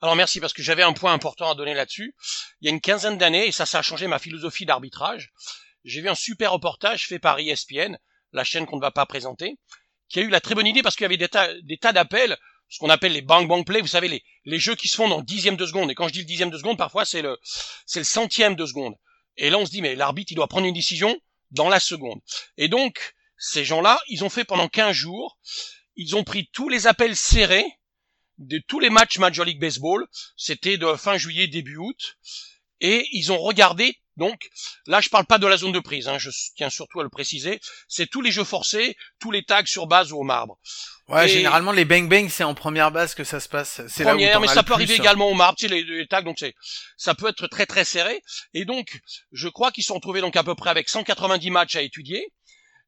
Alors 0.00 0.14
merci 0.14 0.38
parce 0.38 0.52
que 0.52 0.62
j'avais 0.62 0.84
un 0.84 0.92
point 0.92 1.12
important 1.12 1.50
à 1.50 1.54
donner 1.56 1.74
là-dessus. 1.74 2.14
Il 2.60 2.66
y 2.66 2.70
a 2.70 2.72
une 2.72 2.80
quinzaine 2.80 3.18
d'années, 3.18 3.48
et 3.48 3.52
ça, 3.52 3.66
ça 3.66 3.80
a 3.80 3.82
changé 3.82 4.06
ma 4.06 4.20
philosophie 4.20 4.64
d'arbitrage, 4.64 5.32
j'ai 5.84 6.00
vu 6.00 6.08
un 6.08 6.14
super 6.14 6.52
reportage 6.52 7.06
fait 7.06 7.18
par 7.18 7.38
ESPN, 7.40 7.96
la 8.32 8.44
chaîne 8.44 8.66
qu'on 8.66 8.76
ne 8.76 8.80
va 8.80 8.90
pas 8.90 9.06
présenter, 9.06 9.56
qui 10.08 10.20
a 10.20 10.22
eu 10.22 10.28
la 10.28 10.40
très 10.40 10.54
bonne 10.54 10.66
idée 10.66 10.82
parce 10.82 10.96
qu'il 10.96 11.04
y 11.04 11.06
avait 11.06 11.16
des 11.16 11.28
tas, 11.28 11.52
des 11.62 11.78
tas 11.78 11.92
d'appels, 11.92 12.36
ce 12.68 12.78
qu'on 12.78 12.90
appelle 12.90 13.12
les 13.12 13.22
bang 13.22 13.46
bang 13.48 13.64
play, 13.64 13.80
vous 13.80 13.86
savez, 13.86 14.08
les, 14.08 14.22
les 14.44 14.58
jeux 14.58 14.74
qui 14.74 14.88
se 14.88 14.96
font 14.96 15.08
dans 15.08 15.22
dixième 15.22 15.56
de 15.56 15.66
seconde. 15.66 15.90
Et 15.90 15.94
quand 15.94 16.08
je 16.08 16.12
dis 16.12 16.20
le 16.20 16.24
dixième 16.26 16.50
de 16.50 16.58
seconde, 16.58 16.78
parfois 16.78 17.04
c'est 17.04 17.22
le, 17.22 17.38
c'est 17.86 18.00
le 18.00 18.04
centième 18.04 18.56
de 18.56 18.66
seconde. 18.66 18.94
Et 19.36 19.50
là 19.50 19.58
on 19.58 19.66
se 19.66 19.70
dit, 19.70 19.82
mais 19.82 19.94
l'arbitre, 19.94 20.32
il 20.32 20.36
doit 20.36 20.48
prendre 20.48 20.66
une 20.66 20.74
décision 20.74 21.18
dans 21.50 21.68
la 21.68 21.80
seconde. 21.80 22.20
Et 22.56 22.68
donc, 22.68 23.14
ces 23.38 23.64
gens-là, 23.64 23.98
ils 24.08 24.24
ont 24.24 24.28
fait 24.28 24.44
pendant 24.44 24.68
15 24.68 24.94
jours, 24.94 25.38
ils 25.96 26.16
ont 26.16 26.24
pris 26.24 26.48
tous 26.52 26.68
les 26.68 26.86
appels 26.86 27.16
serrés, 27.16 27.66
de 28.38 28.60
tous 28.68 28.78
les 28.80 28.90
matchs 28.90 29.18
Major 29.18 29.44
League 29.44 29.60
Baseball, 29.60 30.06
c'était 30.36 30.78
de 30.78 30.94
fin 30.94 31.18
juillet, 31.18 31.48
début 31.48 31.76
août, 31.76 32.18
et 32.80 33.06
ils 33.12 33.32
ont 33.32 33.38
regardé, 33.38 33.98
donc, 34.18 34.50
là 34.86 35.00
je 35.00 35.08
parle 35.08 35.24
pas 35.24 35.38
de 35.38 35.46
la 35.46 35.56
zone 35.56 35.72
de 35.72 35.80
prise, 35.80 36.08
hein, 36.08 36.18
je 36.18 36.30
tiens 36.56 36.68
surtout 36.68 37.00
à 37.00 37.02
le 37.02 37.08
préciser, 37.08 37.60
c'est 37.88 38.06
tous 38.06 38.20
les 38.20 38.30
jeux 38.30 38.44
forcés, 38.44 38.96
tous 39.18 39.30
les 39.30 39.44
tags 39.44 39.64
sur 39.64 39.86
base 39.86 40.12
ou 40.12 40.18
au 40.18 40.24
marbre. 40.24 40.58
Ouais, 41.08 41.24
Et- 41.24 41.32
généralement 41.32 41.72
les 41.72 41.86
bang 41.86 42.06
bang 42.08 42.28
c'est 42.28 42.44
en 42.44 42.54
première 42.54 42.90
base 42.90 43.14
que 43.14 43.24
ça 43.24 43.40
se 43.40 43.48
passe. 43.48 43.80
C'est 43.88 44.04
là 44.04 44.10
où 44.10 44.18
Première, 44.18 44.40
mais 44.40 44.48
ça 44.48 44.56
peut 44.56 44.66
plus, 44.66 44.74
arriver 44.74 44.94
hein. 44.94 45.02
également 45.02 45.28
au 45.28 45.34
marbre, 45.34 45.56
tu 45.56 45.66
sais, 45.66 45.74
les, 45.74 45.82
les 45.82 46.06
tags, 46.06 46.20
donc 46.22 46.36
c'est, 46.38 46.54
ça 46.98 47.14
peut 47.14 47.28
être 47.28 47.46
très 47.46 47.64
très 47.64 47.84
serré. 47.84 48.22
Et 48.52 48.64
donc, 48.66 49.00
je 49.32 49.48
crois 49.48 49.72
qu'ils 49.72 49.84
sont 49.84 50.00
trouvés 50.00 50.20
donc 50.20 50.36
à 50.36 50.44
peu 50.44 50.54
près 50.54 50.68
avec 50.68 50.88
190 50.88 51.50
matchs 51.50 51.76
à 51.76 51.82
étudier. 51.82 52.32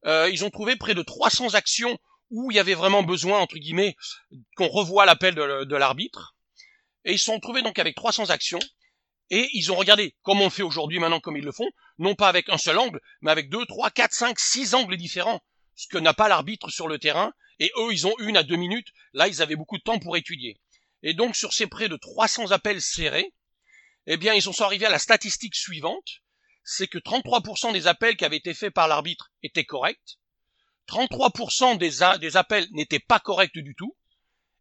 Euh, 0.07 0.29
ils 0.33 0.45
ont 0.45 0.51
trouvé 0.51 0.77
près 0.77 0.95
de 0.95 1.03
300 1.03 1.55
actions 1.55 1.99
où 2.31 2.51
il 2.51 2.57
y 2.57 2.61
avait 2.61 2.75
vraiment 2.75 3.03
besoin, 3.03 3.39
entre 3.39 3.57
guillemets, 3.57 3.97
qu'on 4.57 4.69
revoie 4.69 5.05
l'appel 5.07 5.35
de, 5.35 5.65
de 5.65 5.77
l'arbitre. 5.77 6.35
Et 7.05 7.13
ils 7.13 7.19
sont 7.19 7.41
trouvés 7.41 7.63
donc 7.63 7.79
avec 7.79 7.95
300 7.97 8.31
actions. 8.31 8.59
Et 9.31 9.49
ils 9.53 9.71
ont 9.71 9.77
regardé, 9.77 10.17
comme 10.23 10.41
on 10.41 10.51
fait 10.51 10.63
aujourd'hui 10.63 10.99
maintenant, 10.99 11.21
comme 11.21 11.37
ils 11.37 11.45
le 11.45 11.53
font, 11.53 11.71
non 11.99 12.17
pas 12.17 12.29
avec 12.29 12.49
un 12.49 12.59
seul 12.59 12.79
angle, 12.79 13.01
mais 13.21 13.31
avec 13.31 13.49
deux, 13.49 13.65
trois, 13.67 13.91
quatre, 13.91 14.13
cinq, 14.13 14.39
six 14.41 14.75
angles 14.75 14.97
différents. 14.97 15.41
Ce 15.77 15.87
que 15.87 15.99
n'a 15.99 16.15
pas 16.15 16.29
l'arbitre 16.29 16.69
sur 16.69 16.89
le 16.89 16.99
terrain. 16.99 17.33
Et 17.61 17.71
eux, 17.79 17.93
ils 17.93 18.07
ont 18.07 18.15
une 18.19 18.37
à 18.37 18.43
deux 18.43 18.57
minutes. 18.57 18.89
Là, 19.13 19.29
ils 19.29 19.41
avaient 19.41 19.57
beaucoup 19.57 19.79
de 19.79 19.83
temps 19.83 19.99
pour 19.99 20.17
étudier. 20.17 20.59
Et 21.03 21.15
donc, 21.15 21.37
sur 21.37 21.53
ces 21.53 21.67
près 21.67 21.89
de 21.89 21.97
300 21.97 22.51
appels 22.51 22.83
serrés, 22.83 23.33
eh 24.07 24.17
bien, 24.17 24.35
ils 24.35 24.43
sont 24.43 24.61
arrivés 24.63 24.87
à 24.87 24.91
la 24.91 24.99
statistique 24.99 25.55
suivante. 25.55 26.23
C'est 26.65 26.89
que 26.89 26.99
33% 26.99 27.73
des 27.73 27.87
appels 27.87 28.17
qui 28.17 28.25
avaient 28.25 28.37
été 28.37 28.53
faits 28.53 28.75
par 28.75 28.89
l'arbitre 28.89 29.31
étaient 29.43 29.65
corrects. 29.65 30.19
33% 30.89 31.79
des, 31.79 32.19
des 32.19 32.37
appels 32.37 32.67
n'étaient 32.73 32.99
pas 32.99 33.21
corrects 33.21 33.59
du 33.59 33.75
tout. 33.75 33.95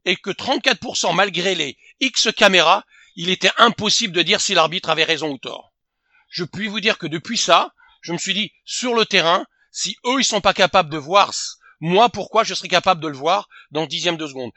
Et 0.06 0.16
que 0.16 0.30
34% 0.30 1.14
malgré 1.16 1.56
les 1.56 1.78
X 2.00 2.30
caméras, 2.36 2.86
il 3.22 3.30
était 3.30 3.52
impossible 3.58 4.14
de 4.14 4.22
dire 4.22 4.40
si 4.40 4.54
l'arbitre 4.54 4.90
avait 4.90 5.04
raison 5.04 5.30
ou 5.30 5.38
tort. 5.38 5.74
Je 6.30 6.46
puis 6.46 6.70
vous 6.70 6.80
dire 6.80 6.98
que 6.98 7.06
depuis 7.06 7.38
ça, 7.38 7.74
je 8.00 8.14
me 8.14 8.18
suis 8.18 8.34
dit, 8.34 8.54
sur 8.64 8.94
le 8.94 9.06
terrain, 9.06 9.46
si 9.72 9.98
eux, 10.06 10.22
ils 10.22 10.24
sont 10.24 10.40
pas 10.40 10.54
capables 10.54 10.90
de 10.90 10.98
voir, 10.98 11.34
moi, 11.82 12.08
pourquoi 12.08 12.46
je 12.46 12.54
serais 12.54 12.70
capable 12.70 13.02
de 13.02 13.10
le 13.10 13.18
voir 13.18 13.50
dans 13.72 13.86
dixième 13.88 14.16
de 14.16 14.26
seconde? 14.26 14.52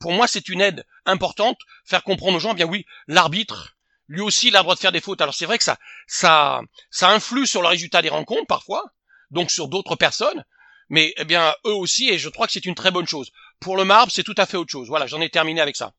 Pour 0.00 0.12
moi, 0.12 0.28
c'est 0.28 0.50
une 0.50 0.60
aide 0.60 0.84
importante, 1.06 1.56
faire 1.86 2.04
comprendre 2.04 2.36
aux 2.36 2.40
gens, 2.40 2.52
eh 2.52 2.56
bien 2.56 2.66
oui, 2.66 2.84
l'arbitre, 3.06 3.78
lui 4.06 4.20
aussi, 4.20 4.48
il 4.48 4.56
a 4.56 4.58
le 4.58 4.64
droit 4.64 4.74
de 4.74 4.80
faire 4.80 4.92
des 4.92 5.00
fautes. 5.00 5.22
Alors 5.22 5.34
c'est 5.34 5.46
vrai 5.46 5.56
que 5.56 5.64
ça, 5.64 5.78
ça, 6.06 6.60
ça 6.90 7.08
influe 7.08 7.46
sur 7.46 7.62
le 7.62 7.68
résultat 7.68 8.02
des 8.02 8.10
rencontres 8.10 8.46
parfois, 8.46 8.84
donc 9.30 9.50
sur 9.50 9.66
d'autres 9.66 9.96
personnes, 9.96 10.44
mais 10.90 11.14
eh 11.16 11.24
bien 11.24 11.54
eux 11.64 11.72
aussi, 11.72 12.10
et 12.10 12.18
je 12.18 12.28
crois 12.28 12.48
que 12.48 12.52
c'est 12.52 12.66
une 12.66 12.74
très 12.74 12.90
bonne 12.90 13.08
chose. 13.08 13.32
Pour 13.60 13.78
le 13.78 13.86
marbre, 13.86 14.12
c'est 14.12 14.24
tout 14.24 14.34
à 14.36 14.44
fait 14.44 14.58
autre 14.58 14.72
chose. 14.72 14.88
Voilà, 14.88 15.06
j'en 15.06 15.22
ai 15.22 15.30
terminé 15.30 15.62
avec 15.62 15.74
ça. 15.74 15.94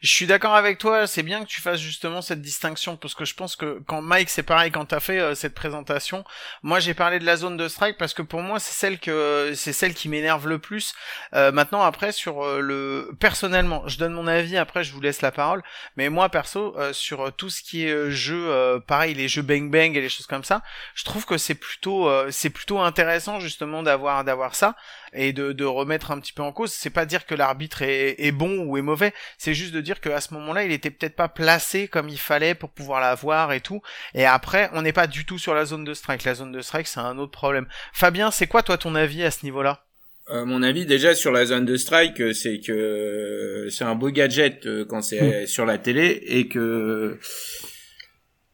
Je 0.00 0.10
suis 0.10 0.26
d'accord 0.26 0.54
avec 0.54 0.78
toi, 0.78 1.06
c'est 1.06 1.22
bien 1.22 1.42
que 1.42 1.48
tu 1.48 1.60
fasses 1.60 1.80
justement 1.80 2.22
cette 2.22 2.40
distinction 2.40 2.96
parce 2.96 3.14
que 3.14 3.24
je 3.24 3.34
pense 3.34 3.56
que 3.56 3.80
quand 3.86 4.02
Mike 4.02 4.30
c'est 4.30 4.42
pareil 4.42 4.70
quand 4.70 4.86
t'as 4.86 5.00
fait 5.00 5.18
euh, 5.18 5.34
cette 5.34 5.54
présentation, 5.54 6.24
moi 6.62 6.80
j'ai 6.80 6.94
parlé 6.94 7.18
de 7.18 7.24
la 7.24 7.36
zone 7.36 7.56
de 7.56 7.68
strike 7.68 7.98
parce 7.98 8.14
que 8.14 8.22
pour 8.22 8.40
moi 8.40 8.58
c'est 8.58 8.72
celle 8.72 8.98
que 8.98 9.52
c'est 9.54 9.72
celle 9.72 9.94
qui 9.94 10.08
m'énerve 10.08 10.48
le 10.48 10.58
plus. 10.58 10.94
Euh, 11.34 11.52
maintenant 11.52 11.82
après 11.82 12.12
sur 12.12 12.44
euh, 12.44 12.60
le 12.60 13.10
personnellement, 13.20 13.86
je 13.86 13.98
donne 13.98 14.12
mon 14.12 14.26
avis 14.26 14.56
après 14.56 14.84
je 14.84 14.92
vous 14.92 15.00
laisse 15.00 15.22
la 15.22 15.32
parole, 15.32 15.62
mais 15.96 16.08
moi 16.08 16.28
perso 16.28 16.76
sur 16.92 17.32
tout 17.34 17.50
ce 17.50 17.62
qui 17.62 17.86
est 17.86 18.10
jeu 18.10 18.80
pareil 18.86 19.14
les 19.14 19.28
jeux 19.28 19.42
bang 19.42 19.70
bang 19.70 19.96
et 19.96 20.00
les 20.00 20.08
choses 20.08 20.26
comme 20.26 20.44
ça, 20.44 20.62
je 20.94 21.04
trouve 21.04 21.26
que 21.26 21.38
c'est 21.38 21.54
plutôt 21.54 22.10
c'est 22.30 22.50
plutôt 22.50 22.80
intéressant 22.80 23.40
justement 23.40 23.82
d'avoir 23.82 24.24
d'avoir 24.24 24.54
ça 24.54 24.76
et 25.12 25.32
de, 25.32 25.52
de 25.52 25.64
remettre 25.64 26.10
un 26.10 26.20
petit 26.20 26.32
peu 26.32 26.42
en 26.42 26.52
cause. 26.52 26.72
C'est 26.72 26.90
pas 26.90 27.06
dire 27.06 27.26
que 27.26 27.34
l'arbitre 27.34 27.82
est, 27.82 28.16
est, 28.18 28.32
bon 28.32 28.64
ou 28.64 28.76
est 28.76 28.82
mauvais, 28.82 29.12
c'est 29.38 29.54
juste 29.54 29.72
de 29.72 29.80
dire 29.80 30.00
qu'à 30.00 30.20
ce 30.20 30.34
moment-là, 30.34 30.64
il 30.64 30.72
était 30.72 30.90
peut-être 30.90 31.16
pas 31.16 31.28
placé 31.28 31.88
comme 31.88 32.08
il 32.08 32.18
fallait 32.18 32.54
pour 32.54 32.70
pouvoir 32.70 33.00
la 33.00 33.14
voir 33.14 33.52
et 33.52 33.60
tout. 33.60 33.82
Et 34.14 34.24
après, 34.24 34.70
on 34.72 34.82
n'est 34.82 34.92
pas 34.92 35.06
du 35.06 35.24
tout 35.24 35.38
sur 35.38 35.54
la 35.54 35.64
zone 35.64 35.84
de 35.84 35.94
strike. 35.94 36.24
La 36.24 36.34
zone 36.34 36.52
de 36.52 36.60
strike, 36.60 36.86
c'est 36.86 37.00
un 37.00 37.18
autre 37.18 37.32
problème. 37.32 37.66
Fabien, 37.92 38.30
c'est 38.30 38.46
quoi 38.46 38.62
toi 38.62 38.78
ton 38.78 38.94
avis 38.94 39.22
à 39.22 39.30
ce 39.30 39.44
niveau-là? 39.44 39.84
Euh, 40.32 40.44
mon 40.44 40.62
avis 40.62 40.86
déjà 40.86 41.14
sur 41.14 41.32
la 41.32 41.44
zone 41.46 41.64
de 41.64 41.76
strike, 41.76 42.20
euh, 42.20 42.32
c'est 42.32 42.60
que 42.60 42.72
euh, 42.72 43.70
c'est 43.70 43.84
un 43.84 43.96
beau 43.96 44.10
gadget 44.10 44.68
quand 44.86 45.02
c'est 45.02 45.44
hmm. 45.44 45.46
sur 45.46 45.66
la 45.66 45.78
télé 45.78 46.22
et 46.26 46.46
que 46.46 47.18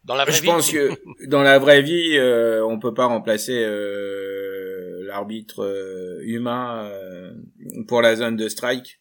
dans 0.05 0.15
la 0.15 0.25
vraie 0.25 0.33
je 0.33 0.41
vie. 0.41 0.47
pense 0.47 0.71
que 0.71 0.91
dans 1.27 1.43
la 1.43 1.59
vraie 1.59 1.83
vie, 1.83 2.19
on 2.65 2.79
peut 2.79 2.95
pas 2.95 3.07
remplacer 3.07 3.63
l'arbitre 5.07 5.65
euh, 5.65 6.21
humain 6.23 6.85
euh, 6.85 7.33
pour 7.89 8.03
la 8.03 8.17
zone 8.17 8.37
de 8.37 8.49
strike. 8.49 9.01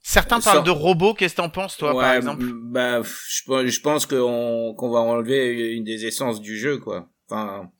Certains 0.00 0.40
parlent 0.40 0.64
de 0.64 0.70
robots, 0.70 1.12
qu'est-ce 1.12 1.34
que 1.34 1.42
t'en 1.42 1.50
penses 1.50 1.76
toi 1.76 1.92
par 1.92 2.14
exemple? 2.14 2.44
Bah 2.54 3.02
je, 3.02 3.66
je 3.66 3.80
pense 3.80 4.06
qu'on 4.06 4.74
qu'on 4.76 4.90
va 4.90 5.00
enlever 5.00 5.74
une 5.74 5.84
des 5.84 6.06
essences 6.06 6.40
du 6.40 6.56
jeu 6.56 6.78
quoi. 6.78 7.10
Enfin 7.28 7.70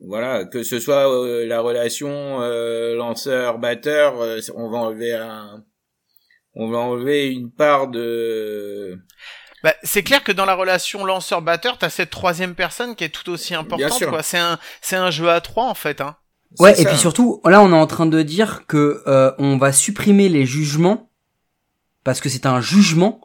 voilà, 0.00 0.44
que 0.44 0.62
ce 0.62 0.78
soit 0.78 1.10
euh, 1.10 1.46
la 1.46 1.60
relation 1.60 2.40
lanceur 2.96 3.58
batteur, 3.58 4.14
on 4.54 4.68
va 4.68 4.78
enlever 4.78 5.14
un 5.14 5.64
on 6.54 6.68
va 6.68 6.78
enlever 6.78 7.28
une 7.28 7.50
part 7.52 7.88
de 7.88 8.98
bah, 9.66 9.74
c'est 9.82 10.04
clair 10.04 10.22
que 10.22 10.30
dans 10.30 10.44
la 10.44 10.54
relation 10.54 11.04
lanceur-batteur, 11.04 11.76
t'as 11.76 11.90
cette 11.90 12.10
troisième 12.10 12.54
personne 12.54 12.94
qui 12.94 13.02
est 13.02 13.08
tout 13.08 13.28
aussi 13.30 13.52
importante. 13.52 14.04
Quoi. 14.04 14.22
C'est 14.22 14.38
un, 14.38 14.60
c'est 14.80 14.94
un 14.94 15.10
jeu 15.10 15.28
à 15.28 15.40
trois 15.40 15.66
en 15.66 15.74
fait. 15.74 16.00
Hein. 16.00 16.16
Ouais, 16.58 16.80
et 16.80 16.84
puis 16.84 16.96
surtout, 16.96 17.40
là, 17.44 17.62
on 17.62 17.70
est 17.70 17.76
en 17.76 17.86
train 17.86 18.06
de 18.06 18.22
dire 18.22 18.66
que 18.66 19.02
euh, 19.06 19.32
on 19.38 19.58
va 19.58 19.72
supprimer 19.72 20.28
les 20.28 20.46
jugements 20.46 21.10
parce 22.04 22.20
que 22.20 22.28
c'est 22.28 22.46
un 22.46 22.60
jugement 22.60 23.20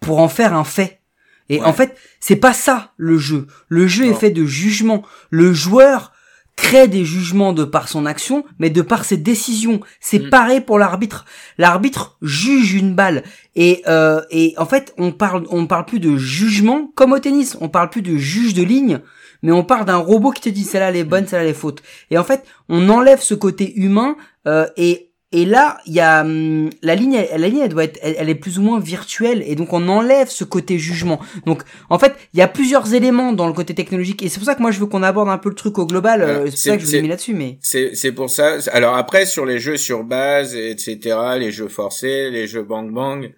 pour 0.00 0.18
en 0.18 0.28
faire 0.28 0.54
un 0.54 0.64
fait. 0.64 1.00
Et 1.48 1.62
en 1.62 1.72
fait, 1.72 1.96
c'est 2.20 2.36
pas 2.36 2.54
ça 2.54 2.92
le 2.96 3.18
jeu. 3.18 3.46
Le 3.68 3.86
jeu 3.86 4.06
est 4.06 4.14
fait 4.14 4.30
de 4.30 4.44
jugements. 4.44 5.02
Le 5.30 5.52
joueur 5.52 6.12
crée 6.56 6.88
des 6.88 7.04
jugements 7.04 7.52
de 7.52 7.64
par 7.64 7.88
son 7.88 8.06
action, 8.06 8.44
mais 8.58 8.70
de 8.70 8.82
par 8.82 9.04
ses 9.04 9.16
décisions. 9.16 9.80
C'est 10.00 10.26
mm. 10.26 10.30
pareil 10.30 10.60
pour 10.60 10.78
l'arbitre. 10.78 11.24
L'arbitre 11.58 12.16
juge 12.22 12.74
une 12.74 12.94
balle 12.94 13.22
et 13.56 13.82
euh, 13.86 14.22
et 14.30 14.54
en 14.56 14.66
fait, 14.66 14.94
on 14.98 15.12
parle 15.12 15.44
on 15.50 15.66
parle 15.66 15.86
plus 15.86 16.00
de 16.00 16.16
jugement 16.16 16.90
comme 16.94 17.12
au 17.12 17.18
tennis. 17.18 17.56
On 17.60 17.68
parle 17.68 17.90
plus 17.90 18.02
de 18.02 18.16
juge 18.16 18.54
de 18.54 18.62
ligne 18.62 19.00
mais 19.44 19.52
on 19.52 19.62
part 19.62 19.84
d'un 19.84 19.98
robot 19.98 20.30
qui 20.30 20.40
te 20.40 20.48
dit 20.48 20.64
celle-là 20.64 20.88
elle 20.88 20.96
est 20.96 21.04
bonne, 21.04 21.26
celle-là 21.26 21.44
elle 21.44 21.50
est 21.50 21.54
faute. 21.54 21.82
Et 22.10 22.16
en 22.16 22.24
fait, 22.24 22.44
on 22.70 22.88
enlève 22.88 23.20
ce 23.20 23.34
côté 23.34 23.78
humain 23.78 24.16
euh, 24.48 24.66
et 24.78 25.10
et 25.34 25.44
là, 25.46 25.78
il 25.84 25.94
y 25.94 26.00
a 26.00 26.20
hum, 26.20 26.70
la 26.80 26.94
ligne, 26.94 27.26
la 27.36 27.48
ligne, 27.48 27.58
elle 27.64 27.68
doit 27.68 27.82
être, 27.82 27.98
elle, 28.02 28.28
est 28.28 28.36
plus 28.36 28.60
ou 28.60 28.62
moins 28.62 28.78
virtuelle, 28.78 29.42
et 29.44 29.56
donc 29.56 29.72
on 29.72 29.88
enlève 29.88 30.28
ce 30.28 30.44
côté 30.44 30.78
jugement. 30.78 31.20
Donc, 31.44 31.64
en 31.90 31.98
fait, 31.98 32.14
il 32.32 32.38
y 32.38 32.42
a 32.42 32.46
plusieurs 32.46 32.94
éléments 32.94 33.32
dans 33.32 33.48
le 33.48 33.52
côté 33.52 33.74
technologique, 33.74 34.22
et 34.22 34.28
c'est 34.28 34.38
pour 34.38 34.46
ça 34.46 34.54
que 34.54 34.62
moi 34.62 34.70
je 34.70 34.78
veux 34.78 34.86
qu'on 34.86 35.02
aborde 35.02 35.28
un 35.28 35.38
peu 35.38 35.48
le 35.48 35.56
truc 35.56 35.76
au 35.78 35.86
global. 35.86 36.22
Euh, 36.22 36.44
c'est 36.44 36.50
pour 36.50 36.58
ça 36.58 36.76
que 36.76 36.82
je 36.82 36.86
vous 36.86 36.94
ai 36.94 37.02
mis 37.02 37.08
là-dessus, 37.08 37.34
mais 37.34 37.58
c'est 37.62 37.96
c'est 37.96 38.12
pour 38.12 38.30
ça. 38.30 38.58
Alors 38.70 38.96
après, 38.96 39.26
sur 39.26 39.44
les 39.44 39.58
jeux 39.58 39.76
sur 39.76 40.04
base, 40.04 40.54
etc., 40.54 41.16
les 41.36 41.50
jeux 41.50 41.68
forcés, 41.68 42.30
les 42.30 42.46
jeux 42.46 42.62
bang 42.62 42.92
bang, 42.92 43.34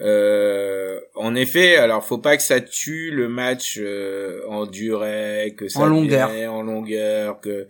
euh, 0.00 0.98
en 1.14 1.34
effet, 1.34 1.76
alors 1.76 2.02
faut 2.02 2.18
pas 2.18 2.38
que 2.38 2.42
ça 2.42 2.62
tue 2.62 3.10
le 3.10 3.28
match 3.28 3.78
euh, 3.78 4.40
en 4.48 4.64
durée, 4.64 5.54
que 5.56 5.68
ça 5.68 5.80
en 5.80 5.86
longueur, 5.86 6.30
en 6.50 6.62
longueur, 6.62 7.40
que 7.40 7.66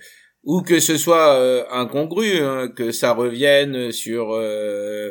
ou 0.47 0.63
que 0.63 0.81
ce 0.81 0.97
soit 0.97 1.35
euh, 1.35 1.65
incongru, 1.71 2.39
hein, 2.39 2.69
que 2.69 2.93
ça 2.93 3.13
revienne 3.13 3.93
sur 3.93 4.33
euh, 4.33 5.11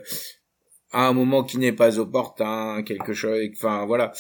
un 0.92 1.14
moment 1.14 1.44
qui 1.44 1.60
n'est 1.60 1.72
pas 1.72 2.00
opportun, 2.00 2.82
quelque 2.82 3.14
chose. 3.14 3.40
Enfin 3.54 3.86
voilà. 3.86 4.12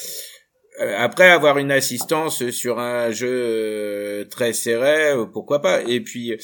Après 0.97 1.29
avoir 1.29 1.57
une 1.57 1.71
assistance 1.71 2.49
sur 2.51 2.79
un 2.79 3.09
jeu 3.09 4.27
très 4.29 4.53
serré, 4.53 5.15
pourquoi 5.31 5.61
pas? 5.61 5.81
Et 5.83 6.01
puis 6.01 6.37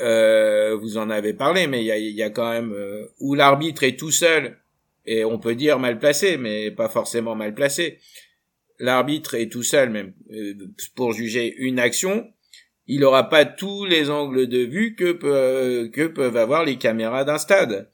vous 0.00 0.98
en 0.98 1.10
avez 1.10 1.32
parlé, 1.32 1.68
mais 1.68 1.80
il 1.80 1.86
y 1.86 1.92
a, 1.92 1.96
y 1.96 2.22
a, 2.24 2.30
quand 2.30 2.50
même 2.50 2.74
où 3.20 3.34
l'arbitre 3.36 3.84
est 3.84 3.96
tout 3.96 4.10
seul 4.10 4.58
et 5.04 5.24
on 5.24 5.38
peut 5.38 5.54
dire 5.54 5.78
mal 5.78 5.98
placé, 5.98 6.36
mais 6.36 6.70
pas 6.70 6.88
forcément 6.88 7.34
mal 7.34 7.54
placé. 7.54 7.98
L'arbitre 8.78 9.34
est 9.34 9.50
tout 9.50 9.62
seul 9.62 9.90
même 9.90 10.14
euh, 10.32 10.54
pour 10.94 11.12
juger 11.12 11.54
une 11.58 11.78
action. 11.78 12.32
Il 12.86 13.00
n'aura 13.00 13.28
pas 13.28 13.44
tous 13.44 13.84
les 13.84 14.10
angles 14.10 14.46
de 14.48 14.58
vue 14.58 14.94
que, 14.94 15.12
peuvent 16.06 16.36
avoir 16.36 16.64
les 16.64 16.76
caméras 16.76 17.24
d'un 17.24 17.38
stade. 17.38 17.88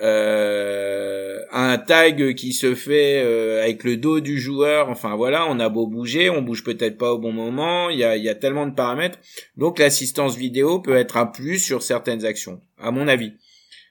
Euh, 0.00 1.38
un 1.52 1.78
tag 1.78 2.34
qui 2.34 2.52
se 2.52 2.74
fait 2.74 3.22
euh, 3.22 3.62
avec 3.62 3.84
le 3.84 3.96
dos 3.96 4.20
du 4.20 4.40
joueur, 4.40 4.88
enfin 4.88 5.14
voilà, 5.16 5.46
on 5.48 5.60
a 5.60 5.68
beau 5.68 5.86
bouger, 5.86 6.30
on 6.30 6.42
bouge 6.42 6.64
peut-être 6.64 6.98
pas 6.98 7.12
au 7.12 7.18
bon 7.18 7.30
moment, 7.30 7.88
il 7.88 7.98
y 7.98 8.04
a, 8.04 8.16
y 8.16 8.28
a 8.28 8.34
tellement 8.34 8.66
de 8.66 8.74
paramètres. 8.74 9.18
Donc 9.56 9.78
l'assistance 9.78 10.36
vidéo 10.36 10.80
peut 10.80 10.96
être 10.96 11.16
un 11.16 11.26
plus 11.26 11.58
sur 11.58 11.82
certaines 11.82 12.24
actions, 12.24 12.60
à 12.80 12.90
mon 12.90 13.06
avis. 13.06 13.34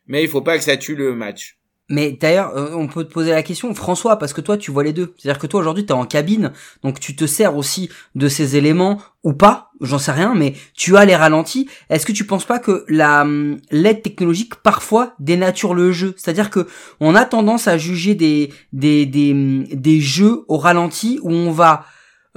Mais 0.08 0.24
il 0.24 0.30
faut 0.30 0.42
pas 0.42 0.58
que 0.58 0.64
ça 0.64 0.76
tue 0.76 0.96
le 0.96 1.16
match. 1.16 1.58
Mais 1.92 2.12
d'ailleurs, 2.14 2.56
euh, 2.56 2.74
on 2.74 2.88
peut 2.88 3.04
te 3.04 3.12
poser 3.12 3.32
la 3.32 3.44
question, 3.44 3.74
François, 3.76 4.18
parce 4.18 4.32
que 4.34 4.42
toi, 4.42 4.58
tu 4.58 4.72
vois 4.72 4.84
les 4.84 4.94
deux. 4.94 5.14
C'est-à-dire 5.18 5.40
que 5.40 5.48
toi, 5.48 5.60
aujourd'hui, 5.60 5.86
tu 5.86 5.92
es 5.92 5.96
en 5.96 6.06
cabine, 6.06 6.54
donc 6.84 7.00
tu 7.00 7.16
te 7.16 7.26
sers 7.26 7.56
aussi 7.56 7.90
de 8.16 8.30
ces 8.30 8.56
éléments 8.56 9.02
ou 9.24 9.34
pas, 9.34 9.71
j'en 9.82 10.00
sais 10.00 10.12
rien, 10.12 10.34
mais 10.36 10.54
tu 10.74 10.96
as 10.98 11.06
les 11.06 11.16
ralentis. 11.16 11.68
Est-ce 11.90 12.06
que 12.06 12.12
tu 12.12 12.26
penses 12.26 12.46
pas 12.46 12.60
que 12.60 12.86
la 12.88 13.22
hum, 13.22 13.60
l'aide 13.72 14.02
technologique 14.02 14.56
parfois 14.56 15.14
dénature 15.20 15.74
le 15.74 15.92
jeu? 15.92 16.14
C'est-à-dire 16.18 16.50
que 16.50 16.68
on 17.00 17.16
a 17.16 17.26
tendance 17.26 17.68
à 17.68 17.78
juger 17.78 18.16
des 18.16 18.54
des 18.74 19.06
des, 19.06 19.32
hum, 19.32 19.64
des 19.72 20.00
jeux 20.00 20.44
au 20.48 20.58
ralenti 20.58 21.20
où 21.22 21.32
on 21.32 21.52
va 21.52 21.86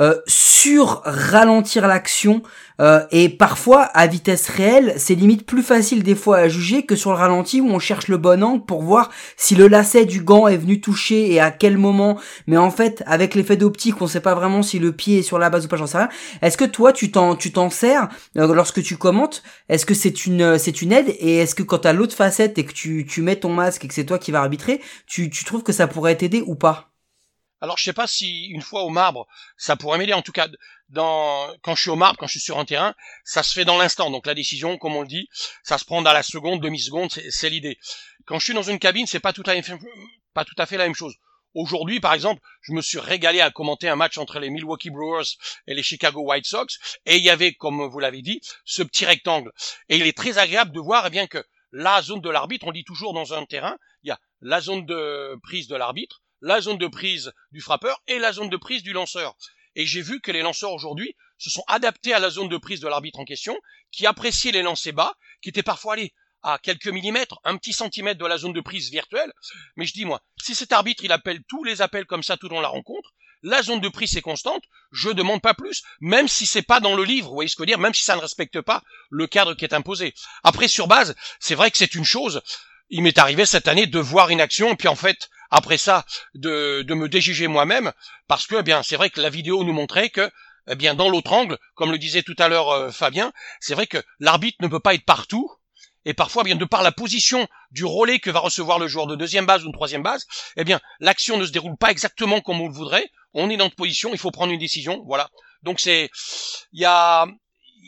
euh, 0.00 0.16
sur 0.26 1.02
ralentir 1.04 1.86
l'action 1.86 2.42
euh, 2.80 3.06
et 3.12 3.28
parfois 3.28 3.82
à 3.82 4.08
vitesse 4.08 4.48
réelle 4.48 4.94
c'est 4.96 5.14
limite 5.14 5.46
plus 5.46 5.62
facile 5.62 6.02
des 6.02 6.16
fois 6.16 6.38
à 6.38 6.48
juger 6.48 6.84
que 6.84 6.96
sur 6.96 7.12
le 7.12 7.16
ralenti 7.16 7.60
où 7.60 7.68
on 7.68 7.78
cherche 7.78 8.08
le 8.08 8.16
bon 8.16 8.42
angle 8.42 8.64
pour 8.64 8.82
voir 8.82 9.10
si 9.36 9.54
le 9.54 9.68
lacet 9.68 10.04
du 10.04 10.20
gant 10.20 10.48
est 10.48 10.56
venu 10.56 10.80
toucher 10.80 11.32
et 11.32 11.38
à 11.38 11.52
quel 11.52 11.78
moment. 11.78 12.18
Mais 12.48 12.56
en 12.56 12.72
fait 12.72 13.04
avec 13.06 13.36
l'effet 13.36 13.56
d'optique 13.56 14.02
on 14.02 14.08
sait 14.08 14.18
pas 14.18 14.34
vraiment 14.34 14.62
si 14.62 14.80
le 14.80 14.90
pied 14.90 15.18
est 15.18 15.22
sur 15.22 15.38
la 15.38 15.48
base 15.48 15.66
ou 15.66 15.68
pas 15.68 15.76
j'en 15.76 15.86
sais 15.86 15.98
rien. 15.98 16.08
Est-ce 16.42 16.56
que 16.56 16.64
toi 16.64 16.92
tu 16.92 17.12
t'en 17.12 17.36
tu 17.36 17.52
t'en 17.52 17.70
sers 17.70 18.08
euh, 18.36 18.52
lorsque 18.52 18.82
tu 18.82 18.96
commentes? 18.96 19.44
Est-ce 19.68 19.86
que 19.86 19.94
c'est 19.94 20.26
une 20.26 20.58
c'est 20.58 20.82
une 20.82 20.92
aide? 20.92 21.14
Et 21.20 21.36
est-ce 21.36 21.54
que 21.54 21.62
quand 21.62 21.78
t'as 21.78 21.92
l'autre 21.92 22.16
facette 22.16 22.58
et 22.58 22.64
que 22.64 22.72
tu 22.72 23.06
tu 23.08 23.22
mets 23.22 23.36
ton 23.36 23.52
masque 23.52 23.84
et 23.84 23.88
que 23.88 23.94
c'est 23.94 24.06
toi 24.06 24.18
qui 24.18 24.32
vas 24.32 24.40
arbitrer 24.40 24.80
tu 25.06 25.30
tu 25.30 25.44
trouves 25.44 25.62
que 25.62 25.72
ça 25.72 25.86
pourrait 25.86 26.16
t'aider 26.16 26.42
ou 26.46 26.56
pas? 26.56 26.93
Alors 27.64 27.78
je 27.78 27.84
sais 27.84 27.94
pas 27.94 28.06
si 28.06 28.44
une 28.48 28.60
fois 28.60 28.82
au 28.82 28.90
marbre, 28.90 29.26
ça 29.56 29.74
pourrait 29.74 29.96
m'aider. 29.96 30.12
En 30.12 30.20
tout 30.20 30.32
cas, 30.32 30.48
dans 30.90 31.48
quand 31.62 31.74
je 31.74 31.80
suis 31.80 31.90
au 31.90 31.96
marbre, 31.96 32.18
quand 32.18 32.26
je 32.26 32.32
suis 32.32 32.40
sur 32.40 32.58
un 32.58 32.66
terrain, 32.66 32.94
ça 33.24 33.42
se 33.42 33.54
fait 33.54 33.64
dans 33.64 33.78
l'instant. 33.78 34.10
Donc 34.10 34.26
la 34.26 34.34
décision, 34.34 34.76
comme 34.76 34.94
on 34.94 35.00
le 35.00 35.08
dit, 35.08 35.28
ça 35.62 35.78
se 35.78 35.86
prend 35.86 36.02
dans 36.02 36.12
la 36.12 36.22
seconde, 36.22 36.60
demi-seconde, 36.60 37.10
c'est 37.10 37.48
l'idée. 37.48 37.78
Quand 38.26 38.38
je 38.38 38.44
suis 38.44 38.54
dans 38.54 38.62
une 38.62 38.78
cabine, 38.78 39.06
c'est 39.06 39.18
pas 39.18 39.32
tout 39.32 39.42
à 39.46 39.54
pas 40.34 40.44
tout 40.44 40.54
à 40.58 40.66
fait 40.66 40.76
la 40.76 40.84
même 40.84 40.94
chose. 40.94 41.14
Aujourd'hui, 41.54 42.00
par 42.00 42.12
exemple, 42.12 42.42
je 42.60 42.72
me 42.72 42.82
suis 42.82 42.98
régalé 42.98 43.40
à 43.40 43.50
commenter 43.50 43.88
un 43.88 43.96
match 43.96 44.18
entre 44.18 44.40
les 44.40 44.50
Milwaukee 44.50 44.90
Brewers 44.90 45.38
et 45.66 45.74
les 45.74 45.82
Chicago 45.82 46.20
White 46.20 46.46
Sox, 46.46 46.66
et 47.06 47.16
il 47.16 47.22
y 47.22 47.30
avait, 47.30 47.54
comme 47.54 47.86
vous 47.86 48.00
l'avez 48.00 48.20
dit, 48.20 48.40
ce 48.64 48.82
petit 48.82 49.06
rectangle. 49.06 49.52
Et 49.88 49.96
il 49.96 50.06
est 50.06 50.16
très 50.16 50.36
agréable 50.36 50.72
de 50.72 50.80
voir, 50.80 51.06
eh 51.06 51.10
bien 51.10 51.28
que 51.28 51.42
la 51.70 52.02
zone 52.02 52.20
de 52.20 52.28
l'arbitre, 52.28 52.66
on 52.66 52.72
dit 52.72 52.84
toujours 52.84 53.14
dans 53.14 53.32
un 53.32 53.46
terrain, 53.46 53.78
il 54.02 54.08
y 54.08 54.10
a 54.10 54.18
la 54.40 54.60
zone 54.60 54.84
de 54.84 55.38
prise 55.42 55.68
de 55.68 55.76
l'arbitre, 55.76 56.23
la 56.44 56.60
zone 56.60 56.76
de 56.76 56.86
prise 56.86 57.32
du 57.52 57.62
frappeur 57.62 58.02
et 58.06 58.18
la 58.18 58.32
zone 58.32 58.50
de 58.50 58.58
prise 58.58 58.82
du 58.82 58.92
lanceur. 58.92 59.34
Et 59.76 59.86
j'ai 59.86 60.02
vu 60.02 60.20
que 60.20 60.30
les 60.30 60.42
lanceurs 60.42 60.72
aujourd'hui 60.72 61.16
se 61.38 61.48
sont 61.48 61.64
adaptés 61.66 62.12
à 62.12 62.18
la 62.18 62.28
zone 62.28 62.50
de 62.50 62.58
prise 62.58 62.80
de 62.80 62.86
l'arbitre 62.86 63.18
en 63.18 63.24
question, 63.24 63.58
qui 63.90 64.06
appréciaient 64.06 64.52
les 64.52 64.62
lancers 64.62 64.92
bas, 64.92 65.14
qui 65.40 65.48
étaient 65.48 65.62
parfois 65.62 65.94
allés 65.94 66.12
à 66.42 66.58
quelques 66.62 66.88
millimètres, 66.88 67.40
un 67.44 67.56
petit 67.56 67.72
centimètre 67.72 68.20
de 68.20 68.26
la 68.26 68.36
zone 68.36 68.52
de 68.52 68.60
prise 68.60 68.90
virtuelle. 68.90 69.32
Mais 69.76 69.86
je 69.86 69.94
dis 69.94 70.04
moi, 70.04 70.20
si 70.36 70.54
cet 70.54 70.72
arbitre 70.72 71.02
il 71.02 71.12
appelle 71.12 71.42
tous 71.48 71.64
les 71.64 71.80
appels 71.80 72.04
comme 72.04 72.22
ça 72.22 72.36
tout 72.36 72.48
dans 72.48 72.60
la 72.60 72.68
rencontre, 72.68 73.14
la 73.42 73.62
zone 73.62 73.80
de 73.80 73.88
prise 73.88 74.14
est 74.14 74.22
constante, 74.22 74.62
je 74.92 75.08
demande 75.08 75.40
pas 75.40 75.54
plus, 75.54 75.82
même 76.00 76.28
si 76.28 76.44
c'est 76.44 76.62
pas 76.62 76.80
dans 76.80 76.94
le 76.94 77.04
livre, 77.04 77.28
vous 77.28 77.34
voyez 77.34 77.48
ce 77.48 77.56
que 77.56 77.60
je 77.60 77.62
veux 77.62 77.74
dire, 77.74 77.78
même 77.78 77.94
si 77.94 78.04
ça 78.04 78.16
ne 78.16 78.20
respecte 78.20 78.60
pas 78.60 78.82
le 79.08 79.26
cadre 79.26 79.54
qui 79.54 79.64
est 79.64 79.74
imposé. 79.74 80.14
Après 80.42 80.68
sur 80.68 80.88
base, 80.88 81.14
c'est 81.40 81.54
vrai 81.54 81.70
que 81.70 81.78
c'est 81.78 81.94
une 81.94 82.04
chose. 82.04 82.42
Il 82.90 83.02
m'est 83.02 83.16
arrivé 83.16 83.46
cette 83.46 83.66
année 83.66 83.86
de 83.86 83.98
voir 83.98 84.28
une 84.28 84.42
action 84.42 84.72
et 84.72 84.76
puis 84.76 84.88
en 84.88 84.94
fait 84.94 85.30
après 85.54 85.78
ça 85.78 86.04
de, 86.34 86.82
de 86.82 86.94
me 86.94 87.08
déjuger 87.08 87.46
moi-même 87.46 87.92
parce 88.26 88.46
que 88.48 88.56
eh 88.56 88.62
bien 88.62 88.82
c'est 88.82 88.96
vrai 88.96 89.08
que 89.08 89.20
la 89.20 89.30
vidéo 89.30 89.62
nous 89.62 89.72
montrait 89.72 90.10
que 90.10 90.28
eh 90.66 90.74
bien 90.74 90.94
dans 90.94 91.08
l'autre 91.08 91.32
angle, 91.32 91.58
comme 91.74 91.92
le 91.92 91.98
disait 91.98 92.22
tout 92.22 92.34
à 92.38 92.48
l'heure 92.48 92.70
euh, 92.70 92.90
Fabien, 92.90 93.32
c'est 93.60 93.74
vrai 93.74 93.86
que 93.86 94.02
l'arbitre 94.18 94.58
ne 94.60 94.66
peut 94.66 94.80
pas 94.80 94.94
être 94.94 95.04
partout 95.04 95.48
et 96.04 96.12
parfois 96.12 96.42
eh 96.42 96.46
bien 96.46 96.56
de 96.56 96.64
par 96.64 96.82
la 96.82 96.90
position 96.90 97.46
du 97.70 97.84
relais 97.84 98.18
que 98.18 98.30
va 98.30 98.40
recevoir 98.40 98.80
le 98.80 98.88
joueur 98.88 99.06
de 99.06 99.14
deuxième 99.14 99.46
base 99.46 99.62
ou 99.64 99.68
de 99.68 99.72
troisième 99.72 100.02
base, 100.02 100.26
eh 100.56 100.64
bien 100.64 100.80
l'action 100.98 101.36
ne 101.36 101.46
se 101.46 101.52
déroule 101.52 101.76
pas 101.76 101.92
exactement 101.92 102.40
comme 102.40 102.60
on 102.60 102.66
le 102.66 102.74
voudrait. 102.74 103.08
On 103.32 103.48
est 103.48 103.56
dans 103.56 103.66
une 103.66 103.70
position, 103.70 104.10
il 104.12 104.18
faut 104.18 104.32
prendre 104.32 104.52
une 104.52 104.58
décision, 104.58 105.02
voilà. 105.06 105.28
Donc 105.62 105.78
c'est 105.78 106.10
il 106.72 106.80
y 106.80 106.84
a 106.84 107.26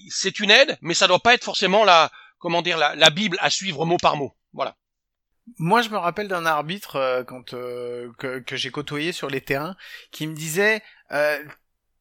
c'est 0.09 0.39
une 0.39 0.53
aide, 0.53 0.79
mais 0.83 0.95
ça 0.95 1.09
doit 1.09 1.19
pas 1.19 1.35
être 1.35 1.45
forcément 1.45 1.85
la 1.85 2.13
comment 2.39 2.63
dire 2.63 2.79
la, 2.79 2.95
la 2.95 3.11
bible 3.11 3.39
à 3.41 3.51
suivre 3.51 3.85
mot 3.85 3.97
par 3.97 4.17
mot. 4.17 4.37
Voilà. 4.53 4.77
Moi, 5.59 5.83
je 5.83 5.91
me 5.91 5.97
rappelle 5.97 6.29
d'un 6.29 6.45
arbitre 6.45 6.97
euh, 6.97 7.25
quand 7.25 7.55
euh, 7.55 8.13
que, 8.19 8.57
j'ai 8.57 8.71
côtoyé 8.71 9.13
sur 9.13 9.29
les 9.29 9.41
terrains 9.41 9.77
qui 10.11 10.27
me 10.27 10.35
disait 10.35 10.83
euh, 11.13 11.43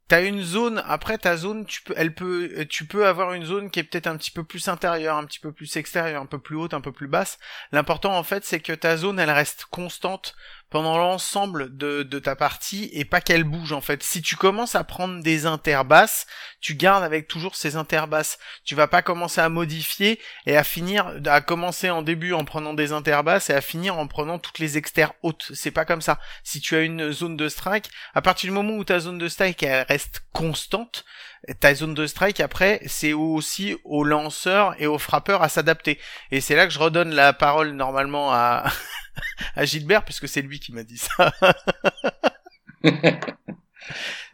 T'as 0.08 0.24
une 0.24 0.43
zone, 0.43 0.84
après 0.86 1.18
ta 1.18 1.36
zone, 1.36 1.66
tu 1.66 1.82
peux, 1.82 1.96
elle 1.98 2.14
peut, 2.14 2.68
tu 2.70 2.86
peux 2.86 3.08
avoir 3.08 3.34
une 3.34 3.43
zone 3.43 3.72
qui 3.72 3.80
est 3.80 3.84
peut-être 3.84 4.06
un 4.06 4.18
petit 4.18 4.30
peu 4.30 4.43
plus 4.43 4.68
intérieure, 4.68 5.18
un 5.18 5.26
petit 5.26 5.39
peu 5.39 5.52
plus 5.52 5.78
extérieure, 5.78 6.22
un 6.22 6.28
peu 6.28 6.38
plus 6.38 6.56
haute, 6.56 6.76
un 6.76 6.82
peu 6.82 6.91
plus 6.91 7.08
basse. 7.08 7.39
L'important 7.72 8.16
en 8.16 8.22
fait, 8.22 8.46
c'est 8.46 8.60
que 8.60 8.74
ta 8.74 8.98
zone, 8.98 9.20
elle 9.20 9.32
reste 9.32 9.66
constante 9.66 10.36
pendant 10.70 10.97
l'ensemble 10.97 11.76
de, 11.78 12.03
de 12.03 12.20
ta 12.20 12.36
partie 12.36 12.89
et 12.93 13.05
pas 13.05 13.22
qu'elle 13.22 13.43
bouge 13.43 13.72
en 13.72 13.82
fait. 13.82 14.03
Si 14.03 14.22
tu 14.22 14.36
commences 14.36 14.76
à 14.76 14.84
prendre 14.84 15.22
des 15.22 15.45
interbasses, 15.45 16.26
tu 16.59 16.76
gardes 16.76 17.03
avec 17.03 17.28
toujours 17.28 17.55
ces 17.55 17.76
interbasses. 17.76 18.39
Tu 18.63 18.76
vas 18.76 18.88
pas 18.88 19.01
commencer 19.01 19.41
à 19.41 19.49
modifier 19.49 20.20
et 20.45 20.57
à 20.57 20.63
finir, 20.63 21.13
à 21.26 21.41
commencer 21.41 21.89
en 21.89 22.01
début 22.01 22.34
en 22.34 22.45
prenant 22.45 22.74
des 22.74 22.91
interbasses 22.91 23.49
et 23.49 23.53
à 23.53 23.61
finir 23.61 23.97
en 23.97 24.07
prenant 24.07 24.39
toutes 24.39 24.59
les 24.59 24.78
externes 24.78 25.13
hautes. 25.22 25.51
C'est 25.53 25.72
pas 25.72 25.86
comme 25.86 26.01
ça. 26.01 26.20
Si 26.43 26.59
tu 26.59 26.76
as 26.76 26.82
une 26.82 27.11
zone 27.11 27.38
de 27.38 27.47
strike, 27.47 27.89
à 28.13 28.22
partir 28.22 28.49
du 28.49 28.53
moment 28.53 28.74
où 28.74 28.84
ta 28.84 28.99
zone 28.99 29.18
de 29.18 29.28
strike 29.28 29.63
elle 29.63 29.86
reste 29.88 30.24
constante, 30.34 31.05
ta 31.60 31.74
zone 31.76 31.93
de 31.93 32.08
strike 32.08 32.39
après 32.39 32.82
c'est 32.88 33.14
aussi 33.14 33.76
aux 33.84 34.04
lanceurs 34.04 34.76
et 34.82 34.88
aux 34.88 34.98
frappeurs 34.98 35.41
à 35.43 35.50
s'adapter. 35.50 36.00
Et 36.32 36.41
c'est 36.41 36.56
là 36.56 36.66
que 36.68 36.74
je 36.74 36.80
redonne 36.80 37.14
la 37.14 37.34
parole 37.34 37.72
normalement 37.72 38.32
à 38.34 38.66
à 39.56 39.66
Gilbert 39.66 40.04
puisque 40.06 40.28
c'est 40.28 40.41
lui 40.41 40.60
qui 40.60 40.74
m'a 40.74 40.84
dit 40.84 40.98
ça. 40.98 41.32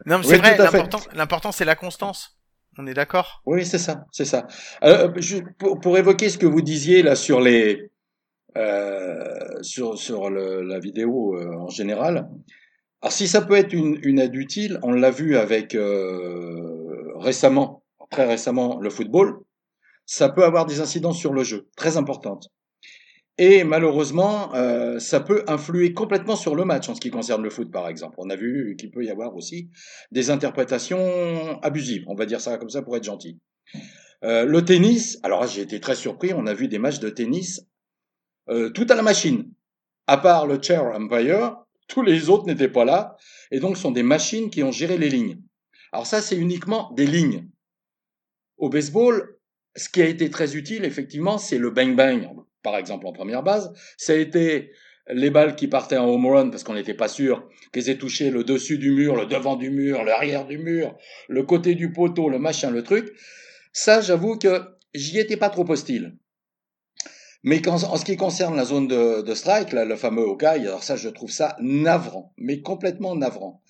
non 0.05 0.18
mais 0.20 0.24
c'est 0.24 0.38
vrai, 0.38 0.57
l'important, 0.57 0.99
l'important 1.14 1.51
c'est 1.51 1.66
la 1.66 1.76
constance. 1.76 2.38
On 2.78 2.88
est 2.88 2.93
d'accord? 2.93 3.41
Oui, 3.45 3.66
c'est 3.66 3.78
ça, 3.78 4.05
c'est 4.14 4.24
ça. 4.26 4.47
Euh, 4.84 5.12
je- 5.18 5.39
pour, 5.59 5.80
pour 5.82 5.97
évoquer 5.97 6.30
ce 6.30 6.38
que 6.38 6.45
vous 6.45 6.62
disiez 6.62 7.03
là 7.03 7.16
sur 7.16 7.41
les 7.41 7.91
euh, 8.57 9.62
sur 9.62 9.97
sur 9.97 10.30
le- 10.30 10.62
la 10.64 10.80
vidéo 10.80 11.36
euh, 11.38 11.53
en 11.57 11.70
général. 11.70 12.30
Alors 13.01 13.12
si 13.14 13.28
ça 13.28 13.41
peut 13.41 13.55
être 13.55 13.74
une, 13.74 13.99
une 14.03 14.20
aide 14.20 14.36
utile, 14.36 14.80
on 14.84 14.91
l'a 14.93 15.12
vu 15.12 15.36
avec 15.38 15.76
euh, 15.76 16.90
récemment, 17.22 17.84
très 18.09 18.26
récemment, 18.26 18.80
le 18.80 18.89
football. 18.89 19.39
Ça 20.05 20.30
peut 20.30 20.43
avoir 20.43 20.65
des 20.65 20.82
incidences 20.82 21.17
sur 21.17 21.34
le 21.34 21.43
jeu, 21.43 21.69
très 21.76 21.97
importantes. 21.97 22.49
Et 23.38 23.63
malheureusement, 23.63 24.53
euh, 24.55 24.99
ça 24.99 25.19
peut 25.19 25.43
influer 25.47 25.93
complètement 25.93 26.36
sur 26.36 26.53
le 26.53 26.65
match 26.65 26.89
en 26.89 26.95
ce 26.95 27.01
qui 27.01 27.09
concerne 27.09 27.41
le 27.41 27.49
foot, 27.49 27.72
par 27.72 27.88
exemple. 27.88 28.15
On 28.17 28.30
a 28.30 28.36
vu 28.36 28.76
qu'il 28.78 28.91
peut 28.91 29.03
y 29.03 29.09
avoir 29.09 29.36
aussi 29.36 29.69
des 30.11 30.30
interprétations 30.30 31.59
abusives, 31.61 32.03
on 32.07 32.15
va 32.15 32.26
dire 32.26 32.41
ça 32.41 32.57
comme 32.57 32.69
ça 32.69 32.82
pour 32.82 32.95
être 32.97 33.03
gentil. 33.03 33.39
Euh, 34.24 34.45
le 34.45 34.63
tennis, 34.63 35.17
alors 35.24 35.47
j'ai 35.47 35.61
été 35.61 35.80
très 35.80 35.95
surpris, 35.95 36.34
on 36.34 36.45
a 36.45 36.53
vu 36.53 36.67
des 36.67 36.78
matchs 36.78 36.99
de 36.99 37.09
tennis 37.09 37.65
euh, 38.49 38.69
tout 38.69 38.86
à 38.89 38.95
la 38.95 39.01
machine. 39.01 39.51
À 40.07 40.17
part 40.17 40.45
le 40.45 40.61
chair 40.61 40.86
umpire, 40.93 41.55
tous 41.88 42.03
les 42.03 42.30
autres 42.30 42.45
n'étaient 42.45 42.69
pas 42.69 42.86
là, 42.86 43.15
et 43.49 43.59
donc 43.59 43.78
ce 43.78 43.84
sont 43.84 43.91
des 43.91 44.03
machines 44.03 44.49
qui 44.49 44.61
ont 44.61 44.72
géré 44.72 44.97
les 44.97 45.09
lignes. 45.09 45.41
Alors 45.91 46.07
ça, 46.07 46.21
c'est 46.21 46.37
uniquement 46.37 46.91
des 46.93 47.05
lignes. 47.05 47.47
Au 48.57 48.69
baseball, 48.69 49.37
ce 49.75 49.89
qui 49.89 50.01
a 50.01 50.05
été 50.05 50.29
très 50.29 50.55
utile, 50.55 50.85
effectivement, 50.85 51.37
c'est 51.37 51.57
le 51.57 51.71
bang-bang, 51.71 52.29
par 52.63 52.77
exemple 52.77 53.07
en 53.07 53.13
première 53.13 53.43
base. 53.43 53.73
Ça 53.97 54.13
a 54.13 54.15
été 54.15 54.71
les 55.07 55.29
balles 55.29 55.55
qui 55.55 55.67
partaient 55.67 55.97
en 55.97 56.07
home 56.07 56.27
run 56.27 56.49
parce 56.49 56.63
qu'on 56.63 56.75
n'était 56.75 56.93
pas 56.93 57.07
sûr 57.07 57.49
qu'elles 57.71 57.89
aient 57.89 57.97
touché 57.97 58.29
le 58.29 58.43
dessus 58.43 58.77
du 58.77 58.91
mur, 58.91 59.15
le 59.15 59.25
devant 59.25 59.55
du 59.55 59.69
mur, 59.69 60.03
l'arrière 60.03 60.45
du 60.45 60.57
mur, 60.57 60.95
le 61.27 61.43
côté 61.43 61.75
du 61.75 61.91
poteau, 61.91 62.29
le 62.29 62.39
machin, 62.39 62.69
le 62.69 62.83
truc. 62.83 63.11
Ça, 63.73 64.01
j'avoue 64.01 64.37
que 64.37 64.61
j'y 64.93 65.19
étais 65.19 65.37
pas 65.37 65.49
trop 65.49 65.69
hostile. 65.69 66.17
Mais 67.43 67.67
en 67.67 67.97
ce 67.97 68.05
qui 68.05 68.17
concerne 68.17 68.55
la 68.55 68.65
zone 68.65 68.87
de, 68.87 69.21
de 69.23 69.33
strike, 69.33 69.71
là, 69.71 69.83
le 69.83 69.95
fameux 69.95 70.23
Hawkeye, 70.23 70.67
alors 70.67 70.83
ça, 70.83 70.95
je 70.95 71.09
trouve 71.09 71.31
ça 71.31 71.57
navrant, 71.59 72.33
mais 72.37 72.61
complètement 72.61 73.15
navrant. 73.15 73.63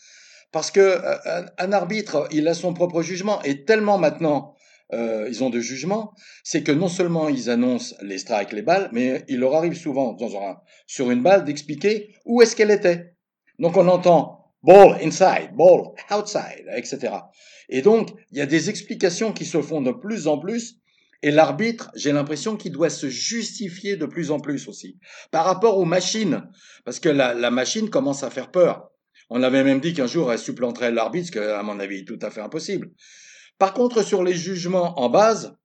Parce 0.51 0.71
que 0.71 0.79
euh, 0.79 1.15
un, 1.25 1.45
un 1.57 1.71
arbitre, 1.71 2.27
il 2.31 2.47
a 2.47 2.53
son 2.53 2.73
propre 2.73 3.01
jugement, 3.01 3.41
et 3.43 3.63
tellement 3.65 3.97
maintenant, 3.97 4.55
euh, 4.93 5.27
ils 5.29 5.43
ont 5.43 5.49
de 5.49 5.61
jugement, 5.61 6.13
c'est 6.43 6.63
que 6.63 6.71
non 6.71 6.89
seulement 6.89 7.29
ils 7.29 7.49
annoncent 7.49 7.95
les 8.01 8.17
strikes, 8.17 8.51
les 8.51 8.61
balles, 8.61 8.89
mais 8.91 9.23
il 9.29 9.39
leur 9.39 9.55
arrive 9.55 9.75
souvent, 9.75 10.13
dans 10.13 10.35
un, 10.35 10.57
sur 10.85 11.11
une 11.11 11.23
balle, 11.23 11.45
d'expliquer 11.45 12.13
où 12.25 12.41
est-ce 12.41 12.55
qu'elle 12.55 12.71
était. 12.71 13.13
Donc 13.57 13.77
on 13.77 13.87
entend 13.87 14.53
ball 14.63 14.97
inside, 15.01 15.55
ball 15.55 15.93
outside, 16.11 16.65
etc. 16.75 17.13
Et 17.69 17.81
donc, 17.81 18.09
il 18.31 18.37
y 18.37 18.41
a 18.41 18.45
des 18.45 18.69
explications 18.69 19.31
qui 19.31 19.45
se 19.45 19.61
font 19.61 19.81
de 19.81 19.91
plus 19.91 20.27
en 20.27 20.37
plus, 20.37 20.81
et 21.23 21.31
l'arbitre, 21.31 21.91
j'ai 21.95 22.11
l'impression 22.11 22.57
qu'il 22.57 22.73
doit 22.73 22.89
se 22.89 23.07
justifier 23.07 23.95
de 23.95 24.05
plus 24.05 24.31
en 24.31 24.39
plus 24.39 24.67
aussi, 24.67 24.99
par 25.31 25.45
rapport 25.45 25.77
aux 25.77 25.85
machines, 25.85 26.43
parce 26.83 26.99
que 26.99 27.09
la, 27.09 27.33
la 27.33 27.51
machine 27.51 27.89
commence 27.89 28.23
à 28.23 28.29
faire 28.29 28.51
peur. 28.51 28.90
On 29.33 29.43
avait 29.43 29.63
même 29.63 29.79
dit 29.79 29.93
qu'un 29.93 30.07
jour 30.07 30.29
elle 30.33 30.37
supplanterait 30.37 30.91
l'arbitre, 30.91 31.27
ce 31.27 31.31
qui 31.31 31.39
à 31.39 31.63
mon 31.63 31.79
avis, 31.79 32.03
tout 32.03 32.19
à 32.21 32.29
fait 32.29 32.41
impossible. 32.41 32.91
Par 33.57 33.73
contre, 33.73 34.03
sur 34.03 34.23
les 34.25 34.33
jugements 34.33 34.99
en 34.99 35.07
base, 35.07 35.55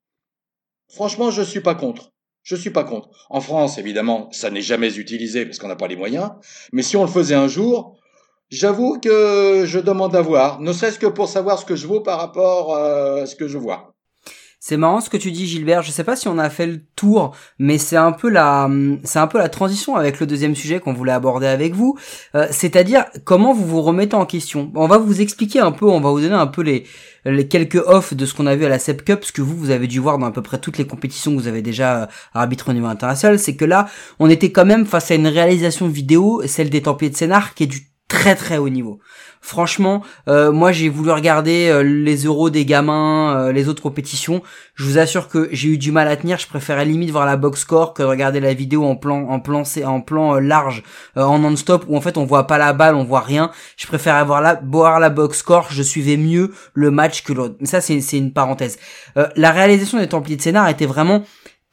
franchement, 0.88 1.32
je 1.32 1.42
suis 1.42 1.60
pas 1.60 1.74
contre. 1.74 2.12
Je 2.44 2.54
suis 2.54 2.70
pas 2.70 2.84
contre. 2.84 3.08
En 3.28 3.40
France, 3.40 3.76
évidemment, 3.76 4.28
ça 4.30 4.50
n'est 4.50 4.62
jamais 4.62 4.96
utilisé 4.96 5.44
parce 5.44 5.58
qu'on 5.58 5.66
n'a 5.66 5.74
pas 5.74 5.88
les 5.88 5.96
moyens. 5.96 6.30
Mais 6.72 6.82
si 6.82 6.96
on 6.96 7.02
le 7.02 7.10
faisait 7.10 7.34
un 7.34 7.48
jour, 7.48 7.98
j'avoue 8.50 9.00
que 9.00 9.64
je 9.66 9.80
demande 9.80 10.14
à 10.14 10.22
voir, 10.22 10.60
ne 10.60 10.72
serait-ce 10.72 11.00
que 11.00 11.08
pour 11.08 11.28
savoir 11.28 11.58
ce 11.58 11.64
que 11.64 11.74
je 11.74 11.88
vaux 11.88 12.00
par 12.00 12.20
rapport 12.20 12.72
euh, 12.72 13.24
à 13.24 13.26
ce 13.26 13.34
que 13.34 13.48
je 13.48 13.58
vois. 13.58 13.95
C'est 14.68 14.76
marrant 14.76 15.00
ce 15.00 15.08
que 15.08 15.16
tu 15.16 15.30
dis 15.30 15.46
Gilbert, 15.46 15.82
je 15.82 15.92
sais 15.92 16.02
pas 16.02 16.16
si 16.16 16.26
on 16.26 16.38
a 16.38 16.50
fait 16.50 16.66
le 16.66 16.80
tour, 16.96 17.36
mais 17.60 17.78
c'est 17.78 17.94
un 17.94 18.10
peu 18.10 18.28
la 18.28 18.68
transition 19.48 19.94
avec 19.94 20.18
le 20.18 20.26
deuxième 20.26 20.56
sujet 20.56 20.80
qu'on 20.80 20.92
voulait 20.92 21.12
aborder 21.12 21.46
avec 21.46 21.72
vous, 21.72 21.96
euh, 22.34 22.48
c'est-à-dire 22.50 23.04
comment 23.22 23.54
vous 23.54 23.64
vous 23.64 23.80
remettez 23.80 24.16
en 24.16 24.26
question? 24.26 24.72
On 24.74 24.88
va 24.88 24.98
vous 24.98 25.20
expliquer 25.20 25.60
un 25.60 25.70
peu, 25.70 25.86
on 25.86 26.00
va 26.00 26.10
vous 26.10 26.20
donner 26.20 26.34
un 26.34 26.48
peu 26.48 26.62
les 26.62 26.84
quelques 27.46 27.80
offs 27.86 28.12
de 28.12 28.26
ce 28.26 28.34
qu'on 28.34 28.48
a 28.48 28.56
vu 28.56 28.64
à 28.64 28.68
la 28.68 28.80
SEP 28.80 29.04
Cup, 29.04 29.24
ce 29.24 29.30
que 29.30 29.40
vous 29.40 29.56
vous 29.56 29.70
avez 29.70 29.86
dû 29.86 30.00
voir 30.00 30.18
dans 30.18 30.26
à 30.26 30.32
peu 30.32 30.42
près 30.42 30.58
toutes 30.58 30.78
les 30.78 30.86
compétitions 30.88 31.36
que 31.36 31.40
vous 31.40 31.46
avez 31.46 31.62
déjà 31.62 32.02
euh, 32.02 32.06
arbitré 32.34 32.72
au 32.72 32.74
niveau 32.74 32.88
international, 32.88 33.38
c'est 33.38 33.54
que 33.54 33.64
là, 33.64 33.86
on 34.18 34.28
était 34.28 34.50
quand 34.50 34.66
même 34.66 34.84
face 34.84 35.12
à 35.12 35.14
une 35.14 35.28
réalisation 35.28 35.86
vidéo, 35.86 36.42
celle 36.44 36.70
des 36.70 36.82
Templiers 36.82 37.10
de 37.10 37.16
Sénart 37.16 37.54
qui 37.54 37.62
est 37.62 37.68
du 37.68 37.86
très 38.09 38.36
très 38.36 38.59
haut 38.59 38.68
niveau. 38.68 39.00
Franchement, 39.40 40.02
euh, 40.28 40.52
moi 40.52 40.72
j'ai 40.72 40.88
voulu 40.88 41.11
regarder 41.11 41.68
euh, 41.68 41.82
les 41.82 42.24
euros 42.24 42.50
des 42.50 42.64
gamins, 42.64 43.36
euh, 43.36 43.52
les 43.52 43.68
autres 43.68 43.82
compétitions. 43.82 44.42
Je 44.74 44.84
vous 44.84 44.98
assure 44.98 45.28
que 45.28 45.48
j'ai 45.52 45.68
eu 45.70 45.78
du 45.78 45.92
mal 45.92 46.09
à 46.09 46.16
tenir. 46.16 46.38
Je 46.38 46.46
préférais 46.46 46.84
limite 46.84 47.11
voir 47.11 47.26
la 47.26 47.36
box 47.36 47.61
score 47.61 47.94
que 47.94 48.02
de 48.02 48.07
regarder 48.09 48.40
la 48.40 48.54
vidéo 48.54 48.84
en 48.84 48.96
plan 48.96 49.28
en 49.28 49.40
plan 49.40 49.62
en 49.84 50.00
plan 50.00 50.34
large 50.34 50.82
en 51.16 51.38
non-stop 51.38 51.84
où 51.88 51.96
en 51.96 52.00
fait 52.00 52.16
on 52.16 52.24
voit 52.24 52.46
pas 52.46 52.59
la 52.59 52.72
balle, 52.72 52.94
on 52.94 53.04
voit 53.04 53.20
rien. 53.20 53.50
Je 53.76 53.86
préfère 53.86 54.14
avoir 54.16 54.40
la 54.40 54.61
voir 54.64 55.00
la 55.00 55.11
box 55.11 55.38
score. 55.38 55.68
Je 55.70 55.82
suivais 55.82 56.16
mieux 56.16 56.52
le 56.74 56.90
match 56.90 57.22
que 57.22 57.32
l'autre. 57.32 57.57
Mais 57.61 57.66
ça 57.66 57.80
c'est 57.80 58.00
c'est 58.00 58.18
une 58.18 58.32
parenthèse. 58.32 58.78
La 59.36 59.50
réalisation 59.50 59.98
des 59.98 60.09
Templiers 60.09 60.36
de 60.36 60.42
Sénart 60.42 60.68
était 60.68 60.86
vraiment 60.86 61.22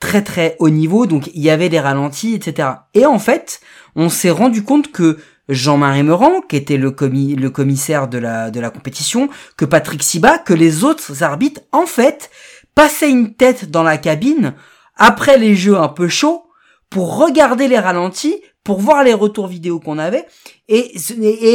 très 0.04 0.22
très 0.22 0.58
haut 0.60 0.70
niveau, 0.70 1.06
donc 1.06 1.30
il 1.34 1.42
y 1.42 1.50
avait 1.50 1.70
des 1.70 1.80
ralentis, 1.80 2.34
etc. 2.34 2.68
Et 2.94 3.06
en 3.06 3.20
fait, 3.20 3.62
on 3.96 4.10
s'est 4.10 4.32
rendu 4.32 4.64
compte 4.64 4.92
que 4.92 5.18
Jean-Marie 5.50 6.04
Meurant, 6.04 6.42
qui 6.42 6.56
était 6.56 6.78
le, 6.78 6.92
commis, 6.92 7.36
le 7.36 7.50
commissaire 7.50 8.08
de 8.08 8.18
la, 8.18 8.52
de 8.52 8.60
la 8.60 8.70
compétition, 8.70 9.30
que 9.58 9.66
Patrick 9.66 10.04
Siba, 10.04 10.38
que 10.38 10.54
les 10.54 10.84
autres 10.84 11.24
arbitres, 11.24 11.62
en 11.72 11.86
fait, 11.86 12.30
passaient 12.76 13.10
une 13.10 13.34
tête 13.34 13.70
dans 13.70 13.84
la 13.84 13.98
cabine 13.98 14.54
après 14.96 15.38
les 15.38 15.56
jeux 15.56 15.78
un 15.78 15.90
peu 15.90 16.08
chauds 16.08 16.46
pour 16.90 17.18
regarder 17.18 17.68
les 17.68 17.80
ralentis, 17.80 18.42
pour 18.64 18.80
voir 18.80 19.04
les 19.04 19.14
retours 19.14 19.48
vidéo 19.48 19.80
qu'on 19.80 19.98
avait 19.98 20.26
et 20.70 20.96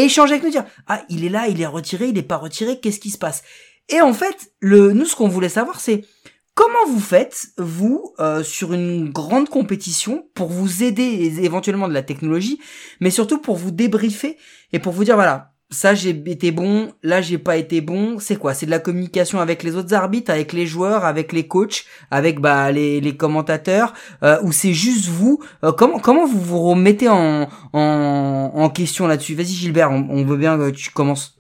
échanger 0.05 0.32
avec 0.32 0.45
nous 0.45 0.51
dire 0.51 0.64
ah 0.86 1.03
il 1.09 1.24
est 1.24 1.30
là, 1.30 1.49
il 1.49 1.61
est 1.61 1.66
retiré, 1.66 2.09
il 2.09 2.18
est 2.18 2.22
pas 2.22 2.36
retiré, 2.36 2.80
qu'est-ce 2.80 3.01
qui 3.01 3.11
se 3.11 3.18
passe? 3.18 3.43
Et 3.89 4.01
en 4.01 4.12
fait, 4.12 4.53
le 4.61 4.93
nous 4.93 5.07
ce 5.07 5.16
qu'on 5.16 5.28
voulait 5.28 5.49
savoir 5.49 5.80
c'est 5.80 6.05
Comment 6.59 6.87
vous 6.89 6.99
faites, 6.99 7.51
vous, 7.57 8.15
euh, 8.19 8.43
sur 8.43 8.73
une 8.73 9.11
grande 9.11 9.49
compétition, 9.49 10.27
pour 10.35 10.49
vous 10.49 10.83
aider 10.83 11.39
éventuellement 11.41 11.87
de 11.87 11.95
la 11.95 12.03
technologie, 12.03 12.59
mais 12.99 13.11
surtout 13.11 13.39
pour 13.39 13.55
vous 13.55 13.71
débriefer 13.71 14.37
et 14.73 14.81
pour 14.81 14.93
vous 14.93 15.05
dire, 15.05 15.15
voilà, 15.15 15.53
ça 15.71 15.95
j'ai 15.95 16.11
été 16.11 16.51
bon, 16.51 16.93
là 17.05 17.21
j'ai 17.23 17.39
pas 17.39 17.59
été 17.59 17.81
bon. 17.81 18.19
C'est 18.19 18.35
quoi? 18.35 18.55
C'est 18.55 18.67
de 18.67 18.73
la 18.73 18.81
communication 18.81 19.39
avec 19.39 19.63
les 19.63 19.77
autres 19.77 19.95
arbitres, 19.95 20.33
avec 20.33 20.53
les 20.53 20.67
joueurs, 20.67 21.05
avec 21.05 21.33
les 21.33 21.47
coachs, 21.47 21.85
avec 22.11 22.41
bah 22.41 22.73
les, 22.73 23.01
les 23.01 23.17
commentateurs, 23.17 23.95
euh, 24.25 24.43
ou 24.43 24.51
c'est 24.51 24.75
juste 24.75 25.07
vous? 25.07 25.39
Euh, 25.63 25.71
Comment 25.71 26.01
comment 26.01 26.27
vous 26.27 26.41
vous 26.41 26.61
remettez 26.71 27.09
en 27.09 27.49
en, 27.73 28.71
question 28.71 29.07
là-dessus? 29.07 29.37
Vas-y 29.37 29.55
Gilbert, 29.55 29.93
on, 29.93 30.09
on 30.11 30.25
veut 30.25 30.37
bien 30.37 30.59
que 30.59 30.71
tu 30.71 30.91
commences. 30.91 31.39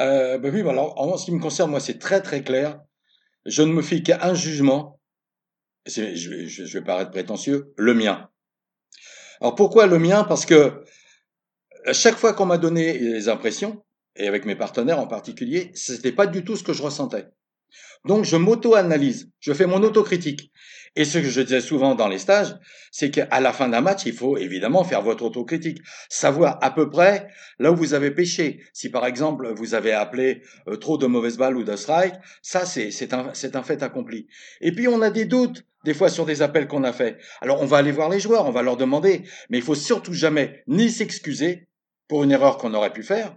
Euh, 0.00 0.38
ben 0.38 0.54
oui, 0.54 0.62
bah 0.62 0.74
en 0.76 1.16
ce 1.16 1.24
qui 1.24 1.32
me 1.32 1.40
concerne, 1.40 1.72
moi, 1.72 1.80
c'est 1.80 1.98
très 1.98 2.20
très 2.20 2.44
clair. 2.44 2.78
Je 3.48 3.62
ne 3.62 3.72
me 3.72 3.82
fie 3.82 4.02
qu'à 4.02 4.26
un 4.26 4.34
jugement. 4.34 5.00
Je, 5.86 6.14
je 6.14 6.78
vais 6.78 6.84
paraître 6.84 7.10
prétentieux, 7.10 7.72
le 7.76 7.94
mien. 7.94 8.28
Alors 9.40 9.54
pourquoi 9.54 9.86
le 9.86 9.98
mien? 9.98 10.24
Parce 10.24 10.44
que 10.44 10.84
à 11.86 11.94
chaque 11.94 12.16
fois 12.16 12.34
qu'on 12.34 12.44
m'a 12.44 12.58
donné 12.58 12.98
les 12.98 13.28
impressions, 13.28 13.82
et 14.16 14.28
avec 14.28 14.44
mes 14.44 14.56
partenaires 14.56 14.98
en 14.98 15.06
particulier, 15.06 15.70
c'était 15.74 16.12
pas 16.12 16.26
du 16.26 16.44
tout 16.44 16.56
ce 16.56 16.64
que 16.64 16.74
je 16.74 16.82
ressentais. 16.82 17.28
Donc 18.04 18.24
je 18.24 18.36
m'auto-analyse, 18.36 19.30
je 19.40 19.52
fais 19.54 19.66
mon 19.66 19.82
autocritique. 19.82 20.52
Et 20.96 21.04
ce 21.04 21.18
que 21.18 21.28
je 21.28 21.40
disais 21.40 21.60
souvent 21.60 21.94
dans 21.94 22.08
les 22.08 22.18
stages, 22.18 22.54
c'est 22.90 23.10
qu'à 23.10 23.40
la 23.40 23.52
fin 23.52 23.68
d'un 23.68 23.80
match, 23.80 24.02
il 24.06 24.12
faut 24.12 24.36
évidemment 24.36 24.84
faire 24.84 25.02
votre 25.02 25.24
autocritique, 25.24 25.78
savoir 26.08 26.58
à 26.62 26.70
peu 26.70 26.90
près 26.90 27.28
là 27.58 27.72
où 27.72 27.76
vous 27.76 27.94
avez 27.94 28.10
péché. 28.10 28.60
Si 28.72 28.90
par 28.90 29.06
exemple 29.06 29.52
vous 29.54 29.74
avez 29.74 29.92
appelé 29.92 30.42
euh, 30.68 30.76
trop 30.76 30.98
de 30.98 31.06
mauvaises 31.06 31.36
balles 31.36 31.56
ou 31.56 31.64
de 31.64 31.76
strike, 31.76 32.14
ça 32.42 32.64
c'est 32.64 33.12
un 33.12 33.32
un 33.54 33.62
fait 33.62 33.82
accompli. 33.82 34.26
Et 34.60 34.72
puis 34.72 34.88
on 34.88 35.02
a 35.02 35.10
des 35.10 35.24
doutes 35.24 35.64
des 35.84 35.94
fois 35.94 36.08
sur 36.08 36.26
des 36.26 36.42
appels 36.42 36.66
qu'on 36.66 36.84
a 36.84 36.92
faits. 36.92 37.18
Alors 37.40 37.62
on 37.62 37.66
va 37.66 37.78
aller 37.78 37.92
voir 37.92 38.08
les 38.08 38.20
joueurs, 38.20 38.46
on 38.46 38.52
va 38.52 38.62
leur 38.62 38.76
demander, 38.76 39.22
mais 39.50 39.58
il 39.58 39.64
faut 39.64 39.74
surtout 39.74 40.12
jamais 40.12 40.62
ni 40.66 40.90
s'excuser 40.90 41.68
pour 42.08 42.24
une 42.24 42.32
erreur 42.32 42.58
qu'on 42.58 42.74
aurait 42.74 42.92
pu 42.92 43.02
faire 43.02 43.36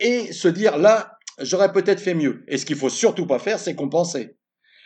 et 0.00 0.32
se 0.32 0.48
dire 0.48 0.76
là 0.76 1.18
j'aurais 1.38 1.72
peut-être 1.72 2.00
fait 2.00 2.14
mieux. 2.14 2.44
Et 2.48 2.58
ce 2.58 2.66
qu'il 2.66 2.76
faut 2.76 2.90
surtout 2.90 3.26
pas 3.26 3.38
faire, 3.38 3.58
c'est 3.58 3.74
compenser. 3.74 4.36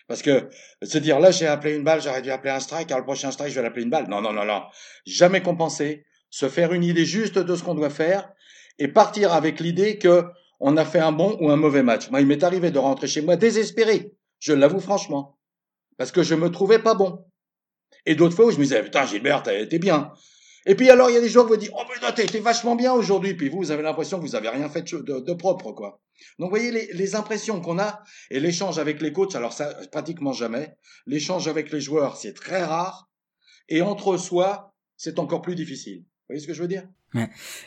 Parce 0.09 0.23
que 0.23 0.49
se 0.83 0.99
dire 0.99 1.21
là 1.21 1.31
j'ai 1.31 1.47
appelé 1.47 1.77
une 1.77 1.85
balle, 1.85 2.03
j'aurais 2.03 2.23
dû 2.23 2.31
appeler 2.31 2.51
un 2.51 2.61
strike, 2.61 2.91
alors 2.91 3.01
le 3.01 3.05
prochain 3.05 3.31
strike 3.31 3.51
je 3.51 3.57
vais 3.57 3.63
l'appeler 3.63 3.85
une 3.85 3.91
balle. 3.91 4.09
Non, 4.09 4.21
non, 4.21 4.33
non, 4.33 4.45
non. 4.45 4.63
Jamais 5.07 5.43
compenser, 5.43 6.05
se 6.31 6.49
faire 6.49 6.73
une 6.73 6.83
idée 6.83 7.05
juste 7.05 7.39
de 7.39 7.55
ce 7.55 7.63
qu'on 7.63 7.75
doit 7.75 7.91
faire 7.91 8.33
et 8.79 8.89
partir 8.89 9.33
avec 9.33 9.61
l'idée 9.61 9.99
que 9.99 10.25
on 10.61 10.77
a 10.77 10.85
fait 10.85 10.99
un 10.99 11.13
bon 11.13 11.37
ou 11.41 11.51
un 11.51 11.57
mauvais 11.57 11.83
match. 11.83 12.11
Moi, 12.11 12.21
il 12.21 12.27
m'est 12.27 12.43
arrivé 12.43 12.71
de 12.71 12.79
rentrer 12.79 13.07
chez 13.07 13.21
moi 13.21 13.37
désespéré. 13.37 14.15
Je 14.41 14.53
l'avoue 14.53 14.81
franchement. 14.81 15.39
Parce 15.99 16.11
que 16.11 16.23
je 16.23 16.35
me 16.35 16.51
trouvais 16.51 16.81
pas 16.81 16.95
bon. 16.95 17.25
Et 18.07 18.15
d'autres 18.15 18.35
fois 18.35 18.47
où 18.47 18.51
je 18.51 18.57
me 18.57 18.63
disais, 18.63 18.83
putain, 18.83 19.07
Gilbert, 19.07 19.43
t'as 19.43 19.55
été 19.55 19.79
bien. 19.79 20.13
Et 20.67 20.75
puis 20.75 20.91
alors, 20.91 21.11
il 21.11 21.15
y 21.15 21.17
a 21.17 21.21
des 21.21 21.29
joueurs 21.29 21.47
qui 21.47 21.53
vous 21.53 21.59
disent, 21.59 21.73
oh 21.75 21.83
putain, 21.93 22.13
été 22.13 22.41
vachement 22.41 22.75
bien 22.75 22.93
aujourd'hui. 22.93 23.35
Puis 23.35 23.49
vous, 23.49 23.59
vous 23.59 23.71
avez 23.71 23.83
l'impression 23.83 24.19
que 24.19 24.23
vous 24.23 24.35
avez 24.35 24.49
rien 24.49 24.69
fait 24.69 24.83
de 24.83 25.33
propre, 25.35 25.73
quoi. 25.73 26.01
Donc, 26.39 26.51
vous 26.51 26.57
voyez, 26.57 26.71
les, 26.71 27.15
impressions 27.15 27.61
qu'on 27.61 27.79
a 27.79 28.03
et 28.31 28.41
l'échange 28.41 28.79
avec 28.79 29.01
les 29.01 29.13
coachs, 29.13 29.35
alors 29.35 29.53
ça, 29.53 29.75
pratiquement 29.93 30.33
jamais. 30.33 30.77
L'échange 31.07 31.49
avec 31.49 31.71
les 31.73 31.81
joueurs, 31.81 32.17
c'est 32.17 32.35
très 32.35 32.63
rare. 32.63 33.09
Et 33.69 33.83
entre 33.83 34.17
soi, 34.17 34.75
c'est 34.97 35.19
encore 35.19 35.43
plus 35.43 35.55
difficile. 35.55 36.01
Vous 36.01 36.27
voyez 36.31 36.41
ce 36.41 36.47
que 36.47 36.55
je 36.55 36.63
veux 36.63 36.69
dire? 36.69 36.89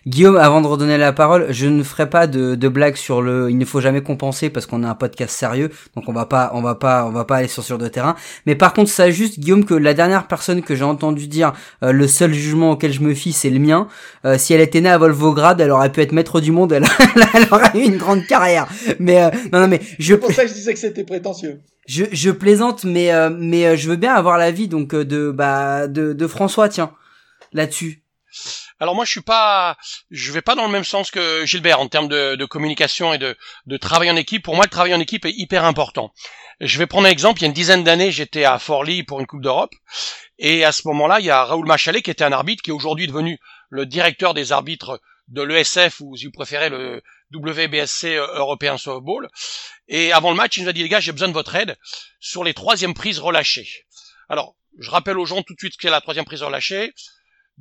Guillaume, 0.05 0.37
avant 0.37 0.61
de 0.61 0.67
redonner 0.67 0.97
la 0.97 1.13
parole, 1.13 1.47
je 1.49 1.65
ne 1.65 1.81
ferai 1.83 2.09
pas 2.09 2.27
de, 2.27 2.55
de 2.55 2.67
blague 2.67 2.95
sur 2.95 3.21
le. 3.21 3.49
Il 3.49 3.57
ne 3.57 3.65
faut 3.65 3.81
jamais 3.81 4.01
compenser 4.01 4.49
parce 4.49 4.65
qu'on 4.65 4.83
a 4.83 4.89
un 4.89 4.95
podcast 4.95 5.35
sérieux, 5.35 5.71
donc 5.95 6.07
on 6.07 6.13
va 6.13 6.25
pas, 6.25 6.51
on 6.53 6.61
va 6.61 6.75
pas, 6.75 7.05
on 7.05 7.11
va 7.11 7.25
pas 7.25 7.37
aller 7.37 7.47
sur 7.47 7.63
sur 7.63 7.77
de 7.77 7.87
terrain. 7.87 8.15
Mais 8.45 8.55
par 8.55 8.73
contre, 8.73 8.89
ça 8.89 9.09
juste 9.09 9.39
Guillaume 9.39 9.65
que 9.65 9.73
la 9.73 9.93
dernière 9.93 10.27
personne 10.27 10.61
que 10.61 10.75
j'ai 10.75 10.83
entendu 10.83 11.27
dire 11.27 11.53
euh, 11.83 11.91
le 11.91 12.07
seul 12.07 12.33
jugement 12.33 12.71
auquel 12.71 12.93
je 12.93 13.01
me 13.01 13.13
fie, 13.13 13.33
c'est 13.33 13.49
le 13.49 13.59
mien. 13.59 13.87
Euh, 14.25 14.37
si 14.37 14.53
elle 14.53 14.61
était 14.61 14.79
née 14.81 14.89
à 14.89 14.97
Volvograd, 14.97 15.59
elle 15.59 15.71
aurait 15.71 15.91
pu 15.91 16.01
être 16.01 16.11
maître 16.11 16.39
du 16.39 16.51
monde, 16.51 16.71
elle, 16.71 16.85
elle 17.33 17.47
aurait 17.51 17.71
eu 17.75 17.83
une 17.83 17.97
grande 17.97 18.25
carrière. 18.27 18.67
Mais 18.99 19.23
euh, 19.23 19.29
non, 19.51 19.61
non, 19.61 19.67
mais 19.67 19.81
je 19.97 20.13
C'est 20.13 20.19
pour 20.19 20.31
ça 20.31 20.43
que 20.43 20.49
je 20.49 20.53
disais 20.53 20.73
que 20.73 20.79
c'était 20.79 21.03
prétentieux. 21.03 21.61
je, 21.87 22.05
je 22.11 22.29
plaisante, 22.31 22.83
mais 22.83 23.11
euh, 23.11 23.29
mais 23.35 23.65
euh, 23.65 23.75
je 23.75 23.89
veux 23.89 23.95
bien 23.95 24.13
avoir 24.13 24.37
l'avis 24.37 24.67
donc 24.67 24.93
euh, 24.93 25.03
de 25.03 25.31
bah 25.31 25.87
de, 25.87 26.13
de 26.13 26.27
François, 26.27 26.69
tiens, 26.69 26.91
là-dessus. 27.53 28.03
Alors 28.81 28.95
moi 28.95 29.05
je 29.05 29.11
suis 29.11 29.21
pas, 29.21 29.77
je 30.09 30.31
vais 30.31 30.41
pas 30.41 30.55
dans 30.55 30.65
le 30.65 30.71
même 30.71 30.83
sens 30.83 31.11
que 31.11 31.45
Gilbert 31.45 31.79
en 31.79 31.87
termes 31.87 32.07
de, 32.07 32.45
communication 32.45 33.13
et 33.13 33.19
de, 33.19 33.37
travail 33.77 34.09
en 34.09 34.15
équipe. 34.15 34.43
Pour 34.43 34.55
moi 34.55 34.65
le 34.65 34.71
travail 34.71 34.95
en 34.95 34.99
équipe 34.99 35.23
est 35.25 35.33
hyper 35.37 35.65
important. 35.65 36.11
Je 36.59 36.79
vais 36.79 36.87
prendre 36.87 37.07
un 37.07 37.11
exemple. 37.11 37.39
Il 37.39 37.43
y 37.43 37.45
a 37.45 37.49
une 37.49 37.53
dizaine 37.53 37.83
d'années 37.83 38.11
j'étais 38.11 38.43
à 38.43 38.57
Forlì 38.57 39.03
pour 39.03 39.19
une 39.19 39.27
Coupe 39.27 39.43
d'Europe 39.43 39.75
et 40.39 40.65
à 40.65 40.71
ce 40.71 40.87
moment-là 40.87 41.19
il 41.19 41.27
y 41.27 41.29
a 41.29 41.45
Raoul 41.45 41.67
Machalet 41.67 42.01
qui 42.01 42.09
était 42.09 42.23
un 42.23 42.31
arbitre 42.31 42.63
qui 42.63 42.71
est 42.71 42.73
aujourd'hui 42.73 43.05
devenu 43.05 43.37
le 43.69 43.85
directeur 43.85 44.33
des 44.33 44.51
arbitres 44.51 44.99
de 45.27 45.43
l'ESF 45.43 46.01
ou 46.01 46.17
si 46.17 46.25
vous 46.25 46.31
préférez 46.31 46.69
le 46.69 47.03
WBSC 47.35 48.15
European 48.15 48.79
Softball. 48.79 49.29
Et 49.89 50.11
avant 50.11 50.31
le 50.31 50.37
match 50.37 50.57
il 50.57 50.63
nous 50.63 50.69
a 50.69 50.73
dit 50.73 50.81
les 50.81 50.89
gars 50.89 50.99
j'ai 50.99 51.11
besoin 51.11 51.27
de 51.27 51.33
votre 51.33 51.53
aide 51.53 51.77
sur 52.19 52.43
les 52.43 52.55
troisièmes 52.55 52.95
prises 52.95 53.19
relâchées. 53.19 53.85
Alors 54.27 54.55
je 54.79 54.89
rappelle 54.89 55.19
aux 55.19 55.25
gens 55.27 55.43
tout 55.43 55.53
de 55.53 55.59
suite 55.59 55.73
ce 55.73 55.77
qu'est 55.77 55.91
la 55.91 56.01
troisième 56.01 56.25
prise 56.25 56.41
relâchée 56.41 56.95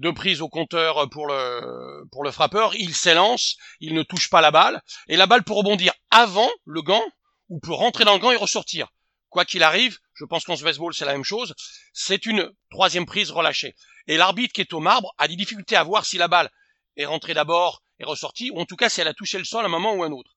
deux 0.00 0.14
prises 0.14 0.40
au 0.40 0.48
compteur 0.48 1.08
pour 1.10 1.26
le 1.26 2.04
pour 2.10 2.24
le 2.24 2.30
frappeur, 2.30 2.74
il 2.74 2.94
s'élance, 2.94 3.56
il 3.80 3.94
ne 3.94 4.02
touche 4.02 4.30
pas 4.30 4.40
la 4.40 4.50
balle 4.50 4.82
et 5.08 5.16
la 5.16 5.26
balle 5.26 5.44
peut 5.44 5.52
rebondir 5.52 5.92
avant 6.10 6.50
le 6.64 6.82
gant 6.82 7.04
ou 7.48 7.60
peut 7.60 7.72
rentrer 7.72 8.04
dans 8.04 8.14
le 8.14 8.18
gant 8.18 8.32
et 8.32 8.36
ressortir. 8.36 8.88
Quoi 9.28 9.44
qu'il 9.44 9.62
arrive, 9.62 9.98
je 10.14 10.24
pense 10.24 10.44
qu'en 10.44 10.56
ce 10.56 10.64
baseball 10.64 10.94
c'est 10.94 11.04
la 11.04 11.12
même 11.12 11.24
chose, 11.24 11.54
c'est 11.92 12.26
une 12.26 12.50
troisième 12.70 13.06
prise 13.06 13.30
relâchée. 13.30 13.74
Et 14.06 14.16
l'arbitre 14.16 14.54
qui 14.54 14.62
est 14.62 14.72
au 14.72 14.80
marbre 14.80 15.14
a 15.18 15.28
des 15.28 15.36
difficultés 15.36 15.76
à 15.76 15.84
voir 15.84 16.04
si 16.04 16.16
la 16.18 16.28
balle 16.28 16.50
est 16.96 17.04
rentrée 17.04 17.34
d'abord 17.34 17.82
et 17.98 18.04
ressortie 18.04 18.50
ou 18.50 18.58
en 18.58 18.64
tout 18.64 18.76
cas 18.76 18.88
si 18.88 19.00
elle 19.00 19.08
a 19.08 19.14
touché 19.14 19.38
le 19.38 19.44
sol 19.44 19.62
à 19.62 19.66
un 19.66 19.70
moment 19.70 19.94
ou 19.94 20.02
un 20.02 20.10
autre. 20.10 20.32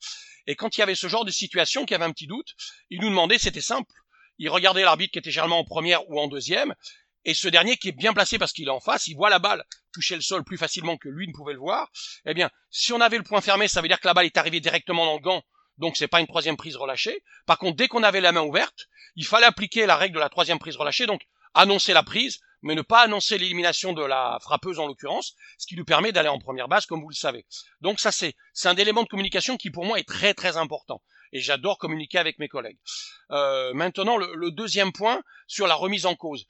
Et 0.46 0.56
quand 0.56 0.76
il 0.76 0.82
y 0.82 0.84
avait 0.84 0.96
ce 0.96 1.08
genre 1.08 1.24
de 1.24 1.32
situation, 1.32 1.86
qui 1.86 1.96
avait 1.96 2.04
un 2.04 2.12
petit 2.12 2.28
doute, 2.28 2.54
il 2.90 3.00
nous 3.00 3.10
demandait, 3.10 3.38
c'était 3.38 3.62
simple, 3.62 3.94
il 4.38 4.50
regardait 4.50 4.82
l'arbitre 4.82 5.14
qui 5.14 5.20
était 5.20 5.32
généralement 5.32 5.60
en 5.60 5.64
première 5.64 6.10
ou 6.10 6.20
en 6.20 6.28
deuxième 6.28 6.76
et 7.26 7.34
ce 7.34 7.48
dernier 7.48 7.78
qui 7.78 7.90
est 7.90 7.94
bien 7.94 8.14
placé 8.14 8.38
parce 8.38 8.52
qu'il 8.52 8.68
est 8.68 8.72
en 8.72 8.80
face, 8.80 9.08
il 9.08 9.16
voit 9.16 9.30
la 9.30 9.40
balle 9.40 9.64
toucher 9.94 10.16
le 10.16 10.22
sol 10.22 10.44
plus 10.44 10.58
facilement 10.58 10.98
que 10.98 11.10
lui 11.10 11.28
ne 11.28 11.34
pouvait 11.34 11.54
le 11.54 11.60
voir. 11.60 11.90
Eh 12.26 12.34
bien, 12.34 12.50
si 12.70 12.94
on 12.94 13.02
avait 13.02 13.18
le 13.18 13.24
point 13.24 13.42
fermé, 13.42 13.68
ça 13.68 13.82
veut 13.82 13.88
dire 13.88 14.00
que 14.00 14.08
la 14.08 14.14
balle 14.14 14.26
est 14.26 14.38
arrivée 14.38 14.60
directement 14.60 15.06
dans 15.06 15.14
le 15.14 15.22
gant, 15.22 15.44
donc 15.78 15.98
c'est 15.98 16.08
pas 16.08 16.20
une 16.20 16.28
troisième 16.28 16.58
prise 16.58 16.76
relâchée. 16.76 17.24
Par 17.46 17.58
contre, 17.58 17.78
dès 17.78 17.88
qu'on 17.88 18.04
avait 18.04 18.22
la 18.22 18.32
main 18.32 18.42
ouverte, 18.42 18.88
il 19.16 19.26
fallait 19.26 19.46
appliquer 19.46 19.86
la 19.86 19.96
règle 19.96 20.16
de 20.16 20.20
la 20.20 20.30
troisième 20.30 20.60
prise 20.60 20.76
relâchée, 20.76 21.06
donc 21.06 21.22
annoncer 21.54 21.94
la 21.94 22.04
prise, 22.04 22.40
mais 22.64 22.76
ne 22.76 22.82
pas 22.82 23.02
annoncer 23.02 23.38
l'élimination 23.38 23.94
de 23.94 24.04
la 24.04 24.40
frappeuse 24.42 24.80
en 24.80 24.88
l'occurrence, 24.88 25.36
ce 25.58 25.68
qui 25.68 25.76
nous 25.76 25.86
permet 25.86 26.12
d'aller 26.12 26.30
en 26.30 26.40
première 26.40 26.68
base, 26.68 26.86
comme 26.86 27.02
vous 27.02 27.10
le 27.10 27.16
savez. 27.16 27.46
Donc 27.82 28.00
ça 28.00 28.12
c'est 28.12 28.34
c'est 28.54 28.70
un 28.70 28.76
élément 28.76 29.04
de 29.04 29.08
communication 29.08 29.58
qui 29.58 29.70
pour 29.70 29.86
moi 29.86 30.00
est 30.00 30.08
très 30.08 30.34
très 30.34 30.58
important. 30.58 31.02
Et 31.34 31.40
j'adore 31.40 31.78
communiquer 31.80 32.20
avec 32.20 32.40
mes 32.40 32.48
collègues. 32.48 32.78
Euh, 33.32 33.74
maintenant, 33.74 34.18
le, 34.18 34.34
le 34.36 34.52
deuxième 34.52 34.92
point 34.94 35.22
sur 35.48 35.68
la 35.68 35.76
remise 35.76 36.06
en 36.06 36.16
cause. 36.16 36.46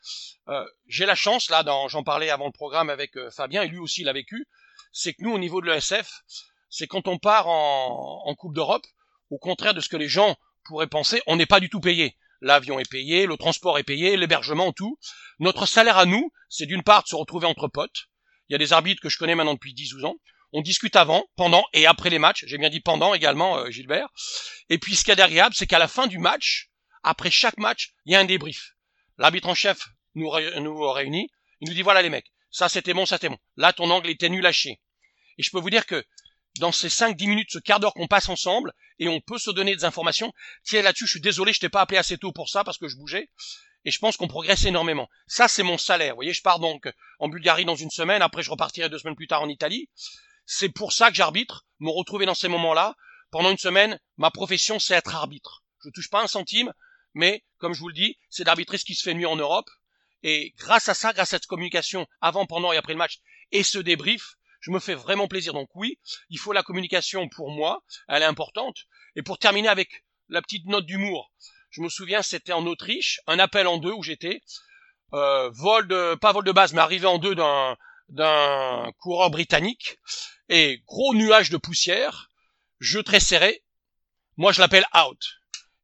Euh, 0.50 0.66
j'ai 0.88 1.06
la 1.06 1.16
chance, 1.16 1.50
là, 1.50 1.64
j'en 1.88 2.04
parlais 2.04 2.30
avant 2.30 2.48
le 2.48 2.52
programme 2.52 2.90
avec 2.90 3.16
euh, 3.16 3.32
Fabien, 3.32 3.64
et 3.64 3.68
lui 3.68 3.80
aussi 3.80 4.04
l'a 4.04 4.14
vécu, 4.14 4.46
c'est 4.92 5.14
que 5.14 5.24
nous, 5.24 5.32
au 5.32 5.40
niveau 5.40 5.62
de 5.62 5.68
l'ESF, 5.68 6.24
c'est 6.70 6.88
quand 6.88 7.08
on 7.08 7.18
part 7.18 7.48
en, 7.48 8.24
en 8.26 8.36
Coupe 8.36 8.54
d'Europe, 8.54 8.86
au 9.30 9.38
contraire 9.38 9.74
de 9.74 9.80
ce 9.80 9.90
que 9.90 9.98
les 9.98 10.10
gens 10.10 10.36
pourraient 10.66 10.88
penser, 10.88 11.22
on 11.28 11.38
n'est 11.38 11.46
pas 11.46 11.60
du 11.60 11.70
tout 11.70 11.80
payé. 11.80 12.18
L'avion 12.42 12.78
est 12.78 12.90
payé, 12.90 13.26
le 13.26 13.38
transport 13.38 13.80
est 13.80 13.84
payé, 13.84 14.18
l'hébergement, 14.18 14.74
tout. 14.74 15.00
Notre 15.40 15.66
salaire 15.66 15.98
à 15.98 16.06
nous, 16.06 16.32
c'est 16.50 16.66
d'une 16.66 16.84
part 16.84 17.04
de 17.04 17.08
se 17.08 17.16
retrouver 17.16 17.48
entre 17.48 17.70
potes. 17.70 18.10
Il 18.50 18.54
y 18.54 18.56
a 18.56 18.60
des 18.60 18.74
arbitres 18.74 19.02
que 19.02 19.08
je 19.08 19.18
connais 19.18 19.34
maintenant 19.34 19.54
depuis 19.54 19.74
10-12 19.74 20.06
ans. 20.06 20.16
On 20.54 20.62
discute 20.62 20.95
avant, 20.95 21.26
pendant 21.36 21.64
et 21.74 21.86
après 21.88 22.10
les 22.10 22.20
matchs. 22.20 22.45
J'ai 22.47 22.58
bien 22.58 22.70
dit 22.70 22.80
pendant 22.80 23.14
également, 23.14 23.58
euh, 23.58 23.70
Gilbert. 23.72 24.08
Et 24.70 24.78
puis 24.78 24.95
ce 24.95 25.04
qui 25.04 25.12
est 25.12 25.20
agréable, 25.20 25.56
c'est 25.56 25.68
qu'à 25.68 25.80
la 25.80 25.88
fin 25.88 26.08
du 26.08 26.20
match, 26.20 26.70
après 27.04 27.32
chaque 27.32 27.58
match, 27.58 27.93
il 28.06 28.14
y 28.14 28.16
a 28.16 28.20
un 28.20 28.26
débrief. 28.26 28.74
L'arbitre 29.18 29.49
en 29.49 29.56
chef 29.56 29.88
nous, 30.16 30.30
ré- 30.30 30.60
nous 30.60 30.91
réunit. 30.91 31.30
Il 31.60 31.68
nous 31.70 31.74
dit 31.74 31.82
voilà 31.82 32.01
les 32.01 32.10
mecs, 32.10 32.32
ça 32.51 32.70
c'était 32.70 32.93
bon, 32.93 33.06
ça 33.06 33.16
c'était 33.18 33.30
bon. 33.30 33.38
Là 33.58 33.74
ton 33.74 33.89
angle 33.89 34.10
était 34.10 34.30
nul 34.30 34.45
à 34.45 34.51
chier. 34.51 34.80
Et 35.38 35.43
je 35.43 35.49
peux 35.49 35.60
vous 35.60 35.70
dire 35.72 35.86
que 35.86 36.04
dans 36.60 36.72
ces 36.72 36.88
5-10 36.89 37.28
minutes, 37.28 37.49
ce 37.51 37.58
quart 37.60 37.80
d'heure 37.80 37.93
qu'on 37.93 38.08
passe 38.08 38.30
ensemble, 38.30 38.74
et 38.99 39.08
on 39.08 39.22
peut 39.22 39.39
se 39.39 39.49
donner 39.49 39.76
des 39.76 39.86
informations, 39.86 40.32
tiens 40.64 40.84
là-dessus, 40.84 41.08
je 41.08 41.12
suis 41.12 41.22
désolé, 41.22 41.51
je 41.51 41.60
t'ai 41.60 41.70
pas 41.70 41.82
appelé 41.82 41.97
assez 41.97 42.18
tôt 42.18 42.32
pour 42.32 42.47
ça 42.49 42.64
parce 42.64 42.78
que 42.78 42.88
je 42.88 42.95
bougeais. 42.95 43.28
Et 43.86 43.91
je 43.91 43.97
pense 43.99 44.16
qu'on 44.18 44.28
progresse 44.28 44.64
énormément. 44.66 45.10
Ça, 45.28 45.47
c'est 45.49 45.64
mon 45.64 45.78
salaire. 45.78 46.14
Vous 46.14 46.18
voyez, 46.18 46.32
je 46.32 46.41
pars 46.41 46.60
donc 46.60 46.88
en 47.20 47.28
Bulgarie 47.28 47.66
dans 47.66 47.76
une 47.76 47.89
semaine, 47.89 48.22
après 48.22 48.43
je 48.43 48.51
repartirai 48.51 48.88
deux 48.88 48.99
semaines 48.99 49.16
plus 49.16 49.28
tard 49.28 49.41
en 49.41 49.49
Italie. 49.49 49.89
C'est 50.46 50.70
pour 50.70 50.94
ça 50.94 51.10
que 51.10 51.16
j'arbitre, 51.16 51.66
me 51.80 51.89
retrouver 51.89 52.26
dans 52.26 52.36
ces 52.36 52.48
moments-là. 52.48 52.96
Pendant 53.32 53.52
une 53.52 53.58
semaine, 53.58 54.00
ma 54.18 54.32
profession, 54.32 54.80
c'est 54.80 54.94
être 54.94 55.16
arbitre. 55.16 55.64
Je 55.84 55.89
touche 55.89 56.10
pas 56.10 56.24
un 56.24 56.28
centime, 56.28 56.72
mais 57.14 57.44
comme 57.58 57.74
je 57.74 57.80
vous 57.80 57.88
le 57.88 57.94
dis, 57.94 58.18
c'est 58.30 58.44
d'arbitrer 58.44 58.78
ce 58.78 58.86
qui 58.86 58.96
se 58.96 59.04
fait 59.04 59.14
mieux 59.14 59.28
en 59.28 59.36
Europe. 59.36 59.70
Et 60.22 60.54
grâce 60.58 60.88
à 60.89 60.94
ça, 60.94 61.14
grâce 61.14 61.34
à 61.34 61.38
cette 61.38 61.48
communication 61.48 62.08
avant, 62.22 62.46
pendant 62.46 62.72
et 62.72 62.78
après 62.78 62.94
le 62.94 63.00
match, 63.00 63.20
et 63.52 63.64
ce 63.64 63.80
débrief, 63.80 64.36
je 64.62 64.72
me 64.72 64.80
fais 64.80 64.96
vraiment 64.96 65.28
plaisir. 65.28 65.54
Donc 65.54 65.70
oui, 65.76 66.00
il 66.30 66.39
faut 66.39 66.54
la 66.54 66.64
communication 66.64 67.28
pour 67.28 67.52
moi, 67.52 67.84
elle 68.08 68.22
est 68.22 68.26
importante. 68.26 68.78
Et 69.16 69.22
pour 69.22 69.38
terminer 69.38 69.68
avec 69.68 70.06
la 70.30 70.41
petite 70.41 70.66
note 70.66 70.86
d'humour, 70.86 71.32
je 71.70 71.82
me 71.82 71.89
souviens, 71.89 72.22
c'était 72.22 72.54
en 72.54 72.66
Autriche, 72.66 73.20
un 73.28 73.39
appel 73.39 73.68
en 73.68 73.78
deux 73.78 73.91
où 73.91 74.04
j'étais, 74.04 74.41
euh, 75.14 75.50
vol 75.50 75.88
de, 75.88 76.16
pas 76.16 76.32
vol 76.32 76.44
de 76.44 76.52
base, 76.52 76.74
mais 76.74 76.82
arrivé 76.82 77.08
en 77.08 77.18
deux 77.18 77.36
d'un 77.36 77.76
d'un 78.14 78.91
coureur 78.99 79.30
britannique 79.32 79.97
et 80.49 80.82
gros 80.88 81.14
nuage 81.16 81.49
de 81.49 81.57
poussière, 81.57 82.30
jeu 82.80 83.03
très 83.03 83.20
serré. 83.20 83.64
Moi, 84.38 84.51
je 84.51 84.61
l'appelle 84.61 84.86
out. 84.95 85.20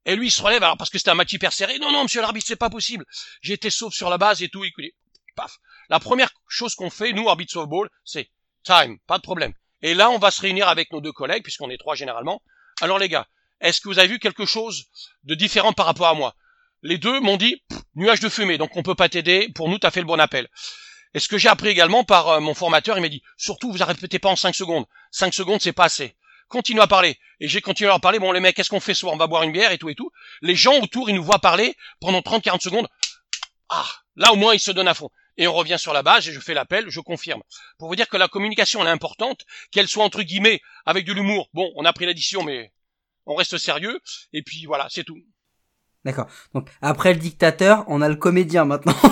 Et 0.06 0.16
lui, 0.16 0.28
il 0.28 0.32
se 0.32 0.42
relève, 0.42 0.64
alors 0.64 0.78
parce 0.78 0.90
que 0.90 0.98
c'était 0.98 1.12
un 1.12 1.16
match 1.16 1.34
hyper 1.34 1.54
serré. 1.54 1.80
Non, 1.80 1.92
non, 1.92 2.04
monsieur 2.04 2.22
l'arbitre, 2.22 2.48
c'est 2.48 2.56
pas 2.56 2.70
possible. 2.70 3.06
J'ai 3.42 3.54
été 3.54 3.70
sauf 3.70 3.94
sur 3.94 4.10
la 4.10 4.18
base 4.18 4.42
et 4.42 4.50
tout. 4.50 4.64
Écoutez, 4.64 4.96
paf. 5.36 5.58
La 5.90 6.00
première 6.00 6.32
chose 6.48 6.76
qu'on 6.76 6.90
fait, 6.90 7.14
nous, 7.14 7.30
arbitre 7.30 7.52
softball, 7.52 7.90
c'est 8.06 8.30
time, 8.64 9.00
pas 9.08 9.18
de 9.18 9.24
problème. 9.24 9.54
Et 9.82 9.94
là, 9.94 10.10
on 10.10 10.20
va 10.20 10.30
se 10.32 10.42
réunir 10.42 10.68
avec 10.68 10.92
nos 10.92 11.02
deux 11.02 11.12
collègues, 11.12 11.44
puisqu'on 11.44 11.70
est 11.70 11.78
trois 11.78 11.96
généralement. 11.96 12.42
Alors 12.82 13.00
les 13.00 13.10
gars, 13.10 13.28
est-ce 13.60 13.82
que 13.82 13.90
vous 13.90 14.00
avez 14.00 14.08
vu 14.08 14.20
quelque 14.20 14.46
chose 14.46 14.86
de 15.24 15.36
différent 15.36 15.74
par 15.74 15.86
rapport 15.86 16.08
à 16.08 16.14
moi? 16.14 16.36
Les 16.82 16.98
deux 16.98 17.20
m'ont 17.20 17.38
dit, 17.38 17.64
nuage 17.96 18.20
de 18.20 18.30
fumée, 18.30 18.58
donc 18.58 18.76
on 18.78 18.84
peut 18.84 18.96
pas 18.96 19.10
t'aider. 19.10 19.50
Pour 19.56 19.68
nous, 19.70 19.80
t'as 19.80 19.92
fait 19.92 20.02
le 20.02 20.06
bon 20.06 20.20
appel. 20.20 20.48
Et 21.14 21.20
ce 21.20 21.28
que 21.28 21.38
j'ai 21.38 21.50
appris 21.50 21.70
également 21.70 22.04
par 22.04 22.28
euh, 22.30 22.40
mon 22.40 22.54
formateur, 22.54 22.98
il 22.98 23.02
m'a 23.02 23.10
dit, 23.10 23.24
surtout, 23.38 23.72
vous 23.72 23.84
répétez 23.84 24.20
pas 24.20 24.30
en 24.30 24.36
5 24.36 24.54
secondes. 24.54 24.86
5 25.12 25.34
secondes, 25.34 25.62
c'est 25.62 25.74
pas 25.74 25.86
assez. 25.86 26.16
Continue 26.48 26.82
à 26.82 26.88
parler. 26.88 27.18
Et 27.40 27.48
j'ai 27.48 27.62
continué 27.62 27.88
à 27.90 27.94
leur 27.94 28.02
parler. 28.02 28.20
Bon, 28.20 28.32
les 28.32 28.40
mecs, 28.40 28.56
qu'est-ce 28.56 28.70
qu'on 28.70 28.80
fait 28.80 28.94
ce 28.94 29.06
On 29.06 29.18
va 29.18 29.28
boire 29.28 29.44
une 29.44 29.52
bière 29.52 29.72
et 29.72 29.78
tout 29.78 29.90
et 29.90 29.96
tout. 29.96 30.12
Les 30.42 30.56
gens 30.56 30.80
autour, 30.80 31.10
ils 31.10 31.16
nous 31.16 31.24
voient 31.24 31.40
parler 31.40 31.76
pendant 32.00 32.20
30-40 32.20 32.62
secondes. 32.62 32.88
Ah, 33.70 33.88
là 34.16 34.34
au 34.34 34.36
moins, 34.36 34.54
ils 34.54 34.60
se 34.60 34.72
donnent 34.72 34.88
à 34.88 34.94
fond. 34.94 35.10
Et 35.38 35.48
on 35.48 35.54
revient 35.54 35.78
sur 35.80 35.94
la 35.94 36.04
base 36.04 36.28
et 36.28 36.34
je 36.34 36.40
fais 36.40 36.54
l'appel, 36.54 36.90
je 36.90 37.00
confirme. 37.00 37.42
Pour 37.78 37.88
vous 37.88 37.96
dire 37.96 38.10
que 38.10 38.18
la 38.18 38.28
communication, 38.28 38.82
elle 38.82 38.88
est 38.88 38.92
importante, 38.92 39.46
qu'elle 39.72 39.88
soit 39.88 40.04
entre 40.04 40.22
guillemets 40.22 40.62
avec 40.86 41.06
de 41.06 41.14
l'humour. 41.14 41.50
Bon, 41.54 41.72
on 41.76 41.86
a 41.86 41.94
pris 41.94 42.06
l'addition, 42.06 42.44
mais 42.44 42.74
on 43.26 43.36
reste 43.36 43.58
sérieux. 43.58 44.02
Et 44.34 44.42
puis 44.42 44.66
voilà, 44.66 44.88
c'est 44.90 45.04
tout. 45.04 45.18
D'accord. 46.06 46.28
Donc 46.54 46.70
après 46.82 47.14
le 47.14 47.20
dictateur, 47.20 47.84
on 47.88 48.02
a 48.02 48.08
le 48.10 48.16
comédien 48.16 48.64
maintenant. 48.66 48.96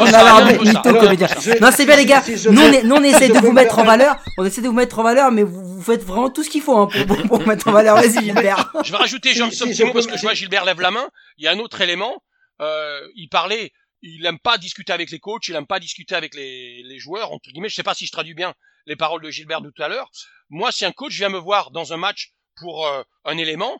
On 0.00 0.12
a 0.12 0.52
mytho 0.52 0.92
comédien. 0.94 1.28
je- 1.40 1.60
Non, 1.60 1.70
c'est 1.74 1.86
bien 1.86 1.96
les 1.96 2.04
gars. 2.06 2.22
si 2.22 2.32
Nous 2.48 2.52
on, 2.60 2.70
peux- 2.70 2.74
est- 2.74 2.82
nous, 2.82 2.96
on 2.96 3.00
si 3.02 3.06
essaie 3.10 3.28
de 3.28 3.38
vous 3.38 3.48
me 3.50 3.54
mettre 3.54 3.78
en 3.78 3.84
valeur. 3.84 4.16
On 4.38 4.44
essaie 4.44 4.60
de 4.60 4.66
vous 4.68 4.72
mettre 4.74 4.98
en 4.98 5.02
valeur, 5.02 5.30
mais 5.30 5.42
vous, 5.42 5.64
vous 5.76 5.82
faites 5.82 6.02
vraiment 6.02 6.30
tout 6.30 6.42
ce 6.42 6.50
qu'il 6.50 6.62
faut 6.62 6.76
hein, 6.76 6.88
pour, 6.88 7.06
pour, 7.06 7.22
pour 7.28 7.46
mettre 7.46 7.68
en 7.68 7.72
valeur. 7.72 7.96
Vas-y 7.96 8.12
Gilbert. 8.24 8.72
Je 8.84 8.90
vais 8.90 8.96
rajouter 8.98 9.30
Si- 9.32 9.38
Johnson 9.38 9.66
si 9.72 9.84
mot 9.84 9.92
parce 9.92 10.06
que 10.06 10.16
je 10.16 10.22
vois 10.22 10.34
Gilbert 10.34 10.64
lève 10.64 10.80
la 10.80 10.90
main. 10.90 11.08
Il 11.38 11.44
y 11.44 11.48
a 11.48 11.52
un 11.52 11.58
autre 11.58 11.80
élément. 11.80 12.22
Euh, 12.60 13.00
il 13.16 13.28
parlait, 13.28 13.72
il 14.02 14.24
aime 14.26 14.38
pas 14.38 14.58
discuter 14.58 14.92
avec 14.92 15.10
les 15.10 15.18
coachs, 15.18 15.46
il 15.48 15.54
aime 15.56 15.66
pas 15.66 15.80
discuter 15.80 16.14
avec 16.14 16.34
les, 16.34 16.82
les 16.84 16.98
joueurs, 16.98 17.32
entre 17.32 17.50
guillemets. 17.50 17.68
Je 17.68 17.74
sais 17.74 17.82
pas 17.82 17.94
si 17.94 18.06
je 18.06 18.12
traduis 18.12 18.34
bien 18.34 18.54
les 18.86 18.96
paroles 18.96 19.22
de 19.22 19.30
Gilbert 19.30 19.60
de 19.60 19.70
tout 19.70 19.82
à 19.82 19.88
l'heure. 19.88 20.10
Moi, 20.50 20.70
si 20.72 20.84
un 20.84 20.92
coach 20.92 21.14
vient 21.14 21.30
me 21.30 21.38
voir 21.38 21.70
dans 21.70 21.92
un 21.92 21.96
match 21.96 22.32
pour 22.60 22.86
euh, 22.86 23.02
un 23.24 23.38
élément, 23.38 23.78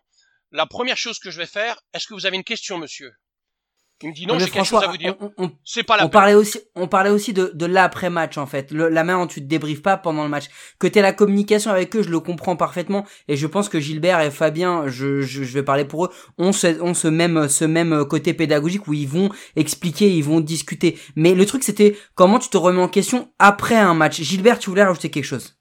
la 0.55 0.67
première 0.67 0.97
chose 0.97 1.19
que 1.19 1.31
je 1.31 1.39
vais 1.39 1.47
faire, 1.47 1.81
est-ce 1.93 2.07
que 2.07 2.15
vous 2.15 2.25
avez 2.27 2.37
une 2.37 2.45
question, 2.45 2.79
monsieur? 2.79 3.13
Il 4.03 4.09
me 4.11 4.15
dit 4.15 4.27
non, 4.27 4.39
j'ai 4.39 4.51
quelque 4.51 4.67
chose 4.67 4.83
à 4.83 4.89
vous 4.89 4.97
dire. 4.99 5.15
on- 5.21 5.33
on- 5.39 5.53
C'est 5.65 5.85
pas 5.85 5.97
la 5.97 6.03
On 6.05 6.07
peine. 6.09 6.13
parlait 6.13 6.35
aussi, 6.35 6.59
on 6.75 6.89
parlait 6.89 7.11
aussi 7.11 7.33
de, 7.33 7.53
de 7.55 7.65
l'après-match 7.65 8.37
en 8.39 8.45
fait, 8.45 8.71
le, 8.73 8.89
la 8.89 9.05
main 9.05 9.23
où 9.23 9.27
tu 9.27 9.41
te 9.41 9.47
débriefes 9.47 9.83
pas 9.83 9.97
pendant 9.97 10.25
le 10.25 10.29
match. 10.29 10.47
Que 10.81 10.87
t'aies 10.89 11.01
la 11.01 11.13
communication 11.13 11.71
avec 11.71 11.95
eux, 11.97 12.03
je 12.03 12.09
le 12.11 12.21
comprends 12.21 12.57
parfaitement, 12.57 13.07
et 13.29 13.37
je 13.37 13.47
pense 13.47 13.69
que 13.69 13.79
Gilbert 13.81 14.21
et 14.21 14.31
Fabien, 14.33 14.89
je, 14.89 15.23
je, 15.23 15.45
je 15.45 15.53
vais 15.55 15.63
parler 15.63 15.85
pour 15.85 16.07
eux, 16.07 16.11
ont 16.39 16.53
ce, 16.53 16.81
ont 16.83 16.93
ce 16.93 17.09
même, 17.09 17.49
ce 17.49 17.65
même 17.65 18.05
côté 18.05 18.35
pédagogique 18.35 18.87
où 18.89 18.93
ils 18.95 19.09
vont 19.09 19.31
expliquer, 19.57 20.11
ils 20.11 20.25
vont 20.25 20.41
discuter. 20.41 20.99
Mais 21.17 21.35
le 21.35 21.47
truc 21.47 21.63
c'était 21.63 21.97
comment 22.15 22.39
tu 22.41 22.49
te 22.51 22.57
remets 22.59 22.83
en 22.83 22.89
question 22.89 23.33
après 23.39 23.77
un 23.77 23.95
match. 23.95 24.21
Gilbert, 24.21 24.59
tu 24.59 24.71
voulais 24.71 24.85
rajouter 24.85 25.11
quelque 25.11 25.25
chose? 25.25 25.57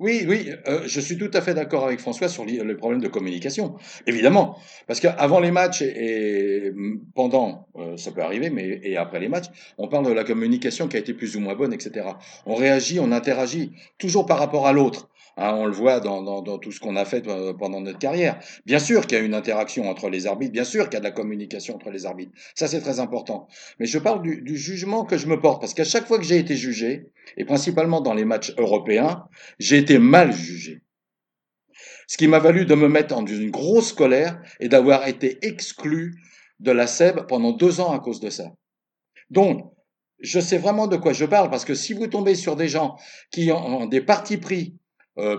Oui, 0.00 0.24
oui, 0.28 0.52
euh, 0.68 0.82
je 0.86 1.00
suis 1.00 1.18
tout 1.18 1.30
à 1.34 1.40
fait 1.40 1.54
d'accord 1.54 1.84
avec 1.84 1.98
François 1.98 2.28
sur 2.28 2.44
les 2.44 2.74
problèmes 2.76 3.00
de 3.00 3.08
communication, 3.08 3.74
évidemment, 4.06 4.56
parce 4.86 5.00
qu'avant 5.00 5.40
les 5.40 5.50
matchs 5.50 5.82
et, 5.82 6.66
et 6.66 6.72
pendant, 7.16 7.66
euh, 7.74 7.96
ça 7.96 8.12
peut 8.12 8.22
arriver, 8.22 8.48
mais 8.48 8.78
et 8.84 8.96
après 8.96 9.18
les 9.18 9.28
matchs, 9.28 9.46
on 9.76 9.88
parle 9.88 10.06
de 10.06 10.12
la 10.12 10.22
communication 10.22 10.86
qui 10.86 10.96
a 10.96 11.00
été 11.00 11.14
plus 11.14 11.34
ou 11.34 11.40
moins 11.40 11.56
bonne, 11.56 11.72
etc. 11.72 12.06
On 12.46 12.54
réagit, 12.54 13.00
on 13.00 13.10
interagit, 13.10 13.72
toujours 13.98 14.24
par 14.24 14.38
rapport 14.38 14.68
à 14.68 14.72
l'autre. 14.72 15.08
Hein, 15.40 15.54
on 15.54 15.66
le 15.66 15.72
voit 15.72 16.00
dans, 16.00 16.42
tout 16.58 16.72
ce 16.72 16.80
qu'on 16.80 16.96
a 16.96 17.04
fait 17.04 17.28
euh, 17.28 17.52
pendant 17.52 17.80
notre 17.80 18.00
carrière. 18.00 18.40
Bien 18.66 18.80
sûr 18.80 19.06
qu'il 19.06 19.16
y 19.16 19.20
a 19.20 19.24
une 19.24 19.34
interaction 19.34 19.88
entre 19.88 20.08
les 20.08 20.26
arbitres, 20.26 20.52
bien 20.52 20.64
sûr 20.64 20.86
qu'il 20.86 20.94
y 20.94 20.96
a 20.96 21.00
de 21.00 21.04
la 21.04 21.12
communication 21.12 21.76
entre 21.76 21.90
les 21.90 22.06
arbitres. 22.06 22.32
Ça, 22.56 22.66
c'est 22.66 22.80
très 22.80 22.98
important. 22.98 23.46
Mais 23.78 23.86
je 23.86 24.00
parle 24.00 24.20
du, 24.22 24.56
jugement 24.56 25.04
que 25.04 25.16
je 25.16 25.28
me 25.28 25.40
porte, 25.40 25.60
parce 25.60 25.74
qu'à 25.74 25.84
chaque 25.84 26.08
fois 26.08 26.18
que 26.18 26.24
j'ai 26.24 26.38
été 26.38 26.56
jugé, 26.56 27.12
et 27.36 27.44
principalement 27.44 28.00
dans 28.00 28.14
les 28.14 28.24
matchs 28.24 28.52
européens, 28.58 29.28
j'ai 29.60 29.78
été 29.78 30.00
mal 30.00 30.32
jugé. 30.32 30.82
Ce 32.08 32.16
qui 32.16 32.26
m'a 32.26 32.40
valu 32.40 32.66
de 32.66 32.74
me 32.74 32.88
mettre 32.88 33.16
en 33.16 33.24
une 33.24 33.50
grosse 33.50 33.92
colère 33.92 34.42
et 34.58 34.68
d'avoir 34.68 35.06
été 35.06 35.38
exclu 35.42 36.20
de 36.58 36.72
la 36.72 36.88
SEB 36.88 37.28
pendant 37.28 37.52
deux 37.52 37.80
ans 37.80 37.92
à 37.92 38.00
cause 38.00 38.18
de 38.18 38.30
ça. 38.30 38.50
Donc, 39.30 39.72
je 40.18 40.40
sais 40.40 40.58
vraiment 40.58 40.88
de 40.88 40.96
quoi 40.96 41.12
je 41.12 41.26
parle 41.26 41.48
parce 41.48 41.64
que 41.64 41.74
si 41.74 41.92
vous 41.92 42.08
tombez 42.08 42.34
sur 42.34 42.56
des 42.56 42.66
gens 42.66 42.96
qui 43.30 43.52
ont 43.52 43.86
des 43.86 44.00
partis 44.00 44.38
pris 44.38 44.74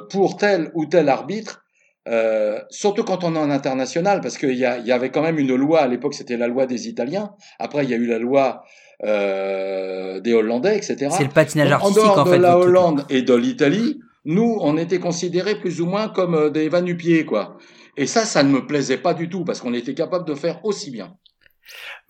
pour 0.10 0.38
tel 0.38 0.72
ou 0.74 0.86
tel 0.86 1.10
arbitre, 1.10 1.64
euh, 2.08 2.60
surtout 2.70 3.04
quand 3.04 3.24
on 3.24 3.36
est 3.36 3.40
en 3.40 3.52
international, 3.52 4.22
parce 4.22 4.38
qu'il 4.38 4.56
y, 4.56 4.66
avait 4.66 5.10
quand 5.12 5.22
même 5.22 5.38
une 5.38 5.54
loi 5.56 5.82
à 5.82 5.88
l'époque, 5.88 6.14
c'était 6.14 6.38
la 6.38 6.48
loi 6.48 6.66
des 6.66 6.88
Italiens. 6.88 7.34
Après, 7.60 7.84
il 7.84 7.90
y 7.90 7.94
a 7.94 7.98
eu 7.98 8.08
la 8.08 8.18
loi 8.18 8.64
euh, 9.04 10.20
des 10.20 10.34
Hollandais, 10.34 10.76
etc. 10.76 11.10
C'est 11.12 11.24
le 11.24 11.30
patinage 11.30 11.72
artistique 11.72 12.00
en 12.00 12.06
dehors 12.06 12.20
en 12.20 12.24
de 12.24 12.30
fait. 12.32 12.40
la. 12.40 12.58
Hollande 12.58 13.06
et 13.10 13.22
de 13.22 13.34
l'Italie, 13.36 14.00
nous, 14.26 14.58
on 14.62 14.78
était 14.78 15.00
considérés 15.00 15.60
plus 15.60 15.82
ou 15.82 15.86
moins 15.86 16.10
comme 16.10 16.36
euh, 16.36 16.50
des 16.50 16.68
va-nu-pieds, 16.68 17.26
quoi. 17.26 17.58
Et 17.96 18.08
ça, 18.08 18.26
ça 18.26 18.44
ne 18.44 18.50
me 18.50 18.66
plaisait 18.66 18.98
pas 18.98 19.14
du 19.14 19.30
tout 19.30 19.44
parce 19.44 19.60
qu'on 19.60 19.74
était 19.74 19.94
capable 19.94 20.26
de 20.26 20.34
faire 20.34 20.64
aussi 20.66 20.90
bien. 20.90 21.16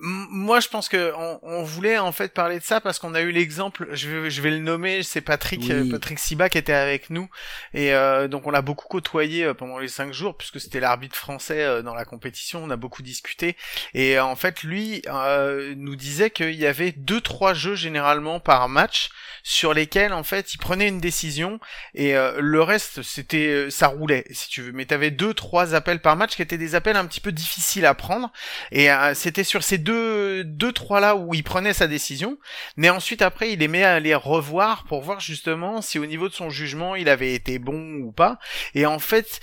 Moi, 0.01 0.61
je 0.61 0.69
pense 0.69 0.87
que 0.87 1.11
on, 1.17 1.39
on 1.41 1.63
voulait 1.63 1.97
en 1.97 2.13
fait 2.13 2.33
parler 2.33 2.57
de 2.59 2.63
ça 2.63 2.79
parce 2.79 2.99
qu'on 2.99 3.13
a 3.15 3.21
eu 3.21 3.31
l'exemple. 3.31 3.87
Je 3.91 4.07
vais, 4.09 4.29
je 4.29 4.41
vais 4.41 4.49
le 4.51 4.59
nommer. 4.59 5.03
C'est 5.03 5.19
Patrick, 5.19 5.59
Oui. 5.63 5.71
euh, 5.73 5.91
Patrick 5.91 6.19
Siba 6.19 6.47
qui 6.47 6.57
était 6.57 6.71
avec 6.71 7.09
nous 7.09 7.29
et 7.73 7.93
euh, 7.93 8.29
donc 8.29 8.47
on 8.47 8.51
l'a 8.51 8.61
beaucoup 8.61 8.87
côtoyé 8.87 9.43
euh, 9.43 9.53
pendant 9.53 9.77
les 9.77 9.89
cinq 9.89 10.13
jours 10.13 10.37
puisque 10.37 10.61
c'était 10.61 10.79
l'arbitre 10.79 11.17
français 11.17 11.61
euh, 11.63 11.81
dans 11.81 11.93
la 11.95 12.05
compétition. 12.05 12.63
On 12.63 12.69
a 12.69 12.77
beaucoup 12.77 13.01
discuté 13.01 13.57
et 13.93 14.17
en 14.19 14.37
fait 14.37 14.63
lui 14.63 15.01
euh, 15.07 15.73
nous 15.75 15.97
disait 15.97 16.29
qu'il 16.29 16.55
y 16.55 16.65
avait 16.65 16.93
deux 16.93 17.19
trois 17.19 17.53
jeux 17.53 17.75
généralement 17.75 18.39
par 18.39 18.69
match 18.69 19.09
sur 19.43 19.73
lesquels 19.73 20.13
en 20.13 20.23
fait 20.23 20.53
il 20.53 20.59
prenait 20.59 20.87
une 20.87 20.99
décision 21.01 21.59
et 21.93 22.15
euh, 22.15 22.39
le 22.39 22.61
reste 22.61 23.01
c'était 23.03 23.67
ça 23.69 23.87
roulait 23.87 24.23
si 24.31 24.47
tu 24.47 24.61
veux. 24.61 24.71
Mais 24.71 24.85
t'avais 24.85 25.11
deux 25.11 25.33
trois 25.33 25.75
appels 25.75 25.99
par 26.01 26.15
match 26.15 26.37
qui 26.37 26.41
étaient 26.41 26.57
des 26.57 26.75
appels 26.75 26.95
un 26.95 27.05
petit 27.05 27.19
peu 27.21 27.33
difficiles 27.33 27.85
à 27.85 27.93
prendre 27.95 28.31
et 28.71 28.89
euh, 28.91 29.13
c'était 29.13 29.43
sur 29.43 29.61
ces 29.61 29.77
deux, 29.89 30.43
deux, 30.43 30.71
trois 30.71 30.99
là 30.99 31.15
où 31.15 31.33
il 31.33 31.43
prenait 31.43 31.73
sa 31.73 31.87
décision. 31.87 32.37
Mais 32.77 32.89
ensuite, 32.89 33.23
après, 33.23 33.51
il 33.51 33.63
aimait 33.63 33.83
aller 33.83 34.13
revoir 34.13 34.83
pour 34.83 35.01
voir 35.01 35.19
justement 35.19 35.81
si 35.81 35.97
au 35.97 36.05
niveau 36.05 36.29
de 36.29 36.33
son 36.33 36.51
jugement, 36.51 36.95
il 36.95 37.09
avait 37.09 37.33
été 37.33 37.57
bon 37.57 37.95
ou 38.01 38.11
pas. 38.11 38.37
Et 38.75 38.85
en 38.85 38.99
fait, 38.99 39.39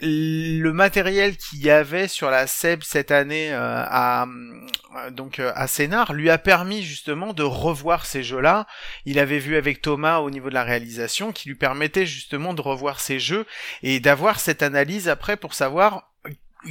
le 0.00 0.70
matériel 0.70 1.36
qu'il 1.36 1.60
y 1.64 1.70
avait 1.70 2.06
sur 2.06 2.30
la 2.30 2.46
SEB 2.46 2.82
cette 2.84 3.10
année 3.10 3.52
euh, 3.52 3.82
à 3.84 4.26
euh, 4.96 5.10
donc 5.10 5.40
euh, 5.40 5.50
à 5.56 5.66
Sénard 5.66 6.12
lui 6.12 6.30
a 6.30 6.38
permis 6.38 6.82
justement 6.82 7.32
de 7.32 7.42
revoir 7.42 8.06
ces 8.06 8.22
jeux-là. 8.22 8.66
Il 9.06 9.18
avait 9.18 9.40
vu 9.40 9.56
avec 9.56 9.82
Thomas 9.82 10.18
au 10.18 10.30
niveau 10.30 10.50
de 10.50 10.54
la 10.54 10.62
réalisation 10.62 11.32
qui 11.32 11.48
lui 11.48 11.56
permettait 11.56 12.06
justement 12.06 12.54
de 12.54 12.60
revoir 12.60 13.00
ces 13.00 13.18
jeux 13.18 13.44
et 13.82 13.98
d'avoir 13.98 14.38
cette 14.38 14.62
analyse 14.62 15.08
après 15.08 15.36
pour 15.36 15.54
savoir 15.54 16.07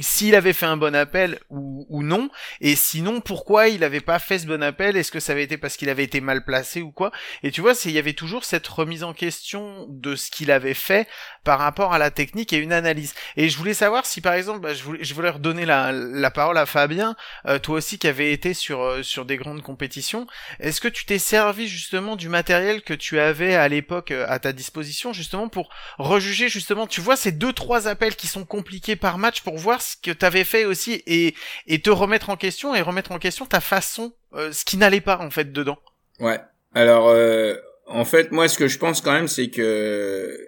s'il 0.00 0.34
avait 0.34 0.52
fait 0.52 0.66
un 0.66 0.76
bon 0.76 0.94
appel 0.94 1.38
ou, 1.50 1.86
ou 1.88 2.02
non, 2.02 2.30
et 2.60 2.76
sinon 2.76 3.20
pourquoi 3.20 3.68
il 3.68 3.84
avait 3.84 4.00
pas 4.00 4.18
fait 4.18 4.38
ce 4.38 4.46
bon 4.46 4.62
appel, 4.62 4.96
est-ce 4.96 5.10
que 5.10 5.20
ça 5.20 5.32
avait 5.32 5.44
été 5.44 5.56
parce 5.56 5.76
qu'il 5.76 5.88
avait 5.88 6.04
été 6.04 6.20
mal 6.20 6.44
placé 6.44 6.82
ou 6.82 6.92
quoi? 6.92 7.10
Et 7.42 7.50
tu 7.50 7.60
vois, 7.60 7.72
il 7.84 7.92
y 7.92 7.98
avait 7.98 8.12
toujours 8.12 8.44
cette 8.44 8.66
remise 8.66 9.02
en 9.02 9.14
question 9.14 9.86
de 9.88 10.14
ce 10.14 10.30
qu'il 10.30 10.50
avait 10.50 10.74
fait 10.74 11.08
par 11.44 11.58
rapport 11.58 11.92
à 11.92 11.98
la 11.98 12.10
technique 12.10 12.52
et 12.52 12.58
une 12.58 12.72
analyse. 12.72 13.14
Et 13.36 13.48
je 13.48 13.56
voulais 13.56 13.74
savoir 13.74 14.04
si 14.04 14.20
par 14.20 14.34
exemple, 14.34 14.60
bah, 14.60 14.74
je, 14.74 14.82
voulais, 14.82 15.02
je 15.02 15.14
voulais 15.14 15.30
redonner 15.30 15.64
la, 15.64 15.92
la 15.92 16.30
parole 16.30 16.58
à 16.58 16.66
Fabien, 16.66 17.16
euh, 17.46 17.58
toi 17.58 17.76
aussi 17.76 17.98
qui 17.98 18.08
avait 18.08 18.32
été 18.32 18.54
sur 18.54 18.82
euh, 18.82 19.02
sur 19.02 19.24
des 19.24 19.36
grandes 19.36 19.62
compétitions, 19.62 20.26
est-ce 20.60 20.80
que 20.80 20.88
tu 20.88 21.06
t'es 21.06 21.18
servi 21.18 21.66
justement 21.66 22.16
du 22.16 22.28
matériel 22.28 22.82
que 22.82 22.94
tu 22.94 23.18
avais 23.18 23.54
à 23.54 23.68
l'époque 23.68 24.10
euh, 24.10 24.26
à 24.28 24.38
ta 24.38 24.52
disposition 24.52 25.12
justement 25.12 25.48
pour 25.48 25.70
rejuger 25.98 26.48
justement, 26.48 26.86
tu 26.86 27.00
vois 27.00 27.16
ces 27.16 27.32
deux 27.32 27.52
trois 27.52 27.88
appels 27.88 28.16
qui 28.16 28.26
sont 28.26 28.44
compliqués 28.44 28.96
par 28.96 29.18
match 29.18 29.40
pour 29.40 29.56
voir 29.56 29.77
ce 29.82 29.96
que 29.96 30.10
t'avais 30.10 30.44
fait 30.44 30.64
aussi 30.64 31.02
et 31.06 31.34
et 31.66 31.80
te 31.80 31.90
remettre 31.90 32.30
en 32.30 32.36
question 32.36 32.74
et 32.74 32.80
remettre 32.80 33.12
en 33.12 33.18
question 33.18 33.46
ta 33.46 33.60
façon, 33.60 34.12
euh, 34.34 34.52
ce 34.52 34.64
qui 34.64 34.76
n'allait 34.76 35.00
pas 35.00 35.18
en 35.18 35.30
fait 35.30 35.52
dedans. 35.52 35.78
Ouais. 36.20 36.40
Alors, 36.74 37.08
euh, 37.08 37.54
en 37.86 38.04
fait, 38.04 38.32
moi, 38.32 38.48
ce 38.48 38.58
que 38.58 38.68
je 38.68 38.78
pense 38.78 39.00
quand 39.00 39.12
même, 39.12 39.28
c'est 39.28 39.48
que 39.48 40.38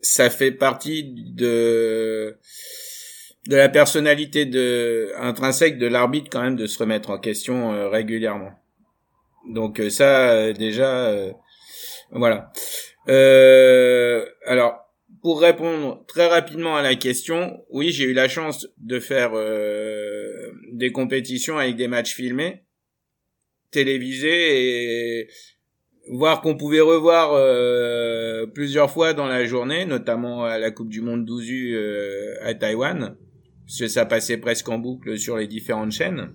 ça 0.00 0.30
fait 0.30 0.52
partie 0.52 1.04
de 1.04 2.36
de 3.46 3.56
la 3.56 3.68
personnalité 3.68 4.44
de 4.44 5.12
intrinsèque 5.16 5.78
de 5.78 5.86
l'arbitre 5.86 6.28
quand 6.30 6.42
même 6.42 6.56
de 6.56 6.66
se 6.66 6.78
remettre 6.78 7.10
en 7.10 7.18
question 7.18 7.72
euh, 7.72 7.88
régulièrement. 7.88 8.52
Donc 9.48 9.80
euh, 9.80 9.90
ça, 9.90 10.30
euh, 10.30 10.52
déjà, 10.52 11.06
euh, 11.06 11.32
voilà. 12.10 12.52
Alors, 14.46 14.87
pour 15.28 15.42
répondre 15.42 16.06
très 16.08 16.26
rapidement 16.26 16.74
à 16.76 16.80
la 16.80 16.94
question, 16.94 17.62
oui, 17.68 17.90
j'ai 17.92 18.04
eu 18.04 18.14
la 18.14 18.28
chance 18.28 18.66
de 18.78 18.98
faire 18.98 19.32
euh, 19.34 20.52
des 20.72 20.90
compétitions 20.90 21.58
avec 21.58 21.76
des 21.76 21.86
matchs 21.86 22.14
filmés, 22.14 22.64
télévisés 23.70 25.18
et 25.20 25.28
voir 26.10 26.40
qu'on 26.40 26.56
pouvait 26.56 26.80
revoir 26.80 27.34
euh, 27.34 28.46
plusieurs 28.46 28.90
fois 28.90 29.12
dans 29.12 29.26
la 29.26 29.44
journée, 29.44 29.84
notamment 29.84 30.46
à 30.46 30.58
la 30.58 30.70
Coupe 30.70 30.88
du 30.88 31.02
Monde 31.02 31.26
12 31.26 31.46
euh, 31.50 32.36
à 32.40 32.54
Taïwan, 32.54 33.14
parce 33.66 33.80
que 33.80 33.86
ça 33.86 34.06
passait 34.06 34.38
presque 34.38 34.70
en 34.70 34.78
boucle 34.78 35.18
sur 35.18 35.36
les 35.36 35.46
différentes 35.46 35.92
chaînes. 35.92 36.32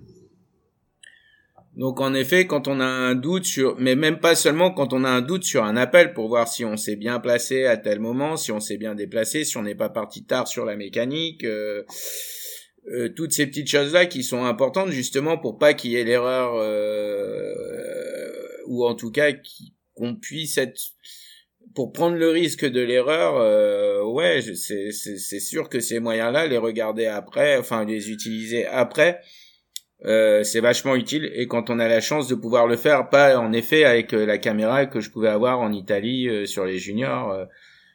Donc 1.76 2.00
en 2.00 2.14
effet, 2.14 2.46
quand 2.46 2.68
on 2.68 2.78
a 2.78 2.84
un 2.84 3.16
doute 3.16 3.44
sur, 3.44 3.76
mais 3.78 3.96
même 3.96 4.20
pas 4.20 4.36
seulement 4.36 4.70
quand 4.70 4.92
on 4.92 5.02
a 5.02 5.08
un 5.08 5.22
doute 5.22 5.42
sur 5.42 5.64
un 5.64 5.76
appel 5.76 6.14
pour 6.14 6.28
voir 6.28 6.46
si 6.46 6.64
on 6.64 6.76
s'est 6.76 6.94
bien 6.94 7.18
placé 7.18 7.66
à 7.66 7.76
tel 7.76 7.98
moment, 7.98 8.36
si 8.36 8.52
on 8.52 8.60
s'est 8.60 8.76
bien 8.76 8.94
déplacé, 8.94 9.44
si 9.44 9.56
on 9.56 9.62
n'est 9.62 9.74
pas 9.74 9.88
parti 9.88 10.24
tard 10.24 10.46
sur 10.46 10.64
la 10.64 10.76
mécanique, 10.76 11.42
euh, 11.42 11.82
euh, 12.92 13.08
toutes 13.08 13.32
ces 13.32 13.46
petites 13.46 13.68
choses-là 13.68 14.06
qui 14.06 14.22
sont 14.22 14.44
importantes 14.44 14.90
justement 14.90 15.36
pour 15.36 15.58
pas 15.58 15.74
qu'il 15.74 15.92
y 15.92 15.96
ait 15.96 16.04
l'erreur, 16.04 16.54
euh, 16.54 17.52
ou 18.66 18.86
en 18.86 18.94
tout 18.94 19.10
cas 19.10 19.32
qu'on 19.94 20.14
puisse 20.14 20.58
être 20.58 20.80
pour 21.74 21.92
prendre 21.92 22.16
le 22.16 22.28
risque 22.28 22.64
de 22.64 22.80
l'erreur, 22.80 23.36
euh, 23.36 24.04
ouais, 24.04 24.42
c'est 24.54 24.92
c'est 24.92 25.40
sûr 25.40 25.68
que 25.68 25.80
ces 25.80 25.98
moyens-là, 25.98 26.46
les 26.46 26.58
regarder 26.58 27.06
après, 27.06 27.56
enfin 27.58 27.84
les 27.84 28.10
utiliser 28.10 28.64
après 28.66 29.20
euh, 30.06 30.42
c'est 30.42 30.60
vachement 30.60 30.94
utile 30.96 31.30
et 31.34 31.46
quand 31.46 31.70
on 31.70 31.78
a 31.78 31.88
la 31.88 32.00
chance 32.00 32.28
de 32.28 32.34
pouvoir 32.34 32.66
le 32.66 32.76
faire, 32.76 33.08
pas 33.08 33.38
en 33.38 33.52
effet 33.52 33.84
avec 33.84 34.12
euh, 34.12 34.26
la 34.26 34.38
caméra 34.38 34.84
que 34.86 35.00
je 35.00 35.10
pouvais 35.10 35.28
avoir 35.28 35.60
en 35.60 35.72
Italie 35.72 36.28
euh, 36.28 36.46
sur 36.46 36.64
les 36.66 36.78
juniors, 36.78 37.46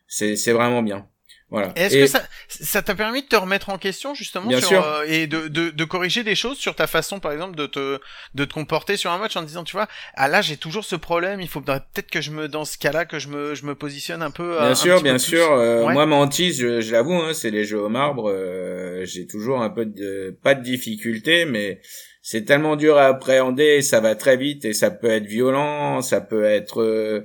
c'est 0.08 0.36
c'est 0.36 0.54
vraiment 0.54 0.82
bien. 0.82 1.08
Voilà. 1.52 1.72
Est-ce 1.76 1.96
que 1.96 2.06
ça 2.06 2.22
ça 2.48 2.84
t'a 2.84 2.94
permis 2.94 3.24
de 3.24 3.28
te 3.28 3.36
remettre 3.36 3.70
en 3.70 3.80
question 3.80 4.14
justement 4.14 4.52
sur, 4.60 5.04
et 5.08 5.26
de, 5.26 5.48
de, 5.48 5.72
de 5.72 5.84
corriger 5.84 6.24
des 6.24 6.36
choses 6.36 6.58
sur 6.58 6.76
ta 6.76 6.86
façon 6.86 7.20
par 7.20 7.32
exemple 7.32 7.56
de 7.56 7.66
te 7.66 8.00
de 8.36 8.46
te 8.46 8.54
comporter 8.54 8.98
sur 8.98 9.10
un 9.12 9.18
match 9.18 9.36
en 9.36 9.42
disant 9.42 9.64
tu 9.64 9.76
vois 9.76 9.88
ah 10.14 10.28
là 10.28 10.42
j'ai 10.42 10.58
toujours 10.58 10.86
ce 10.86 10.96
problème 10.96 11.42
il 11.42 11.48
faut 11.48 11.62
peut-être 11.62 12.12
que 12.12 12.22
je 12.22 12.30
me 12.30 12.48
dans 12.48 12.66
ce 12.66 12.78
cas-là 12.78 13.06
que 13.06 13.18
je 13.18 13.30
me 13.30 13.56
je 13.56 13.66
me 13.66 13.74
positionne 13.74 14.22
un 14.22 14.30
peu 14.30 14.60
bien 14.60 14.76
sûr 14.76 15.02
bien 15.02 15.18
sûr 15.18 15.50
moi 15.92 16.06
ma 16.06 16.18
hantise 16.18 16.60
je, 16.62 16.82
je 16.82 16.92
l'avoue 16.92 17.16
hein, 17.16 17.34
c'est 17.34 17.52
les 17.52 17.64
jeux 17.66 17.82
au 17.82 17.90
marbre 17.90 18.32
j'ai 19.04 19.26
toujours 19.26 19.62
un 19.62 19.72
peu 19.72 19.86
de 19.86 20.38
pas 20.44 20.54
de 20.54 20.62
difficulté 20.62 21.46
mais 21.46 21.82
c'est 22.22 22.46
tellement 22.46 22.76
dur 22.76 22.98
à 22.98 23.08
appréhender 23.08 23.82
ça 23.82 24.02
va 24.02 24.14
très 24.14 24.38
vite 24.38 24.66
et 24.66 24.74
ça 24.74 24.92
peut 24.92 25.10
être 25.10 25.26
violent 25.26 26.02
ça 26.04 26.22
peut 26.22 26.44
être 26.44 27.24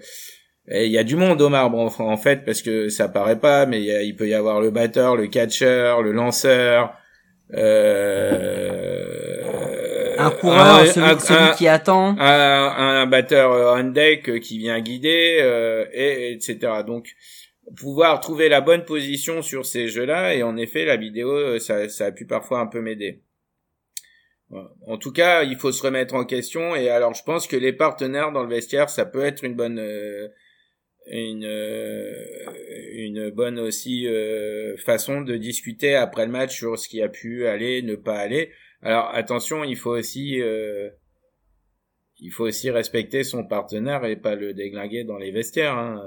il 0.68 0.90
y 0.90 0.98
a 0.98 1.04
du 1.04 1.16
monde 1.16 1.42
au 1.42 1.48
marbre 1.48 1.78
en, 2.00 2.16
fait 2.16 2.44
parce 2.44 2.62
que 2.62 2.88
ça 2.88 3.08
paraît 3.08 3.38
pas, 3.38 3.66
mais 3.66 3.82
il 4.06 4.16
peut 4.16 4.28
y 4.28 4.34
avoir 4.34 4.60
le 4.60 4.70
batteur, 4.70 5.16
le 5.16 5.26
catcheur, 5.26 6.02
le 6.02 6.12
lanceur, 6.12 6.94
euh, 7.52 9.04
un 10.16 10.30
coureur, 10.30 10.86
celui, 10.86 11.56
qui 11.56 11.68
attend, 11.68 12.16
un, 12.18 13.02
un, 13.02 13.06
batteur 13.06 13.76
on 13.76 13.84
deck 13.84 14.40
qui 14.40 14.58
vient 14.58 14.80
guider, 14.80 15.38
euh, 15.42 15.84
et 15.92 16.32
etc. 16.32 16.58
Donc 16.86 17.14
pouvoir 17.76 18.20
trouver 18.20 18.48
la 18.48 18.60
bonne 18.60 18.84
position 18.84 19.42
sur 19.42 19.66
ces 19.66 19.88
jeux-là 19.88 20.34
et 20.34 20.42
en 20.42 20.56
effet 20.56 20.84
la 20.84 20.96
vidéo 20.96 21.58
ça, 21.58 21.88
ça 21.88 22.06
a 22.06 22.12
pu 22.12 22.26
parfois 22.26 22.60
un 22.60 22.66
peu 22.66 22.80
m'aider. 22.80 23.20
En 24.86 24.98
tout 24.98 25.10
cas, 25.10 25.42
il 25.42 25.56
faut 25.56 25.72
se 25.72 25.82
remettre 25.82 26.14
en 26.14 26.24
question 26.24 26.76
et 26.76 26.88
alors 26.88 27.12
je 27.14 27.24
pense 27.24 27.48
que 27.48 27.56
les 27.56 27.72
partenaires 27.72 28.30
dans 28.30 28.42
le 28.42 28.48
vestiaire 28.48 28.88
ça 28.88 29.04
peut 29.04 29.24
être 29.24 29.44
une 29.44 29.54
bonne 29.54 29.78
euh, 29.78 30.28
une 31.07 31.44
euh, 31.44 32.12
une 32.94 33.30
bonne 33.30 33.59
aussi 33.59 34.07
euh, 34.07 34.76
façon 34.78 35.20
de 35.20 35.36
discuter 35.36 35.94
après 35.94 36.26
le 36.26 36.32
match 36.32 36.57
sur 36.57 36.78
ce 36.78 36.88
qui 36.88 37.02
a 37.02 37.09
pu 37.09 37.46
aller 37.46 37.82
ne 37.82 37.94
pas 37.94 38.16
aller. 38.16 38.50
Alors 38.82 39.11
attention 39.14 39.64
il 39.64 39.76
faut 39.76 39.90
aussi 39.96 40.40
euh, 40.40 40.90
il 42.20 42.30
faut 42.30 42.44
aussi 42.44 42.70
respecter 42.70 43.24
son 43.24 43.44
partenaire 43.44 44.05
et 44.05 44.16
pas 44.16 44.34
le 44.34 44.55
déglinguer 44.55 45.05
dans 45.05 45.18
les 45.18 45.30
vestiaires 45.30 45.76
hein, 45.76 46.02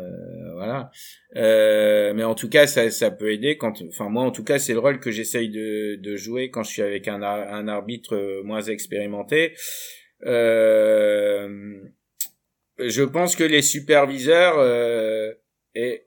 voilà. 0.55 0.89
Mais 1.35 2.23
en 2.23 2.33
tout 2.33 2.49
cas 2.49 2.65
ça, 2.65 2.89
ça 2.89 3.11
peut 3.11 3.31
aider 3.31 3.57
quand 3.57 3.81
enfin 3.89 4.09
moi 4.09 4.23
en 4.23 4.31
tout 4.31 4.43
cas 4.43 4.57
c'est 4.57 4.73
le 4.73 4.79
rôle 4.79 4.99
que 4.99 5.11
j'essaye 5.11 5.49
de, 5.49 5.95
de 5.95 6.15
jouer 6.15 6.49
quand 6.49 6.63
je 6.63 6.71
suis 6.71 6.81
avec 6.81 7.07
un, 7.07 7.21
un 7.21 7.67
arbitre 7.67 8.41
moins 8.43 8.61
expérimenté. 8.61 9.53
Euh, 10.25 11.79
je 12.79 13.03
pense 13.03 13.35
que 13.35 13.43
les 13.43 13.61
superviseurs 13.61 14.55
euh, 14.57 15.33
et 15.75 16.03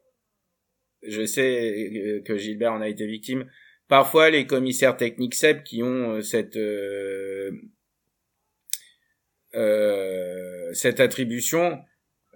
je 1.02 1.24
sais 1.24 2.22
que 2.24 2.36
Gilbert 2.36 2.72
en 2.72 2.80
a 2.80 2.88
été 2.88 3.06
victime. 3.06 3.50
Parfois, 3.88 4.30
les 4.30 4.46
commissaires 4.46 4.96
techniques 4.96 5.34
SEP 5.34 5.64
qui 5.64 5.82
ont 5.82 6.12
euh, 6.16 6.20
cette 6.20 6.56
euh, 6.56 7.50
euh, 9.54 10.72
cette 10.72 11.00
attribution, 11.00 11.80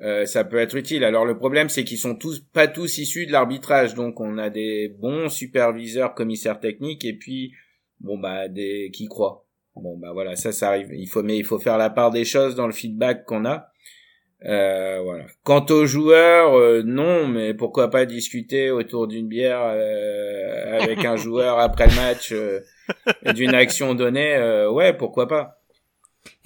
euh, 0.01 0.26
ça 0.26 0.43
peut 0.45 0.57
être 0.57 0.74
utile. 0.74 1.05
Alors 1.05 1.24
le 1.24 1.39
problème, 1.39 1.68
c'est 1.68 1.85
qu'ils 1.85 1.99
sont 1.99 2.16
tous 2.16 2.41
pas 2.41 2.66
tous 2.66 2.99
issus 2.99 3.26
de 3.26 3.32
l'arbitrage, 3.32 3.95
donc 3.95 4.20
on 4.20 4.39
a 4.39 4.51
des 4.51 4.89
bons 4.89 5.28
superviseurs, 5.28 6.14
commissaires 6.14 6.59
techniques, 6.59 7.05
et 7.05 7.16
puis 7.16 7.53
bon 8.01 8.18
bah 8.18 8.49
des 8.49 8.91
qui 8.93 9.07
croient. 9.07 9.47
Bon 9.76 9.97
bah 9.97 10.12
voilà, 10.12 10.35
ça 10.35 10.51
ça 10.51 10.70
arrive. 10.70 10.93
Il 10.93 11.07
faut 11.07 11.22
mais 11.22 11.39
il 11.39 11.45
faut 11.45 11.61
faire 11.61 11.78
la 11.78 11.91
part 11.91 12.11
des 12.11 12.24
choses 12.24 12.57
dans 12.57 12.66
le 12.66 12.72
feedback 12.72 13.24
qu'on 13.26 13.45
a. 13.45 13.70
Euh, 14.47 15.01
voilà. 15.03 15.24
Quant 15.42 15.64
aux 15.70 15.86
joueurs, 15.86 16.59
euh, 16.59 16.82
non, 16.84 17.26
mais 17.26 17.55
pourquoi 17.55 17.88
pas 17.90 18.05
discuter 18.05 18.70
autour 18.70 19.07
d'une 19.07 19.26
bière 19.26 19.62
euh, 19.62 20.80
avec 20.80 21.05
un 21.05 21.16
joueur 21.16 21.59
après 21.59 21.86
le 21.86 21.95
match 21.95 22.32
euh, 22.32 22.61
d'une 23.32 23.55
action 23.55 23.95
donnée, 23.95 24.66
ouais, 24.70 24.92
pourquoi 24.92 25.28
pas. 25.28 25.61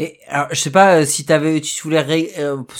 Et 0.00 0.18
alors, 0.28 0.48
je 0.50 0.60
sais 0.60 0.70
pas 0.70 1.04
si 1.06 1.24
t'avais, 1.24 1.60
tu 1.60 1.82
voulais, 1.82 2.32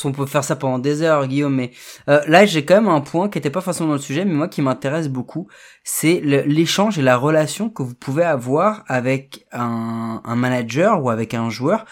on 0.05 0.13
peut 0.13 0.27
faire 0.27 0.45
ça 0.45 0.55
pendant 0.55 0.79
des 0.79 1.03
heures, 1.03 1.27
Guillaume, 1.27 1.55
mais 1.55 1.71
là 2.07 2.45
j'ai 2.45 2.65
quand 2.65 2.75
même 2.75 2.89
un 2.89 3.01
point 3.01 3.29
qui 3.29 3.39
était 3.39 3.51
pas 3.51 3.61
forcément 3.61 3.89
dans 3.89 3.95
le 3.95 4.01
sujet, 4.01 4.25
mais 4.25 4.35
moi 4.35 4.49
qui 4.49 4.63
m'intéresse 4.63 5.09
beaucoup, 5.09 5.49
c'est 5.83 6.21
l'échange 6.21 6.99
et 6.99 7.03
la 7.03 7.17
relation 7.17 7.71
que 7.71 7.83
vous 7.83 7.95
pouvez 7.95 8.25
avoir 8.25 8.85
avec 8.87 9.47
un, 9.53 10.23
un 10.25 10.37
manager 10.37 11.03
ou 11.03 11.11
avec 11.11 11.35
un 11.35 11.51
joueur. 11.51 11.85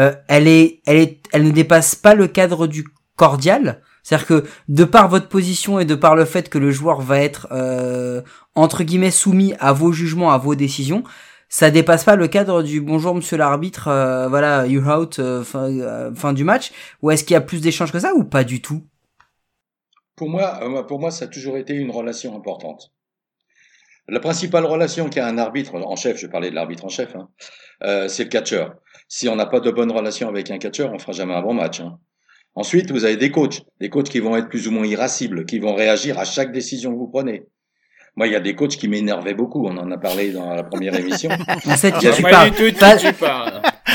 Euh, 0.00 0.14
elle 0.28 0.44
ne 0.44 1.50
dépasse 1.50 1.94
pas 1.94 2.14
le 2.14 2.26
cadre 2.26 2.66
du 2.66 2.84
cordial. 3.16 3.82
C'est-à-dire 4.02 4.26
que 4.26 4.44
de 4.68 4.84
par 4.84 5.08
votre 5.08 5.28
position 5.28 5.78
et 5.78 5.84
de 5.84 5.94
par 5.94 6.16
le 6.16 6.24
fait 6.24 6.48
que 6.48 6.58
le 6.58 6.70
joueur 6.70 7.02
va 7.02 7.20
être 7.20 7.48
euh, 7.52 8.22
entre 8.54 8.82
guillemets 8.82 9.10
soumis 9.10 9.54
à 9.60 9.72
vos 9.72 9.92
jugements, 9.92 10.32
à 10.32 10.38
vos 10.38 10.54
décisions, 10.54 11.04
ça 11.50 11.70
dépasse 11.70 12.04
pas 12.04 12.16
le 12.16 12.28
cadre 12.28 12.62
du 12.62 12.80
bonjour 12.80 13.14
monsieur 13.14 13.36
l'arbitre, 13.36 13.88
euh, 13.88 14.28
voilà, 14.28 14.66
you 14.66 14.82
out, 14.88 15.20
fin, 15.44 16.32
du 16.32 16.44
match. 16.44 16.72
Ou 17.02 17.10
est-ce 17.10 17.24
qu'il 17.24 17.34
y 17.34 17.36
a 17.36 17.42
plus 17.42 17.60
d'échanges 17.60 17.92
que 17.92 17.98
ça 17.98 18.14
ou 18.14 18.24
pas 18.24 18.44
du 18.44 18.62
tout? 18.62 18.82
Pour 20.16 20.30
moi, 20.30 20.86
pour 20.86 20.98
moi, 20.98 21.10
ça 21.10 21.26
a 21.26 21.28
toujours 21.28 21.56
été 21.56 21.74
une 21.74 21.90
relation 21.90 22.36
importante. 22.36 22.92
La 24.08 24.20
principale 24.20 24.64
relation 24.64 25.08
qu'a 25.08 25.26
un 25.26 25.38
arbitre 25.38 25.74
en 25.74 25.96
chef, 25.96 26.18
je 26.18 26.26
parlais 26.26 26.50
de 26.50 26.54
l'arbitre 26.54 26.84
en 26.84 26.88
chef, 26.88 27.14
hein, 27.14 27.28
c'est 28.08 28.24
le 28.24 28.30
catcheur. 28.30 28.76
Si 29.12 29.28
on 29.28 29.34
n'a 29.34 29.46
pas 29.46 29.58
de 29.58 29.72
bonne 29.72 29.90
relation 29.90 30.28
avec 30.28 30.52
un 30.52 30.58
catcheur, 30.58 30.92
on 30.94 30.98
fera 31.00 31.10
jamais 31.10 31.34
un 31.34 31.42
bon 31.42 31.52
match. 31.52 31.80
Hein. 31.80 31.98
Ensuite, 32.54 32.92
vous 32.92 33.04
avez 33.04 33.16
des 33.16 33.32
coachs, 33.32 33.62
des 33.80 33.90
coachs 33.90 34.08
qui 34.08 34.20
vont 34.20 34.36
être 34.36 34.48
plus 34.48 34.68
ou 34.68 34.70
moins 34.70 34.86
irascibles, 34.86 35.46
qui 35.46 35.58
vont 35.58 35.74
réagir 35.74 36.16
à 36.16 36.24
chaque 36.24 36.52
décision 36.52 36.92
que 36.92 36.96
vous 36.96 37.08
prenez. 37.08 37.42
Moi, 38.14 38.28
il 38.28 38.32
y 38.32 38.36
a 38.36 38.40
des 38.40 38.54
coachs 38.54 38.76
qui 38.76 38.86
m'énervaient 38.86 39.34
beaucoup. 39.34 39.66
On 39.66 39.76
en 39.78 39.90
a 39.90 39.98
parlé 39.98 40.30
dans 40.30 40.54
la 40.54 40.62
première 40.62 40.94
émission. 40.94 41.28
tu 42.56 42.72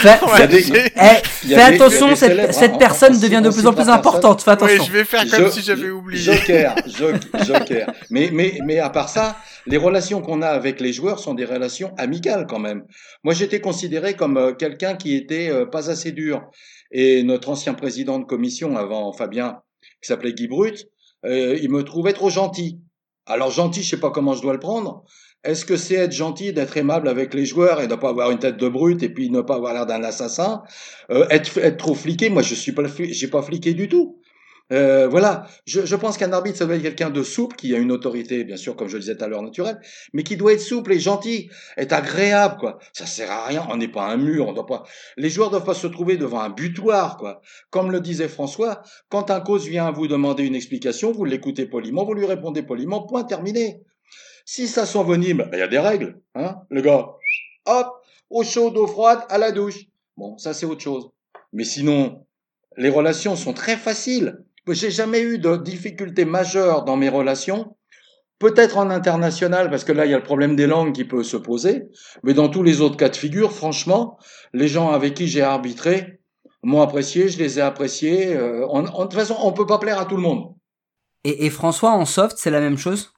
Fais, 0.01 1.55
attention, 1.61 2.15
cette, 2.15 2.77
personne 2.77 3.19
devient 3.19 3.41
de 3.43 3.49
plus 3.49 3.65
en 3.65 3.73
plus 3.73 3.89
importante. 3.89 4.41
Fais 4.41 4.51
attention. 4.51 4.77
Oui, 4.79 4.85
je 4.85 4.91
vais 4.91 5.03
faire 5.03 5.29
comme 5.29 5.51
si 5.51 5.61
j'avais 5.61 5.89
oublié. 5.89 6.21
Joker, 6.21 6.75
joker. 7.45 7.91
Mais, 8.09 8.29
mais, 8.31 8.59
mais 8.65 8.79
à 8.79 8.89
part 8.89 9.09
ça, 9.09 9.37
les 9.65 9.77
relations 9.77 10.21
qu'on 10.21 10.41
a 10.41 10.47
avec 10.47 10.79
les 10.79 10.93
joueurs 10.93 11.19
sont 11.19 11.33
des 11.33 11.45
relations 11.45 11.93
amicales 11.97 12.45
quand 12.47 12.59
même. 12.59 12.85
Moi, 13.23 13.33
j'étais 13.33 13.61
considéré 13.61 14.15
comme 14.15 14.37
euh, 14.37 14.53
quelqu'un 14.53 14.95
qui 14.95 15.15
était 15.15 15.49
euh, 15.49 15.65
pas 15.65 15.89
assez 15.89 16.11
dur. 16.11 16.49
Et 16.91 17.23
notre 17.23 17.49
ancien 17.49 17.73
président 17.73 18.19
de 18.19 18.25
commission 18.25 18.77
avant 18.77 19.11
Fabien, 19.11 19.61
qui 20.01 20.07
s'appelait 20.07 20.33
Guy 20.33 20.47
Brut, 20.47 20.87
euh, 21.25 21.57
il 21.61 21.69
me 21.69 21.83
trouvait 21.83 22.13
trop 22.13 22.29
gentil. 22.29 22.79
Alors 23.25 23.49
gentil, 23.49 23.81
je 23.81 23.89
sais 23.89 23.99
pas 23.99 24.11
comment 24.11 24.33
je 24.33 24.41
dois 24.41 24.53
le 24.53 24.59
prendre. 24.59 25.03
Est-ce 25.45 25.65
que 25.65 25.77
c'est 25.77 25.95
être 25.95 26.11
gentil, 26.11 26.51
d'être 26.53 26.75
aimable 26.77 27.07
avec 27.07 27.33
les 27.33 27.45
joueurs 27.45 27.79
et 27.81 27.87
de 27.87 27.93
ne 27.93 27.99
pas 27.99 28.09
avoir 28.09 28.31
une 28.31 28.39
tête 28.39 28.57
de 28.57 28.67
brute 28.67 29.03
et 29.03 29.09
puis 29.09 29.29
ne 29.29 29.41
pas 29.41 29.55
avoir 29.55 29.73
l'air 29.73 29.85
d'un 29.85 30.03
assassin 30.03 30.63
euh, 31.11 31.25
être, 31.29 31.57
être 31.59 31.77
trop 31.77 31.95
fliqué, 31.95 32.29
moi 32.29 32.41
je 32.41 32.55
suis 32.55 32.71
pas, 32.71 32.83
j'ai 32.99 33.27
pas 33.27 33.41
fliqué 33.41 33.73
du 33.73 33.87
tout. 33.87 34.19
Euh, 34.73 35.07
voilà, 35.07 35.45
je, 35.67 35.95
pense 35.95 36.17
qu'un 36.17 36.33
arbitre, 36.33 36.57
ça 36.57 36.65
doit 36.65 36.75
être 36.75 36.81
quelqu'un 36.81 37.11
de 37.11 37.21
souple, 37.21 37.55
qui 37.55 37.75
a 37.75 37.77
une 37.77 37.91
autorité, 37.91 38.43
bien 38.43 38.57
sûr, 38.57 38.75
comme 38.75 38.87
je 38.87 38.95
le 38.95 39.01
disais 39.01 39.15
tout 39.15 39.23
à 39.23 39.27
l'heure, 39.27 39.43
naturelle, 39.43 39.79
mais 40.13 40.23
qui 40.23 40.37
doit 40.37 40.53
être 40.53 40.59
souple 40.59 40.93
et 40.93 40.99
gentil, 40.99 41.49
être 41.77 41.93
agréable, 41.93 42.57
quoi. 42.59 42.79
Ça 42.91 43.05
sert 43.05 43.31
à 43.31 43.45
rien, 43.45 43.67
on 43.69 43.77
n'est 43.77 43.87
pas 43.87 44.07
un 44.07 44.17
mur, 44.17 44.47
on 44.47 44.53
doit 44.53 44.65
pas. 44.65 44.83
Les 45.17 45.29
joueurs 45.29 45.51
doivent 45.51 45.65
pas 45.65 45.75
se 45.75 45.85
trouver 45.85 46.17
devant 46.17 46.39
un 46.39 46.49
butoir, 46.49 47.17
quoi. 47.17 47.41
Comme 47.69 47.91
le 47.91 48.01
disait 48.01 48.27
François, 48.27 48.81
quand 49.09 49.29
un 49.29 49.39
cause 49.39 49.67
vient 49.67 49.91
vous 49.91 50.07
demander 50.07 50.43
une 50.43 50.55
explication, 50.55 51.11
vous 51.11 51.25
l'écoutez 51.25 51.67
poliment, 51.67 52.03
vous 52.03 52.15
lui 52.15 52.25
répondez 52.25 52.63
poliment, 52.63 53.05
point 53.05 53.23
terminé. 53.23 53.83
Si 54.45 54.67
ça 54.67 54.85
s'envenime, 54.85 55.39
ben, 55.39 55.49
il 55.53 55.59
y 55.59 55.63
a 55.63 55.67
des 55.67 55.79
règles, 55.79 56.21
hein. 56.35 56.61
Le 56.69 56.81
gars, 56.81 57.09
hop, 57.65 57.87
eau 58.29 58.43
chaude, 58.43 58.77
eau 58.77 58.85
froide, 58.85 59.21
à 59.29 59.39
la 59.39 59.51
douche. 59.51 59.85
Bon, 60.17 60.37
ça 60.37 60.53
c'est 60.53 60.67
autre 60.67 60.81
chose. 60.81 61.09
Mais 61.51 61.63
sinon, 61.63 62.25
les 62.77 62.89
relations 62.89 63.35
sont 63.35 63.53
très 63.53 63.75
faciles. 63.75 64.43
J'ai 64.67 64.91
jamais 64.91 65.21
eu 65.21 65.39
de 65.39 65.57
difficultés 65.57 66.25
majeures 66.25 66.85
dans 66.85 66.95
mes 66.95 67.09
relations. 67.09 67.75
Peut-être 68.37 68.77
en 68.77 68.89
international, 68.89 69.69
parce 69.69 69.83
que 69.83 69.93
là, 69.93 70.05
il 70.05 70.11
y 70.11 70.13
a 70.13 70.17
le 70.17 70.23
problème 70.23 70.55
des 70.55 70.67
langues 70.67 70.93
qui 70.93 71.05
peut 71.05 71.23
se 71.23 71.37
poser. 71.37 71.87
Mais 72.23 72.33
dans 72.33 72.49
tous 72.49 72.63
les 72.63 72.81
autres 72.81 72.97
cas 72.97 73.09
de 73.09 73.15
figure, 73.15 73.51
franchement, 73.51 74.19
les 74.53 74.67
gens 74.67 74.91
avec 74.91 75.13
qui 75.13 75.27
j'ai 75.27 75.41
arbitré 75.41 76.19
m'ont 76.61 76.81
apprécié, 76.81 77.29
je 77.29 77.39
les 77.39 77.59
ai 77.59 77.61
appréciés. 77.61 78.35
Euh, 78.35 78.67
de 78.67 79.01
toute 79.03 79.13
façon, 79.13 79.37
on 79.41 79.53
peut 79.53 79.65
pas 79.65 79.79
plaire 79.79 79.99
à 79.99 80.05
tout 80.05 80.17
le 80.17 80.21
monde. 80.21 80.53
Et 81.23 81.49
François, 81.49 81.91
en 81.91 82.05
soft, 82.05 82.37
c'est 82.37 82.51
la 82.51 82.59
même 82.59 82.77
chose? 82.77 83.14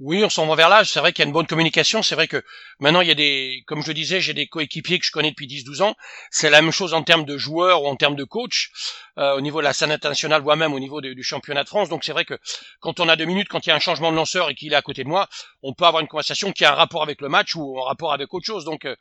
Oui, 0.00 0.24
on 0.24 0.28
s'en 0.28 0.46
va 0.46 0.56
vers 0.56 0.68
l'âge. 0.68 0.90
C'est 0.92 1.00
vrai 1.00 1.12
qu'il 1.12 1.22
y 1.22 1.26
a 1.26 1.28
une 1.28 1.32
bonne 1.32 1.46
communication. 1.46 2.02
C'est 2.02 2.14
vrai 2.14 2.26
que 2.26 2.42
maintenant, 2.80 3.00
il 3.00 3.08
y 3.08 3.10
a 3.10 3.14
des, 3.14 3.62
comme 3.66 3.82
je 3.82 3.92
disais, 3.92 4.20
j'ai 4.20 4.34
des 4.34 4.46
coéquipiers 4.46 4.98
que 4.98 5.04
je 5.04 5.10
connais 5.10 5.30
depuis 5.30 5.46
10-12 5.46 5.82
ans. 5.82 5.94
C'est 6.30 6.50
la 6.50 6.62
même 6.62 6.70
chose 6.70 6.94
en 6.94 7.02
termes 7.02 7.24
de 7.24 7.36
joueurs 7.36 7.82
ou 7.82 7.86
en 7.86 7.96
termes 7.96 8.16
de 8.16 8.24
coach, 8.24 8.70
euh, 9.18 9.36
au 9.36 9.40
niveau 9.40 9.60
de 9.60 9.64
la 9.64 9.72
scène 9.72 9.92
internationale, 9.92 10.42
voire 10.42 10.56
même 10.56 10.74
au 10.74 10.80
niveau 10.80 11.00
du 11.00 11.22
championnat 11.22 11.64
de 11.64 11.68
France. 11.68 11.88
Donc 11.88 12.04
c'est 12.04 12.12
vrai 12.12 12.24
que 12.24 12.38
quand 12.80 13.00
on 13.00 13.08
a 13.08 13.16
deux 13.16 13.24
minutes, 13.24 13.48
quand 13.48 13.66
il 13.66 13.70
y 13.70 13.72
a 13.72 13.76
un 13.76 13.80
changement 13.80 14.10
de 14.10 14.16
lanceur 14.16 14.50
et 14.50 14.54
qu'il 14.54 14.72
est 14.72 14.76
à 14.76 14.82
côté 14.82 15.04
de 15.04 15.08
moi, 15.08 15.28
on 15.62 15.74
peut 15.74 15.84
avoir 15.84 16.00
une 16.00 16.08
conversation 16.08 16.52
qui 16.52 16.64
a 16.64 16.72
un 16.72 16.74
rapport 16.74 17.02
avec 17.02 17.20
le 17.20 17.28
match 17.28 17.54
ou 17.54 17.78
en 17.78 17.84
rapport 17.84 18.12
avec 18.12 18.32
autre 18.34 18.46
chose. 18.46 18.64
Donc 18.64 18.84
euh, 18.84 18.96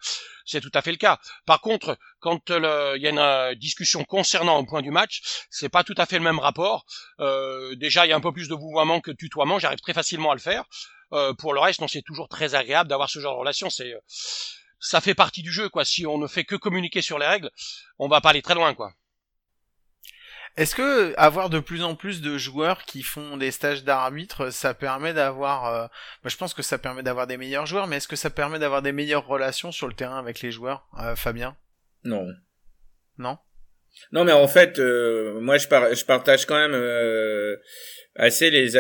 c'est 0.45 0.61
tout 0.61 0.71
à 0.73 0.81
fait 0.81 0.91
le 0.91 0.97
cas. 0.97 1.19
Par 1.45 1.61
contre, 1.61 1.97
quand 2.19 2.49
euh, 2.51 2.93
il 2.95 3.03
y 3.03 3.07
a 3.07 3.09
une 3.09 3.19
euh, 3.19 3.55
discussion 3.55 4.03
concernant 4.03 4.59
un 4.59 4.65
point 4.65 4.81
du 4.81 4.91
match, 4.91 5.21
c'est 5.49 5.69
pas 5.69 5.83
tout 5.83 5.95
à 5.97 6.05
fait 6.05 6.17
le 6.17 6.23
même 6.23 6.39
rapport. 6.39 6.85
Euh, 7.19 7.75
déjà, 7.75 8.05
il 8.05 8.09
y 8.09 8.13
a 8.13 8.15
un 8.15 8.21
peu 8.21 8.31
plus 8.31 8.47
de 8.47 8.55
vouvoiement 8.55 9.01
que 9.01 9.11
de 9.11 9.17
tutoiement. 9.17 9.59
J'arrive 9.59 9.79
très 9.79 9.93
facilement 9.93 10.31
à 10.31 10.35
le 10.35 10.39
faire. 10.39 10.63
Euh, 11.13 11.33
pour 11.33 11.53
le 11.53 11.59
reste, 11.59 11.81
non, 11.81 11.87
c'est 11.87 12.01
toujours 12.01 12.27
très 12.27 12.55
agréable 12.55 12.89
d'avoir 12.89 13.09
ce 13.09 13.19
genre 13.19 13.35
de 13.35 13.39
relation. 13.39 13.69
C'est, 13.69 13.93
euh, 13.93 13.99
ça 14.79 14.99
fait 14.99 15.15
partie 15.15 15.43
du 15.43 15.51
jeu, 15.51 15.69
quoi. 15.69 15.85
Si 15.85 16.05
on 16.05 16.17
ne 16.17 16.27
fait 16.27 16.43
que 16.43 16.55
communiquer 16.55 17.01
sur 17.01 17.19
les 17.19 17.27
règles, 17.27 17.49
on 17.99 18.07
va 18.07 18.19
pas 18.19 18.31
aller 18.31 18.41
très 18.41 18.55
loin, 18.55 18.73
quoi. 18.73 18.93
Est-ce 20.55 20.75
que 20.75 21.15
avoir 21.17 21.49
de 21.49 21.59
plus 21.59 21.83
en 21.83 21.95
plus 21.95 22.21
de 22.21 22.37
joueurs 22.37 22.83
qui 22.83 23.01
font 23.01 23.37
des 23.37 23.49
stages 23.49 23.83
d'arbitre, 23.83 24.51
ça 24.51 24.75
permet 24.75 25.13
d'avoir, 25.13 25.65
euh, 25.65 25.87
bah, 26.23 26.29
je 26.29 26.37
pense 26.37 26.53
que 26.53 26.61
ça 26.61 26.77
permet 26.77 27.01
d'avoir 27.01 27.25
des 27.25 27.37
meilleurs 27.37 27.65
joueurs, 27.65 27.87
mais 27.87 27.97
est-ce 27.97 28.07
que 28.07 28.15
ça 28.15 28.29
permet 28.29 28.59
d'avoir 28.59 28.83
des 28.83 28.91
meilleures 28.91 29.25
relations 29.25 29.71
sur 29.71 29.87
le 29.87 29.95
terrain 29.95 30.19
avec 30.19 30.41
les 30.41 30.51
joueurs, 30.51 30.87
euh, 30.99 31.15
Fabien? 31.15 31.57
Non. 32.03 32.27
Non? 33.17 33.39
Non, 34.11 34.23
mais 34.23 34.31
en 34.31 34.47
fait, 34.47 34.79
euh, 34.79 35.39
moi, 35.39 35.57
je, 35.57 35.67
par- 35.67 35.93
je 35.93 36.05
partage 36.05 36.45
quand 36.45 36.57
même 36.57 36.73
euh, 36.73 37.55
assez 38.15 38.49
les, 38.49 38.75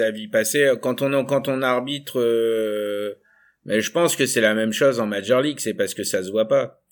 avis 0.00 0.28
passés. 0.28 0.72
Quand 0.80 1.02
on 1.02 1.62
arbitre, 1.62 2.20
euh, 2.20 3.14
mais 3.64 3.80
je 3.80 3.90
pense 3.90 4.16
que 4.16 4.26
c'est 4.26 4.40
la 4.40 4.54
même 4.54 4.72
chose 4.72 5.00
en 5.00 5.06
Major 5.06 5.40
League. 5.40 5.60
C'est 5.60 5.74
parce 5.74 5.94
que 5.94 6.02
ça 6.04 6.22
se 6.22 6.30
voit 6.30 6.48
pas. 6.48 6.82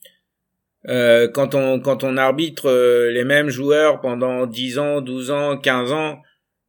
Euh, 0.89 1.29
quand 1.29 1.55
on 1.55 1.79
quand 1.81 2.05
on 2.05 2.17
arbitre 2.17 2.67
euh, 2.71 3.11
les 3.11 3.25
mêmes 3.25 3.51
joueurs 3.51 4.01
pendant 4.01 4.47
10 4.47 4.79
ans, 4.79 5.01
12 5.03 5.31
ans, 5.31 5.59
15 5.59 5.93
ans, 5.93 6.23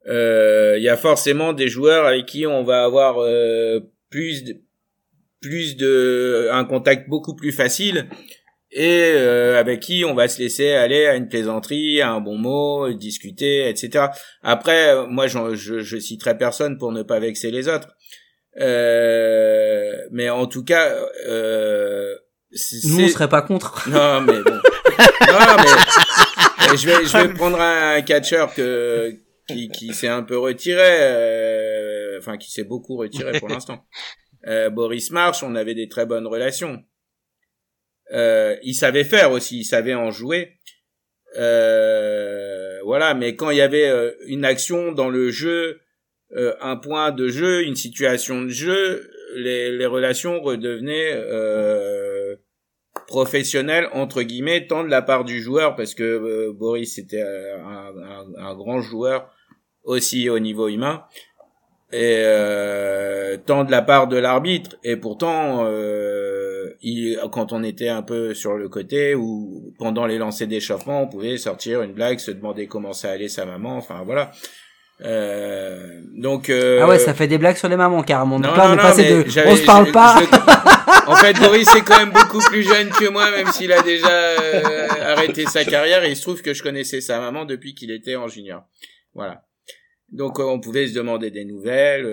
euh, 0.07 0.75
il 0.77 0.83
y 0.83 0.89
a 0.89 0.97
forcément 0.97 1.53
des 1.53 1.69
joueurs 1.69 2.05
avec 2.05 2.25
qui 2.25 2.45
on 2.45 2.63
va 2.63 2.83
avoir 2.83 3.15
plus 4.09 4.43
de, 4.43 4.57
plus 5.39 5.77
de 5.77 6.49
un 6.51 6.65
contact 6.65 7.07
beaucoup 7.07 7.35
plus 7.35 7.53
facile 7.53 8.09
et 8.71 9.11
euh, 9.15 9.59
avec 9.59 9.81
qui 9.81 10.05
on 10.05 10.13
va 10.13 10.27
se 10.27 10.39
laisser 10.41 10.71
aller 10.71 11.05
à 11.05 11.15
une 11.15 11.27
plaisanterie, 11.27 12.01
à 12.01 12.11
un 12.11 12.21
bon 12.21 12.37
mot, 12.37 12.91
discuter, 12.93 13.67
etc. 13.69 14.05
Après, 14.43 15.05
moi, 15.07 15.27
j'en- 15.27 15.53
je, 15.55 15.79
je 15.79 15.97
citerai 15.97 16.37
personne 16.37 16.77
pour 16.77 16.91
ne 16.91 17.03
pas 17.03 17.19
vexer 17.19 17.51
les 17.51 17.67
autres. 17.67 17.89
Euh, 18.59 19.91
mais 20.11 20.29
en 20.29 20.45
tout 20.47 20.63
cas, 20.63 20.93
euh, 21.27 22.15
c'est- 22.51 22.87
Nous, 22.87 23.05
on 23.05 23.07
serait 23.07 23.29
pas 23.29 23.41
contre. 23.41 23.83
non, 23.89 24.21
mais 24.21 24.41
bon. 24.41 24.51
non, 24.51 25.55
mais 25.59 26.77
je 26.77 26.85
vais, 26.87 27.05
je 27.05 27.17
vais 27.17 27.33
prendre 27.33 27.59
un 27.59 28.01
catcheur 28.01 28.53
que 28.53 29.13
qui, 29.47 29.69
qui 29.69 29.93
s'est 29.93 30.07
un 30.07 30.23
peu 30.23 30.37
retiré, 30.37 30.81
euh, 31.01 32.17
enfin 32.19 32.37
qui 32.37 32.51
s'est 32.51 32.63
beaucoup 32.63 32.95
retiré 32.97 33.37
pour 33.39 33.49
l'instant. 33.49 33.85
Euh, 34.47 34.69
Boris 34.69 35.11
March, 35.11 35.43
on 35.43 35.55
avait 35.55 35.75
des 35.75 35.87
très 35.89 36.05
bonnes 36.05 36.27
relations. 36.27 36.81
Euh, 38.13 38.55
il 38.63 38.73
savait 38.75 39.03
faire 39.03 39.31
aussi, 39.31 39.59
il 39.59 39.63
savait 39.63 39.93
en 39.93 40.11
jouer. 40.11 40.53
Euh, 41.37 42.79
voilà, 42.83 43.13
mais 43.13 43.35
quand 43.35 43.49
il 43.51 43.57
y 43.57 43.61
avait 43.61 43.87
euh, 43.87 44.11
une 44.27 44.43
action 44.45 44.91
dans 44.91 45.09
le 45.09 45.29
jeu, 45.31 45.79
euh, 46.35 46.53
un 46.61 46.75
point 46.75 47.11
de 47.11 47.27
jeu, 47.29 47.63
une 47.63 47.75
situation 47.75 48.41
de 48.41 48.49
jeu, 48.49 49.09
les, 49.35 49.71
les 49.71 49.85
relations 49.85 50.41
redevenaient 50.41 51.11
euh, 51.13 52.35
professionnelles 53.07 53.87
entre 53.93 54.23
guillemets, 54.23 54.67
tant 54.67 54.83
de 54.83 54.89
la 54.89 55.01
part 55.01 55.23
du 55.23 55.41
joueur 55.41 55.75
parce 55.75 55.93
que 55.95 56.49
Boris 56.51 56.97
était 56.97 57.21
un, 57.21 57.93
un- 57.97 58.35
un 58.37 58.55
grand 58.55 58.81
joueur 58.81 59.29
aussi 59.83 60.29
au 60.29 60.39
niveau 60.39 60.67
humain 60.67 61.03
et 61.93 62.23
tant 63.45 63.63
de 63.65 63.71
la 63.71 63.81
part 63.81 64.07
de 64.07 64.17
l'arbitre 64.17 64.77
et 64.83 64.95
pourtant 64.97 65.65
euh, 65.65 66.40
il, 66.81 67.19
quand 67.31 67.53
on 67.53 67.63
était 67.63 67.89
un 67.89 68.01
peu 68.01 68.33
sur 68.33 68.55
le 68.57 68.69
côté 68.69 69.15
ou 69.15 69.73
pendant 69.79 70.05
les 70.05 70.17
lancers 70.17 70.47
d'échauffement 70.47 71.03
on 71.03 71.07
pouvait 71.07 71.37
sortir 71.37 71.81
une 71.81 71.93
blague 71.93 72.19
se 72.19 72.31
demander 72.31 72.67
comment 72.67 72.93
ça 72.93 73.11
allait 73.11 73.27
sa 73.29 73.45
maman 73.45 73.77
enfin 73.77 74.01
voilà 74.05 74.31
euh, 75.03 75.99
donc 76.15 76.49
euh, 76.49 76.79
Ah 76.83 76.87
ouais, 76.87 76.99
ça 76.99 77.13
fait 77.15 77.27
des 77.27 77.37
blagues 77.39 77.55
sur 77.57 77.67
les 77.67 77.75
mamans 77.75 78.03
carrément. 78.03 78.37
Non, 78.39 78.53
là, 78.53 78.65
on 78.65 78.67
non, 78.67 78.73
est 78.73 78.75
non, 78.77 78.81
passé 78.83 79.01
mais 79.03 79.23
de. 79.23 79.49
On 79.49 79.55
se 79.55 79.65
parle 79.65 79.87
je- 79.87 79.91
pas. 79.91 80.15
je- 80.21 81.11
en 81.11 81.15
fait, 81.15 81.33
Boris 81.39 81.67
est 81.75 81.81
quand 81.81 81.97
même 81.97 82.11
beaucoup 82.11 82.37
plus 82.39 82.61
jeune 82.61 82.89
que 82.89 83.09
moi, 83.09 83.31
même 83.31 83.47
s'il 83.47 83.71
a 83.71 83.81
déjà 83.81 84.07
euh, 84.11 84.87
arrêté 85.01 85.45
sa 85.47 85.65
carrière. 85.65 86.03
Et 86.03 86.11
il 86.11 86.15
se 86.15 86.21
trouve 86.21 86.43
que 86.43 86.53
je 86.53 86.61
connaissais 86.61 87.01
sa 87.01 87.19
maman 87.19 87.45
depuis 87.45 87.73
qu'il 87.73 87.89
était 87.89 88.15
en 88.15 88.27
junior. 88.27 88.63
Voilà. 89.15 89.41
Donc, 90.11 90.39
euh, 90.39 90.43
on 90.43 90.59
pouvait 90.59 90.87
se 90.87 90.93
demander 90.93 91.31
des 91.31 91.45
nouvelles. 91.45 92.05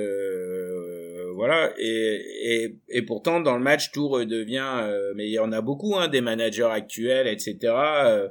Euh, 1.39 1.47
voilà. 1.47 1.73
Et, 1.79 2.65
et, 2.65 2.77
et 2.89 3.03
pourtant, 3.03 3.41
dans 3.41 3.57
le 3.57 3.63
match, 3.63 3.93
tout 3.93 4.09
redevient... 4.09 4.83
euh, 4.83 5.13
mais 5.17 5.27
il 5.27 5.33
y 5.33 5.39
en 5.39 5.53
a 5.53 5.61
beaucoup, 5.61 5.97
hein, 5.97 6.09
des 6.09 6.21
managers 6.21 6.69
actuels, 6.71 7.27
etc., 7.27 7.57
euh, 7.65 8.29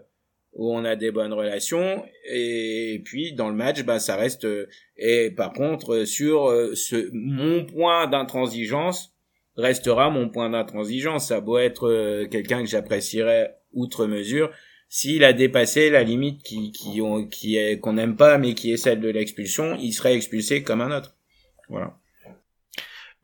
où 0.54 0.74
on 0.74 0.86
a 0.86 0.96
des 0.96 1.12
bonnes 1.12 1.34
relations. 1.34 2.04
Et, 2.30 3.02
puis, 3.06 3.34
dans 3.34 3.50
le 3.50 3.56
match, 3.56 3.84
bah, 3.84 4.00
ça 4.00 4.16
reste... 4.16 4.46
euh, 4.46 4.68
et 4.98 5.32
par 5.32 5.54
contre, 5.54 5.94
euh, 5.94 6.06
sur 6.06 6.50
euh, 6.50 6.74
ce, 6.76 7.10
mon 7.14 7.66
point 7.66 8.08
d'intransigeance 8.08 9.14
restera 9.56 10.10
mon 10.10 10.30
point 10.30 10.50
d'intransigeance. 10.50 11.28
Ça 11.28 11.42
beau 11.42 11.58
être 11.58 11.88
euh, 11.88 12.28
quelqu'un 12.28 12.62
que 12.62 12.70
j'apprécierais 12.70 13.56
outre 13.74 14.08
mesure, 14.08 14.52
s'il 14.90 15.24
a 15.24 15.34
dépassé 15.34 15.90
la 15.90 16.04
limite 16.04 16.42
qui 16.42 16.72
qui 16.72 17.02
ont, 17.02 17.28
qui 17.28 17.58
est 17.58 17.80
qu'on 17.80 17.94
n'aime 17.94 18.16
pas 18.16 18.38
mais 18.38 18.54
qui 18.54 18.72
est 18.72 18.78
celle 18.78 19.02
de 19.02 19.10
l'expulsion, 19.10 19.76
il 19.80 19.92
serait 19.92 20.16
expulsé 20.16 20.64
comme 20.64 20.82
un 20.82 20.98
autre. 20.98 21.16
Voilà. 21.70 21.98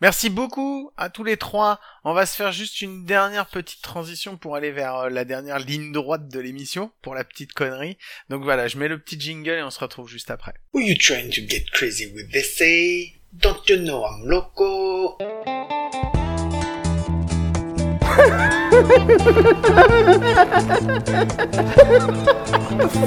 Merci 0.04 0.30
beaucoup 0.30 0.92
à 0.98 1.10
tous 1.10 1.24
les 1.24 1.38
trois. 1.38 1.80
On 2.04 2.12
va 2.12 2.26
se 2.26 2.36
faire 2.36 2.52
juste 2.52 2.82
une 2.82 3.06
dernière 3.06 3.46
petite 3.46 3.82
transition 3.82 4.36
pour 4.36 4.58
aller 4.58 4.70
vers 4.70 4.98
euh, 4.98 5.10
la 5.10 5.24
dernière 5.24 5.60
ligne 5.60 5.94
droite 5.94 6.28
de 6.28 6.42
l'émission 6.42 6.92
pour 7.02 7.16
la 7.16 7.24
petite 7.24 7.54
connerie. 7.54 7.98
Donc 8.28 8.44
voilà, 8.44 8.68
je 8.68 8.78
mets 8.78 8.90
le 8.90 9.00
petit 9.00 9.18
jingle 9.18 9.52
et 9.52 9.64
on 9.64 9.70
se 9.70 9.80
retrouve 9.80 10.10
juste 10.10 10.30
après. 10.30 10.56
You 10.74 10.98
trying 11.00 11.30
to 11.30 11.42
get 11.48 11.68
crazy 11.72 12.12
with? 12.14 12.30
This, 12.34 12.58
say? 12.58 13.14
Don't 13.32 13.62
you 13.70 13.78
know 13.78 14.04
I'm 14.04 14.26
loco? 14.26 15.18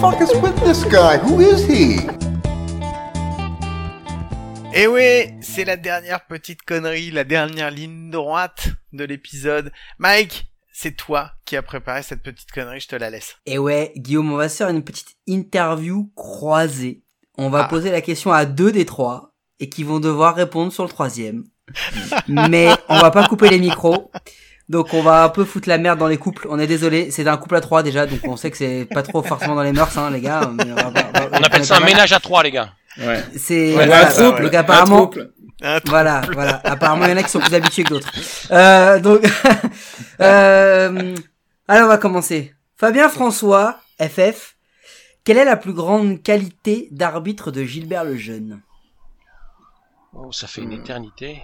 fuck 0.00 0.22
is 0.22 0.34
with 0.40 0.58
this 0.64 0.82
guy? 0.84 1.18
Who 1.18 1.40
is 1.40 1.66
he? 1.66 2.25
Et 4.78 4.86
oui, 4.86 5.30
c'est 5.40 5.64
la 5.64 5.76
dernière 5.76 6.26
petite 6.26 6.62
connerie, 6.62 7.10
la 7.10 7.24
dernière 7.24 7.70
ligne 7.70 8.10
droite 8.10 8.68
de 8.92 9.04
l'épisode. 9.04 9.72
Mike, 9.98 10.48
c'est 10.70 10.92
toi 10.96 11.32
qui 11.46 11.56
as 11.56 11.62
préparé 11.62 12.02
cette 12.02 12.22
petite 12.22 12.50
connerie, 12.52 12.80
je 12.80 12.88
te 12.88 12.96
la 12.96 13.08
laisse. 13.08 13.36
Et 13.46 13.56
ouais, 13.56 13.92
Guillaume, 13.96 14.30
on 14.32 14.36
va 14.36 14.50
se 14.50 14.56
faire 14.58 14.68
une 14.68 14.84
petite 14.84 15.16
interview 15.26 16.10
croisée. 16.14 17.02
On 17.38 17.48
va 17.48 17.64
Ah. 17.64 17.68
poser 17.68 17.90
la 17.90 18.02
question 18.02 18.32
à 18.32 18.44
deux 18.44 18.70
des 18.70 18.84
trois 18.84 19.32
et 19.60 19.70
qui 19.70 19.82
vont 19.82 19.98
devoir 19.98 20.34
répondre 20.34 20.70
sur 20.72 20.82
le 20.82 20.90
troisième. 20.90 21.44
Mais 22.28 22.68
on 22.90 22.98
va 22.98 23.10
pas 23.10 23.26
couper 23.26 23.48
les 23.48 23.58
micros. 23.58 24.10
Donc 24.68 24.92
on 24.92 25.00
va 25.02 25.24
un 25.24 25.28
peu 25.30 25.44
foutre 25.44 25.68
la 25.70 25.78
merde 25.78 25.98
dans 25.98 26.08
les 26.08 26.16
couples. 26.18 26.46
On 26.50 26.58
est 26.58 26.66
désolé, 26.66 27.10
c'est 27.10 27.26
un 27.26 27.36
couple 27.38 27.56
à 27.56 27.60
trois 27.60 27.82
déjà, 27.82 28.04
donc 28.04 28.18
on 28.24 28.36
sait 28.36 28.50
que 28.50 28.56
c'est 28.58 28.84
pas 28.92 29.02
trop 29.02 29.22
forcément 29.22 29.54
dans 29.54 29.62
les 29.62 29.72
mœurs, 29.72 29.96
hein, 29.96 30.10
les 30.10 30.20
gars. 30.20 30.50
mais 30.52 30.64
on 30.72 30.74
va- 30.74 30.86
on 30.88 30.90
va- 30.90 31.28
On 31.32 31.42
appelle 31.42 31.64
ça 31.64 31.76
un 31.78 31.80
ménage 31.80 32.12
à 32.12 32.20
trois, 32.20 32.42
les 32.42 32.50
gars. 32.50 32.72
Ouais. 32.98 33.22
C'est 33.36 33.76
Ouais, 33.76 33.86
voilà, 33.86 34.40
donc 34.40 34.54
apparemment, 34.54 35.10
voilà, 35.86 36.22
voilà. 36.32 36.60
Apparemment, 36.64 37.04
il 37.06 37.10
y 37.10 37.12
en 37.14 37.16
a 37.16 37.22
qui 37.22 37.30
sont 37.30 37.40
plus 37.40 37.54
habitués 37.54 37.84
que 37.84 37.90
d'autres. 37.90 38.10
Euh, 38.50 39.00
donc, 39.00 39.20
euh, 40.20 41.14
alors 41.68 41.86
on 41.86 41.88
va 41.88 41.98
commencer. 41.98 42.54
Fabien 42.76 43.08
François, 43.08 43.80
FF. 44.00 44.56
Quelle 45.24 45.38
est 45.38 45.44
la 45.44 45.56
plus 45.56 45.72
grande 45.72 46.22
qualité 46.22 46.88
d'arbitre 46.92 47.50
de 47.50 47.64
Gilbert 47.64 48.04
le 48.04 48.16
Jeune? 48.16 48.60
Oh, 50.12 50.30
ça 50.30 50.46
fait 50.46 50.62
une 50.62 50.72
éternité. 50.72 51.42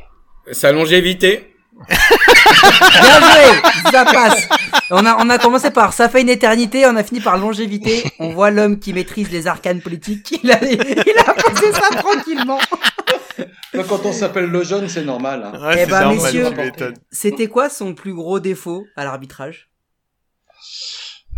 Sa 0.53 0.73
longévité. 0.73 1.52
Bien 1.89 3.21
joué, 3.21 3.91
ça 3.91 4.05
passe. 4.05 4.49
On 4.91 5.05
a, 5.07 5.17
on 5.25 5.29
a 5.31 5.39
commencé 5.39 5.71
par 5.71 5.93
ça 5.93 6.09
fait 6.09 6.21
une 6.23 6.29
éternité, 6.29 6.85
on 6.87 6.95
a 6.97 7.03
fini 7.03 7.21
par 7.21 7.39
longévité. 7.39 8.05
On 8.19 8.31
voit 8.31 8.51
l'homme 8.51 8.79
qui 8.79 8.93
maîtrise 8.93 9.31
les 9.31 9.47
arcanes 9.47 9.81
politiques. 9.81 10.39
Il 10.43 10.51
a, 10.53 10.63
il 10.63 10.81
a 11.19 11.35
posé 11.35 11.73
ça 11.73 11.89
tranquillement. 11.97 12.59
Quand 13.89 14.05
on 14.05 14.13
s'appelle 14.13 14.47
le 14.47 14.63
jeune, 14.63 14.89
c'est 14.89 15.05
normal. 15.05 15.43
hein. 15.45 15.59
Ouais, 15.67 15.83
Eh 15.83 15.87
ben, 15.87 16.03
normal, 16.03 16.17
messieurs. 16.35 16.51
C'était 17.11 17.49
quoi 17.49 17.69
son 17.71 17.95
plus 17.95 18.13
gros 18.15 18.39
défaut 18.39 18.85
à 18.97 19.05
l'arbitrage? 19.05 19.69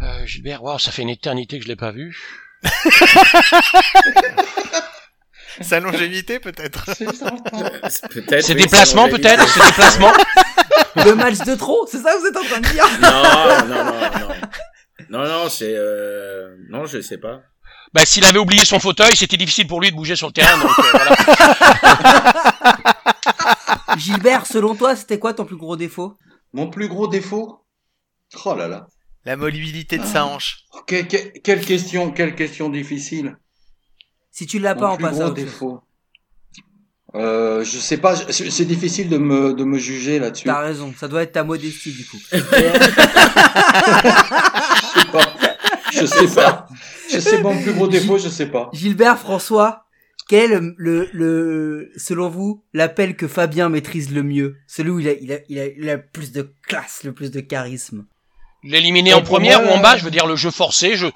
Euh, 0.02 0.26
Gilbert, 0.26 0.62
waouh, 0.62 0.78
ça 0.78 0.90
fait 0.90 1.02
une 1.02 1.08
éternité 1.10 1.58
que 1.58 1.64
je 1.64 1.68
l'ai 1.68 1.76
pas 1.76 1.92
vu. 1.92 2.18
Sa 5.60 5.80
longévité, 5.80 6.40
peut-être. 6.40 6.86
Peut-être. 8.10 8.44
Ses 8.44 8.54
oui, 8.54 8.62
déplacements, 8.62 9.08
peut-être 9.08 9.44
dit. 9.44 9.50
Ses 9.52 9.60
déplacements 9.60 10.12
Le 10.96 11.14
match 11.14 11.38
de 11.38 11.54
trop, 11.54 11.86
c'est 11.90 11.98
ça 11.98 12.14
que 12.14 12.20
vous 12.20 12.26
êtes 12.26 12.36
en 12.36 12.44
train 12.44 12.60
de 12.60 12.68
dire? 12.68 12.86
Non, 13.00 13.66
non, 13.68 13.84
non, 13.84 14.28
non. 14.28 14.34
Non, 15.10 15.28
non, 15.28 15.48
c'est... 15.48 15.74
Euh... 15.76 16.56
Non, 16.70 16.86
je 16.86 17.00
sais 17.00 17.18
pas. 17.18 17.42
Bah, 17.92 18.04
s'il 18.04 18.24
avait 18.24 18.38
oublié 18.38 18.64
son 18.64 18.78
fauteuil, 18.80 19.14
c'était 19.14 19.36
difficile 19.36 19.66
pour 19.66 19.80
lui 19.80 19.90
de 19.90 19.96
bouger 19.96 20.16
sur 20.16 20.28
le 20.28 20.32
terrain. 20.32 20.56
Donc, 20.58 20.78
euh, 20.78 20.82
voilà. 20.92 21.16
Gilbert, 23.98 24.46
selon 24.46 24.74
toi, 24.74 24.96
c'était 24.96 25.18
quoi 25.18 25.34
ton 25.34 25.44
plus 25.44 25.56
gros 25.56 25.76
défaut? 25.76 26.16
Mon 26.52 26.68
plus 26.70 26.88
gros 26.88 27.06
défaut? 27.08 27.60
Oh 28.44 28.54
là 28.54 28.66
là. 28.68 28.86
La 29.24 29.36
mobilité 29.36 29.98
de 29.98 30.04
sa 30.04 30.26
hanche. 30.26 30.58
Que- 30.86 31.02
que- 31.02 31.38
quelle 31.40 31.64
question, 31.64 32.10
quelle 32.10 32.34
question 32.34 32.68
difficile. 32.68 33.36
Si 34.36 34.46
tu 34.46 34.58
l'as 34.58 34.74
pas, 34.74 34.94
autre 34.94 35.08
chose. 35.10 35.34
défaut. 35.34 35.80
Euh, 37.14 37.62
je 37.62 37.78
sais 37.78 37.98
pas, 37.98 38.16
je- 38.16 38.32
c'est 38.50 38.64
difficile 38.64 39.08
de 39.08 39.16
me, 39.16 39.54
de 39.54 39.62
me 39.62 39.78
juger 39.78 40.18
là-dessus. 40.18 40.46
T'as 40.46 40.58
raison, 40.58 40.92
ça 40.98 41.06
doit 41.06 41.22
être 41.22 41.30
ta 41.30 41.44
modestie 41.44 41.92
du 41.92 42.04
coup. 42.04 42.18
Je 45.92 46.06
sais 46.06 46.26
pas. 46.34 46.66
Je 47.10 47.18
sais 47.20 47.40
mon 47.40 47.56
plus 47.62 47.72
gros 47.72 47.86
défaut, 47.86 48.18
je 48.18 48.28
sais 48.28 48.46
pas. 48.46 48.68
Gilbert, 48.72 49.16
François, 49.18 49.84
quel 50.28 50.50
est 50.50 50.58
le, 50.60 50.74
le, 50.76 51.08
le- 51.12 51.92
selon 51.96 52.28
vous, 52.28 52.64
l'appel 52.72 53.14
que 53.14 53.28
Fabien 53.28 53.68
maîtrise 53.68 54.10
le 54.12 54.24
mieux? 54.24 54.56
Celui 54.66 54.90
où 54.90 54.98
il 54.98 55.08
a, 55.08 55.12
il 55.12 55.32
a, 55.32 55.36
il 55.48 55.58
a, 55.60 55.66
il 55.66 55.88
a 55.88 55.96
le 55.96 56.04
plus 56.12 56.32
de 56.32 56.52
classe, 56.66 57.02
le 57.04 57.12
plus 57.12 57.30
de 57.30 57.38
charisme. 57.40 58.06
L'éliminer 58.64 59.14
en 59.14 59.22
première 59.22 59.62
moi, 59.62 59.70
ou 59.72 59.74
en 59.74 59.80
bas, 59.80 59.94
euh, 59.94 59.98
je 59.98 60.04
veux 60.04 60.10
dire 60.10 60.26
le 60.26 60.34
jeu 60.36 60.50
forcé. 60.50 60.96
Je... 60.96 61.06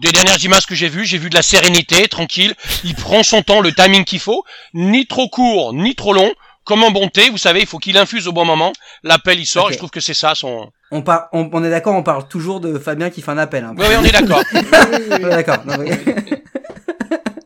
Des 0.00 0.10
dernières 0.10 0.42
images 0.44 0.66
que 0.66 0.74
j'ai 0.74 0.88
vues, 0.88 1.04
j'ai 1.04 1.18
vu 1.18 1.30
de 1.30 1.34
la 1.34 1.42
sérénité, 1.42 2.08
tranquille. 2.08 2.54
Il 2.84 2.94
prend 2.94 3.22
son 3.22 3.42
temps, 3.42 3.60
le 3.60 3.72
timing 3.72 4.04
qu'il 4.04 4.18
faut, 4.18 4.44
ni 4.74 5.06
trop 5.06 5.28
court, 5.28 5.72
ni 5.74 5.94
trop 5.94 6.12
long. 6.12 6.32
Comme 6.64 6.82
en 6.82 6.90
bonté, 6.90 7.30
vous 7.30 7.38
savez, 7.38 7.60
il 7.60 7.66
faut 7.66 7.78
qu'il 7.78 7.96
infuse 7.96 8.26
au 8.26 8.32
bon 8.32 8.44
moment. 8.44 8.72
L'appel, 9.04 9.38
il 9.38 9.46
sort, 9.46 9.70
et 9.70 9.72
je 9.74 9.78
trouve 9.78 9.90
que 9.90 10.00
c'est 10.00 10.14
ça 10.14 10.34
son... 10.34 10.68
On, 10.90 11.02
par, 11.02 11.28
on, 11.32 11.48
on 11.52 11.62
est 11.62 11.70
d'accord, 11.70 11.94
on 11.94 12.02
parle 12.02 12.26
toujours 12.26 12.58
de 12.58 12.76
Fabien 12.78 13.08
qui 13.10 13.22
fait 13.22 13.30
un 13.30 13.38
appel. 13.38 13.62
Hein. 13.64 13.74
Oui, 13.78 13.84
oui, 13.88 13.94
on 13.98 14.04
est 14.04 14.10
d'accord. 14.10 14.42
D'accord. 15.20 15.58
non, 15.64 15.76
mais- 15.78 15.96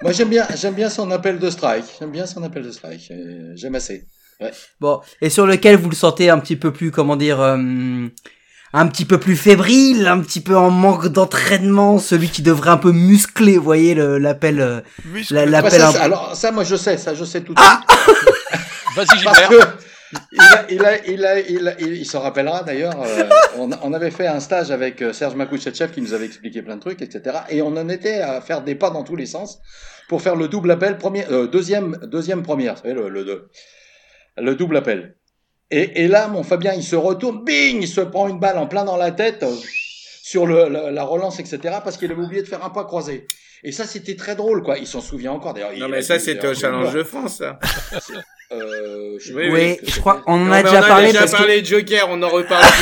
Moi, 0.03 0.13
j'aime 0.13 0.31
bien, 0.31 0.47
j'aime 0.57 0.73
bien 0.75 0.89
son 0.89 1.11
appel 1.11 1.39
de 1.39 1.51
strike. 1.51 1.85
J'aime 1.99 2.11
bien 2.11 2.25
son 2.25 2.43
appel 2.43 2.63
de 2.63 2.71
strike. 2.71 3.11
Euh, 3.11 3.53
J'aime 3.57 3.75
assez. 3.75 4.07
Bon, 4.81 5.01
et 5.21 5.29
sur 5.29 5.47
lequel 5.47 5.77
vous 5.77 5.91
le 5.91 5.95
sentez 5.95 6.31
un 6.31 6.39
petit 6.39 6.57
peu 6.57 6.73
plus, 6.73 6.91
comment 6.91 7.17
dire, 7.17 7.39
euh, 7.41 8.07
un 8.73 8.87
petit 8.87 9.05
peu 9.05 9.19
plus 9.19 9.37
fébrile, 9.37 10.07
un 10.07 10.21
petit 10.21 10.41
peu 10.41 10.57
en 10.57 10.71
manque 10.71 11.09
d'entraînement, 11.09 11.99
celui 11.99 12.29
qui 12.29 12.43
devrait 12.43 12.71
un 12.71 12.77
peu 12.77 12.93
muscler, 12.93 13.57
vous 13.59 13.65
voyez, 13.65 13.95
le- 13.95 14.19
l'appel, 14.19 14.61
euh, 14.61 14.81
Bah, 15.31 15.45
l'appel 15.47 15.73
ça, 15.81 15.89
un 15.89 15.93
ça- 15.93 16.03
alors, 16.03 16.37
ça, 16.37 16.53
moi, 16.53 16.63
je 16.65 16.77
sais, 16.77 16.97
ça, 16.97 17.15
je 17.15 17.25
sais 17.25 17.41
tout 17.41 17.55
de 17.55 17.61
Ah 17.61 17.81
suite. 17.89 18.17
Vas-y, 18.97 19.25
Parce 19.25 19.41
Gilbert. 19.41 19.49
que 19.49 19.67
il, 20.33 20.41
a, 20.41 20.67
il, 20.71 20.85
a, 20.85 21.07
il, 21.07 21.25
a, 21.25 21.41
il, 21.41 21.69
a- 21.69 21.81
il- 21.81 21.95
il 21.97 22.05
s'en 22.07 22.21
rappellera 22.21 22.63
d'ailleurs. 22.65 22.95
euh, 23.03 23.29
on, 23.59 23.71
on 23.83 23.93
avait 23.93 24.11
fait 24.11 24.27
un 24.27 24.41
stage 24.41 24.71
avec 24.71 25.03
euh, 25.03 25.13
Serge 25.13 25.35
Makouchetchev 25.37 25.93
qui 25.93 26.01
nous 26.03 26.13
avait 26.15 26.27
expliqué 26.27 26.63
plein 26.63 26.77
de 26.77 26.81
trucs, 26.81 27.01
etc. 27.03 27.39
Et 27.51 27.63
on 27.63 27.77
en 27.77 27.89
était 27.89 28.21
à 28.21 28.41
faire 28.41 28.63
des 28.63 28.75
pas 28.75 28.91
dans 28.91 29.03
tous 29.05 29.15
les 29.17 29.27
sens 29.27 29.59
pour 30.09 30.23
faire 30.23 30.35
le 30.37 30.49
double 30.49 30.71
appel, 30.73 30.97
premier, 30.99 31.25
euh, 31.31 31.47
deuxième, 31.47 31.97
deuxième 32.05 32.43
première, 32.43 32.75
vous 32.75 32.83
savez, 32.83 32.95
le, 32.95 33.09
le, 33.09 33.23
le, 33.23 33.49
le 34.39 34.55
double 34.57 34.77
appel. 34.77 35.15
Et, 35.71 36.05
et 36.05 36.09
là, 36.09 36.27
mon 36.29 36.43
Fabien, 36.43 36.73
il 36.75 36.83
se 36.83 36.97
retourne, 36.97 37.45
bing, 37.45 37.83
il 37.83 37.89
se 37.89 38.01
prend 38.01 38.27
une 38.29 38.39
balle 38.41 38.59
en 38.59 38.67
plein 38.67 38.85
dans 38.85 38.97
la 38.97 39.13
tête 39.13 39.43
euh, 39.45 39.55
sur 40.23 40.47
le, 40.47 40.69
la, 40.69 40.91
la 40.91 41.03
relance, 41.05 41.39
etc. 41.39 41.59
Parce 41.85 41.97
qu'il 41.97 42.11
avait 42.11 42.23
oublié 42.23 42.43
de 42.43 42.49
faire 42.49 42.65
un 42.65 42.71
pas 42.71 42.85
croisé. 42.85 43.27
Et 43.63 43.73
ça, 43.73 43.85
c'était 43.85 44.17
très 44.17 44.35
drôle, 44.35 44.63
quoi. 44.63 44.79
Il 44.79 44.87
s'en 44.87 45.01
souvient 45.01 45.33
encore 45.33 45.53
d'ailleurs. 45.55 45.71
Non, 45.79 45.89
mais 45.89 45.99
a 45.99 46.03
ça, 46.03 46.19
c'était 46.19 46.49
au 46.49 46.55
dû 46.55 46.61
Challenge 46.61 46.93
de 46.95 47.03
France, 47.05 47.37
ça. 47.39 47.59
Euh, 48.53 49.17
je 49.21 49.33
Oui, 49.35 49.79
je 49.85 50.01
crois, 50.01 50.23
on 50.27 50.49
en 50.49 50.51
a 50.51 50.63
déjà 50.63 50.81
on 50.81 50.83
a 50.83 50.89
parlé 50.89 51.07
déjà 51.09 51.19
parce 51.21 51.33
que 51.33 51.37
parlé 51.37 51.61
de 51.63 51.67
Joker, 51.67 52.09
on 52.11 52.21
en 52.23 52.29
reparle 52.29 52.65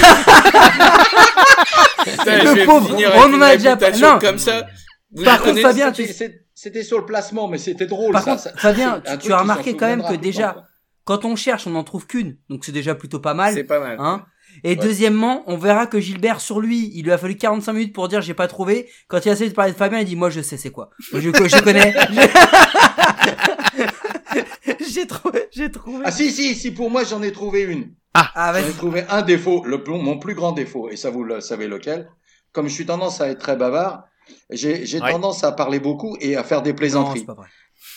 plus. 2.04 2.12
Putain, 2.12 2.38
Le 2.38 2.46
je 2.46 2.52
vais 2.54 2.64
pauvre, 2.64 2.88
finir 2.88 3.10
on 3.14 3.20
avec 3.22 3.34
en 3.34 3.42
a 3.42 3.56
déjà 3.56 3.76
non. 4.12 4.18
comme 4.18 4.38
ça. 4.38 4.66
Vous 5.12 5.24
Par 5.24 5.38
le 5.44 5.44
contre, 5.50 5.60
Fabien, 5.60 5.92
tu- 5.92 6.06
C'était- 6.54 6.82
sur 6.82 6.98
le 6.98 7.04
placement, 7.06 7.48
mais 7.48 7.58
c'était 7.58 7.86
drôle. 7.86 8.12
Par 8.12 8.22
ça, 8.24 8.30
contre, 8.30 8.42
ça- 8.44 8.52
Fabien, 8.56 9.02
tu, 9.20 9.32
as 9.32 9.38
remarqué 9.38 9.76
quand 9.76 9.86
même 9.86 10.02
que 10.02 10.12
le 10.12 10.18
déjà. 10.18 10.67
Quand 11.08 11.24
on 11.24 11.36
cherche, 11.36 11.66
on 11.66 11.70
n'en 11.70 11.84
trouve 11.84 12.06
qu'une, 12.06 12.36
donc 12.50 12.66
c'est 12.66 12.72
déjà 12.72 12.94
plutôt 12.94 13.18
pas 13.18 13.32
mal. 13.32 13.54
C'est 13.54 13.64
pas 13.64 13.80
mal. 13.80 13.96
Hein 13.98 14.26
et 14.62 14.76
deuxièmement, 14.76 15.42
on 15.46 15.56
verra 15.56 15.86
que 15.86 15.98
Gilbert, 16.00 16.42
sur 16.42 16.60
lui, 16.60 16.90
il 16.94 17.04
lui 17.04 17.12
a 17.12 17.16
fallu 17.16 17.38
45 17.38 17.72
minutes 17.72 17.94
pour 17.94 18.08
dire 18.08 18.20
j'ai 18.20 18.34
pas 18.34 18.46
trouvé. 18.46 18.90
Quand 19.08 19.24
il 19.24 19.30
a 19.30 19.32
essayé 19.32 19.48
de 19.48 19.54
parler 19.54 19.72
de 19.72 19.76
Fabien, 19.78 20.00
il 20.00 20.04
dit 20.04 20.16
moi 20.16 20.28
je 20.28 20.42
sais 20.42 20.58
c'est 20.58 20.68
quoi. 20.70 20.90
Je, 20.98 21.18
je 21.20 21.62
connais. 21.62 21.94
j'ai 24.86 25.06
trouvé, 25.06 25.48
j'ai 25.50 25.70
trouvé. 25.70 26.02
Ah 26.04 26.10
si, 26.10 26.30
si, 26.30 26.54
si, 26.54 26.72
pour 26.72 26.90
moi 26.90 27.04
j'en 27.04 27.22
ai 27.22 27.32
trouvé 27.32 27.62
une. 27.62 27.94
Ah, 28.12 28.52
J'en 28.54 28.68
ai 28.68 28.72
trouvé 28.72 29.04
un 29.08 29.22
défaut, 29.22 29.64
le, 29.64 29.82
mon 29.86 30.18
plus 30.18 30.34
grand 30.34 30.52
défaut, 30.52 30.90
et 30.90 30.96
ça 30.96 31.08
vous 31.08 31.24
le 31.24 31.40
savez 31.40 31.68
lequel. 31.68 32.10
Comme 32.52 32.68
je 32.68 32.74
suis 32.74 32.84
tendance 32.86 33.22
à 33.22 33.28
être 33.30 33.38
très 33.38 33.56
bavard, 33.56 34.02
j'ai 34.50 34.82
Ouais. 35.00 35.12
tendance 35.12 35.42
à 35.44 35.52
parler 35.52 35.80
beaucoup 35.80 36.16
et 36.20 36.36
à 36.36 36.44
faire 36.44 36.60
des 36.60 36.72
Non, 36.72 36.76
plaisanteries. 36.76 37.20
c'est 37.20 37.26
pas 37.26 37.34
vrai. 37.34 37.46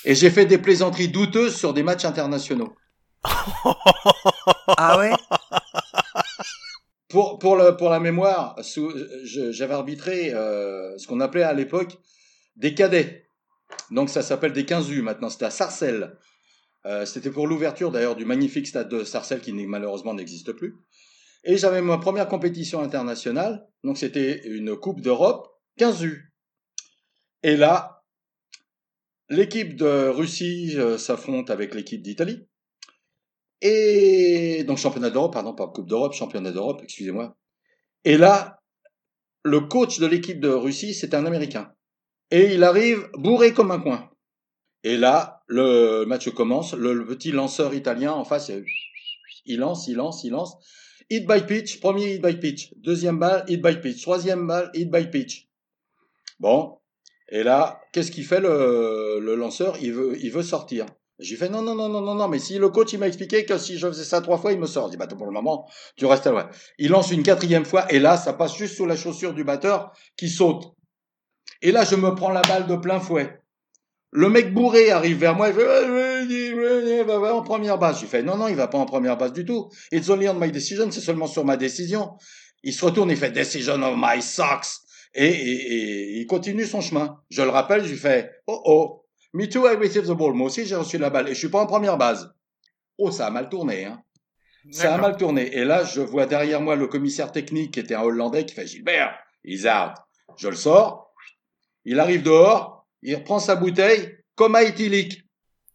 et 0.05 0.16
j'ai 0.16 0.30
fait 0.30 0.45
des 0.45 0.59
plaisanteries 0.59 1.09
douteuses 1.09 1.55
sur 1.57 1.74
des 1.74 1.84
matchs 1.84 2.05
internationaux. 2.05 2.74
Ah 4.78 4.97
ouais? 4.97 5.11
Pour, 7.09 7.55
la 7.55 7.99
mémoire, 7.99 8.57
j'avais 9.24 9.74
arbitré 9.74 10.34
euh, 10.34 10.97
ce 10.97 11.07
qu'on 11.07 11.19
appelait 11.19 11.43
à 11.43 11.53
l'époque 11.53 11.97
des 12.55 12.74
cadets. 12.74 13.28
Donc 13.89 14.09
ça 14.09 14.22
s'appelle 14.22 14.53
des 14.53 14.65
15 14.65 14.89
U 14.89 15.01
maintenant. 15.01 15.30
C'était 15.30 15.45
à 15.45 15.51
Sarcelles. 15.51 16.17
Euh, 16.86 17.05
C'était 17.05 17.30
pour 17.30 17.47
l'ouverture 17.47 17.91
d'ailleurs 17.91 18.15
du 18.15 18.26
magnifique 18.26 18.67
stade 18.67 18.89
de 18.89 19.03
Sarcelles 19.03 19.41
qui 19.41 19.53
malheureusement 19.53 20.13
n'existe 20.13 20.53
plus. 20.53 20.76
Et 21.43 21.57
j'avais 21.57 21.82
ma 21.82 21.97
première 21.97 22.28
compétition 22.28 22.82
internationale. 22.82 23.67
Donc 23.84 23.97
c'était 23.97 24.47
une 24.47 24.76
Coupe 24.76 25.01
d'Europe 25.01 25.47
15 25.78 26.03
U. 26.03 26.34
Et 27.43 27.57
là, 27.57 28.03
l'équipe 29.30 29.76
de 29.76 30.07
Russie 30.09 30.76
euh, 30.78 30.97
s'affronte 30.97 31.49
avec 31.49 31.74
l'équipe 31.74 32.01
d'Italie. 32.01 32.47
Et 33.62 34.64
donc 34.66 34.78
championnat 34.78 35.09
d'Europe, 35.09 35.34
pardon, 35.34 35.53
pas 35.53 35.68
Coupe 35.68 35.88
d'Europe, 35.88 36.14
championnat 36.14 36.51
d'Europe, 36.51 36.82
excusez-moi. 36.84 37.38
Et 38.03 38.18
là, 38.18 38.59
le 39.43 39.62
coach 39.62 39.99
de 39.99 40.07
l'équipe 40.07 40.39
de 40.39 40.49
Russie, 40.49 40.93
c'est 40.93 41.14
un 41.14 41.26
Américain. 41.26 41.74
Et 42.32 42.53
il 42.55 42.64
arrive 42.64 43.09
bourré 43.14 43.53
comme 43.53 43.72
un 43.72 43.80
coin. 43.80 44.09
Et 44.84 44.97
là, 44.97 45.43
le 45.47 46.05
match 46.05 46.30
commence. 46.30 46.74
Le, 46.74 47.05
petit 47.05 47.32
lanceur 47.32 47.74
italien 47.76 48.14
en 48.14 48.24
face, 48.24 48.49
il- 48.49 48.66
il 49.45 49.59
lance, 49.59 49.88
il 49.88 49.95
lance, 49.95 50.24
il 50.24 50.32
lance. 50.32 50.55
Hit 51.09 51.28
by 51.28 51.45
pitch, 51.45 51.80
premier 51.82 52.16
hit 52.16 52.22
by 52.22 52.36
pitch. 52.39 52.74
Deuxième 52.78 53.20
balle, 53.20 53.43
hit 53.47 53.62
by 53.62 53.76
pitch. 53.80 54.01
Troisième 54.01 54.47
balle, 54.47 54.72
hit 54.74 54.89
by 54.89 55.07
pitch. 55.07 55.49
Bon. 56.39 56.80
Et 57.30 57.43
là, 57.43 57.80
qu'est-ce 57.93 58.12
qu'il 58.12 58.26
fait 58.26 58.39
le, 58.39 59.20
le 59.22 59.36
lanceur? 59.36 59.78
Il 59.82 59.93
veut, 59.93 60.18
il 60.22 60.32
veut 60.32 60.43
sortir. 60.43 60.86
J'ai 61.22 61.36
fait 61.36 61.49
non, 61.49 61.61
non, 61.61 61.76
non, 61.76 61.88
non, 61.88 62.01
non, 62.01 62.15
non, 62.15 62.28
mais 62.28 62.39
si 62.39 62.57
le 62.57 62.69
coach 62.69 62.93
il 62.93 62.99
m'a 62.99 63.07
expliqué 63.07 63.45
que 63.45 63.57
si 63.59 63.78
je 63.78 63.88
faisais 63.88 64.03
ça 64.03 64.22
trois 64.22 64.39
fois, 64.39 64.51
il 64.51 64.59
me 64.59 64.65
sort. 64.65 64.88
Je 64.88 64.91
dis 64.91 64.97
bah 64.97 65.07
pour 65.07 65.28
le 65.28 65.32
moment, 65.32 65.69
tu 65.95 66.05
restes 66.07 66.26
loin. 66.26 66.49
Il 66.80 66.89
lance 66.89 67.11
une 67.11 67.22
quatrième 67.22 67.63
fois 67.63 67.86
et 67.91 67.99
là, 67.99 68.17
ça 68.17 68.34
passe 68.34 68.55
juste 68.55 68.76
sous 68.76 68.88
la 68.88 68.95
chaussure 68.95 69.34
du 69.34 69.43
batteur 69.43 69.91
qui 70.17 70.30
saute. 70.30 70.74
Et 71.61 71.72
là, 71.72 71.84
je 71.84 71.95
me 71.95 72.15
prends 72.15 72.32
la 72.32 72.41
balle 72.41 72.65
de 72.65 72.76
plein 72.76 72.99
fouet. 72.99 73.39
Le 74.09 74.30
mec 74.30 74.53
bourré 74.53 74.89
arrive 74.89 75.19
vers 75.19 75.36
moi, 75.36 75.49
il 75.49 75.53
fait 75.53 77.03
va 77.03 77.36
en 77.36 77.43
première 77.43 77.78
base. 77.78 77.99
J'ai 78.01 78.07
fait 78.07 78.24
non, 78.24 78.36
non, 78.36 78.47
il 78.47 78.55
va 78.55 78.67
pas 78.67 78.80
en 78.80 78.86
première 78.86 79.15
base 79.15 79.32
du 79.32 79.45
tout. 79.45 79.69
It's 79.91 80.09
only 80.09 80.28
on 80.28 80.34
my 80.34 80.51
decision, 80.51 80.89
c'est 80.89 81.01
seulement 81.01 81.28
sur 81.28 81.45
ma 81.45 81.55
décision. 81.55 82.13
Il 82.63 82.74
se 82.74 82.84
retourne, 82.84 83.11
il 83.11 83.17
fait 83.17 83.32
decision 83.32 83.82
of 83.84 83.95
my 83.95 84.22
socks. 84.22 84.67
Et, 85.13 85.28
et, 85.28 85.74
et 85.74 86.19
il 86.19 86.26
continue 86.26 86.65
son 86.65 86.82
chemin. 86.82 87.19
Je 87.30 87.41
le 87.41 87.49
rappelle, 87.49 87.84
je 87.84 87.89
lui 87.91 87.97
fais 87.97 88.32
oh 88.47 88.61
oh. 88.65 89.01
Me 89.34 89.47
too, 89.47 89.65
I 89.65 89.75
received 89.75 90.07
the 90.07 90.17
ball. 90.17 90.34
Moi 90.34 90.47
aussi, 90.47 90.65
j'ai 90.65 90.75
reçu 90.75 90.97
la 90.97 91.09
balle 91.09 91.29
et 91.29 91.34
je 91.34 91.39
suis 91.39 91.49
pas 91.49 91.61
en 91.61 91.67
première 91.67 91.97
base. 91.97 92.34
Oh, 92.97 93.12
ça 93.12 93.28
a 93.28 93.29
mal 93.29 93.49
tourné, 93.49 93.86
hein. 93.86 94.03
Ça 94.71 94.93
a 94.93 94.97
mal 94.97 95.17
tourné. 95.17 95.55
Et 95.55 95.66
là, 95.66 95.83
je 95.83 96.01
vois 96.01 96.28
derrière 96.28 96.62
moi 96.62 96.75
le 96.75 96.87
commissaire 96.87 97.32
technique 97.32 97.74
qui 97.74 97.79
était 97.79 97.95
un 97.95 98.01
Hollandais 98.01 98.45
qui 98.45 98.53
fait 98.53 98.67
Gilbert, 98.67 99.17
he's 99.43 99.66
out. 99.66 99.95
Je 100.37 100.49
le 100.49 100.55
sors. 100.55 101.12
Il 101.83 101.99
arrive 101.99 102.21
dehors. 102.21 102.86
Il 103.01 103.16
reprend 103.16 103.39
sa 103.39 103.55
bouteille 103.55 104.17
comme 104.36 104.55
à 104.55 104.63
éthylique. 104.63 105.24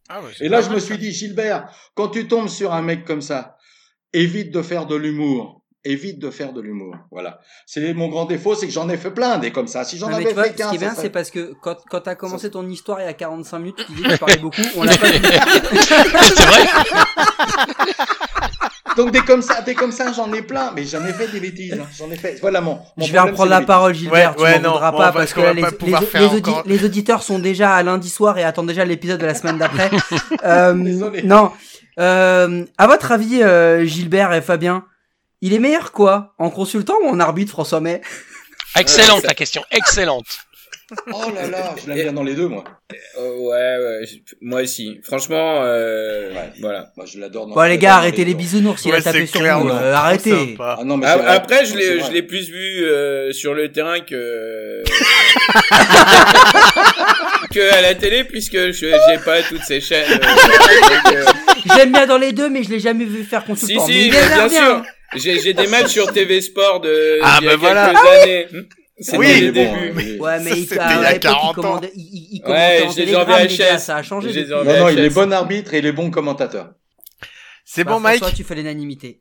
Ah 0.09 0.23
ouais, 0.23 0.31
c'est 0.37 0.45
Et 0.45 0.49
là, 0.49 0.61
je 0.61 0.71
me 0.71 0.79
suis 0.79 0.99
dit, 0.99 1.11
Gilbert, 1.11 1.69
quand 1.95 2.09
tu 2.09 2.29
tombes 2.29 2.49
sur 2.49 2.73
un 2.73 2.83
mec 2.83 3.05
comme 3.05 3.23
ça, 3.23 3.57
évite 4.13 4.53
de 4.53 4.63
faire 4.63 4.87
de 4.87 4.95
l'humour. 4.95 5.56
Évite 5.89 6.19
de 6.19 6.31
faire 6.31 6.53
de 6.53 6.61
l'humour. 6.61 6.95
Voilà. 7.11 7.41
C'est 7.65 7.95
mon 7.95 8.09
grand 8.09 8.25
défaut, 8.25 8.55
c'est 8.55 8.67
que 8.67 8.73
j'en 8.73 8.89
ai 8.89 8.97
fait 8.97 9.11
plein 9.13 9.39
des 9.39 9.53
comme 9.53 9.69
ça. 9.69 9.85
Si 9.85 9.97
j'en 9.99 10.09
avais 10.09 10.25
tu 10.27 10.35
vois, 10.35 10.45
fait 10.45 10.53
ce 10.53 10.57
15, 10.57 10.71
qui 10.71 10.77
est 10.77 10.79
bien, 10.79 10.95
c'est 10.97 11.11
parce 11.11 11.31
que 11.31 11.55
quand, 11.63 11.77
quand 11.89 12.01
t'as 12.01 12.15
commencé 12.17 12.51
ton 12.51 12.67
histoire 12.69 13.01
il 13.01 13.05
y 13.05 13.09
a 13.09 13.13
45 13.13 13.59
minutes, 13.59 13.77
tu 13.87 13.93
disais 13.93 14.09
que 14.09 14.13
tu 14.15 14.19
parlais 14.21 14.37
beaucoup, 14.39 14.63
on 14.77 14.83
l'a 14.83 14.97
pas 14.97 15.07
vu. 15.11 15.21
C'est 15.23 16.47
vrai. 16.47 16.67
Donc 18.97 19.11
des 19.11 19.21
comme 19.21 19.43
ça, 19.43 19.61
des 19.61 19.75
comme 19.75 19.93
ça, 19.93 20.11
j'en 20.13 20.33
ai 20.33 20.41
plein, 20.43 20.73
mais 20.75 20.85
j'en 20.85 21.05
ai 21.05 21.13
fait 21.13 21.29
des 21.29 21.39
bêtises. 21.41 21.75
hein. 21.75 21.87
J'en 21.99 22.11
ai 22.11 22.17
fait. 22.17 22.39
Voilà 22.41 22.63
mon. 22.63 22.79
mon 22.97 23.05
Je 23.05 23.13
vais 23.13 23.19
reprendre 23.19 23.51
la 23.51 23.61
parole, 23.61 23.95
Gilbert. 23.95 24.35
Ouais, 24.39 24.43
ouais, 24.45 24.55
tu 24.57 24.63
m'en 24.63 24.69
non, 24.69 24.73
voudras 24.75 24.91
bon, 24.93 24.99
pas 24.99 25.13
parce 25.13 25.35
que 25.35 25.41
les, 25.55 25.61
pas 25.61 25.69
les- 25.83 25.87
les 25.93 25.97
faire 26.07 26.33
audi- 26.33 26.51
encore- 26.51 26.63
les 26.65 26.85
auditeurs 26.85 27.23
sont 27.23 27.39
déjà 27.39 27.75
à 27.75 27.83
lundi 27.83 28.09
soir 28.09 28.39
et 28.39 28.45
attendent 28.45 28.69
déjà 28.69 28.85
l'épisode 28.87 29.21
de 29.21 29.27
la 29.27 29.35
semaine 29.35 29.59
d'après. 29.59 29.91
Euh, 30.45 30.73
non. 31.25 31.53
Euh, 31.99 32.65
à 32.79 32.87
votre 32.87 33.13
avis, 33.13 33.43
euh, 33.43 33.85
Gilbert 33.85 34.33
et 34.33 34.41
Fabien, 34.43 34.85
il 35.43 35.53
est 35.53 35.59
meilleur 35.59 35.93
quoi? 35.93 36.35
En 36.39 36.49
consultant 36.51 36.95
ou 37.05 37.09
en 37.09 37.21
arbitre, 37.21 37.53
François 37.53 37.81
May? 37.81 38.01
Excellente 38.79 39.25
la 39.25 39.35
question, 39.35 39.63
excellente. 39.71 40.27
Oh 41.13 41.33
là 41.35 41.49
là, 41.49 41.75
je 41.83 41.89
l'aime 41.89 42.01
bien 42.01 42.13
dans 42.13 42.23
les 42.23 42.35
deux, 42.37 42.47
moi. 42.47 42.63
Oh, 43.19 43.49
ouais, 43.51 43.77
ouais, 43.77 44.07
je- 44.07 44.19
moi 44.41 44.61
aussi. 44.61 45.01
Franchement, 45.03 45.63
euh, 45.65 46.33
Ouais. 46.33 46.53
voilà. 46.61 46.93
Moi, 46.97 47.07
je 47.07 47.19
l'adore. 47.19 47.49
dans- 47.49 47.57
Bon 47.57 47.63
les 47.63 47.77
gars, 47.77 47.91
dans 47.91 47.97
arrêtez 47.97 48.25
les 48.25 48.35
deux. 48.35 48.39
bisounours, 48.39 48.85
il 48.85 48.93
Ouais, 48.93 48.99
a 48.99 49.03
tapé 49.03 49.23
c'est 49.23 49.27
sur 49.27 49.41
clair, 49.41 49.59
non, 49.59 49.75
euh, 49.75 49.93
arrêtez. 49.93 50.31
sympa. 50.51 50.77
Ah 50.79 50.85
non, 50.85 50.97
mais 50.97 51.07
Ah, 51.09 51.15
c'est 51.17 51.23
vrai. 51.25 51.35
Après, 51.35 51.65
je 51.65 51.73
C'est 51.73 51.77
l'ai, 51.79 51.97
vrai. 51.99 52.07
je 52.09 52.13
l'ai 52.13 52.23
plus 52.23 52.49
vu 52.51 52.85
euh, 52.85 53.33
sur 53.33 53.53
le 53.55 53.73
terrain 53.73 53.99
que 53.99 54.85
que 57.53 57.75
à 57.75 57.81
la 57.81 57.95
télé, 57.97 58.23
puisque 58.23 58.57
je 58.57 58.73
j'ai 59.09 59.19
pas 59.25 59.43
toutes 59.43 59.65
ces 59.65 59.81
chaînes. 59.81 60.13
euh, 60.13 60.19
donc, 61.05 61.15
euh, 61.17 61.25
J'aime 61.75 61.91
bien 61.93 62.07
dans 62.07 62.19
les 62.19 62.31
deux, 62.33 62.49
mais 62.49 62.63
je 62.63 62.71
l'ai 62.71 62.79
jamais 62.81 63.07
vu 63.07 63.25
faire 63.25 63.41
si 63.43 63.47
consultant. 63.49 63.87
mais 63.89 63.93
si, 63.93 64.07
il 64.07 64.13
mais 64.13 64.19
a 64.19 64.29
l'air 64.29 64.49
bien 64.49 64.65
sûr. 64.65 64.83
J'ai 65.17 65.41
j'ai 65.41 65.55
des 65.55 65.67
matchs 65.67 65.89
sur 65.93 66.13
TV 66.13 66.41
Sport 66.41 66.81
de 66.81 67.19
Ah, 67.23 67.39
d'il 67.41 67.47
y 67.47 67.49
a 67.49 67.53
bah 67.53 67.57
voilà. 67.57 67.87
quelques 67.95 68.23
années. 68.23 68.47
Hmm. 68.53 68.69
C'était 68.99 69.19
Oui, 69.19 69.27
les 69.27 69.39
il 69.39 69.53
bon, 69.53 69.75
débuts. 69.77 70.03
il 70.15 70.21
Ouais, 70.23 70.41
mais 70.41 70.51
Ça, 70.51 70.57
il, 70.57 70.63
c'était 70.67 70.79
à 70.81 70.95
il 70.95 71.03
y 71.03 71.05
a 71.05 71.13
l'époque, 71.13 71.23
40 71.23 71.57
il 71.59 71.67
ans. 71.67 71.81
il, 71.83 71.91
il, 71.95 72.29
il 72.45 72.51
Ouais, 72.51 72.83
en 72.87 72.93
télégramme, 72.95 73.47
les 73.47 73.57
gars, 73.57 73.79
ça 73.79 73.97
a 73.97 74.03
changé. 74.03 74.33
Depuis. 74.33 74.51
Non, 74.51 74.65
non, 74.65 74.89
il 74.89 74.99
est 75.01 75.11
bon 75.11 75.33
arbitre 75.33 75.75
et 75.75 75.79
il 75.79 75.87
est 75.87 75.93
bon 75.93 76.11
commentateur. 76.11 76.71
C'est 77.65 77.85
Bah, 77.85 77.93
bon, 77.93 78.01
Mike 78.01 78.19
François, 78.19 78.37
tu 78.37 78.43
fais 78.45 78.55
l'unanimité. 78.55 79.21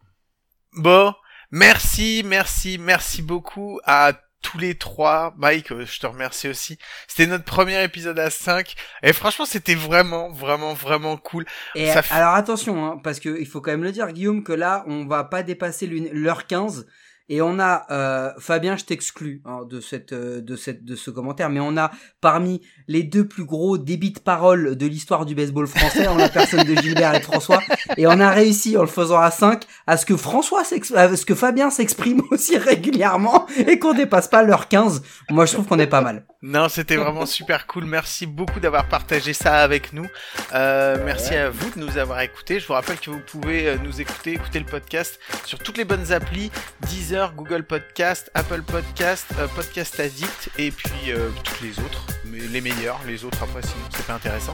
Bon, 0.77 1.13
merci, 1.51 2.23
merci, 2.25 2.77
merci 2.79 3.21
beaucoup 3.21 3.79
à 3.83 4.13
tous 4.45 4.57
les 4.59 4.75
trois. 4.75 5.33
Mike, 5.37 5.71
euh, 5.71 5.85
je 5.85 5.99
te 5.99 6.05
remercie 6.07 6.47
aussi. 6.47 6.77
C'était 7.07 7.25
notre 7.27 7.43
premier 7.45 7.83
épisode 7.83 8.19
à 8.19 8.29
5. 8.29 8.75
Et 9.03 9.11
franchement, 9.13 9.45
c'était 9.45 9.75
vraiment, 9.75 10.29
vraiment, 10.31 10.73
vraiment 10.73 11.17
cool. 11.17 11.45
Et 11.73 11.91
Ça 11.91 12.01
fait- 12.01 12.13
alors 12.13 12.35
attention, 12.35 12.85
hein, 12.85 12.99
parce 13.03 13.19
que 13.19 13.39
il 13.39 13.47
faut 13.47 13.59
quand 13.61 13.71
même 13.71 13.83
le 13.83 13.91
dire, 13.91 14.11
Guillaume, 14.11 14.43
que 14.43 14.53
là, 14.53 14.83
on 14.87 15.05
va 15.05 15.23
pas 15.23 15.41
dépasser 15.43 15.87
l'une- 15.87 16.09
l'heure 16.11 16.45
15. 16.47 16.85
Et 17.27 17.41
on 17.41 17.57
a 17.59 17.87
euh, 17.89 18.31
Fabien, 18.39 18.77
je 18.77 18.85
t'exclus 18.85 19.41
hein, 19.45 19.61
de 19.67 19.81
cette 19.81 20.13
euh, 20.13 20.41
de 20.41 20.55
cette 20.55 20.85
de 20.85 20.95
ce 20.95 21.09
commentaire, 21.09 21.49
mais 21.49 21.59
on 21.59 21.75
a 21.75 21.89
parmi 22.21 22.61
les 22.87 23.03
deux 23.03 23.27
plus 23.27 23.45
gros 23.45 23.77
débits 23.77 24.11
de 24.11 24.19
parole 24.19 24.75
de 24.75 24.85
l'histoire 24.85 25.25
du 25.25 25.35
baseball 25.35 25.67
français, 25.67 26.07
en 26.07 26.15
la 26.15 26.29
personne 26.29 26.63
de 26.63 26.75
Gilbert 26.75 27.15
et 27.15 27.19
de 27.19 27.23
François, 27.23 27.61
et 27.97 28.07
on 28.07 28.19
a 28.19 28.29
réussi 28.29 28.77
en 28.77 28.81
le 28.81 28.87
faisant 28.87 29.19
à 29.19 29.31
5 29.31 29.63
à 29.87 29.97
ce 29.97 30.05
que 30.05 30.15
François 30.17 30.63
s'ex- 30.63 30.93
à 30.93 31.15
ce 31.15 31.25
que 31.25 31.35
Fabien 31.35 31.69
s'exprime 31.69 32.21
aussi 32.31 32.57
régulièrement 32.57 33.47
et 33.67 33.79
qu'on 33.79 33.93
dépasse 33.93 34.27
pas 34.27 34.43
l'heure 34.43 34.67
15. 34.67 35.01
Moi, 35.29 35.45
je 35.45 35.53
trouve 35.53 35.65
qu'on 35.65 35.79
est 35.79 35.87
pas 35.87 36.01
mal. 36.01 36.25
Non, 36.41 36.69
c'était 36.69 36.95
vraiment 36.95 37.25
super 37.25 37.65
cool. 37.65 37.85
Merci 37.85 38.27
beaucoup 38.27 38.59
d'avoir 38.59 38.87
partagé 38.87 39.33
ça 39.33 39.55
avec 39.63 39.93
nous. 39.93 40.05
Euh, 40.53 40.97
merci 41.03 41.33
à 41.33 41.49
vous 41.49 41.69
de 41.75 41.79
nous 41.83 41.97
avoir 41.97 42.21
écoutés. 42.21 42.59
Je 42.59 42.67
vous 42.67 42.73
rappelle 42.73 42.99
que 42.99 43.09
vous 43.09 43.19
pouvez 43.25 43.67
euh, 43.67 43.77
nous 43.83 43.99
écouter, 43.99 44.33
écouter 44.33 44.59
le 44.59 44.65
podcast 44.65 45.19
sur 45.45 45.57
toutes 45.57 45.77
les 45.77 45.85
bonnes 45.85 46.11
applis 46.11 46.51
Deezer, 46.87 47.33
Google 47.35 47.63
Podcast, 47.63 48.29
Apple 48.35 48.61
Podcast, 48.61 49.25
euh, 49.39 49.47
Podcast 49.55 49.99
Addict 49.99 50.49
et 50.59 50.69
puis 50.71 51.09
euh, 51.11 51.29
toutes 51.43 51.61
les 51.61 51.79
autres, 51.79 52.05
les 52.35 52.61
meilleurs. 52.61 52.99
Les 53.07 53.23
autres 53.25 53.41
après, 53.41 53.61
sinon 53.61 53.83
c'est 53.95 54.05
pas 54.05 54.13
intéressant. 54.13 54.53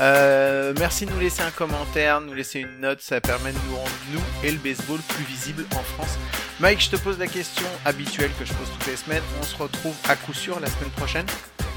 Euh, 0.00 0.72
merci 0.78 1.06
de 1.06 1.12
nous 1.12 1.20
laisser 1.20 1.42
un 1.42 1.50
commentaire, 1.50 2.20
de 2.20 2.26
nous 2.26 2.34
laisser 2.34 2.60
une 2.60 2.80
note. 2.80 3.00
Ça 3.00 3.20
permet 3.20 3.52
de 3.52 3.58
nous 3.68 3.76
rendre 3.76 3.90
nous 4.12 4.22
et 4.44 4.52
le 4.52 4.58
baseball 4.58 5.00
plus 5.08 5.24
visible 5.24 5.64
en 5.74 5.82
France. 5.82 6.18
Mike, 6.60 6.80
je 6.80 6.90
te 6.90 6.96
pose 6.96 7.18
la 7.18 7.26
question 7.26 7.66
habituelle 7.84 8.30
que 8.38 8.44
je 8.44 8.52
pose 8.52 8.68
toutes 8.72 8.86
les 8.86 8.96
semaines. 8.96 9.22
On 9.40 9.44
se 9.44 9.56
retrouve 9.56 9.94
à 10.08 10.16
coup 10.16 10.34
sûr 10.34 10.60
la 10.60 10.68
semaine 10.68 10.90
prochaine. 10.90 11.26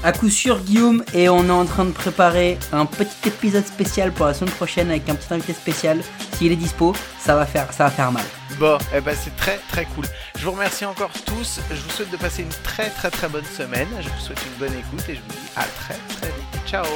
À 0.06 0.12
coup 0.12 0.30
sûr, 0.30 0.60
Guillaume, 0.60 1.02
et 1.14 1.28
on 1.28 1.48
est 1.48 1.50
en 1.50 1.64
train 1.64 1.84
de 1.84 1.90
préparer 1.90 2.60
un 2.70 2.86
petit 2.86 3.26
épisode 3.26 3.66
spécial 3.66 4.12
pour 4.12 4.26
la 4.26 4.34
semaine 4.34 4.54
prochaine 4.54 4.88
avec 4.88 5.08
un 5.08 5.16
petit 5.16 5.34
invité 5.34 5.52
spécial. 5.52 6.00
S'il 6.34 6.52
est 6.52 6.56
dispo, 6.56 6.94
ça 7.18 7.34
va 7.34 7.44
faire, 7.44 7.72
ça 7.72 7.86
va 7.86 7.90
faire 7.90 8.12
mal. 8.12 8.22
Bon, 8.60 8.78
eh 8.94 9.00
ben 9.00 9.16
c'est 9.20 9.34
très 9.34 9.58
très 9.68 9.84
cool. 9.96 10.04
Je 10.38 10.44
vous 10.44 10.52
remercie 10.52 10.84
encore 10.84 11.10
tous. 11.24 11.58
Je 11.72 11.80
vous 11.80 11.90
souhaite 11.90 12.12
de 12.12 12.16
passer 12.18 12.42
une 12.42 12.54
très 12.62 12.88
très 12.90 13.10
très 13.10 13.28
bonne 13.28 13.44
semaine. 13.46 13.88
Je 14.00 14.08
vous 14.08 14.20
souhaite 14.20 14.38
une 14.46 14.52
bonne 14.64 14.78
écoute 14.78 15.02
et 15.08 15.16
je 15.16 15.20
vous 15.22 15.32
dis 15.32 15.50
à 15.56 15.64
très 15.64 15.98
très 16.16 16.28
vite. 16.28 16.60
Ciao. 16.68 16.86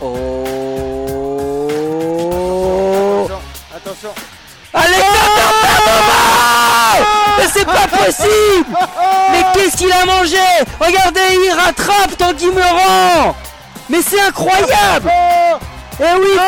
Oh 0.00 0.46
Attention. 3.76 4.14
Allez, 4.72 5.02
Mais 7.40 7.46
c'est 7.52 7.64
pas 7.64 7.88
possible. 7.88 8.76
Mais 9.32 9.44
qu'est-ce 9.54 9.76
qu'il 9.76 9.92
a 9.92 10.04
mangé? 10.04 10.36
Regardez, 10.78 11.20
il 11.44 11.52
rattrape 11.52 12.16
Tanguy 12.18 12.50
Meurant. 12.52 13.34
Mais 13.88 14.00
c'est 14.06 14.20
incroyable. 14.20 15.10
Eh 16.00 16.18
oui, 16.18 16.38